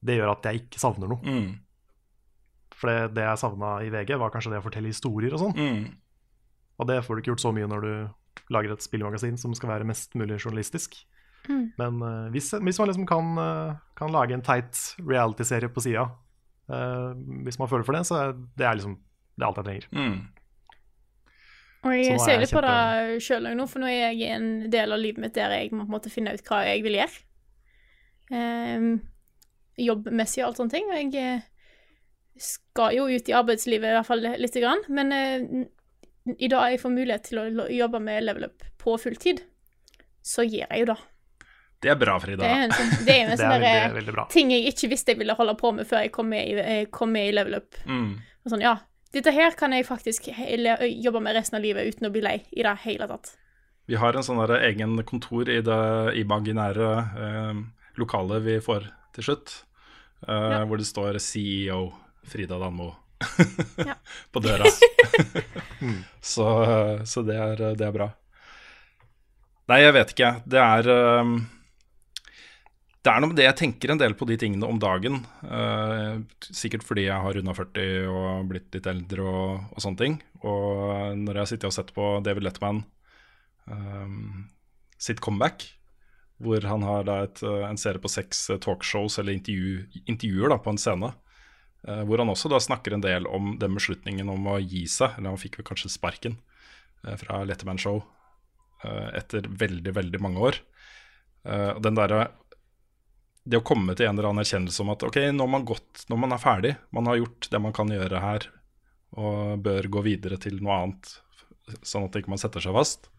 det 0.06 0.18
gjør 0.20 0.34
at 0.34 0.50
jeg 0.50 0.66
ikke 0.66 0.82
savner 0.82 1.12
noe. 1.12 1.22
Mm. 1.24 1.54
For 2.76 2.92
det, 2.92 3.16
det 3.16 3.24
jeg 3.24 3.42
savna 3.42 3.78
i 3.86 3.92
VG, 3.94 4.18
var 4.20 4.34
kanskje 4.34 4.52
det 4.54 4.60
å 4.60 4.66
fortelle 4.66 4.92
historier 4.92 5.36
og 5.36 5.46
sånn. 5.46 5.56
Mm. 5.56 5.86
Og 6.76 6.90
det 6.90 7.00
får 7.06 7.16
du 7.16 7.24
ikke 7.24 7.32
gjort 7.34 7.46
så 7.46 7.54
mye 7.56 7.70
når 7.72 7.88
du 7.88 7.94
lager 8.52 8.76
et 8.76 8.84
spillmagasin 8.84 9.40
som 9.40 9.56
skal 9.56 9.72
være 9.72 9.88
mest 9.88 10.18
mulig 10.20 10.42
journalistisk. 10.42 10.98
Mm. 11.48 11.66
Men 11.80 12.04
uh, 12.04 12.28
hvis, 12.34 12.52
hvis 12.60 12.82
man 12.82 12.92
liksom 12.92 13.08
kan, 13.08 13.32
uh, 13.40 13.80
kan 13.96 14.12
lage 14.12 14.36
en 14.36 14.44
teit 14.44 14.82
reality-serie 15.00 15.72
på 15.72 15.84
sida, 15.88 16.10
hvis 17.46 17.60
man 17.62 17.70
føler 17.70 17.86
for 17.86 17.94
det, 17.94 18.08
så 18.10 18.16
er 18.18 18.32
det 18.58 18.66
er 18.66 18.74
liksom 18.74 18.96
det 19.38 19.44
er 19.44 19.52
alt 19.52 19.60
jeg 19.60 19.66
trenger. 19.68 19.84
Og 21.86 21.94
jeg 21.94 22.16
er 22.16 22.22
ser 22.24 22.42
litt 22.42 22.54
på 22.54 22.64
det 22.66 23.22
sjøl 23.22 23.50
nå, 23.54 23.68
for 23.70 23.84
nå 23.84 23.90
er 23.92 24.08
jeg 24.10 24.22
i 24.24 24.30
en 24.34 24.48
del 24.74 24.96
av 24.96 25.02
livet 25.02 25.22
mitt 25.22 25.36
der 25.38 25.54
jeg 25.54 25.70
må 25.76 26.00
finne 26.10 26.34
ut 26.34 26.48
hva 26.48 26.64
jeg 26.66 26.82
vil 26.86 26.98
gjøre. 26.98 27.20
Um, 28.34 28.88
jobbmessig 29.78 30.42
og 30.42 30.50
alt 30.50 30.62
sånne 30.62 30.74
ting. 30.74 30.88
Og 30.90 30.98
jeg 30.98 31.22
eh, 31.22 31.44
skal 32.42 32.96
jo 32.98 33.06
ut 33.12 33.30
i 33.30 33.36
arbeidslivet 33.38 33.92
i 33.92 33.98
hvert 34.00 34.10
fall 34.10 34.26
lite 34.26 34.64
grann. 34.64 34.82
Men 34.90 35.14
uh, 35.14 35.66
i 36.34 36.50
dag 36.50 36.72
jeg 36.74 36.82
får 36.82 36.96
mulighet 36.96 37.30
til 37.30 37.44
å 37.44 37.68
jobbe 37.70 38.02
med 38.02 38.26
level 38.26 38.48
up 38.50 38.66
på 38.82 38.98
fulltid, 39.02 39.44
så 40.26 40.46
gjør 40.46 40.66
jeg 40.66 40.82
jo 40.82 40.90
det. 40.94 40.98
Det 41.86 41.92
er 41.92 41.98
bra, 42.02 42.16
Frida. 42.18 42.42
Det 42.42 42.50
er 42.50 42.64
en 42.64 42.74
sånn, 42.74 42.92
det 43.06 43.14
er 43.14 43.20
en 43.20 43.30
en 43.30 43.32
Det 43.36 43.44
sånn 43.44 43.54
er 43.54 43.94
veldig, 43.94 44.10
veldig 44.10 44.28
ting 44.34 44.54
jeg 44.56 44.72
ikke 44.72 44.90
visste 44.96 45.14
jeg 45.14 45.22
ville 45.22 45.38
holde 45.38 45.54
på 45.60 45.70
med 45.76 45.86
før 45.86 46.02
jeg 46.08 46.14
kom 46.16 46.32
med 46.34 46.50
i, 46.50 46.78
kom 46.90 47.14
med 47.14 47.30
i 47.30 47.36
level 47.36 47.60
up. 47.60 47.78
Mm. 47.86 48.16
Og 48.42 48.54
sånn, 48.54 48.64
ja, 48.66 48.74
dette 49.16 49.32
her 49.36 49.56
kan 49.58 49.74
jeg 49.76 49.86
faktisk 49.88 50.28
jobbe 50.30 51.22
med 51.24 51.38
resten 51.38 51.58
av 51.60 51.64
livet 51.64 51.88
uten 51.96 52.08
å 52.10 52.12
bli 52.14 52.22
lei 52.26 52.38
i 52.52 52.64
det 52.66 52.76
hele 52.84 53.08
tatt. 53.10 53.34
Vi 53.88 53.98
har 54.02 54.18
en 54.18 54.26
sånn 54.26 54.42
egen 54.58 54.98
kontor 55.06 55.50
i 55.50 55.60
det 55.64 55.80
imaginære 56.20 56.90
eh, 57.26 57.60
lokalet 58.02 58.44
vi 58.46 58.58
får 58.66 58.88
til 59.16 59.28
slutt, 59.30 59.54
eh, 60.28 60.52
Ja. 60.56 60.64
hvor 60.66 60.78
det 60.82 60.88
står 60.90 61.20
CEO 61.22 61.94
Frida 62.26 62.58
Danmo 62.60 62.92
på 64.34 64.42
døra. 64.44 64.66
så 66.22 66.48
så 67.06 67.22
det, 67.24 67.38
er, 67.38 67.62
det 67.78 67.86
er 67.88 67.94
bra. 67.96 68.10
Nei, 69.70 69.80
jeg 69.82 69.94
vet 69.96 70.12
ikke. 70.14 70.32
Det 70.46 70.60
er 70.62 70.90
eh, 70.94 71.36
Det 73.06 73.12
er 73.14 73.22
noe 73.22 73.30
med 73.30 73.38
det 73.38 73.44
jeg 73.46 73.58
tenker 73.60 73.92
en 73.94 74.00
del 74.02 74.16
på 74.18 74.26
de 74.26 74.36
tingene 74.42 74.66
om 74.66 74.80
dagen. 74.82 75.20
eh, 75.46 76.16
sikkert 76.42 76.82
fordi 76.82 77.04
jeg 77.06 77.22
har 77.22 77.36
runda 77.38 77.54
40 77.54 78.08
og 78.10 78.48
blitt 78.50 78.74
litt 78.74 78.88
eldre 78.90 79.22
og, 79.22 79.68
og 79.76 79.84
sånne 79.84 80.00
ting. 80.00 80.16
Og 80.42 81.14
når 81.20 81.38
jeg 81.44 81.52
sitter 81.52 81.70
og 81.70 81.76
sett 81.76 81.92
på 81.94 82.08
David 82.26 82.48
Letman 82.48 82.80
um, 83.70 84.48
sitt 84.98 85.22
comeback, 85.22 85.68
hvor 86.42 86.66
han 86.66 86.82
har 86.82 87.06
et, 87.14 87.44
uh, 87.46 87.68
en 87.70 87.78
serie 87.78 88.02
på 88.02 88.10
seks 88.10 88.42
uh, 88.50 88.58
talkshows 88.58 89.20
eller 89.22 89.38
intervju, 89.38 89.86
intervjuer 90.10 90.50
da, 90.50 90.58
på 90.58 90.74
en 90.74 90.82
scene. 90.82 91.12
uh, 91.86 92.02
hvor 92.10 92.18
han 92.18 92.34
også 92.34 92.50
da 92.50 92.58
snakker 92.58 92.98
en 92.98 93.06
del 93.06 93.30
om 93.30 93.54
den 93.62 93.78
beslutningen 93.78 94.34
om 94.34 94.50
å 94.50 94.58
gi 94.58 94.88
seg, 94.90 95.14
eller 95.20 95.36
han 95.36 95.42
fikk 95.42 95.60
vel 95.60 95.70
kanskje 95.70 95.94
sparken 95.94 96.40
uh, 97.06 97.14
fra 97.22 97.44
Letterman 97.46 97.78
Show 97.78 98.02
etter 98.86 99.48
veldig, 99.50 99.96
veldig 99.96 100.20
mange 100.22 100.42
år. 100.46 100.58
Uh, 101.46 101.78
den 101.82 101.96
derre 101.98 102.28
Det 103.46 103.60
å 103.60 103.66
komme 103.66 103.94
til 103.94 104.08
en 104.10 104.18
eller 104.18 104.32
annen 104.32 104.42
erkjennelse 104.42 104.82
om 104.82 104.90
at 104.96 105.04
ok, 105.06 105.20
når 105.38 105.50
man 105.54 105.66
gått, 105.70 106.06
når 106.10 106.18
man 106.18 106.34
er 106.34 106.42
ferdig, 106.42 106.76
man 106.96 107.06
har 107.12 107.20
gjort 107.20 107.50
det 107.52 107.62
man 107.62 107.76
kan 107.78 107.92
gjøre 107.94 108.22
her, 108.24 108.48
og 109.16 109.62
bør 109.64 109.88
gå 109.94 110.02
videre 110.08 110.40
til 110.42 110.58
noe 110.66 110.80
annet, 110.82 111.12
sånn 111.86 112.08
at 112.08 112.18
ikke 112.18 112.34
man 112.34 112.42
setter 112.42 112.64
seg 112.64 112.74
fast 112.76 113.12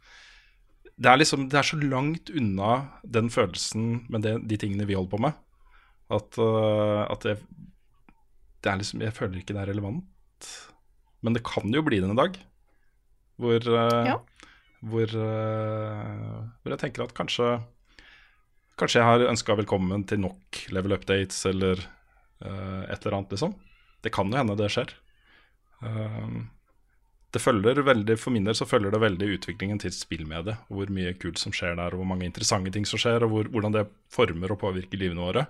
det 0.96 1.10
er 1.10 1.20
liksom, 1.20 1.48
det 1.52 1.58
er 1.60 1.66
så 1.68 1.76
langt 1.80 2.30
unna 2.32 2.70
den 3.04 3.28
følelsen 3.32 4.06
med 4.12 4.24
det, 4.24 4.36
de 4.48 4.56
tingene 4.60 4.86
vi 4.88 4.96
holder 4.96 5.12
på 5.12 5.20
med, 5.26 5.36
at, 6.16 6.38
øh, 6.40 7.02
at 7.12 7.26
jeg, 7.28 7.40
det 8.64 8.70
er 8.72 8.80
liksom 8.80 9.02
Jeg 9.04 9.14
føler 9.14 9.40
ikke 9.40 9.54
det 9.54 9.62
er 9.62 9.70
relevant. 9.74 10.48
Men 11.20 11.36
det 11.36 11.44
kan 11.46 11.68
jo 11.74 11.82
bli 11.84 12.00
det 12.00 12.08
en 12.08 12.18
dag. 12.18 12.38
Hvor, 13.36 13.60
øh, 13.60 14.06
Ja. 14.08 14.16
hvor, 14.80 15.04
øh, 15.04 16.40
hvor 16.62 16.72
jeg 16.72 16.80
tenker 16.80 17.04
at 17.04 17.14
kanskje 17.14 17.60
Kanskje 18.76 19.00
jeg 19.00 19.08
har 19.08 19.30
ønska 19.30 19.56
velkommen 19.56 20.04
til 20.08 20.20
nok 20.20 20.58
level 20.74 20.96
updates 20.98 21.38
eller 21.48 21.80
uh, 22.44 22.82
et 22.84 22.98
eller 23.00 23.18
annet, 23.18 23.32
liksom. 23.32 23.54
Det 24.04 24.12
kan 24.12 24.28
jo 24.28 24.36
hende 24.36 24.56
det 24.58 24.68
skjer. 24.74 24.92
Um, 25.80 26.50
det 27.32 27.40
følger 27.42 27.80
veldig, 27.84 28.16
For 28.20 28.32
min 28.32 28.44
del 28.48 28.56
så 28.56 28.68
følger 28.68 28.92
det 28.92 29.00
veldig 29.02 29.28
utviklingen 29.38 29.80
til 29.80 29.92
spillmediet. 29.92 30.60
og 30.68 30.76
Hvor 30.76 30.92
mye 30.92 31.14
kult 31.20 31.40
som 31.40 31.54
skjer 31.56 31.76
der, 31.76 31.96
og 31.96 32.02
hvor 32.02 32.10
mange 32.12 32.28
interessante 32.28 32.72
ting 32.72 32.86
som 32.88 33.00
skjer, 33.00 33.24
og 33.24 33.32
hvor, 33.32 33.48
hvordan 33.52 33.74
det 33.76 33.86
former 34.12 34.52
og 34.52 34.60
påvirker 34.60 35.00
livene 35.00 35.24
våre. 35.24 35.46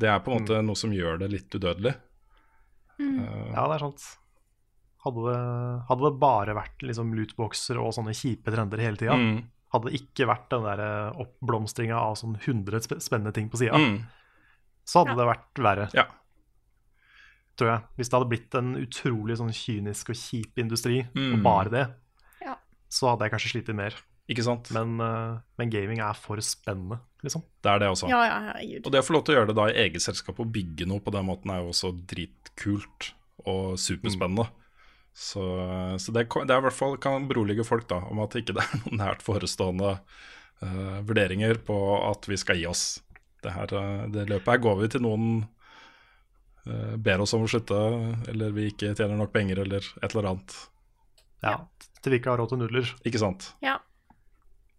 Det 0.00 0.10
er 0.10 0.20
på 0.20 0.32
en 0.32 0.42
måte 0.42 0.60
noe 0.64 0.78
som 0.78 0.92
gjør 0.94 1.20
det 1.22 1.30
litt 1.32 1.56
udødelig. 1.56 1.94
Uh, 3.00 3.50
Ja, 3.56 3.64
det 3.64 3.78
er 3.78 3.86
sant. 3.86 4.06
Hadde 5.04 5.24
det, 5.28 5.40
hadde 5.90 6.06
det 6.06 6.20
bare 6.20 6.54
vært 6.56 6.84
liksom 6.88 7.10
lootboxer 7.16 7.80
og 7.80 7.92
sånne 7.92 8.14
kjipe 8.16 8.52
trender 8.52 8.80
hele 8.80 8.96
tida, 9.00 9.16
mm, 9.20 9.42
hadde 9.74 9.90
det 9.90 9.98
ikke 10.00 10.28
vært 10.30 10.48
den 10.54 10.64
der 10.66 10.82
oppblomstringa 11.24 11.98
av 11.98 12.14
sånn 12.20 12.36
100 12.38 13.00
spennende 13.02 13.34
ting 13.36 13.50
på 13.52 13.58
sida, 13.60 13.74
mm, 13.80 13.98
så 14.86 15.02
hadde 15.02 15.16
Ja. 15.16 15.20
det 15.20 15.26
vært 15.32 15.62
verre, 15.66 15.88
ja. 15.98 16.06
tror 17.58 17.70
jeg. 17.70 17.82
Hvis 17.98 18.08
det 18.10 18.16
hadde 18.18 18.30
blitt 18.32 18.56
en 18.58 18.72
utrolig 18.80 19.36
sånn 19.38 19.52
kynisk 19.54 20.10
og 20.10 20.16
kjip 20.18 20.58
industri, 20.58 21.04
Mm. 21.14 21.34
og 21.34 21.42
bare 21.44 21.70
det, 21.70 21.84
Ja. 22.42 22.56
så 22.90 23.10
hadde 23.10 23.28
jeg 23.28 23.32
kanskje 23.32 23.52
slitt 23.62 23.74
mer. 23.74 23.94
Ikke 24.28 24.42
sant? 24.42 24.70
Men, 24.72 24.98
eh, 25.00 25.38
men 25.58 25.68
gaming 25.70 25.98
er 26.00 26.14
for 26.14 26.36
spennende, 26.38 26.98
liksom. 27.22 27.42
Det 27.62 27.70
er 27.70 27.78
det 27.80 27.88
også. 27.90 28.08
Ja, 28.08 28.24
ja. 28.24 28.78
Og 28.84 28.90
det 28.90 29.02
å 29.02 29.04
få 29.04 29.12
lov 29.12 29.24
til 29.26 29.34
å 29.34 29.38
gjøre 29.38 29.46
det 29.48 29.56
da 29.56 29.66
i 29.68 29.88
eget 29.88 30.00
selskap 30.00 30.40
og 30.40 30.50
bygge 30.50 30.86
noe 30.86 30.98
på 31.00 31.12
den 31.12 31.26
måten 31.26 31.50
er 31.50 31.60
jo 31.60 31.68
også 31.68 31.92
dritkult 32.06 33.12
og 33.46 33.76
superspennende. 33.76 34.48
Så, 35.14 35.42
så 36.02 36.12
det, 36.12 36.26
det 36.26 36.50
er 36.50 36.58
i 36.58 36.64
hvert 36.66 36.74
fall 36.74 36.96
kan 36.98 37.28
berolige 37.30 37.64
folk 37.66 37.86
da 37.90 38.00
om 38.10 38.18
at 38.24 38.34
det 38.34 38.42
ikke 38.42 38.56
er 38.58 38.70
noen 38.80 38.98
nært 38.98 39.22
forestående 39.22 39.92
uh, 39.94 41.00
vurderinger 41.06 41.60
på 41.66 41.76
at 42.10 42.26
vi 42.26 42.38
skal 42.40 42.58
gi 42.58 42.66
oss. 42.66 42.84
Det, 43.44 43.52
her, 43.54 43.74
eh, 43.78 44.06
det 44.10 44.24
løpet 44.30 44.48
her 44.48 44.62
går 44.64 44.78
vi 44.80 44.88
til 44.94 45.04
noen 45.04 45.26
uh, 46.66 46.94
ber 46.96 47.22
oss 47.22 47.34
om 47.36 47.44
å 47.44 47.50
slutte, 47.50 47.78
eller 48.32 48.54
vi 48.56 48.70
ikke 48.72 48.94
tjener 48.96 49.18
nok 49.20 49.34
penger, 49.34 49.60
eller 49.66 49.86
et 50.00 50.08
eller 50.08 50.30
annet. 50.32 50.56
Ja. 51.44 51.58
Til 52.00 52.14
vi 52.14 52.20
ikke 52.20 52.32
har 52.32 52.40
råd 52.40 52.54
til 52.54 52.62
nudler. 52.64 52.94
Ikke 53.04 53.20
sant? 53.20 53.50
Ja. 53.62 53.76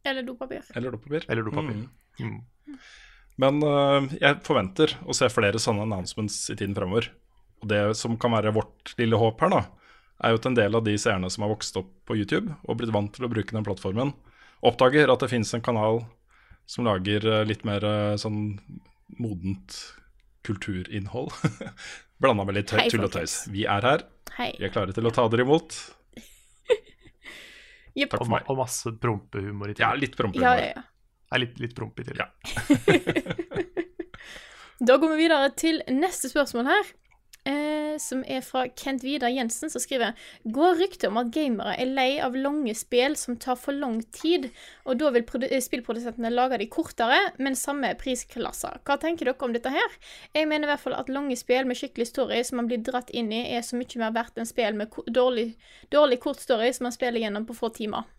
Eller 0.05 0.25
dopapir. 0.25 0.65
Eller 0.75 0.93
dopapir. 0.93 1.29
Eller 1.29 1.45
dopapir. 1.47 1.85
Mm. 2.19 2.25
Mm. 2.25 2.81
Men 3.41 3.63
uh, 3.63 4.11
jeg 4.19 4.41
forventer 4.45 4.97
å 5.05 5.15
se 5.15 5.29
flere 5.31 5.61
sånne 5.61 5.85
announcements 5.87 6.41
i 6.51 6.57
tiden 6.57 6.75
fremover. 6.77 7.11
Og 7.63 7.71
det 7.71 7.81
som 7.99 8.17
kan 8.19 8.35
være 8.35 8.53
vårt 8.55 8.93
lille 8.99 9.19
håp 9.19 9.41
her, 9.45 9.53
da, 9.53 9.84
er 10.23 10.31
jo 10.31 10.39
at 10.39 10.47
en 10.47 10.57
del 10.57 10.77
av 10.77 10.85
de 10.85 10.95
seerne 10.99 11.29
som 11.31 11.45
har 11.45 11.51
vokst 11.51 11.77
opp 11.79 11.91
på 12.07 12.17
YouTube 12.19 12.55
og 12.63 12.79
blitt 12.79 12.93
vant 12.95 13.11
til 13.15 13.27
å 13.27 13.31
bruke 13.31 13.55
den 13.55 13.65
plattformen, 13.67 14.13
oppdager 14.65 15.11
at 15.11 15.23
det 15.23 15.31
finnes 15.33 15.51
en 15.55 15.65
kanal 15.65 16.03
som 16.69 16.87
lager 16.87 17.25
øh, 17.29 17.43
litt 17.47 17.65
mer 17.67 17.83
øh, 17.85 18.15
sånn 18.21 18.57
modent 19.21 19.77
kulturinnhold. 20.47 21.33
Blanda 22.21 22.45
med 22.47 22.57
litt 22.61 22.73
Hei, 22.73 22.87
tull 22.89 23.05
og 23.05 23.13
tøys. 23.13 23.43
Vi 23.51 23.67
er 23.69 23.85
her, 23.85 24.07
Hei. 24.37 24.53
vi 24.57 24.67
er 24.67 24.73
klare 24.73 24.95
til 24.95 25.05
å 25.05 25.13
ta 25.13 25.27
dere 25.29 25.45
imot. 25.45 25.77
Jepp. 27.99 28.17
Og, 28.17 28.27
meg. 28.31 28.47
og 28.49 28.59
masse 28.63 28.95
prompehumor 29.01 29.71
i 29.71 29.77
Ja, 29.79 29.93
litt 29.99 30.17
prompehumor. 30.17 30.57
Ja, 30.57 30.71
ja, 30.71 30.73
ja. 30.75 30.89
Nei, 31.33 31.41
litt, 31.41 31.57
litt 31.59 31.73
promp 31.75 31.99
i 31.99 32.05
tillegg. 32.07 32.29
Ja. 32.53 33.63
Da 34.83 34.97
går 34.99 35.13
vi 35.13 35.23
videre 35.23 35.51
til 35.55 35.77
neste 35.87 36.27
spørsmål 36.27 36.67
her. 36.67 36.89
Eh, 37.45 37.97
som 38.01 38.23
er 38.25 38.41
fra 38.41 38.63
Kent 38.73 39.03
Vidar 39.05 39.29
Jensen, 39.29 39.69
som 39.69 39.81
skriver 39.81 40.15
Går 40.49 40.79
ryktet 40.79 41.11
om 41.11 41.19
at 41.21 41.27
gamere 41.29 41.75
er 41.77 41.91
lei 41.93 42.15
av 42.23 42.33
lange 42.33 42.73
spill 42.73 43.13
som 43.19 43.35
tar 43.37 43.59
for 43.61 43.77
lang 43.77 43.99
tid, 44.15 44.47
og 44.89 44.97
da 44.97 45.11
vil 45.13 45.27
eh, 45.45 45.61
spillprodusentene 45.61 46.31
lage 46.33 46.57
de 46.57 46.65
kortere, 46.73 47.19
men 47.37 47.57
samme 47.59 47.91
prisklasser. 48.01 48.79
Hva 48.81 48.97
tenker 49.01 49.29
dere 49.29 49.45
om 49.45 49.53
dette 49.53 49.69
her? 49.69 49.97
Jeg 50.33 50.49
mener 50.49 50.65
i 50.65 50.71
hvert 50.73 50.81
fall 50.81 50.97
at 50.97 51.11
lange 51.13 51.37
spill 51.37 51.69
med 51.69 51.77
skikkelig 51.77 52.07
story 52.09 52.39
som 52.47 52.57
man 52.61 52.69
blir 52.71 52.81
dratt 52.85 53.13
inn 53.13 53.29
i, 53.29 53.43
er 53.53 53.61
så 53.65 53.77
mye 53.77 54.01
mer 54.01 54.15
verdt 54.15 54.41
enn 54.41 54.49
spill 54.49 54.79
med 54.79 54.97
dårlig, 55.13 55.51
dårlig 55.93 56.17
kort 56.23 56.41
story 56.41 56.71
som 56.73 56.87
man 56.89 56.95
spiller 56.95 57.21
gjennom 57.21 57.45
på 57.45 57.57
få 57.57 57.69
timer. 57.75 58.09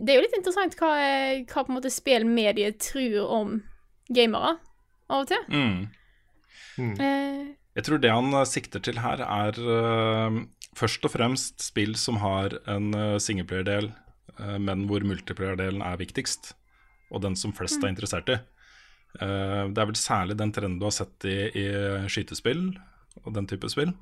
Det 0.00 0.14
er 0.14 0.18
jo 0.18 0.24
litt 0.24 0.38
interessant 0.38 0.78
hva, 0.80 0.94
eh, 0.98 1.42
hva 1.44 1.60
på 1.60 1.70
en 1.70 1.76
måte 1.76 1.92
spillmediet 1.92 2.80
tror 2.88 3.20
om 3.36 3.52
gamere, 4.08 4.56
av 5.12 5.26
og 5.26 5.28
til. 5.28 5.44
Mm. 5.52 6.96
Eh, 7.04 7.52
Jeg 7.74 7.88
tror 7.88 8.00
det 8.02 8.12
han 8.12 8.30
eh, 8.34 8.46
sikter 8.46 8.82
til 8.82 9.00
her, 9.02 9.22
er 9.24 9.58
uh, 9.58 10.40
først 10.78 11.06
og 11.06 11.14
fremst 11.14 11.64
spill 11.64 11.96
som 11.98 12.20
har 12.22 12.54
en 12.70 12.94
uh, 12.94 13.18
singleplayer-del, 13.22 13.90
uh, 14.38 14.58
men 14.62 14.86
hvor 14.90 15.06
multiplayer-delen 15.06 15.82
er 15.82 15.98
viktigst, 16.00 16.52
og 17.10 17.24
den 17.26 17.38
som 17.38 17.54
flest 17.56 17.82
er 17.82 17.92
interessert 17.92 18.30
i. 18.30 18.40
Det 19.14 19.78
er 19.78 19.86
vel 19.86 19.94
særlig 19.94 20.34
den 20.34 20.50
trenden 20.50 20.80
du 20.80 20.88
har 20.88 20.94
sett 20.96 21.22
i, 21.30 21.36
i 21.54 21.66
skytespill 22.10 22.64
og 23.20 23.28
den 23.36 23.46
type 23.46 23.68
spill, 23.70 23.92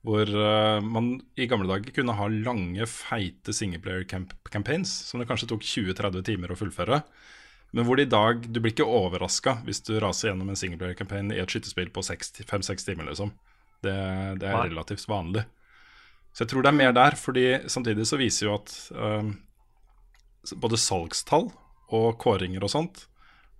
hvor 0.00 0.30
man 0.80 1.10
i 1.36 1.44
gamle 1.50 1.68
dager 1.68 1.92
kunne 1.92 2.14
ha 2.16 2.28
lange, 2.32 2.86
feite 2.88 3.52
singleplayer-campaigns, 3.52 4.94
som 5.10 5.20
det 5.20 5.26
kanskje 5.28 5.50
tok 5.50 5.66
20-30 5.68 6.24
timer 6.30 6.54
å 6.54 6.56
fullføre. 6.56 7.02
Men 7.76 7.86
hvor 7.86 7.98
det 7.98 8.08
i 8.08 8.10
dag 8.10 8.46
Du 8.50 8.58
blir 8.58 8.72
ikke 8.72 8.86
overraska 8.86 9.60
hvis 9.66 9.82
du 9.86 9.92
raser 10.02 10.30
gjennom 10.30 10.48
en 10.50 10.58
singleplayer-campaign 10.58 11.30
i 11.34 11.38
et 11.42 11.52
skytterspill 11.52 11.92
på 11.94 12.02
fem-seks 12.02 12.86
timer, 12.86 13.06
liksom. 13.10 13.32
Det, 13.80 13.94
det 14.42 14.48
er 14.50 14.66
relativt 14.66 15.06
vanlig. 15.08 15.46
Så 16.34 16.44
jeg 16.44 16.52
tror 16.52 16.64
det 16.64 16.70
er 16.70 16.78
mer 16.78 16.92
der, 16.94 17.16
fordi 17.18 17.46
samtidig 17.70 18.06
så 18.06 18.18
viser 18.20 18.46
jo 18.46 18.56
at 18.58 18.74
um, 18.94 19.32
både 20.62 20.78
salgstall 20.78 21.48
og 21.90 22.10
kåringer 22.22 22.62
og 22.66 22.70
sånt 22.70 23.06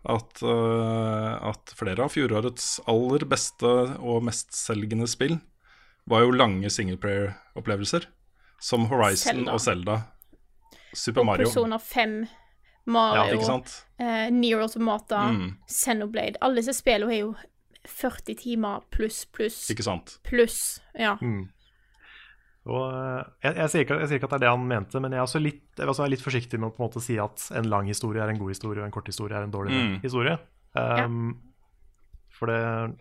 at, 0.09 0.43
uh, 0.43 1.35
at 1.51 1.73
flere 1.77 2.07
av 2.07 2.15
fjorårets 2.15 2.79
aller 2.89 3.27
beste 3.29 3.73
og 3.99 4.23
mestselgende 4.29 5.09
spill 5.11 5.39
var 6.11 6.25
jo 6.25 6.35
lange 6.35 6.71
singleplayer-opplevelser, 6.73 8.07
som 8.61 8.87
Horizon 8.91 9.45
Zelda. 9.45 9.53
og 9.53 9.61
Zelda. 9.61 9.99
Super 10.97 11.23
og 11.23 11.29
Mario. 11.29 11.51
Persona 11.51 11.79
5, 11.79 12.17
Ja, 12.25 12.40
Mario, 12.87 13.41
ja, 13.41 13.61
eh, 13.99 14.31
Nier 14.31 14.61
Automata, 14.65 15.27
Mm. 15.31 15.57
Xenoblade. 15.69 16.37
Alle 16.41 16.55
disse 16.63 16.73
spillene 16.75 17.13
er 17.15 17.21
jo 17.21 17.35
40 17.87 18.35
timer 18.37 18.81
pluss, 18.91 19.25
pluss, 19.27 19.71
Ikke 19.71 19.83
sant? 19.85 20.19
pluss. 20.25 20.81
Ja. 20.99 21.17
Mm. 21.21 21.49
Og 22.67 22.93
eh, 22.93 23.25
jeg, 23.43 23.55
jeg, 23.57 23.69
sier 23.73 23.85
ikke, 23.87 23.99
jeg 24.01 24.09
sier 24.09 24.19
ikke 24.21 24.29
at 24.29 24.35
det 24.35 24.39
er 24.41 24.45
det 24.47 24.51
han 24.59 24.67
mente, 24.69 25.01
men 25.01 25.13
jeg, 25.13 25.19
er 25.19 25.25
også 25.29 25.41
litt, 25.43 25.63
jeg 25.77 25.85
er 25.87 25.93
også 25.93 26.09
litt 26.13 26.21
forsiktig 26.25 26.59
med 26.61 26.69
å 26.71 26.75
på 26.77 26.83
en 26.83 26.89
måte 26.91 27.01
si 27.05 27.17
at 27.19 27.47
en 27.57 27.69
lang 27.73 27.87
historie 27.89 28.21
er 28.23 28.29
en 28.33 28.39
god 28.41 28.53
historie, 28.53 28.81
og 28.83 28.87
en 28.87 28.93
kort 28.93 29.09
historie 29.09 29.37
er 29.39 29.47
en 29.47 29.55
dårlig 29.55 29.73
Mm. 29.77 30.01
historie. 30.03 30.39
Um, 30.75 31.39
For 32.31 32.47
det, 32.47 32.97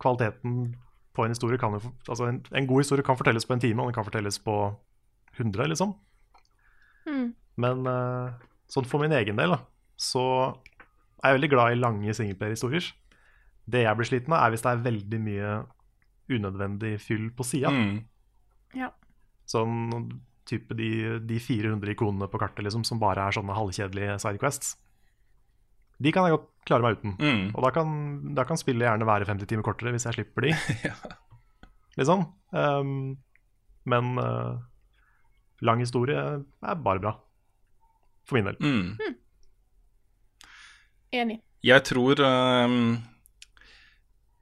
kvaliteten 0.00 0.74
på 1.14 1.24
en 1.24 1.30
historie 1.30 1.58
kan 1.58 1.72
jo 1.76 1.92
Altså, 2.08 2.24
en, 2.28 2.42
en 2.52 2.66
god 2.66 2.80
historie 2.82 3.04
kan 3.04 3.16
fortelles 3.16 3.44
på 3.46 3.52
en 3.54 3.60
time, 3.60 3.80
og 3.82 3.86
den 3.88 3.94
kan 3.94 4.04
fortelles 4.04 4.38
på 4.42 4.56
100, 5.38 5.68
liksom. 5.68 5.94
Mm. 7.06 7.34
Men 7.56 7.86
eh, 7.86 8.32
sånn 8.72 8.88
for 8.88 9.02
min 9.02 9.14
egen 9.16 9.38
del, 9.38 9.54
da, 9.54 9.60
så 10.00 10.24
er 11.22 11.30
jeg 11.30 11.38
veldig 11.38 11.52
glad 11.52 11.74
i 11.74 11.78
lange 11.80 12.16
singleplayer-historier. 12.16 12.88
Det 13.72 13.84
jeg 13.84 13.98
blir 13.98 14.08
sliten 14.08 14.34
av, 14.34 14.46
er 14.46 14.54
hvis 14.54 14.64
det 14.64 14.72
er 14.72 14.84
veldig 14.86 15.20
mye 15.22 15.54
unødvendig 16.32 16.96
fyll 17.02 17.28
på 17.36 17.46
sida. 17.46 17.70
Mm. 17.70 17.96
ja. 18.78 18.90
Sånn 19.48 19.92
type 20.48 20.74
de, 20.74 21.18
de 21.22 21.38
400 21.38 21.92
ikonene 21.94 22.28
på 22.30 22.40
kartet 22.42 22.64
liksom, 22.66 22.82
som 22.86 23.00
bare 23.02 23.28
er 23.28 23.36
sånne 23.36 23.54
halvkjedelige 23.54 24.16
sidequests. 24.24 24.74
De 26.02 26.10
kan 26.14 26.26
jeg 26.26 26.34
godt 26.34 26.48
klare 26.66 26.82
meg 26.82 26.98
uten. 26.98 27.14
Mm. 27.20 27.44
Og 27.52 27.60
da 27.62 27.70
kan, 27.74 27.92
da 28.34 28.46
kan 28.48 28.58
spillet 28.58 28.88
gjerne 28.88 29.06
være 29.06 29.28
50 29.28 29.50
timer 29.50 29.66
kortere 29.66 29.92
hvis 29.94 30.08
jeg 30.08 30.18
slipper 30.18 30.48
de. 30.48 30.56
Ja. 30.88 30.96
Liksom. 32.00 32.24
Um, 32.56 33.18
men 33.84 34.14
uh, 34.16 34.56
lang 35.60 35.82
historie 35.84 36.16
er 36.16 36.82
bare 36.86 37.02
bra. 37.02 37.12
For 38.28 38.38
min 38.38 38.50
del. 38.50 38.58
Mm. 38.62 39.16
Enig. 41.12 41.40
Jeg 41.62 41.84
tror 41.86 42.18
ehm, 42.26 42.96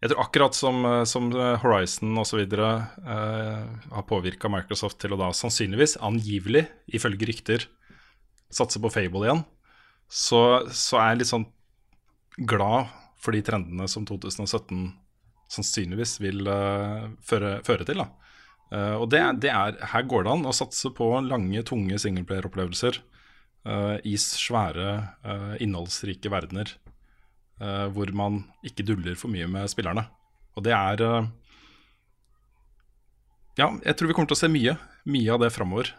Jeg 0.00 0.12
tror 0.12 0.22
akkurat 0.22 0.56
som, 0.56 0.84
eh, 0.88 1.04
som 1.04 1.28
Horizon 1.60 2.16
osv. 2.22 2.44
Uh, 2.56 3.66
har 3.92 4.06
påvirka 4.08 4.48
Microsoft 4.48 5.00
til 5.02 5.12
å 5.12 5.20
da 5.20 5.28
sannsynligvis, 5.36 5.98
angivelig, 6.00 6.64
ifølge 6.88 7.28
rykter, 7.28 7.66
satse 8.50 8.80
på 8.80 8.90
Fable 8.92 9.26
igjen, 9.26 9.44
så, 10.08 10.64
så 10.72 10.98
er 11.02 11.12
jeg 11.12 11.20
litt 11.20 11.32
sånn 11.34 11.46
glad 12.48 12.88
for 13.20 13.36
de 13.36 13.42
trendene 13.44 13.86
som 13.90 14.06
2017 14.08 14.88
sannsynligvis 15.50 16.16
vil 16.22 16.48
uh, 16.48 17.10
føre, 17.26 17.58
føre 17.66 17.86
til. 17.88 18.00
da. 18.02 18.08
Uh, 18.70 18.96
og 19.02 19.08
det, 19.10 19.22
det 19.42 19.50
er, 19.50 19.78
Her 19.92 20.06
går 20.06 20.24
det 20.26 20.34
an 20.36 20.46
å 20.46 20.54
satse 20.54 20.92
på 20.94 21.10
lange, 21.26 21.64
tunge 21.66 21.98
singleplayer-opplevelser 21.98 23.00
eh, 23.00 23.09
i 23.60 24.14
svære, 24.16 24.92
eh, 25.20 25.56
innholdsrike 25.60 26.30
verdener 26.32 26.70
eh, 27.60 27.86
hvor 27.94 28.12
man 28.16 28.42
ikke 28.66 28.86
duller 28.86 29.18
for 29.18 29.32
mye 29.32 29.48
med 29.50 29.70
spillerne. 29.72 30.06
Og 30.56 30.64
det 30.66 30.74
er 30.76 31.04
eh, 31.06 31.30
Ja, 33.58 33.68
jeg 33.84 33.96
tror 33.96 34.08
vi 34.08 34.14
kommer 34.16 34.30
til 34.30 34.38
å 34.38 34.40
se 34.40 34.48
mye, 34.48 34.76
mye 35.10 35.34
av 35.34 35.42
det 35.42 35.52
framover. 35.52 35.92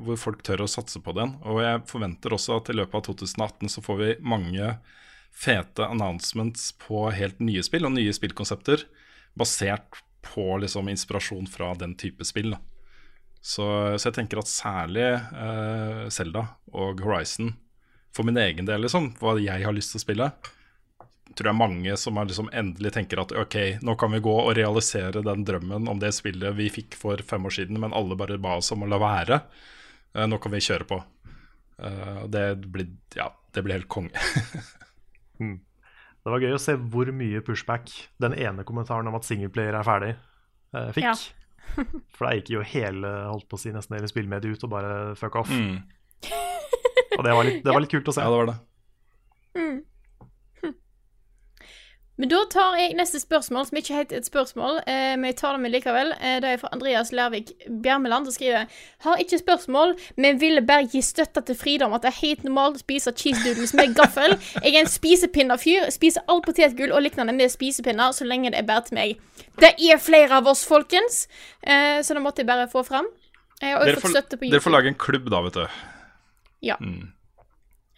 Hvor 0.00 0.18
folk 0.18 0.42
tør 0.46 0.64
å 0.64 0.70
satse 0.70 1.02
på 1.04 1.12
den. 1.14 1.36
Og 1.46 1.60
jeg 1.62 1.82
forventer 1.90 2.32
også 2.34 2.56
at 2.58 2.70
i 2.72 2.76
løpet 2.78 2.96
av 2.98 3.04
2018 3.10 3.70
så 3.70 3.82
får 3.84 3.98
vi 4.00 4.10
mange 4.24 4.70
fete 5.34 5.86
announcements 5.86 6.72
på 6.80 7.08
helt 7.14 7.42
nye 7.42 7.62
spill 7.66 7.86
og 7.86 7.94
nye 7.96 8.14
spillkonsepter 8.14 8.86
basert 9.38 10.00
på 10.24 10.46
liksom 10.62 10.88
inspirasjon 10.88 11.46
fra 11.50 11.72
den 11.78 11.96
type 12.00 12.24
spill. 12.26 12.54
Da. 12.54 12.62
Så, 13.44 13.64
så 14.00 14.08
jeg 14.08 14.16
tenker 14.16 14.40
at 14.40 14.48
særlig 14.48 15.04
uh, 15.36 16.06
Zelda 16.12 16.46
og 16.72 17.02
Horizon, 17.04 17.52
for 18.14 18.24
min 18.24 18.38
egen 18.40 18.64
del, 18.64 18.86
liksom, 18.86 19.10
hva 19.20 19.34
jeg 19.36 19.66
har 19.66 19.74
lyst 19.76 19.92
til 19.92 20.00
å 20.00 20.04
spille, 20.04 20.28
tror 21.34 21.50
jeg 21.50 21.58
mange 21.58 21.96
som 22.00 22.16
er 22.16 22.28
liksom 22.30 22.48
endelig 22.56 22.94
tenker 22.94 23.20
at 23.20 23.34
ok, 23.36 23.56
nå 23.84 23.96
kan 24.00 24.14
vi 24.14 24.22
gå 24.24 24.32
og 24.32 24.54
realisere 24.56 25.24
den 25.26 25.44
drømmen 25.44 25.90
om 25.90 26.00
det 26.00 26.14
spillet 26.16 26.56
vi 26.56 26.70
fikk 26.72 26.96
for 26.96 27.20
fem 27.26 27.44
år 27.44 27.56
siden, 27.58 27.80
men 27.82 27.96
alle 27.96 28.16
bare 28.16 28.40
ba 28.40 28.56
oss 28.62 28.72
om 28.72 28.86
å 28.86 28.88
la 28.88 29.02
være. 29.02 29.40
Uh, 30.16 30.24
nå 30.30 30.40
kan 30.40 30.54
vi 30.54 30.64
kjøre 30.64 30.88
på. 30.88 31.02
Uh, 31.76 32.24
det 32.32 32.46
blir, 32.64 32.88
ja, 33.18 33.28
det 33.52 33.66
blir 33.66 33.80
helt 33.80 33.92
konge. 33.92 34.14
Det 36.24 36.32
var 36.32 36.40
gøy 36.40 36.54
å 36.56 36.60
se 36.62 36.72
hvor 36.80 37.10
mye 37.12 37.42
pushback 37.44 37.90
den 38.22 38.32
ene 38.40 38.64
kommentaren 38.64 39.10
om 39.10 39.16
at 39.18 39.26
singleplayer 39.28 39.76
er 39.76 39.84
ferdig, 39.84 40.12
uh, 40.72 40.88
fikk. 40.96 41.04
Ja. 41.04 41.43
For 42.16 42.28
da 42.28 42.34
gikk 42.38 42.52
jo 42.54 42.62
hele 42.66 43.10
holdt 43.30 43.48
på 43.50 43.58
å 43.58 43.62
si 43.62 43.72
nesten 43.74 43.98
hele 43.98 44.10
spillmediet 44.10 44.58
ut 44.58 44.66
og 44.68 44.74
bare 44.76 44.94
fuck 45.18 45.40
off. 45.40 45.50
Mm. 45.50 45.82
Og 47.14 47.22
det 47.22 47.34
var, 47.34 47.46
litt, 47.46 47.60
det 47.64 47.74
var 47.74 47.82
litt 47.82 47.92
kult 47.92 48.08
å 48.10 48.14
se. 48.14 48.22
Ja, 48.24 48.30
det 48.32 48.40
var 48.42 48.50
det. 48.50 48.56
Men 52.16 52.30
da 52.30 52.44
tar 52.46 52.76
jeg 52.78 52.94
neste 52.94 53.18
spørsmål, 53.18 53.64
som 53.66 53.78
ikke 53.80 53.96
heter 53.96 54.20
et 54.20 54.26
spørsmål, 54.28 54.76
eh, 54.86 55.16
men 55.18 55.32
jeg 55.32 55.36
tar 55.40 55.56
det 55.56 55.62
med 55.64 55.72
likevel. 55.74 56.12
Eh, 56.20 56.36
det 56.44 56.50
er 56.52 56.60
fra 56.60 56.70
Andreas 56.72 57.10
Lærvik 57.10 57.50
Bjermeland, 57.66 58.28
som 58.28 58.36
skriver 58.36 58.68
Har 59.02 59.18
ikke 59.18 59.40
spørsmål, 59.40 59.96
men 60.16 60.38
ville 60.38 60.62
bare 60.62 60.86
gi 60.92 61.02
støtte 61.02 61.42
til 61.42 61.58
Frida 61.58 61.88
om 61.88 61.96
at 61.96 62.04
det 62.06 62.12
er 62.12 62.20
helt 62.20 62.44
normalt 62.46 62.78
å 62.78 62.84
spise 62.84 63.10
cheese 63.18 63.42
doodles 63.42 63.74
med 63.74 63.96
gaffel. 63.98 64.36
Jeg 64.62 64.76
er 64.76 64.84
en 64.84 64.90
spisepinnafyr, 64.90 65.90
Spiser 65.90 66.22
alt 66.30 66.46
potetgull 66.46 66.94
og 66.94 67.02
lignende 67.02 67.34
med 67.34 67.50
spisepinner 67.50 68.14
så 68.14 68.26
lenge 68.28 68.54
det 68.54 68.62
er 68.62 68.68
bare 68.68 68.86
til 68.86 69.00
meg. 69.00 69.18
Det 69.58 69.74
er 69.74 69.98
flere 69.98 70.38
av 70.38 70.46
oss, 70.46 70.62
folkens, 70.64 71.26
eh, 71.66 71.98
så 71.98 72.14
da 72.14 72.22
måtte 72.22 72.44
jeg 72.44 72.50
bare 72.52 72.70
få 72.70 72.86
fram. 72.86 73.10
Jeg 73.60 73.74
har 73.74 73.82
også 73.82 73.90
Dere 73.90 74.00
fått 74.00 74.14
støtte 74.14 74.38
på 74.38 74.50
dere 74.50 74.62
får 74.62 74.74
lage 74.74 74.90
en 74.92 75.02
klubb 75.02 75.28
da, 75.34 75.42
vet 75.48 75.58
du. 75.58 75.66
Ja. 76.70 76.78
Mm. 76.78 77.10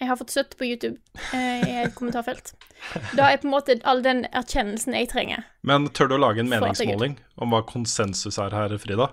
Jeg 0.01 0.09
har 0.11 0.19
fått 0.21 0.31
støtte 0.35 0.59
på 0.61 0.67
YouTube 0.69 0.99
eh, 1.33 1.63
i 1.65 1.77
et 1.87 1.95
kommentarfelt. 1.97 2.53
Da 3.17 3.31
er 3.31 3.39
på 3.41 3.49
en 3.49 3.55
måte 3.55 3.79
all 3.89 4.03
den 4.05 4.27
erkjennelsen 4.29 4.93
jeg 4.99 5.09
trenger. 5.13 5.47
Men 5.65 5.89
tør 5.97 6.11
du 6.11 6.15
å 6.19 6.21
lage 6.21 6.43
en 6.45 6.51
meningsmåling 6.53 7.17
om 7.41 7.55
hva 7.55 7.63
konsensus 7.69 8.37
er 8.43 8.53
her, 8.53 8.77
Frida? 8.83 9.09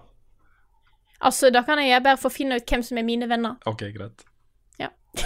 Altså, 1.23 1.47
da 1.55 1.61
kan 1.63 1.79
jeg 1.79 2.03
bare 2.03 2.19
få 2.19 2.29
finne 2.33 2.59
ut 2.59 2.67
hvem 2.67 2.83
som 2.83 2.99
er 2.99 3.07
mine 3.07 3.29
venner. 3.31 3.55
Ok, 3.69 3.85
greit. 3.95 4.25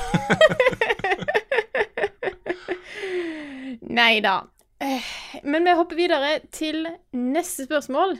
Nei 3.98 4.20
da. 4.22 4.42
Eh, 4.84 5.04
Men 5.44 5.64
vi 5.66 5.74
hopper 5.80 5.96
videre 5.98 6.40
til 6.54 6.88
neste 7.16 7.66
spørsmål. 7.68 8.18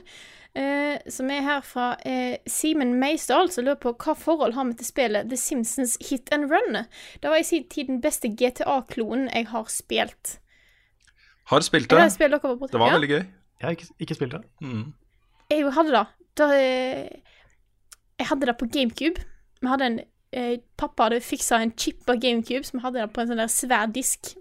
Eh, 0.58 0.98
som 1.12 1.30
er 1.30 1.44
her 1.46 1.62
fra 1.66 1.92
eh, 2.08 2.40
Simen 2.50 2.96
Meisdal, 3.00 3.50
som 3.54 3.66
lurer 3.66 3.78
på 3.82 3.94
hva 3.94 4.14
forhold 4.18 4.56
har 4.56 4.68
vi 4.68 4.76
til 4.80 4.90
spillet 4.90 5.30
The 5.30 5.38
Simpsons 5.40 5.96
Hit 6.10 6.32
and 6.34 6.50
Run. 6.52 6.82
Det 7.22 7.30
var 7.30 7.40
i 7.40 7.46
sin 7.46 7.68
tid 7.70 7.90
den 7.92 8.02
beste 8.04 8.30
GTA-klonen 8.32 9.30
jeg 9.30 9.48
har 9.52 9.70
spilt. 9.72 10.38
Har 11.48 11.64
spilt 11.64 11.88
det. 11.90 11.96
dere 12.18 12.40
var? 12.42 12.68
Det 12.68 12.80
var 12.80 12.92
veldig 12.98 13.10
gøy. 13.14 13.24
Jeg 13.58 13.66
har 13.66 13.74
ikke, 13.78 13.88
ikke 14.04 14.18
spilt 14.18 14.36
det. 14.36 14.42
Mm. 14.60 14.92
Jeg 15.50 15.72
hadde 15.72 15.94
det. 15.94 16.04
Da, 16.38 16.52
eh, 16.54 17.08
jeg 18.18 18.30
hadde 18.30 18.46
det 18.46 18.56
på 18.60 18.68
GameCube. 18.74 19.24
Vi 19.62 19.70
hadde 19.70 19.86
en 19.86 20.00
eh, 20.36 20.58
Pappa 20.78 21.08
hadde 21.08 21.22
fiksa 21.24 21.62
en 21.62 21.72
chip 21.72 22.08
av 22.10 22.20
GameCube 22.20 22.66
som 22.68 22.82
hadde 22.84 23.00
det 23.00 23.10
på 23.14 23.22
en 23.22 23.32
sånn 23.32 23.40
der 23.40 23.50
svær 23.52 23.88
disk. 23.94 24.34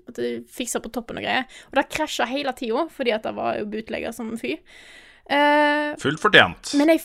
Fiksa 0.52 0.82
på 0.84 0.92
toppen 0.94 1.22
og 1.22 1.26
greier. 1.26 1.48
Og 1.72 1.80
det 1.80 1.88
krasja 1.96 2.28
hele 2.30 2.54
tida, 2.58 2.88
fordi 2.94 3.16
at 3.16 3.26
det 3.26 3.36
var 3.38 3.58
jo 3.62 3.70
bootlegger 3.72 4.16
som 4.16 4.36
fy. 4.40 4.58
Eh, 5.30 5.96
Fullt 6.00 6.20
fortjent. 6.22 6.74
men 6.78 6.88
jeg 6.90 7.02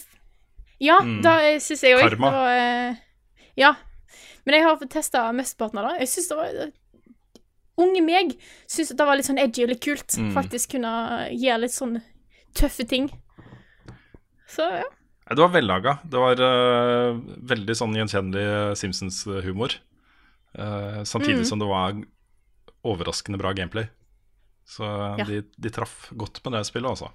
Ja, 0.81 0.99
Mm. 1.01 1.23
da 1.23 1.39
syns 1.63 1.83
jeg 1.83 1.97
òg. 1.97 2.03
Karma. 2.09 2.27
Og, 2.27 2.33
var, 2.33 2.57
eh, 2.59 2.97
ja. 3.57 3.75
Men 4.45 4.55
jeg 4.55 4.63
har 4.65 4.77
fått 4.77 4.91
testa 4.91 5.31
mesteparten 5.33 5.79
av 5.79 5.91
det. 5.91 6.01
Jeg 6.01 6.09
synes 6.09 6.29
det 6.29 6.37
var 6.37 6.73
Unge 7.79 8.03
meg 8.05 8.37
syns 8.69 8.89
det 8.95 9.07
var 9.07 9.17
litt 9.17 9.25
sånn 9.27 9.39
edgy 9.41 9.63
og 9.63 9.69
litt 9.71 9.81
kult. 9.81 10.07
Mm. 10.19 10.33
Faktisk 10.35 10.73
kunne 10.73 11.31
gjøre 11.33 11.61
litt 11.61 11.71
sånn 11.73 12.03
tøffe 12.55 12.87
ting. 12.87 13.09
Så 14.49 14.67
ja. 14.83 14.85
Det 15.31 15.39
var 15.39 15.49
vellaga. 15.49 15.99
Det 16.05 16.19
var 16.21 16.35
veldig 16.37 17.75
sånn 17.79 17.95
gjenkjennelig 17.97 18.77
Simpsons-humor. 18.77 19.73
Samtidig 21.07 21.41
Mm. 21.41 21.47
som 21.47 21.59
det 21.59 21.69
var 21.69 21.95
overraskende 22.85 23.39
bra 23.39 23.53
gameplay. 23.55 23.89
Så 24.67 24.83
Ja. 25.19 25.25
de, 25.25 25.43
de 25.59 25.71
traff 25.71 26.11
godt 26.15 26.45
med 26.45 26.53
det 26.59 26.67
spillet, 26.67 26.91
altså. 26.91 27.11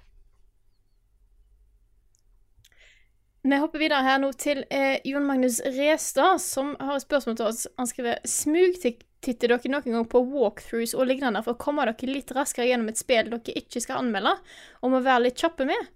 Vi 3.50 3.58
hopper 3.58 3.80
videre 3.80 4.04
her 4.04 4.18
nå 4.20 4.34
til 4.36 4.66
eh, 4.74 4.98
Jon 5.08 5.24
Magnus 5.24 5.62
Restad, 5.64 6.42
som 6.44 6.74
har 6.82 6.98
et 6.98 7.06
spørsmål 7.06 7.38
til 7.40 7.46
oss. 7.48 7.62
Han 7.80 7.88
skriver 7.88 8.18
Smugtitter 8.28 9.54
dere 9.54 9.72
noen 9.72 9.94
gang 9.94 10.08
på 10.12 10.20
walkthroughs 10.34 10.92
og 10.98 11.08
lignende 11.08 11.40
for 11.46 11.56
å 11.56 11.62
komme 11.62 11.86
dere 11.88 12.10
litt 12.12 12.34
raskere 12.36 12.68
gjennom 12.68 12.92
et 12.92 13.00
spill 13.00 13.30
dere 13.32 13.56
ikke 13.62 13.80
skal 13.84 14.02
anmelde, 14.02 14.34
og 14.82 14.92
må 14.92 15.00
være 15.06 15.30
litt 15.30 15.40
kjappe 15.40 15.68
med? 15.70 15.94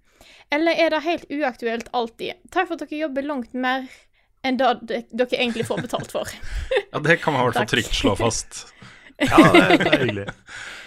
Eller 0.54 0.80
er 0.80 0.94
det 0.94 1.02
helt 1.04 1.28
uaktuelt 1.28 1.92
alltid? 1.92 2.40
Takk 2.54 2.70
for 2.70 2.78
at 2.78 2.86
dere 2.86 3.02
jobber 3.04 3.28
langt 3.28 3.52
mer 3.52 3.84
enn 4.42 4.56
det 4.56 5.02
dere 5.12 5.36
egentlig 5.36 5.68
får 5.68 5.84
betalt 5.84 6.14
for. 6.14 6.32
Ja, 6.92 7.00
Det 7.04 7.20
kan 7.20 7.36
man 7.36 7.42
i 7.44 7.50
hvert 7.50 7.60
fall 7.60 7.72
trygt 7.74 8.00
slå 8.00 8.16
fast. 8.16 8.62
Ja, 9.20 9.44
det, 9.52 9.76
det 9.82 9.92
er 9.92 10.06
hyggelig. 10.06 10.26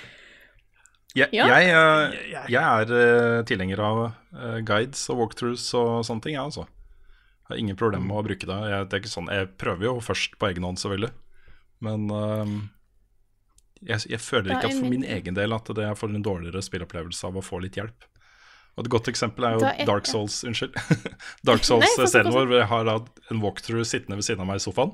Jeg, 1.16 1.30
Ja. 1.32 1.46
jeg, 1.48 1.70
eh, 1.72 2.46
jeg 2.52 2.62
er 2.62 2.92
eh, 2.92 3.44
tilhenger 3.48 3.80
av 3.80 4.00
eh, 4.36 4.58
guides 4.68 5.06
og 5.10 5.22
walkthroughs 5.24 5.70
og 5.80 6.02
sånne 6.08 6.22
ting, 6.26 6.36
jeg, 6.36 6.44
altså. 6.44 6.66
Jeg 7.46 7.54
har 7.54 7.62
ingen 7.62 7.78
problemer 7.80 8.06
med 8.10 8.18
å 8.20 8.26
bruke 8.26 8.48
det. 8.50 8.58
Jeg, 8.72 8.88
det 8.90 8.98
er 8.98 9.04
ikke 9.04 9.14
sånn, 9.14 9.30
jeg 9.32 9.52
prøver 9.62 9.86
jo 9.88 9.94
først 10.04 10.36
på 10.42 10.50
egen 10.50 10.66
hånd, 10.68 10.82
selvfølgelig. 10.82 11.12
Men 11.86 12.10
eh, 12.12 12.52
jeg, 13.94 14.06
jeg 14.16 14.20
føler 14.24 14.56
ikke 14.56 14.68
er 14.72 14.74
at 14.74 14.80
for 14.82 14.90
min- 14.92 15.08
egen 15.18 15.38
del 15.38 15.54
at 15.56 15.72
det 15.78 15.86
jeg 15.88 16.00
får 16.02 16.16
en 16.16 16.26
dårligere 16.26 16.64
spillopplevelse 16.66 17.28
av 17.30 17.38
å 17.40 17.44
få 17.46 17.62
litt 17.64 17.78
hjelp. 17.80 18.08
Og 18.76 18.84
Et 18.84 18.92
godt 18.92 19.08
eksempel 19.08 19.46
er 19.48 19.54
jo 19.60 19.66
er- 19.70 19.86
Dark 19.88 20.10
Souls, 20.10 20.42
unnskyld. 20.44 20.74
Dark 21.48 21.62
Nei, 21.64 21.70
Souls-serien 21.70 22.34
vår, 22.34 22.50
hvor 22.50 22.58
jeg 22.60 22.68
har 22.74 22.90
hatt 22.92 23.22
en 23.32 23.40
walkthrough 23.46 23.86
sittende 23.88 24.18
ved 24.20 24.28
siden 24.28 24.44
av 24.44 24.50
meg 24.52 24.60
i 24.60 24.66
sofaen. 24.66 24.92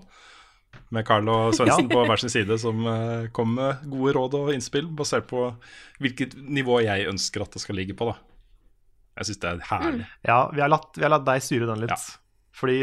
Med 0.91 1.06
Carl 1.07 1.27
og 1.31 1.53
Svendsen 1.56 1.88
på 1.91 2.02
hver 2.07 2.19
sin 2.19 2.31
side, 2.34 2.57
som 2.60 2.84
eh, 2.88 3.30
kom 3.35 3.53
med 3.56 3.85
gode 3.91 4.15
råd 4.18 4.35
og 4.41 4.49
innspill 4.56 4.89
basert 4.98 5.30
på 5.30 5.45
hvilket 6.03 6.35
nivå 6.35 6.81
jeg 6.84 7.07
ønsker 7.11 7.45
at 7.45 7.56
det 7.56 7.64
skal 7.64 7.80
ligge 7.80 7.95
på. 7.98 8.10
da 8.11 8.18
Jeg 9.22 9.30
syns 9.30 9.41
det 9.43 9.52
er 9.53 9.64
herlig. 9.69 10.10
Ja, 10.27 10.41
vi 10.52 10.64
har, 10.64 10.72
latt, 10.72 10.91
vi 10.98 11.07
har 11.07 11.14
latt 11.14 11.27
deg 11.30 11.45
styre 11.45 11.69
den 11.72 11.85
litt. 11.85 11.95
Ja. 11.95 12.19
Fordi 12.60 12.81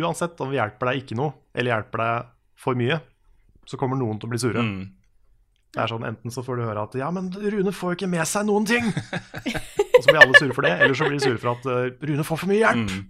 uansett 0.00 0.40
om 0.40 0.52
vi 0.52 0.60
hjelper 0.60 0.90
deg 0.90 1.02
ikke 1.02 1.18
noe, 1.20 1.36
eller 1.52 1.74
hjelper 1.74 2.04
deg 2.04 2.32
for 2.60 2.80
mye, 2.80 3.00
så 3.68 3.78
kommer 3.80 4.00
noen 4.00 4.18
til 4.20 4.30
å 4.30 4.32
bli 4.32 4.40
sure. 4.40 4.64
Mm. 4.64 4.82
Det 5.70 5.84
er 5.84 5.90
sånn, 5.92 6.04
Enten 6.08 6.32
så 6.34 6.42
får 6.42 6.58
du 6.58 6.64
høre 6.66 6.82
at 6.82 6.94
'ja, 6.98 7.10
men 7.14 7.30
Rune 7.30 7.72
får 7.76 7.92
jo 7.92 7.98
ikke 8.00 8.10
med 8.10 8.26
seg 8.26 8.46
noen 8.48 8.66
ting'. 8.66 8.88
og 9.94 10.00
så 10.02 10.06
blir 10.08 10.22
alle 10.24 10.38
sure 10.40 10.54
for 10.56 10.66
det. 10.66 10.72
Eller 10.80 10.96
så 10.98 11.06
blir 11.06 11.18
de 11.20 11.26
sure 11.28 11.38
for 11.38 11.52
at 11.54 11.68
eh, 11.70 11.92
'Rune 12.08 12.26
får 12.26 12.40
for 12.42 12.50
mye 12.50 12.62
hjelp'. 12.64 12.90
Mm. 12.90 13.06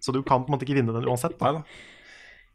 Så 0.00 0.14
du 0.14 0.22
kan 0.22 0.44
på 0.44 0.48
en 0.48 0.56
måte 0.56 0.64
ikke 0.64 0.78
vinne 0.78 0.94
den 0.94 1.08
uansett. 1.08 1.36
Da. 1.38 1.50
Nei 1.50 1.60
da. 1.60 1.91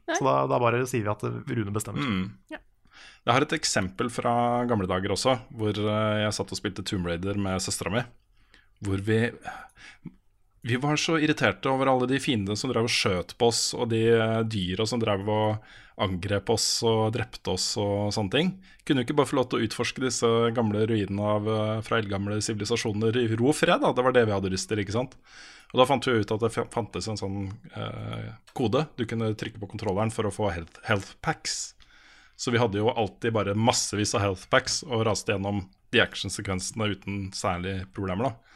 Så 0.08 0.24
da, 0.24 0.38
da 0.48 0.60
bare 0.62 0.86
sier 0.88 1.04
vi 1.04 1.12
at 1.12 1.26
Rune 1.28 1.74
bestemmer. 1.76 2.08
Mm. 2.08 2.30
Ja. 2.54 2.62
Jeg 3.28 3.36
har 3.36 3.44
et 3.44 3.58
eksempel 3.58 4.08
fra 4.14 4.34
gamle 4.70 4.88
dager 4.88 5.12
også, 5.12 5.34
hvor 5.60 5.76
eh, 5.76 6.20
jeg 6.24 6.36
satt 6.38 6.54
og 6.54 6.60
spilte 6.60 6.86
Tomb 6.88 7.10
Raider 7.10 7.40
med 7.40 7.60
søstera 7.64 7.92
mi. 7.92 8.06
Hvor 8.86 9.02
vi 9.04 9.26
Vi 10.68 10.78
var 10.84 11.00
så 11.00 11.18
irriterte 11.20 11.70
over 11.72 11.88
alle 11.88 12.08
de 12.10 12.20
fiendene 12.20 12.58
som 12.60 12.72
drev 12.72 12.88
og 12.88 12.92
skjøt 12.92 13.36
på 13.40 13.50
oss, 13.52 13.74
og 13.76 13.90
de 13.92 14.06
eh, 14.16 14.40
dyra 14.48 14.88
som 14.88 15.04
drev 15.04 15.28
og 15.28 15.68
angrep 15.98 16.50
oss 16.54 16.84
og 16.86 17.12
drepte 17.16 17.52
oss 17.56 17.72
og 17.82 18.14
sånne 18.14 18.34
ting. 18.34 18.50
Kunne 18.86 19.02
jo 19.02 19.08
ikke 19.08 19.18
bare 19.18 19.30
få 19.32 19.40
lov 19.40 19.48
til 19.50 19.60
å 19.60 19.68
utforske 19.68 20.04
disse 20.04 20.28
gamle 20.56 20.86
ruinene 20.88 21.32
av, 21.36 21.48
eh, 21.52 21.82
fra 21.84 22.00
eldgamle 22.00 22.40
sivilisasjoner 22.46 23.18
i 23.18 23.28
ro 23.36 23.52
og 23.52 23.58
fred, 23.60 23.82
da. 23.84 23.92
Det 23.92 24.06
var 24.06 24.16
det 24.16 24.28
vi 24.28 24.36
hadde 24.38 24.54
lyst 24.54 24.70
til, 24.70 24.84
ikke 24.84 24.96
sant. 24.96 25.18
Og 25.73 25.81
da 25.81 25.88
fant 25.89 26.07
vi 26.07 26.15
ut 26.22 26.31
at 26.31 26.44
det 26.44 26.53
fantes 26.72 27.10
en 27.11 27.19
sånn 27.19 27.39
eh, 27.76 28.30
kode 28.56 28.85
du 28.95 29.03
kunne 29.10 29.34
trykke 29.35 29.60
på 29.60 29.69
kontrolleren 29.73 30.14
for 30.15 30.27
å 30.27 30.31
få 30.34 30.52
health, 30.56 30.80
health 30.88 31.15
packs. 31.26 31.76
Så 32.39 32.53
vi 32.53 32.61
hadde 32.61 32.80
jo 32.80 32.94
alltid 32.94 33.34
bare 33.35 33.57
massevis 33.57 34.15
av 34.15 34.23
health 34.23 34.45
packs 34.53 34.80
og 34.88 35.03
raste 35.10 35.34
gjennom 35.34 35.65
de 35.91 36.03
actionsekvensene 36.03 36.91
uten 36.94 37.19
særlig 37.35 37.81
problemer. 37.95 38.30
da. 38.30 38.48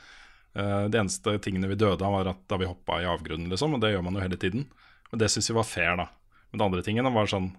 Eh, 0.53 0.85
de 0.89 1.01
eneste 1.01 1.38
tingene 1.43 1.67
vi 1.67 1.79
døde 1.79 2.05
av, 2.05 2.13
var 2.13 2.31
at 2.33 2.45
da 2.47 2.59
vi 2.61 2.69
hoppa 2.69 3.01
i 3.01 3.09
avgrunnen, 3.09 3.49
liksom. 3.51 3.75
Og 3.75 3.83
det 3.83 3.93
gjør 3.93 4.05
man 4.07 4.15
jo 4.15 4.23
hele 4.23 4.39
tiden. 4.39 4.67
Men 5.11 5.23
det 5.23 5.31
syns 5.31 5.49
vi 5.51 5.57
var 5.57 5.67
fair, 5.67 5.95
da. 5.99 6.07
Men 6.51 6.63
de 6.63 6.67
andre 6.69 6.85
tingene 6.88 7.13
var 7.13 7.29
sånn 7.31 7.53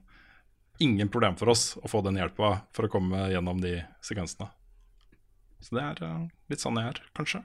Ingen 0.80 1.10
problem 1.12 1.36
for 1.36 1.52
oss 1.52 1.76
å 1.78 1.86
få 1.86 2.00
den 2.02 2.16
hjelpa 2.16 2.62
for 2.74 2.88
å 2.88 2.90
komme 2.90 3.26
gjennom 3.30 3.60
de 3.62 3.74
sekvensene. 4.02 4.48
Så 5.62 5.76
det 5.76 5.82
er 5.84 6.00
eh, 6.02 6.22
litt 6.50 6.64
sånn 6.64 6.80
jeg 6.80 6.94
er, 6.94 7.00
kanskje. 7.14 7.42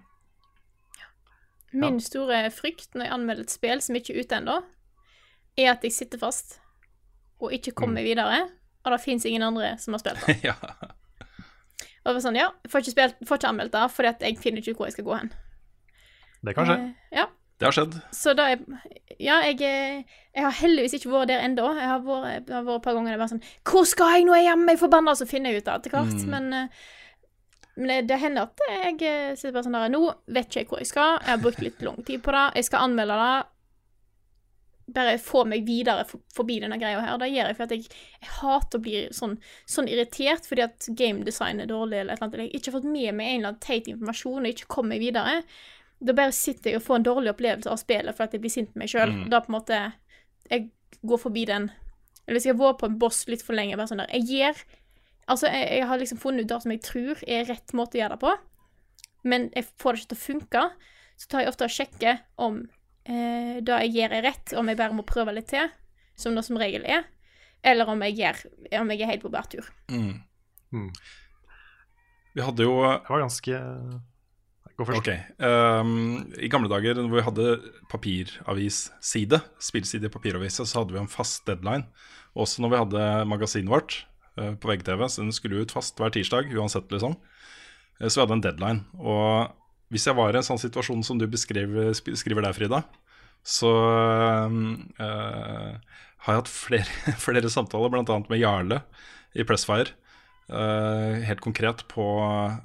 Min 1.73 1.99
store 2.02 2.49
frykt 2.52 2.94
når 2.95 3.06
jeg 3.06 3.14
anmelder 3.14 3.44
et 3.44 3.52
spill 3.52 3.81
som 3.84 3.95
ikke 3.95 4.14
er 4.15 4.22
ute 4.23 4.35
ennå, 4.39 4.56
er 5.57 5.72
at 5.73 5.84
jeg 5.84 5.91
sitter 5.91 6.18
fast 6.22 6.60
og 7.41 7.52
ikke 7.53 7.72
kommer 7.77 8.02
Mm. 8.02 8.06
videre, 8.07 8.49
og 8.85 8.91
det 8.91 9.02
fins 9.03 9.26
ingen 9.26 9.44
andre 9.44 9.76
som 9.77 9.94
har 9.94 9.99
spilt 9.99 10.23
det. 10.26 10.38
ja. 10.49 10.56
Og 12.06 12.14
det 12.14 12.14
var 12.15 12.23
sånn, 12.23 12.38
ja, 12.39 12.48
jeg 12.64 12.72
får 12.72 12.80
ikke, 12.85 12.91
spilt, 12.95 13.18
får 13.27 13.38
ikke 13.41 13.49
anmeldt 13.52 13.73
det 13.76 13.84
fordi 13.91 14.14
jeg 14.30 14.38
finner 14.39 14.61
ikke 14.64 14.77
hvor 14.80 14.88
jeg 14.88 14.95
skal 14.95 15.06
gå 15.10 15.18
hen. 15.19 15.34
Det 16.48 16.53
kan 16.56 16.65
skje. 16.69 16.77
Eh, 16.80 17.18
ja, 17.19 17.26
Det 17.60 17.65
har 17.68 17.73
skjedd. 17.76 17.95
så 18.14 18.34
da 18.38 18.45
er 18.53 18.60
Ja, 19.19 19.39
jeg, 19.41 19.57
jeg 19.60 20.44
har 20.45 20.52
heldigvis 20.53 20.94
ikke 20.94 21.10
vært 21.10 21.27
der 21.31 21.41
ennå. 21.41 21.72
Jeg 21.76 21.88
har 21.89 21.99
vært, 22.06 22.48
jeg 22.48 22.53
har 22.56 22.64
vært 22.68 22.76
et 22.80 22.84
par 22.85 22.94
ganger 22.94 23.15
og 23.15 23.19
vært 23.23 23.31
sånn 23.34 23.44
Hvor 23.65 23.84
skal 23.89 24.14
jeg 24.14 24.26
nå? 24.27 24.35
Jeg 24.38 24.45
er 24.45 24.49
hjemme, 24.52 24.68
jeg 24.72 24.77
er 24.77 24.84
forbanna! 24.85 25.15
Så 25.18 25.26
finner 25.27 25.49
jeg 25.52 25.64
ut 25.64 25.65
det 25.65 25.73
etter 25.73 25.95
hvert. 25.98 26.14
Mm. 26.22 26.30
Men, 26.30 26.53
eh, 26.53 26.68
men 27.78 28.08
det, 28.10 28.18
hender 28.18 28.48
at 28.48 28.64
jeg 28.66 28.98
eh, 29.06 29.36
sitter 29.38 29.54
bare 29.54 29.68
sånn 29.68 29.78
der 29.78 29.91
Nå 29.94 30.02
vet 30.34 30.49
ikke 30.49 30.64
jeg 30.64 30.70
hvor 30.72 30.82
jeg 30.82 30.90
skal. 30.90 31.20
Jeg 31.22 31.30
har 31.30 31.44
brukt 31.44 31.62
litt 31.62 31.86
lang 31.86 32.02
tid 32.08 32.24
på 32.26 32.34
det. 32.34 32.48
Jeg 32.58 32.68
skal 32.68 32.88
anmelde 32.88 33.18
det. 33.22 33.38
Bare 34.98 35.18
få 35.20 35.44
meg 35.45 35.66
videre 35.68 36.06
forbi 36.08 36.58
denne 36.64 36.80
greia 36.82 37.04
her. 37.04 37.20
Det 37.22 37.30
gjør 37.30 37.52
jeg 37.52 37.58
fordi 37.60 37.80
jeg, 37.82 38.04
jeg 38.24 38.34
hater 38.40 38.80
å 38.80 38.84
bli 38.86 39.02
sånn, 39.14 39.36
sånn 39.70 39.90
irritert 39.91 40.48
fordi 40.48 40.64
at 40.66 40.88
gamedesign 40.98 41.62
er 41.62 41.70
dårlig, 41.70 42.02
eller 42.02 42.16
et 42.16 42.22
eller 42.22 42.30
annet. 42.30 42.40
Jeg 42.40 42.49
har 42.54 42.62
ikke 42.62 42.76
fått 42.78 42.88
med 42.88 43.18
meg 43.20 43.32
en 43.32 43.41
eller 43.41 43.52
annen 43.52 43.66
teit 43.68 43.91
informasjon 43.91 44.40
og 44.48 44.54
ikke 44.54 44.72
kommet 44.74 44.95
meg 44.95 45.04
videre. 45.04 45.41
Da 45.99 46.16
bare 46.18 46.34
sitter 46.36 46.72
jeg 46.72 46.80
og 46.80 46.88
får 46.88 46.99
en 46.99 47.08
dårlig 47.10 47.34
opplevelse 47.34 47.74
av 47.74 47.82
spillet 47.82 48.18
for 48.18 48.26
at 48.26 48.34
jeg 48.34 48.41
blir 48.45 48.54
sint 48.54 48.74
på 48.74 48.82
meg 48.82 48.94
sjøl. 48.94 49.14
Mm. 49.14 49.28
Da 49.34 49.44
på 49.44 49.52
en 49.52 49.60
måte 49.60 49.84
Jeg 50.48 50.70
går 51.04 51.20
forbi 51.20 51.44
den. 51.49 51.68
Eller 52.24 52.38
hvis 52.38 52.48
jeg 52.48 52.56
har 52.56 52.62
vært 52.62 52.80
på 52.80 52.88
en 52.88 52.99
boss 53.02 53.26
litt 53.28 53.44
for 53.44 53.58
lenge, 53.58 53.76
bare 53.78 53.91
sånn 53.91 54.02
der 54.02 54.14
Jeg 54.16 54.30
gjør 54.32 54.62
Altså, 55.28 55.49
jeg, 55.52 55.68
jeg 55.80 55.88
har 55.90 55.99
liksom 55.99 56.20
funnet 56.22 56.45
ut 56.45 56.52
det 56.52 56.62
som 56.64 56.74
jeg 56.74 56.84
tror 56.86 57.24
er 57.28 57.48
rett 57.49 57.76
måte 57.76 57.98
å 57.98 58.02
gjøre 58.02 58.16
det 58.16 58.24
på, 58.24 58.34
men 59.28 59.49
jeg 59.56 59.68
får 59.82 59.94
det 59.94 60.02
ikke 60.02 60.12
til 60.14 60.20
å 60.20 60.24
funke. 60.24 60.64
Så 61.18 61.30
tar 61.32 61.44
jeg 61.44 61.52
ofte 61.52 61.68
og 61.68 61.74
sjekker 61.74 62.20
om 62.45 62.60
eh, 63.10 63.60
det 63.66 63.80
jeg 63.84 63.94
gjør, 63.98 64.18
er 64.20 64.28
rett, 64.30 64.56
om 64.60 64.70
jeg 64.70 64.80
bare 64.80 64.95
må 64.95 65.06
prøve 65.08 65.34
litt 65.36 65.49
til, 65.52 65.72
som 66.18 66.38
det 66.38 66.45
som 66.48 66.60
regel 66.62 66.86
er, 66.88 67.08
eller 67.66 67.90
om 67.90 68.04
jeg, 68.06 68.20
gjør, 68.22 68.44
om 68.80 68.94
jeg 68.94 69.02
er 69.04 69.12
helt 69.12 69.26
på 69.26 69.34
bærtur. 69.34 69.72
Mm. 69.91 70.22
Mm. 70.76 70.91
Vi 72.38 72.44
hadde 72.44 72.68
jo 72.68 72.74
Det 72.84 73.10
var 73.10 73.24
ganske 73.24 73.60
Gå 74.78 74.86
først. 74.86 74.99
Ok. 74.99 75.10
Um, 75.41 76.28
I 76.38 76.49
gamle 76.54 76.70
dager 76.70 76.99
hvor 76.99 77.16
vi 77.16 77.24
hadde 77.26 77.45
papiravisside, 77.90 79.40
spillside 79.58 80.06
i 80.06 80.14
papiravisa, 80.14 80.68
så 80.70 80.84
hadde 80.84 80.94
vi 80.94 80.99
en 81.02 81.10
fast 81.10 81.48
deadline. 81.49 81.88
Også 82.38 82.62
når 82.62 82.70
vi 82.70 82.82
hadde 82.84 83.08
magasinet 83.26 83.74
vårt 83.74 83.95
på 84.59 84.69
VGTV, 84.72 85.03
så 85.09 85.23
den 85.26 85.34
skulle 85.35 85.64
ut 85.64 85.73
fast 85.76 85.97
hver 85.99 86.14
tirsdag 86.14 86.51
uansett, 86.57 86.89
liksom. 86.93 87.15
Eh, 87.99 88.07
så 88.07 88.19
vi 88.19 88.23
hadde 88.26 88.38
en 88.38 88.45
deadline. 88.45 88.84
Og 89.01 89.53
hvis 89.93 90.05
jeg 90.09 90.18
var 90.18 90.35
i 90.35 90.39
en 90.41 90.45
sånn 90.47 90.59
situasjon 90.61 91.03
som 91.07 91.19
du 91.22 91.27
beskriver, 91.31 91.93
sp- 91.97 92.15
skriver 92.19 92.43
der, 92.45 92.55
Frida, 92.57 92.81
så 93.47 93.69
øh, 94.99 95.77
har 96.26 96.34
jeg 96.34 96.41
hatt 96.41 96.51
flere, 96.51 96.89
flere 97.26 97.49
samtaler, 97.51 97.91
bl.a. 97.93 98.19
med 98.30 98.41
Jarle 98.41 98.81
i 99.38 99.45
Pressfire. 99.47 99.93
Uh, 100.47 101.19
helt 101.27 101.41
konkret 101.43 101.81
på 101.91 102.03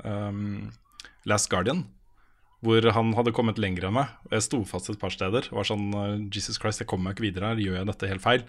um, 0.07 0.69
Last 1.27 1.49
Guardian. 1.51 1.81
hvor 2.63 2.79
han 2.95 3.09
hadde 3.19 3.33
kommet 3.35 3.59
lenger 3.59 3.89
enn 3.89 3.97
meg. 3.97 4.13
Jeg 4.31 4.45
sto 4.47 4.61
fast 4.71 4.87
et 4.93 5.01
par 5.03 5.11
steder. 5.11 5.49
Og 5.51 5.59
var 5.59 5.67
sånn 5.67 5.89
eh, 5.99 6.13
Jesus 6.31 6.61
Christ, 6.63 6.79
jeg 6.79 6.87
kommer 6.87 7.09
meg 7.11 7.17
ikke 7.17 7.25
videre 7.27 7.49
her. 7.51 7.59
Gjør 7.59 7.81
jeg 7.81 7.89
dette 7.89 8.11
helt 8.13 8.23
feil? 8.23 8.45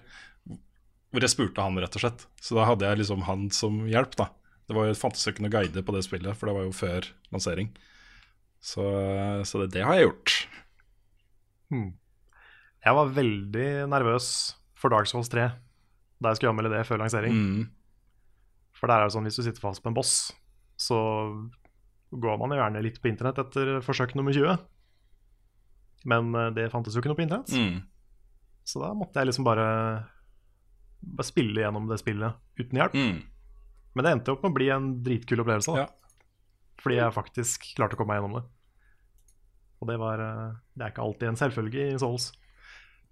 Hvor 1.14 1.22
jeg 1.22 1.30
spurte 1.30 1.62
han, 1.62 1.78
rett 1.78 1.94
og 1.94 2.02
slett. 2.02 2.24
Så 2.42 2.56
da 2.58 2.64
hadde 2.66 2.88
jeg 2.88 2.98
liksom 3.04 3.22
han 3.28 3.46
som 3.54 3.84
hjelp, 3.86 4.16
da. 4.18 4.28
Det 4.66 4.74
var 4.74 4.88
jo 4.88 4.96
fantes 4.98 5.22
ikke 5.30 5.44
noe 5.44 5.52
guide 5.52 5.82
på 5.86 5.94
det 5.94 6.02
spillet, 6.06 6.34
for 6.34 6.48
det 6.50 6.54
var 6.56 6.64
jo 6.66 6.72
før 6.74 7.06
lansering. 7.30 7.68
Så, 8.64 8.82
så 9.46 9.60
det, 9.62 9.68
det 9.76 9.84
har 9.86 9.94
jeg 10.00 10.08
gjort. 10.08 10.34
Jeg 11.74 12.96
var 12.98 13.12
veldig 13.16 13.68
nervøs 13.92 14.26
for 14.78 14.92
Dark 14.92 15.08
Souls 15.10 15.30
3 15.32 15.48
da 16.22 16.30
jeg 16.30 16.38
skulle 16.38 16.54
anmelde 16.54 16.72
det 16.72 16.84
før 16.88 17.00
lansering. 17.02 17.34
Mm. 17.36 17.64
For 18.74 18.88
der 18.88 19.02
er 19.02 19.08
det 19.10 19.14
sånn 19.14 19.26
hvis 19.28 19.36
du 19.38 19.42
sitter 19.44 19.60
fast 19.60 19.82
på 19.84 19.90
en 19.90 19.96
boss, 19.96 20.12
så 20.80 20.96
går 22.14 22.38
man 22.40 22.54
jo 22.54 22.58
gjerne 22.60 22.82
litt 22.84 23.00
på 23.02 23.10
internett 23.10 23.40
etter 23.42 23.74
forsøk 23.84 24.14
nummer 24.16 24.32
20. 24.32 24.54
Men 26.08 26.30
eh, 26.38 26.50
det 26.56 26.70
fantes 26.72 26.94
jo 26.96 27.02
ikke 27.02 27.12
noe 27.12 27.18
på 27.18 27.26
internett, 27.26 27.52
Mm. 27.52 27.82
så 28.64 28.80
da 28.80 28.92
måtte 28.96 29.20
jeg 29.20 29.28
liksom 29.28 29.44
bare, 29.44 29.66
bare 31.04 31.28
spille 31.28 31.62
gjennom 31.62 31.86
det 31.90 32.00
spillet 32.00 32.40
uten 32.60 32.80
hjelp. 32.80 32.96
Mm. 32.96 33.20
Men 33.94 34.06
det 34.06 34.14
endte 34.14 34.34
opp 34.34 34.42
med 34.44 34.52
å 34.52 34.58
bli 34.58 34.70
en 34.74 34.88
dritkul 35.06 35.44
opplevelse, 35.44 35.74
da. 35.74 35.84
Ja. 35.84 36.34
Fordi 36.82 36.98
jeg 36.98 37.16
faktisk 37.16 37.68
klarte 37.76 37.96
å 37.96 38.00
komme 38.00 38.14
meg 38.14 38.20
gjennom 38.22 38.40
det. 38.40 38.44
Og 39.80 39.90
det 39.90 39.98
var 40.00 40.22
eh, 40.24 40.56
Det 40.74 40.86
er 40.86 40.94
ikke 40.94 41.04
alltid 41.04 41.30
en 41.30 41.40
selvfølge 41.40 41.86
i 41.92 42.00
Souls. 42.00 42.32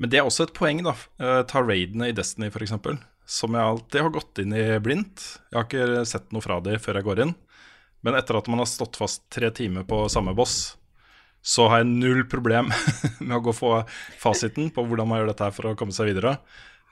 Men 0.02 0.10
det 0.10 0.19
er 0.19 0.27
også 0.27 0.48
et 0.48 0.56
poeng, 0.56 0.82
da. 0.85 0.97
Eh, 1.23 1.40
ta 1.48 1.62
raidene 1.62 2.10
i 2.10 2.16
Destiny, 2.16 2.51
f.eks. 2.51 2.74
Som 3.28 3.55
jeg 3.55 3.62
alltid 3.62 4.02
har 4.02 4.14
gått 4.14 4.43
inn 4.43 4.55
i 4.56 4.66
blindt. 4.82 5.24
Jeg 5.52 5.59
har 5.59 5.69
ikke 5.69 6.05
sett 6.09 6.32
noe 6.35 6.44
fra 6.44 6.59
de 6.64 6.78
før 6.82 6.98
jeg 6.98 7.06
går 7.06 7.24
inn. 7.27 7.35
Men 8.02 8.19
etter 8.19 8.35
at 8.35 8.48
man 8.51 8.59
har 8.64 8.70
stått 8.70 8.98
fast 8.98 9.28
tre 9.31 9.52
timer 9.55 9.86
på 9.86 10.05
samme 10.10 10.35
boss, 10.35 10.74
så 11.43 11.69
har 11.70 11.82
jeg 11.82 11.93
null 11.93 12.24
problem 12.31 12.70
med 13.20 13.36
å 13.36 13.43
gå 13.43 13.52
og 13.55 13.59
få 13.59 13.73
fasiten 14.19 14.70
på 14.74 14.85
hvordan 14.86 15.09
man 15.10 15.23
gjør 15.23 15.32
dette 15.32 15.47
her 15.47 15.55
for 15.55 15.70
å 15.70 15.77
komme 15.78 15.94
seg 15.94 16.10
videre. 16.10 16.36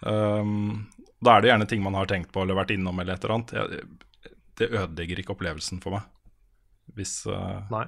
Um, 0.06 0.86
da 1.20 1.36
er 1.36 1.44
det 1.44 1.50
gjerne 1.50 1.68
ting 1.68 1.82
man 1.84 1.98
har 1.98 2.08
tenkt 2.08 2.32
på 2.32 2.42
eller 2.42 2.56
vært 2.56 2.72
innom 2.74 3.00
eller 3.02 3.16
et 3.16 3.24
eller 3.24 3.36
annet. 3.36 3.52
Jeg, 3.56 4.34
det 4.60 4.68
ødelegger 4.70 5.22
ikke 5.22 5.34
opplevelsen 5.34 5.80
for 5.82 5.96
meg. 5.96 6.08
Hvis 6.96 7.20
uh... 7.30 7.60
Nei. 7.72 7.86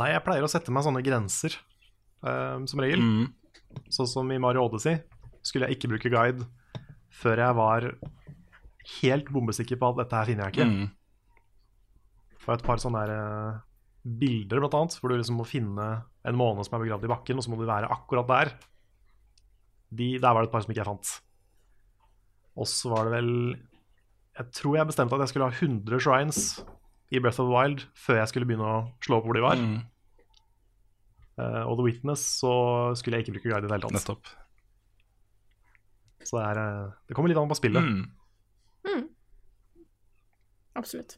Nei, 0.00 0.08
jeg 0.14 0.24
pleier 0.24 0.44
å 0.44 0.50
sette 0.50 0.72
meg 0.72 0.86
sånne 0.86 1.02
grenser, 1.04 1.58
eh, 2.24 2.56
som 2.68 2.80
regel. 2.80 3.02
mm, 3.02 3.82
Sånn 3.92 4.08
som 4.08 4.30
i 4.32 4.40
Mario 4.40 4.64
Odyssey 4.66 4.98
skulle 5.44 5.68
jeg 5.68 5.78
ikke 5.78 5.90
bruke 5.92 6.12
guide 6.12 6.46
før 7.12 7.40
jeg 7.42 7.56
var 7.58 7.86
helt 9.00 9.28
bombesikker 9.32 9.78
på 9.80 9.90
at 9.92 10.00
dette 10.00 10.16
her 10.16 10.28
finner 10.30 10.48
jeg 10.48 10.56
ikke. 10.56 10.68
mm, 10.68 12.38
For 12.42 12.56
et 12.56 12.64
par 12.64 12.80
sånne 12.80 13.04
der, 13.04 13.12
eh, 13.20 13.60
bilder, 14.02 14.62
blant 14.64 14.74
annet, 14.80 14.96
hvor 14.98 15.12
du 15.12 15.18
liksom 15.18 15.38
må 15.38 15.46
finne 15.46 15.88
en 16.26 16.38
måne 16.38 16.64
som 16.66 16.76
er 16.76 16.84
begravd 16.86 17.06
i 17.06 17.12
bakken, 17.12 17.38
og 17.38 17.44
så 17.44 17.52
må 17.52 17.60
du 17.60 17.68
være 17.68 17.90
akkurat 17.92 18.32
der. 18.32 18.54
De, 19.92 20.06
der 20.18 20.32
var 20.32 20.40
det 20.42 20.48
et 20.48 20.52
par 20.54 20.62
som 20.64 20.72
ikke 20.72 20.80
jeg 20.82 20.88
fant. 20.88 21.10
Og 22.56 22.66
så 22.68 22.90
var 22.92 23.04
det 23.08 23.12
vel 23.18 23.30
Jeg 24.38 24.46
tror 24.56 24.76
jeg 24.78 24.86
bestemte 24.88 25.14
at 25.16 25.20
jeg 25.26 25.28
skulle 25.32 25.48
ha 25.50 25.56
100 25.60 26.00
shrines 26.00 26.38
i 27.12 27.18
Breath 27.20 27.40
of 27.40 27.48
the 27.50 27.52
Wild 27.54 27.82
før 27.94 28.16
jeg 28.22 28.28
skulle 28.32 28.46
begynne 28.48 28.64
å 28.64 28.78
slå 29.04 29.18
opp 29.20 29.26
hvor 29.28 29.36
de 29.36 29.42
var. 29.44 29.56
mm, 29.60 29.80
Uh, 31.40 31.64
og 31.64 31.78
The 31.78 31.84
Witness 31.86 32.20
så 32.42 32.50
skulle 32.94 33.16
jeg 33.16 33.24
ikke 33.24 33.32
bruke 33.38 33.48
guide 33.48 33.64
i 33.64 33.68
det 33.68 33.72
hele 33.72 33.86
tatt. 33.86 33.94
nettopp. 33.96 34.26
Så 36.28 36.36
det, 36.36 36.42
er, 36.44 36.58
eh, 36.60 36.90
det 37.08 37.16
kommer 37.16 37.32
litt 37.32 37.38
an 37.40 37.48
på 37.48 37.56
spillet. 37.56 37.82
Mm. 38.84 39.06
Absolutt. 40.76 41.16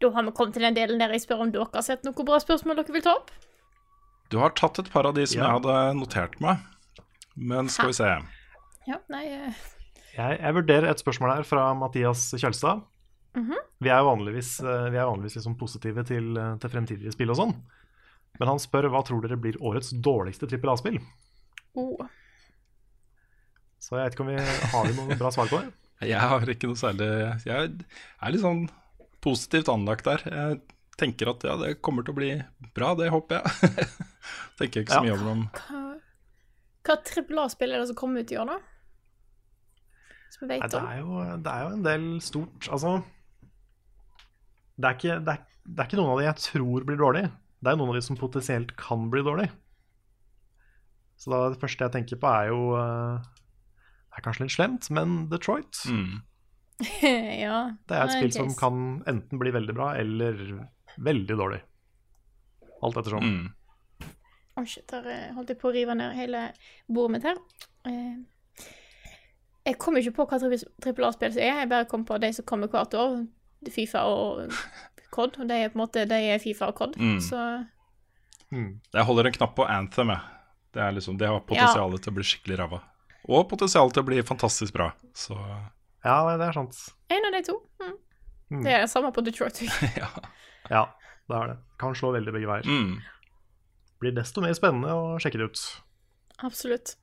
Da 0.00 0.10
har 0.14 0.24
vi 0.26 0.32
kommet 0.36 0.56
til 0.56 0.64
den 0.64 0.76
delen 0.76 1.00
der 1.00 1.12
jeg 1.14 1.22
spør 1.26 1.44
om 1.44 1.52
dere 1.52 1.68
har 1.74 1.84
sett 1.84 2.04
noen 2.08 2.26
bra 2.28 2.40
spørsmål 2.42 2.80
dere 2.80 2.94
vil 2.96 3.04
ta 3.04 3.14
opp. 3.20 3.30
Du 4.32 4.38
har 4.40 4.52
tatt 4.56 4.80
et 4.80 4.90
par 4.92 5.06
av 5.08 5.14
de 5.16 5.26
som 5.26 5.40
Ja. 5.40 5.44
jeg 5.44 5.60
hadde 5.60 5.76
notert 6.00 6.40
meg. 6.40 6.58
Men 7.36 7.68
skal 7.72 7.90
vi 7.92 7.96
se. 7.98 8.08
Ja, 8.88 8.98
nei 9.12 9.24
eh, 9.30 9.58
Jeg, 10.16 10.38
jeg 10.40 10.54
vurderer 10.56 10.90
et 10.90 11.02
spørsmål 11.02 11.36
her 11.38 11.46
fra 11.46 11.68
Mathias 11.78 12.30
Kjølstad. 12.40 12.82
Vi 13.80 13.88
er 13.88 14.00
jo 14.02 14.08
vanligvis, 14.10 14.56
eh, 14.64 14.88
vi 14.90 14.98
er 14.98 15.06
vanligvis 15.06 15.36
liksom 15.38 15.54
positive 15.60 16.02
til, 16.08 16.32
eh, 16.36 16.56
til 16.60 16.72
fremtidige 16.72 17.12
spill 17.14 17.30
og 17.30 17.38
sånn. 17.38 17.54
Men 18.40 18.48
han 18.54 18.58
spør 18.62 18.88
hva 18.90 19.02
tror 19.06 19.22
dere 19.24 19.38
blir 19.40 19.58
årets 19.62 19.92
dårligste 20.02 20.48
trippel 20.50 20.72
A-spill. 20.72 20.98
oh. 21.78 22.00
Så 23.80 23.96
jeg 23.96 24.04
vet 24.10 24.16
ikke 24.16 24.24
om 24.26 24.32
vi 24.34 24.40
har 24.74 24.84
vi 24.90 24.92
noe 24.98 25.16
bra 25.16 25.30
svar 25.32 25.48
på 25.48 25.60
det. 25.62 25.70
Jeg 26.10 26.20
har 26.20 26.44
ikke 26.48 26.68
noe 26.68 26.78
særlig 26.80 27.06
Jeg 27.44 27.70
er 28.24 28.32
litt 28.32 28.40
sånn 28.40 28.62
positivt 29.24 29.68
anlagt 29.72 30.06
der. 30.08 30.22
Jeg 30.24 30.60
tenker 31.00 31.28
at 31.32 31.44
ja, 31.44 31.56
det 31.60 31.74
kommer 31.84 32.04
til 32.04 32.12
å 32.14 32.18
bli 32.18 32.30
bra, 32.76 32.94
det 32.96 33.08
håper 33.12 33.40
jeg. 33.40 33.86
tenker 34.60 34.82
ikke 34.84 34.94
så 34.96 35.00
Ja. 35.00 35.04
mye 35.04 35.14
over 35.16 35.24
det 35.26 35.32
om 35.32 35.44
Hva, 36.86 36.96
trippel 37.04 37.40
A-spill 37.42 37.74
er 37.74 37.82
det 37.82 37.90
som 37.90 37.98
kommer 37.98 38.24
ut 38.24 38.32
i 38.32 38.38
år, 38.40 38.50
da? 38.54 38.58
Som 40.30 40.46
vi 40.46 40.56
Nei, 40.60 40.68
det, 40.70 40.80
er 40.80 41.00
jo, 41.02 41.24
det 41.42 41.52
er 41.52 41.64
jo 41.64 41.70
en 41.74 41.82
del 41.82 42.04
stort 42.22 42.68
Altså 42.70 43.00
det 44.80 44.88
er, 44.88 44.94
ikke, 44.96 45.16
det, 45.26 45.32
er, 45.34 45.64
det 45.66 45.82
er 45.82 45.88
ikke 45.90 45.98
noen 45.98 46.12
av 46.14 46.20
de 46.20 46.24
jeg 46.24 46.42
tror 46.46 46.84
blir 46.88 46.96
dårlig. 46.96 47.26
Det 47.60 47.68
er 47.68 47.76
noen 47.76 47.92
av 47.92 47.98
de 47.98 48.04
som 48.06 48.16
potensielt 48.16 48.72
kan 48.80 49.10
bli 49.12 49.20
dårlig. 49.26 49.50
Så 51.20 51.32
da, 51.34 51.40
det 51.52 51.60
første 51.60 51.84
jeg 51.84 51.92
tenker 51.92 52.20
på, 52.20 52.30
er 52.32 52.48
jo 52.48 52.60
eh, 52.80 53.26
Det 54.08 54.22
er 54.22 54.24
kanskje 54.24 54.46
litt 54.46 54.54
slemt, 54.56 54.88
men 54.96 55.24
Detroit. 55.32 55.82
mm. 55.84 56.14
ja. 57.44 57.58
Det 57.84 57.92
er 57.92 58.06
et 58.06 58.14
spill 58.14 58.32
som 58.32 58.54
kan 58.56 58.76
enten 59.10 59.40
bli 59.42 59.52
veldig 59.52 59.74
bra 59.76 59.90
eller 60.00 60.38
veldig 60.96 61.36
dårlig. 61.36 61.60
Alt 62.80 62.96
ettersom. 63.02 63.26
Mm. 63.26 63.50
Oi, 64.60 64.66
shit, 64.68 64.84
der 64.92 65.06
eh, 65.08 65.30
holdt 65.36 65.50
jeg 65.54 65.58
på 65.60 65.70
å 65.70 65.74
rive 65.74 65.94
ned 65.96 66.14
hele 66.18 66.44
bordet 66.90 67.14
mitt 67.16 67.26
her. 67.28 67.38
Eh, 67.88 68.66
jeg 69.70 69.78
kommer 69.80 70.00
ikke 70.02 70.16
på 70.18 70.26
hva 70.28 70.38
trippel- 70.40 71.06
A-spill 71.08 71.36
er, 71.38 71.62
jeg 71.62 71.68
bare 71.70 71.88
kom 71.88 72.04
på 72.08 72.18
de 72.20 72.32
som 72.36 72.44
kommer 72.48 72.68
hvert 72.72 72.94
år. 72.98 73.22
Fifa 73.70 74.02
og 74.08 74.52
COD, 75.12 75.40
og 75.42 75.48
de 75.50 75.56
er 75.60 75.68
på 75.72 75.76
en 75.76 75.82
måte 75.82 76.06
de 76.08 76.20
er 76.32 76.38
Fifa 76.40 76.70
og 76.70 76.76
COD. 76.78 76.94
Mm. 76.96 77.18
Så 77.20 77.40
Jeg 78.50 79.04
holder 79.06 79.26
en 79.28 79.32
knapp 79.36 79.52
på 79.56 79.66
Anthem, 79.68 80.08
jeg. 80.14 80.20
Det, 80.72 80.80
er 80.82 80.92
liksom, 80.96 81.18
det 81.18 81.28
har 81.28 81.40
potensial 81.46 81.92
til 81.98 82.12
å 82.12 82.16
bli 82.16 82.24
skikkelig 82.26 82.56
ræva. 82.60 82.80
Og 83.28 83.44
potensial 83.50 83.90
til 83.92 84.02
å 84.02 84.06
bli 84.08 84.22
fantastisk 84.26 84.72
bra. 84.74 84.90
Så 85.14 85.36
Ja, 86.04 86.16
det 86.38 86.46
er 86.48 86.52
sant. 86.56 86.76
en 87.10 87.26
av 87.28 87.32
de 87.36 87.42
to. 87.46 87.58
Mm. 87.82 87.96
Mm. 88.50 88.62
Det 88.64 88.72
er 88.72 88.80
det 88.86 88.90
samme 88.90 89.12
på 89.12 89.22
Detroit. 89.22 89.60
ja. 90.00 90.08
Ja, 90.70 90.84
det 91.28 91.36
er 91.36 91.52
det. 91.52 91.58
Kan 91.78 91.94
slå 91.94 92.12
veldig 92.16 92.32
begge 92.34 92.48
veier. 92.50 92.66
Mm. 92.66 92.96
Blir 94.00 94.14
desto 94.16 94.40
mer 94.44 94.54
spennende 94.56 94.92
å 94.96 95.18
sjekke 95.20 95.40
det 95.40 95.50
ut. 95.52 95.62
Absolutt. 96.46 96.94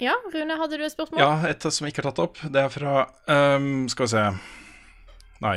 Ja, 0.00 0.12
Rune, 0.32 0.56
hadde 0.60 0.76
du 0.76 0.84
et 0.84 0.92
spørsmål? 0.92 1.20
ja, 1.22 1.48
et 1.48 1.64
som 1.72 1.86
ikke 1.88 2.02
er 2.02 2.10
tatt 2.10 2.18
opp, 2.20 2.40
det 2.52 2.60
er 2.66 2.72
fra 2.72 3.06
um, 3.56 3.86
Skal 3.88 4.04
vi 4.04 4.10
se 4.12 4.24
Nei. 5.40 5.56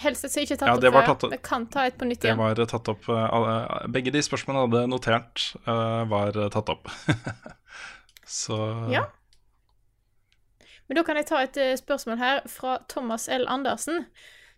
Helst 0.00 0.24
et 0.24 0.32
som 0.32 0.40
ikke 0.42 0.56
er 0.56 0.60
tatt 0.62 0.70
Ja, 0.70 0.76
det 0.80 0.88
opp 0.88 0.96
før. 0.96 1.08
tatt 1.10 1.26
opp. 1.28 1.34
Kan 1.44 1.66
ta 1.72 1.84
et 1.88 1.98
på 2.00 2.08
nytt 2.08 2.24
igjen. 2.24 2.40
Det 2.40 2.64
var 2.64 2.70
tatt 2.72 2.88
opp 2.92 3.08
eh, 3.12 3.84
Begge 3.94 4.12
de 4.14 4.22
spørsmålene 4.24 4.62
jeg 4.64 4.70
hadde 4.72 4.90
notert, 4.92 5.44
eh, 5.64 6.00
var 6.10 6.40
tatt 6.56 6.72
opp. 6.72 6.88
Så 8.40 8.56
Ja. 8.92 9.04
Men 10.88 10.98
da 10.98 11.04
kan 11.06 11.16
jeg 11.16 11.28
ta 11.30 11.38
et 11.44 11.56
eh, 11.60 11.76
spørsmål 11.80 12.18
her 12.20 12.40
fra 12.50 12.78
Thomas 12.92 13.28
L. 13.32 13.46
Andersen. 13.48 14.04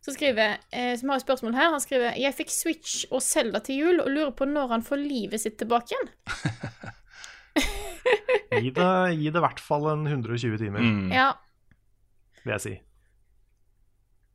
Som, 0.06 0.14
skriver, 0.14 0.60
eh, 0.70 0.92
som 1.00 1.10
har 1.10 1.18
et 1.18 1.24
spørsmål 1.24 1.56
her. 1.58 1.72
Han 1.74 1.82
skriver 1.82 2.14
Jeg 2.14 2.30
fikk 2.38 2.52
Switch 2.54 2.92
og 3.10 3.18
Zelda 3.26 3.58
til 3.66 3.80
jul 3.80 3.98
og 4.04 4.08
lurer 4.12 4.30
på 4.38 4.46
når 4.46 4.70
han 4.76 4.84
får 4.86 5.00
livet 5.02 5.42
sitt 5.42 5.56
tilbake 5.58 5.90
igjen. 5.96 6.12
Gi 8.62 8.70
det, 8.70 8.86
i 9.18 9.30
hvert 9.34 9.58
fall 9.60 9.88
en 9.90 10.06
120 10.06 10.54
timer, 10.60 10.78
mm. 10.84 11.08
Ja. 11.10 11.32
vil 12.44 12.52
jeg 12.54 12.62
si. 12.62 12.74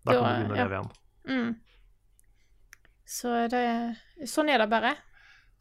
Da 0.03 0.11
kan 0.17 0.25
du 0.25 0.29
begynne 0.33 0.51
å 0.51 0.59
leve 0.59 0.75
igjen. 0.75 0.91
Mm. 1.31 1.51
Så 3.11 3.27
det 3.51 3.61
Sånn 4.29 4.49
er 4.51 4.59
det 4.61 4.67
bare. 4.71 4.91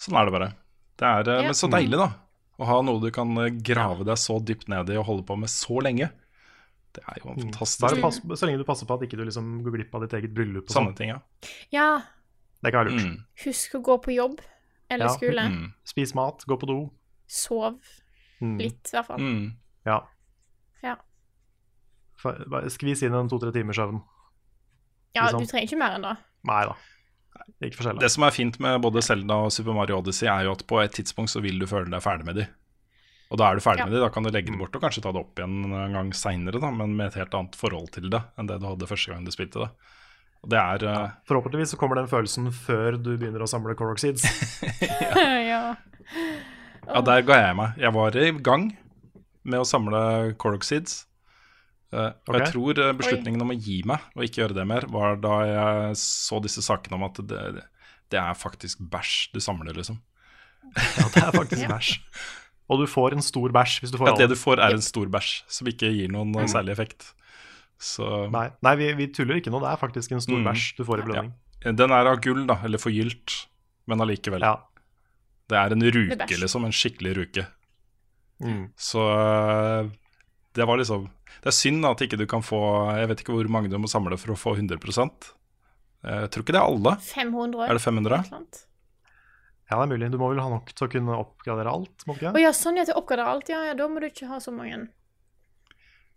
Sånn 0.00 0.16
er 0.18 0.24
det 0.28 0.34
bare. 0.34 0.48
Det 1.00 1.06
er 1.06 1.30
eh, 1.30 1.40
Ja. 1.44 1.48
men 1.52 1.56
så 1.56 1.68
deilig, 1.70 1.98
da. 2.00 2.08
Å 2.60 2.62
ha 2.68 2.76
noe 2.84 3.00
du 3.00 3.08
kan 3.14 3.30
eh, 3.44 3.52
grave 3.64 4.04
deg 4.08 4.18
så 4.20 4.34
dypt 4.42 4.66
ned 4.72 4.90
i 4.90 4.98
og 5.00 5.06
holde 5.08 5.24
på 5.28 5.34
med 5.38 5.50
så 5.52 5.78
lenge. 5.86 6.08
Det 6.92 7.02
er 7.06 7.20
jo 7.24 7.30
Mm. 7.30 7.36
fantastisk. 7.52 7.80
Bare 7.80 8.00
pass, 8.02 8.20
så 8.20 8.46
lenge 8.46 8.58
du 8.58 8.64
passer 8.64 8.86
på 8.86 8.94
at 8.94 9.00
ikke 9.06 9.16
du 9.16 9.24
liksom 9.24 9.62
går 9.62 9.76
glipp 9.76 9.94
av 9.94 10.00
ditt 10.02 10.12
eget 10.18 10.34
bryllup. 10.34 10.64
Og 10.68 10.74
Sånne 10.74 10.90
sånn. 10.90 10.96
ting, 10.96 11.08
ja. 11.08 11.20
Ja, 11.70 12.02
Det 12.62 12.72
kan 12.72 12.84
være 12.86 12.92
lurt. 12.92 13.06
Mm. 13.06 13.24
husk 13.44 13.72
å 13.74 13.82
gå 13.82 14.02
på 14.02 14.14
jobb 14.14 14.40
eller 14.90 15.06
Ja. 15.06 15.12
skole. 15.14 15.44
Mm. 15.48 15.72
Spis 15.84 16.14
mat, 16.14 16.44
gå 16.48 16.58
på 16.58 16.66
do. 16.66 16.90
Sov 17.28 17.78
Mm. 18.42 18.58
litt, 18.58 18.90
i 18.92 18.96
hvert 18.96 19.06
fall. 19.06 19.18
Mm. 19.20 19.52
Ja. 19.86 20.00
Ja. 20.82 20.96
Skvis 22.70 23.02
inn 23.06 23.14
en 23.14 23.28
to-tre 23.28 23.52
timers 23.52 23.76
søvn. 23.76 24.02
Ja, 25.14 25.26
Liksom. 25.26 25.40
du 25.40 25.46
trenger 25.46 25.66
ikke 25.68 25.78
mer 25.78 25.94
enn 25.96 26.02
det. 26.02 26.16
Nei 26.44 26.64
da. 26.64 26.74
Ikke 27.62 27.76
forskjellig. 27.80 28.00
Det 28.00 28.10
som 28.10 28.24
er 28.24 28.30
fint 28.30 28.60
med 28.60 28.80
både 28.82 29.02
Selda 29.02 29.34
og 29.46 29.52
Super 29.52 29.72
Mario 29.74 29.98
Odyssey, 29.98 30.26
er 30.28 30.44
jo 30.44 30.52
at 30.52 30.66
på 30.66 30.82
et 30.84 30.92
tidspunkt 30.92 31.30
så 31.30 31.40
vil 31.42 31.58
du 31.58 31.66
føle 31.66 31.90
deg 31.90 32.02
ferdig 32.02 32.24
med 32.26 32.36
de. 32.36 32.46
Og 33.30 33.38
da 33.38 33.46
er 33.50 33.58
du 33.58 33.62
ferdig 33.62 33.84
Ja. 33.84 33.86
med 33.86 33.94
det. 33.94 34.02
da 34.02 34.10
kan 34.10 34.24
du 34.26 34.30
legge 34.30 34.50
det 34.50 34.58
bort 34.58 34.74
og 34.74 34.82
kanskje 34.82 35.02
ta 35.04 35.12
det 35.14 35.20
opp 35.22 35.38
igjen 35.38 35.70
en 35.70 35.92
gang 35.94 36.10
seinere, 36.12 36.58
men 36.74 36.96
med 36.96 37.12
et 37.12 37.20
helt 37.20 37.34
annet 37.34 37.54
forhold 37.54 37.90
til 37.94 38.10
det 38.10 38.22
enn 38.36 38.48
det 38.50 38.58
du 38.60 38.66
hadde 38.66 38.88
første 38.90 39.12
gang 39.12 39.24
du 39.24 39.30
spilte 39.30 39.62
det. 39.62 39.70
Og 40.40 40.48
det 40.50 40.58
er 40.58 40.84
ja, 40.88 41.10
Forhåpentligvis 41.28 41.74
så 41.74 41.78
kommer 41.78 42.00
den 42.00 42.08
følelsen 42.08 42.50
før 42.50 42.96
du 42.96 43.12
begynner 43.16 43.44
å 43.44 43.50
samle 43.50 43.76
Coroxids. 43.76 44.24
ja. 45.52 45.76
Ja, 46.88 47.00
der 47.06 47.22
ga 47.22 47.36
jeg 47.38 47.56
meg. 47.58 47.78
Jeg 47.78 47.92
var 47.94 48.16
i 48.16 48.30
gang 48.40 48.70
med 49.44 49.60
å 49.62 49.68
samle 49.68 50.34
Coroxids. 50.40 51.04
Uh, 51.90 52.12
og 52.30 52.36
jeg 52.38 52.52
tror 52.52 52.70
beslutningen 52.70 52.98
beslutningen 53.00 53.42
om 53.42 53.50
å 53.50 53.56
gi 53.58 53.80
meg 53.82 54.04
og 54.14 54.22
ikke 54.22 54.44
gjøre 54.44 54.54
det 54.60 54.66
mer, 54.70 54.84
var 54.94 55.16
da 55.18 55.40
jeg 55.48 55.96
så 55.98 56.38
disse 56.42 56.62
sakene 56.62 56.94
om 57.00 57.06
at 57.08 57.18
det, 57.26 57.64
det 58.14 58.20
er 58.20 58.36
faktisk 58.38 58.78
bæsj 58.92 59.32
du 59.34 59.40
samler, 59.42 59.74
liksom. 59.74 59.98
Ja, 60.70 61.08
det 61.10 61.24
er 61.24 61.34
faktisk 61.34 61.66
bæsj. 61.74 61.96
Og 62.70 62.82
du 62.82 62.86
får 62.86 63.16
en 63.16 63.24
stor 63.24 63.52
bæsj 63.54 63.80
hvis 63.82 63.92
du 63.92 63.98
får 63.98 64.12
ja, 64.12 64.16
det 64.22 64.30
du 64.32 64.38
får, 64.38 64.62
er 64.62 64.76
en 64.76 64.84
stor 64.84 65.10
bæsj 65.10 65.30
som 65.50 65.70
ikke 65.70 65.90
gir 65.90 66.12
noen 66.12 66.30
mm. 66.36 66.48
særlig 66.52 66.76
effekt. 66.76 67.10
Så 67.80 68.06
Nei, 68.30 68.46
nei 68.62 68.74
vi, 68.78 68.90
vi 68.98 69.08
tuller 69.14 69.40
ikke 69.40 69.52
nå. 69.52 69.62
Det 69.62 69.70
er 69.72 69.80
faktisk 69.80 70.12
en 70.14 70.22
stor 70.22 70.38
Mm. 70.38 70.50
bæsj 70.50 70.66
du 70.78 70.84
får 70.84 71.02
i 71.02 71.06
belønning. 71.08 71.32
den 71.64 71.94
er 71.96 72.06
av 72.06 72.20
gull, 72.22 72.44
da, 72.46 72.60
eller 72.64 72.78
forgylt, 72.78 73.46
men 73.90 74.04
allikevel. 74.04 74.44
Ja. 74.44 74.58
Det 75.50 75.58
er 75.58 75.72
en 75.74 75.82
ruke, 75.82 76.36
liksom. 76.38 76.64
En 76.64 76.76
skikkelig 76.76 77.16
ruke. 77.16 77.46
Mm. 78.40 78.70
Så 78.78 79.00
øh, 79.00 79.90
det 80.54 80.66
var 80.66 80.78
liksom 80.80 81.10
Det 81.42 81.50
er 81.50 81.52
synd 81.52 81.84
at 81.84 82.00
ikke 82.00 82.16
du 82.16 82.24
kan 82.26 82.40
få 82.40 82.88
Jeg 82.96 83.08
vet 83.10 83.20
ikke 83.20 83.34
hvor 83.34 83.48
mange 83.52 83.68
du 83.68 83.76
må 83.76 83.86
samle 83.86 84.16
for 84.16 84.32
å 84.32 84.38
få 84.38 84.54
100 84.56 84.80
Jeg 84.80 86.30
tror 86.32 86.40
ikke 86.40 86.54
det 86.56 86.60
er 86.60 86.64
alle. 86.64 86.96
500. 86.96 87.68
Er 87.68 87.76
det 87.76 87.82
500? 87.82 88.22
Ja, 89.70 89.76
det 89.78 89.82
er 89.84 89.90
mulig. 89.92 90.10
Du 90.10 90.18
må 90.18 90.28
vel 90.32 90.40
ha 90.42 90.48
nok 90.50 90.72
til 90.74 90.88
å 90.88 90.90
kunne 90.90 91.16
oppgradere 91.22 91.70
alt? 91.70 92.02
må 92.08 92.16
ikke? 92.16 92.32
Å 92.32 92.34
ikke? 92.34 92.42
ja, 92.42 92.50
sånn 92.56 92.80
ja, 92.80 92.86
til 92.88 92.96
å 92.96 93.02
oppgradere 93.04 93.30
alt. 93.30 93.52
Ja, 93.52 93.60
ja, 93.68 93.76
da 93.78 93.86
må 93.86 94.02
du 94.02 94.08
ikke 94.08 94.26
ha 94.26 94.40
så 94.42 94.50
mange. 94.54 94.80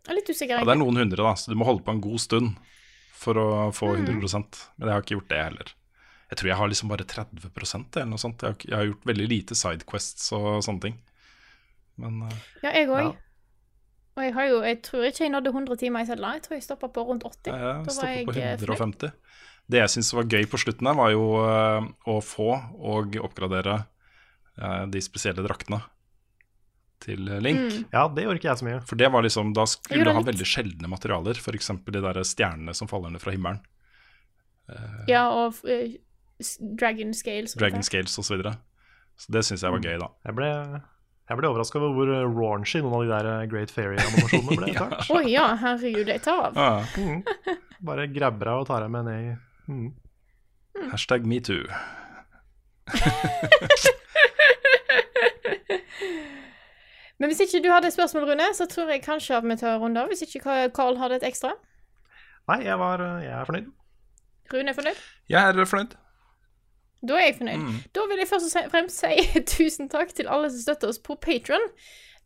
Jeg 0.03 0.09
er 0.11 0.17
litt 0.17 0.31
usikker. 0.34 0.57
Ja, 0.57 0.65
det 0.67 0.73
er 0.73 0.81
noen 0.81 0.97
hundre, 0.99 1.21
da, 1.21 1.35
så 1.38 1.53
du 1.53 1.57
må 1.59 1.67
holde 1.67 1.85
på 1.85 1.93
en 1.93 2.01
god 2.03 2.23
stund 2.23 2.57
for 3.13 3.39
å 3.39 3.47
få 3.71 3.93
Mm. 3.93 4.07
100 4.19 4.67
Men 4.77 4.89
jeg 4.89 4.93
har 4.95 5.05
ikke 5.05 5.15
gjort 5.15 5.30
det 5.30 5.43
heller. 5.43 5.73
Jeg 6.34 6.38
tror 6.39 6.49
jeg 6.49 6.57
har 6.57 6.71
liksom 6.71 6.89
bare 6.89 7.05
30% 7.05 7.97
eller 8.01 8.09
noe 8.09 8.21
sånt. 8.21 8.41
Jeg 8.41 8.49
har, 8.49 8.57
jeg 8.65 8.75
har 8.75 8.88
gjort 8.89 9.05
veldig 9.05 9.27
lite 9.30 9.55
sidequests 9.55 10.31
og 10.34 10.63
sånne 10.65 10.81
ting. 10.81 10.97
Men 12.01 12.23
øh, 12.25 12.39
Ja, 12.63 12.71
jeg 12.73 12.89
òg. 12.89 13.03
Ja. 13.05 13.13
Og 14.13 14.23
jeg 14.23 14.34
har 14.34 14.45
jo 14.49 14.57
Jeg 14.61 14.81
tror 14.85 15.05
ikke 15.07 15.23
jeg 15.23 15.34
nådde 15.34 15.53
100 15.53 15.77
timer 15.77 16.01
i 16.01 16.05
Selda. 16.09 16.34
Jeg 16.34 16.43
tror 16.45 16.57
jeg 16.57 16.63
stoppa 16.65 16.89
på 16.89 17.05
rundt 17.05 17.23
80. 17.23 17.53
jeg 17.53 17.53
Da 17.53 17.77
var 17.77 17.93
stopper 17.93 18.09
jeg 18.09 18.25
på 18.25 18.34
eh, 18.34 18.57
fornøyd. 18.65 19.11
150. 19.74 19.76
Det 19.76 19.82
jeg 19.82 19.94
syns 19.95 20.14
var 20.14 20.30
gøy 20.30 20.45
på 20.50 20.60
slutten 20.62 20.90
her, 20.90 21.00
var 21.00 21.12
jo 21.14 21.26
øh, 21.41 21.90
å 22.14 22.20
få 22.24 22.52
og 22.78 23.18
oppgradere 23.24 23.82
øh, 24.62 24.86
de 24.94 25.02
spesielle 25.04 25.45
draktene 25.45 25.82
til 27.04 27.28
øh, 27.28 27.41
Link. 27.44 27.60
Mm. 27.60 27.86
Ja, 27.91 28.08
det 28.08 28.28
gjorde 28.28 28.40
ikke 28.41 28.52
jeg 28.52 28.62
så 28.62 28.70
mye. 28.70 28.80
For 28.88 29.00
det 29.00 29.12
var 29.12 29.26
liksom, 29.26 29.54
da 29.58 29.68
skulle 29.70 30.08
du 30.08 30.16
ha 30.16 30.24
veldig 30.24 30.48
sjeldne 30.48 30.91
materialer. 30.91 31.40
F.eks. 31.40 31.74
de 31.90 32.04
der 32.08 32.24
stjernene 32.28 32.76
som 32.78 32.91
faller 32.91 33.14
ned 33.14 33.24
fra 33.24 33.36
himmelen. 33.36 33.62
Ja, 35.10 35.28
og 35.28 35.58
uh, 35.68 35.91
Dragon 36.80 37.12
Scales. 37.14 37.58
Dragon. 37.60 37.84
Scales 37.84 38.16
osv. 38.18 38.24
Så, 38.24 38.38
videre. 38.38 38.56
så 39.20 39.36
det 39.36 39.44
syns 39.44 39.64
jeg 39.66 39.76
var 39.76 39.84
gøy, 39.84 39.98
da. 40.00 40.10
Jeg 40.24 40.38
ble, 40.38 40.50
jeg 41.30 41.40
ble 41.40 41.50
overraska 41.50 41.80
over 41.80 41.94
hvor 41.95 42.12
eh, 42.12 42.26
raunchy 42.28 42.82
noen 42.84 42.95
av 42.98 43.04
de 43.04 43.12
der 43.14 43.30
eh, 43.32 43.45
Great 43.52 43.72
Fairy-animasjonene 43.74 44.58
ble. 44.60 44.68
etter 44.72 44.90
hvert. 44.91 45.12
Oi, 45.16 45.26
ja, 45.32 45.48
herregud, 45.62 46.12
jeg 46.12 46.24
tar 46.26 46.50
av. 46.50 46.60
Ja. 46.60 46.72
Mm. 47.00 47.60
Bare 47.84 48.08
grabber 48.12 48.54
av 48.54 48.64
og 48.64 48.70
tar 48.70 48.86
av 48.86 48.91
med 48.91 49.08
ned 49.08 49.28
i 49.28 49.34
mm. 49.68 49.94
hashtag 50.91 51.26
metoo. 51.26 51.64
Men 57.19 57.30
hvis 57.30 57.40
ikke 57.45 57.61
du 57.64 57.69
hadde 57.72 57.88
et 57.88 57.94
spørsmål, 57.95 58.23
Rune, 58.31 58.48
så 58.53 58.65
tror 58.68 58.90
jeg 58.91 59.02
kanskje 59.03 59.38
at 59.38 59.44
vi 59.48 59.56
tar 59.56 59.76
en 59.76 59.81
runde 59.81 60.02
av. 60.02 60.07
Hvis 60.11 60.22
ikke 60.26 60.69
Carl 60.76 60.98
hadde 60.99 61.15
et 61.22 61.27
ekstra. 61.27 61.53
Nei, 62.52 62.60
jeg, 62.65 62.80
var, 62.80 62.99
eh, 62.99 63.23
jeg 63.23 63.34
er 63.40 63.45
fornøyd. 63.48 63.68
Rune 64.53 64.69
er 64.69 64.73
fornøyd? 64.73 65.03
Jeg 65.30 65.49
er 65.49 65.65
fornøyd. 65.65 65.94
Da 67.07 67.14
er 67.19 67.26
jeg 67.26 67.35
fornøyd. 67.38 67.57
Mm. 67.64 67.77
Da 67.95 68.02
vil 68.10 68.18
jeg 68.19 68.27
først 68.27 68.57
og 68.60 68.72
fremst 68.72 68.99
si 68.99 69.14
tusen 69.56 69.90
takk 69.91 70.11
til 70.15 70.27
alle 70.31 70.52
som 70.52 70.65
støtter 70.65 70.91
oss 70.91 70.99
på 70.99 71.15
Patron. 71.15 71.64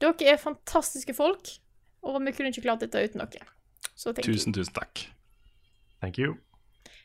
Dere 0.01 0.34
er 0.34 0.41
fantastiske 0.41 1.14
folk, 1.18 1.53
og 2.01 2.22
vi 2.26 2.31
kunne 2.31 2.53
ikke 2.53 2.65
klart 2.65 2.81
dette 2.85 3.03
uten 3.03 3.22
dere. 3.22 3.47
Tusen, 4.23 4.53
tusen 4.53 4.73
takk. 4.73 5.07
Thank 6.01 6.18
you. 6.18 6.38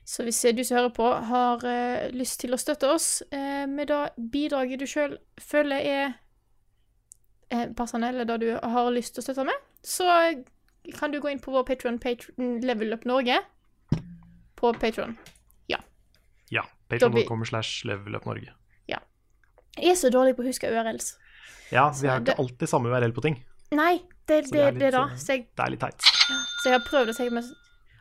Så 0.05 0.25
hvis 0.27 0.41
du 0.57 0.65
som 0.67 0.77
hører 0.81 0.91
på 0.97 1.07
har 1.29 1.63
eh, 1.69 2.09
lyst 2.11 2.41
til 2.43 2.53
å 2.55 2.59
støtte 2.59 2.89
oss 2.91 3.23
eh, 3.31 3.67
med 3.71 3.87
det 3.89 4.01
bidraget 4.33 4.81
du 4.83 4.87
sjøl 4.91 5.15
føler 5.41 5.79
er 5.87 6.15
eh, 7.51 7.69
passende, 7.79 8.09
eller 8.11 8.27
det 8.27 8.41
du 8.43 8.49
har 8.59 8.91
lyst 8.91 9.15
til 9.15 9.23
å 9.23 9.27
støtte 9.29 9.45
med, 9.47 9.55
så 9.87 10.09
kan 10.99 11.13
du 11.15 11.21
gå 11.23 11.31
inn 11.31 11.39
på 11.43 11.53
vår 11.55 11.63
Patron, 11.69 11.99
Patron 12.03 12.59
Level 12.67 12.93
Up 12.97 13.05
Norge 13.07 13.39
på 14.59 14.73
Patron. 14.83 15.17
Ja. 15.71 15.79
Da 16.51 16.65
blir- 16.99 17.23
Patreon.com 17.25 17.45
slash 17.49 17.85
Ja. 18.89 18.99
Jeg 19.79 19.91
er 19.91 19.95
så 19.97 20.11
dårlig 20.13 20.35
på 20.37 20.43
å 20.43 20.47
huske 20.51 20.69
URLs. 20.69 21.15
Ja, 21.73 21.87
vi 21.97 22.09
har 22.09 22.21
ikke 22.21 22.35
alltid 22.39 22.69
samme 22.69 22.91
URL 22.93 23.13
på 23.17 23.23
ting. 23.25 23.39
Nei, 23.73 24.03
det, 24.29 24.43
det, 24.45 24.53
det 24.53 24.61
er 24.61 24.73
det, 24.73 24.81
litt, 24.83 24.93
da. 24.93 25.05
eh, 25.09 25.17
Så 25.17 25.33
jeg, 25.33 25.47
Det 25.57 25.65
er 25.65 25.71
litt 25.71 25.81
teit. 25.81 26.03
så 26.03 26.69
jeg 26.69 26.75
har 26.75 26.85
prøvd 26.91 27.09
å 27.15 27.17
tenke 27.17 27.33
meg 27.39 27.45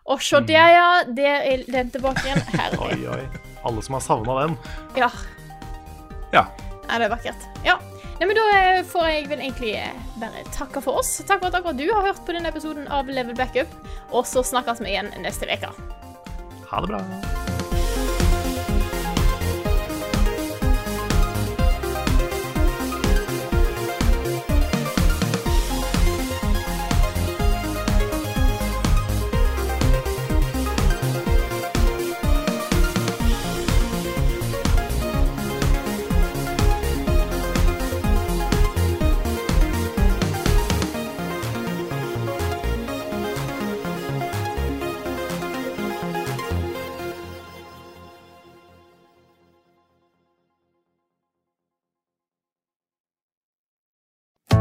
Å, 0.01 0.17
se 0.17 0.41
der, 0.49 0.73
ja! 0.73 0.87
Der 1.05 1.45
er 1.45 1.63
den 1.69 1.91
tilbake 1.93 2.23
igjen. 2.25 2.41
Herlig. 2.57 2.81
Oi, 2.81 3.19
oi. 3.19 3.55
Alle 3.67 3.83
som 3.85 3.97
har 3.97 4.03
savna 4.05 4.39
den. 4.41 4.57
Ja. 4.97 5.11
Ja. 6.33 6.47
Ja, 6.87 6.97
det 6.97 7.05
er 7.05 7.13
vakkert. 7.13 7.47
Ja. 7.67 7.77
Nei, 8.21 8.27
men 8.29 8.37
da 8.37 8.43
eh, 8.53 8.81
får 8.85 9.07
jeg 9.09 9.29
vel 9.31 9.39
egentlig 9.41 9.71
eh, 9.79 9.93
bare 10.21 10.43
takke 10.53 10.81
for 10.83 11.01
oss. 11.01 11.15
Takk 11.25 11.41
for 11.41 11.49
at 11.49 11.57
akkurat 11.61 11.79
du 11.79 11.87
har 11.89 12.05
hørt 12.05 12.21
på 12.25 12.35
denne 12.37 12.51
episoden 12.53 12.89
av 12.93 13.09
Level 13.09 13.37
Backup. 13.37 13.71
Og 14.11 14.27
så 14.29 14.45
snakkes 14.45 14.83
vi 14.83 14.93
igjen 14.93 15.13
neste 15.23 15.49
uke. 15.49 15.73
Ha 16.71 16.85
det 16.85 16.93
bra. 16.93 17.50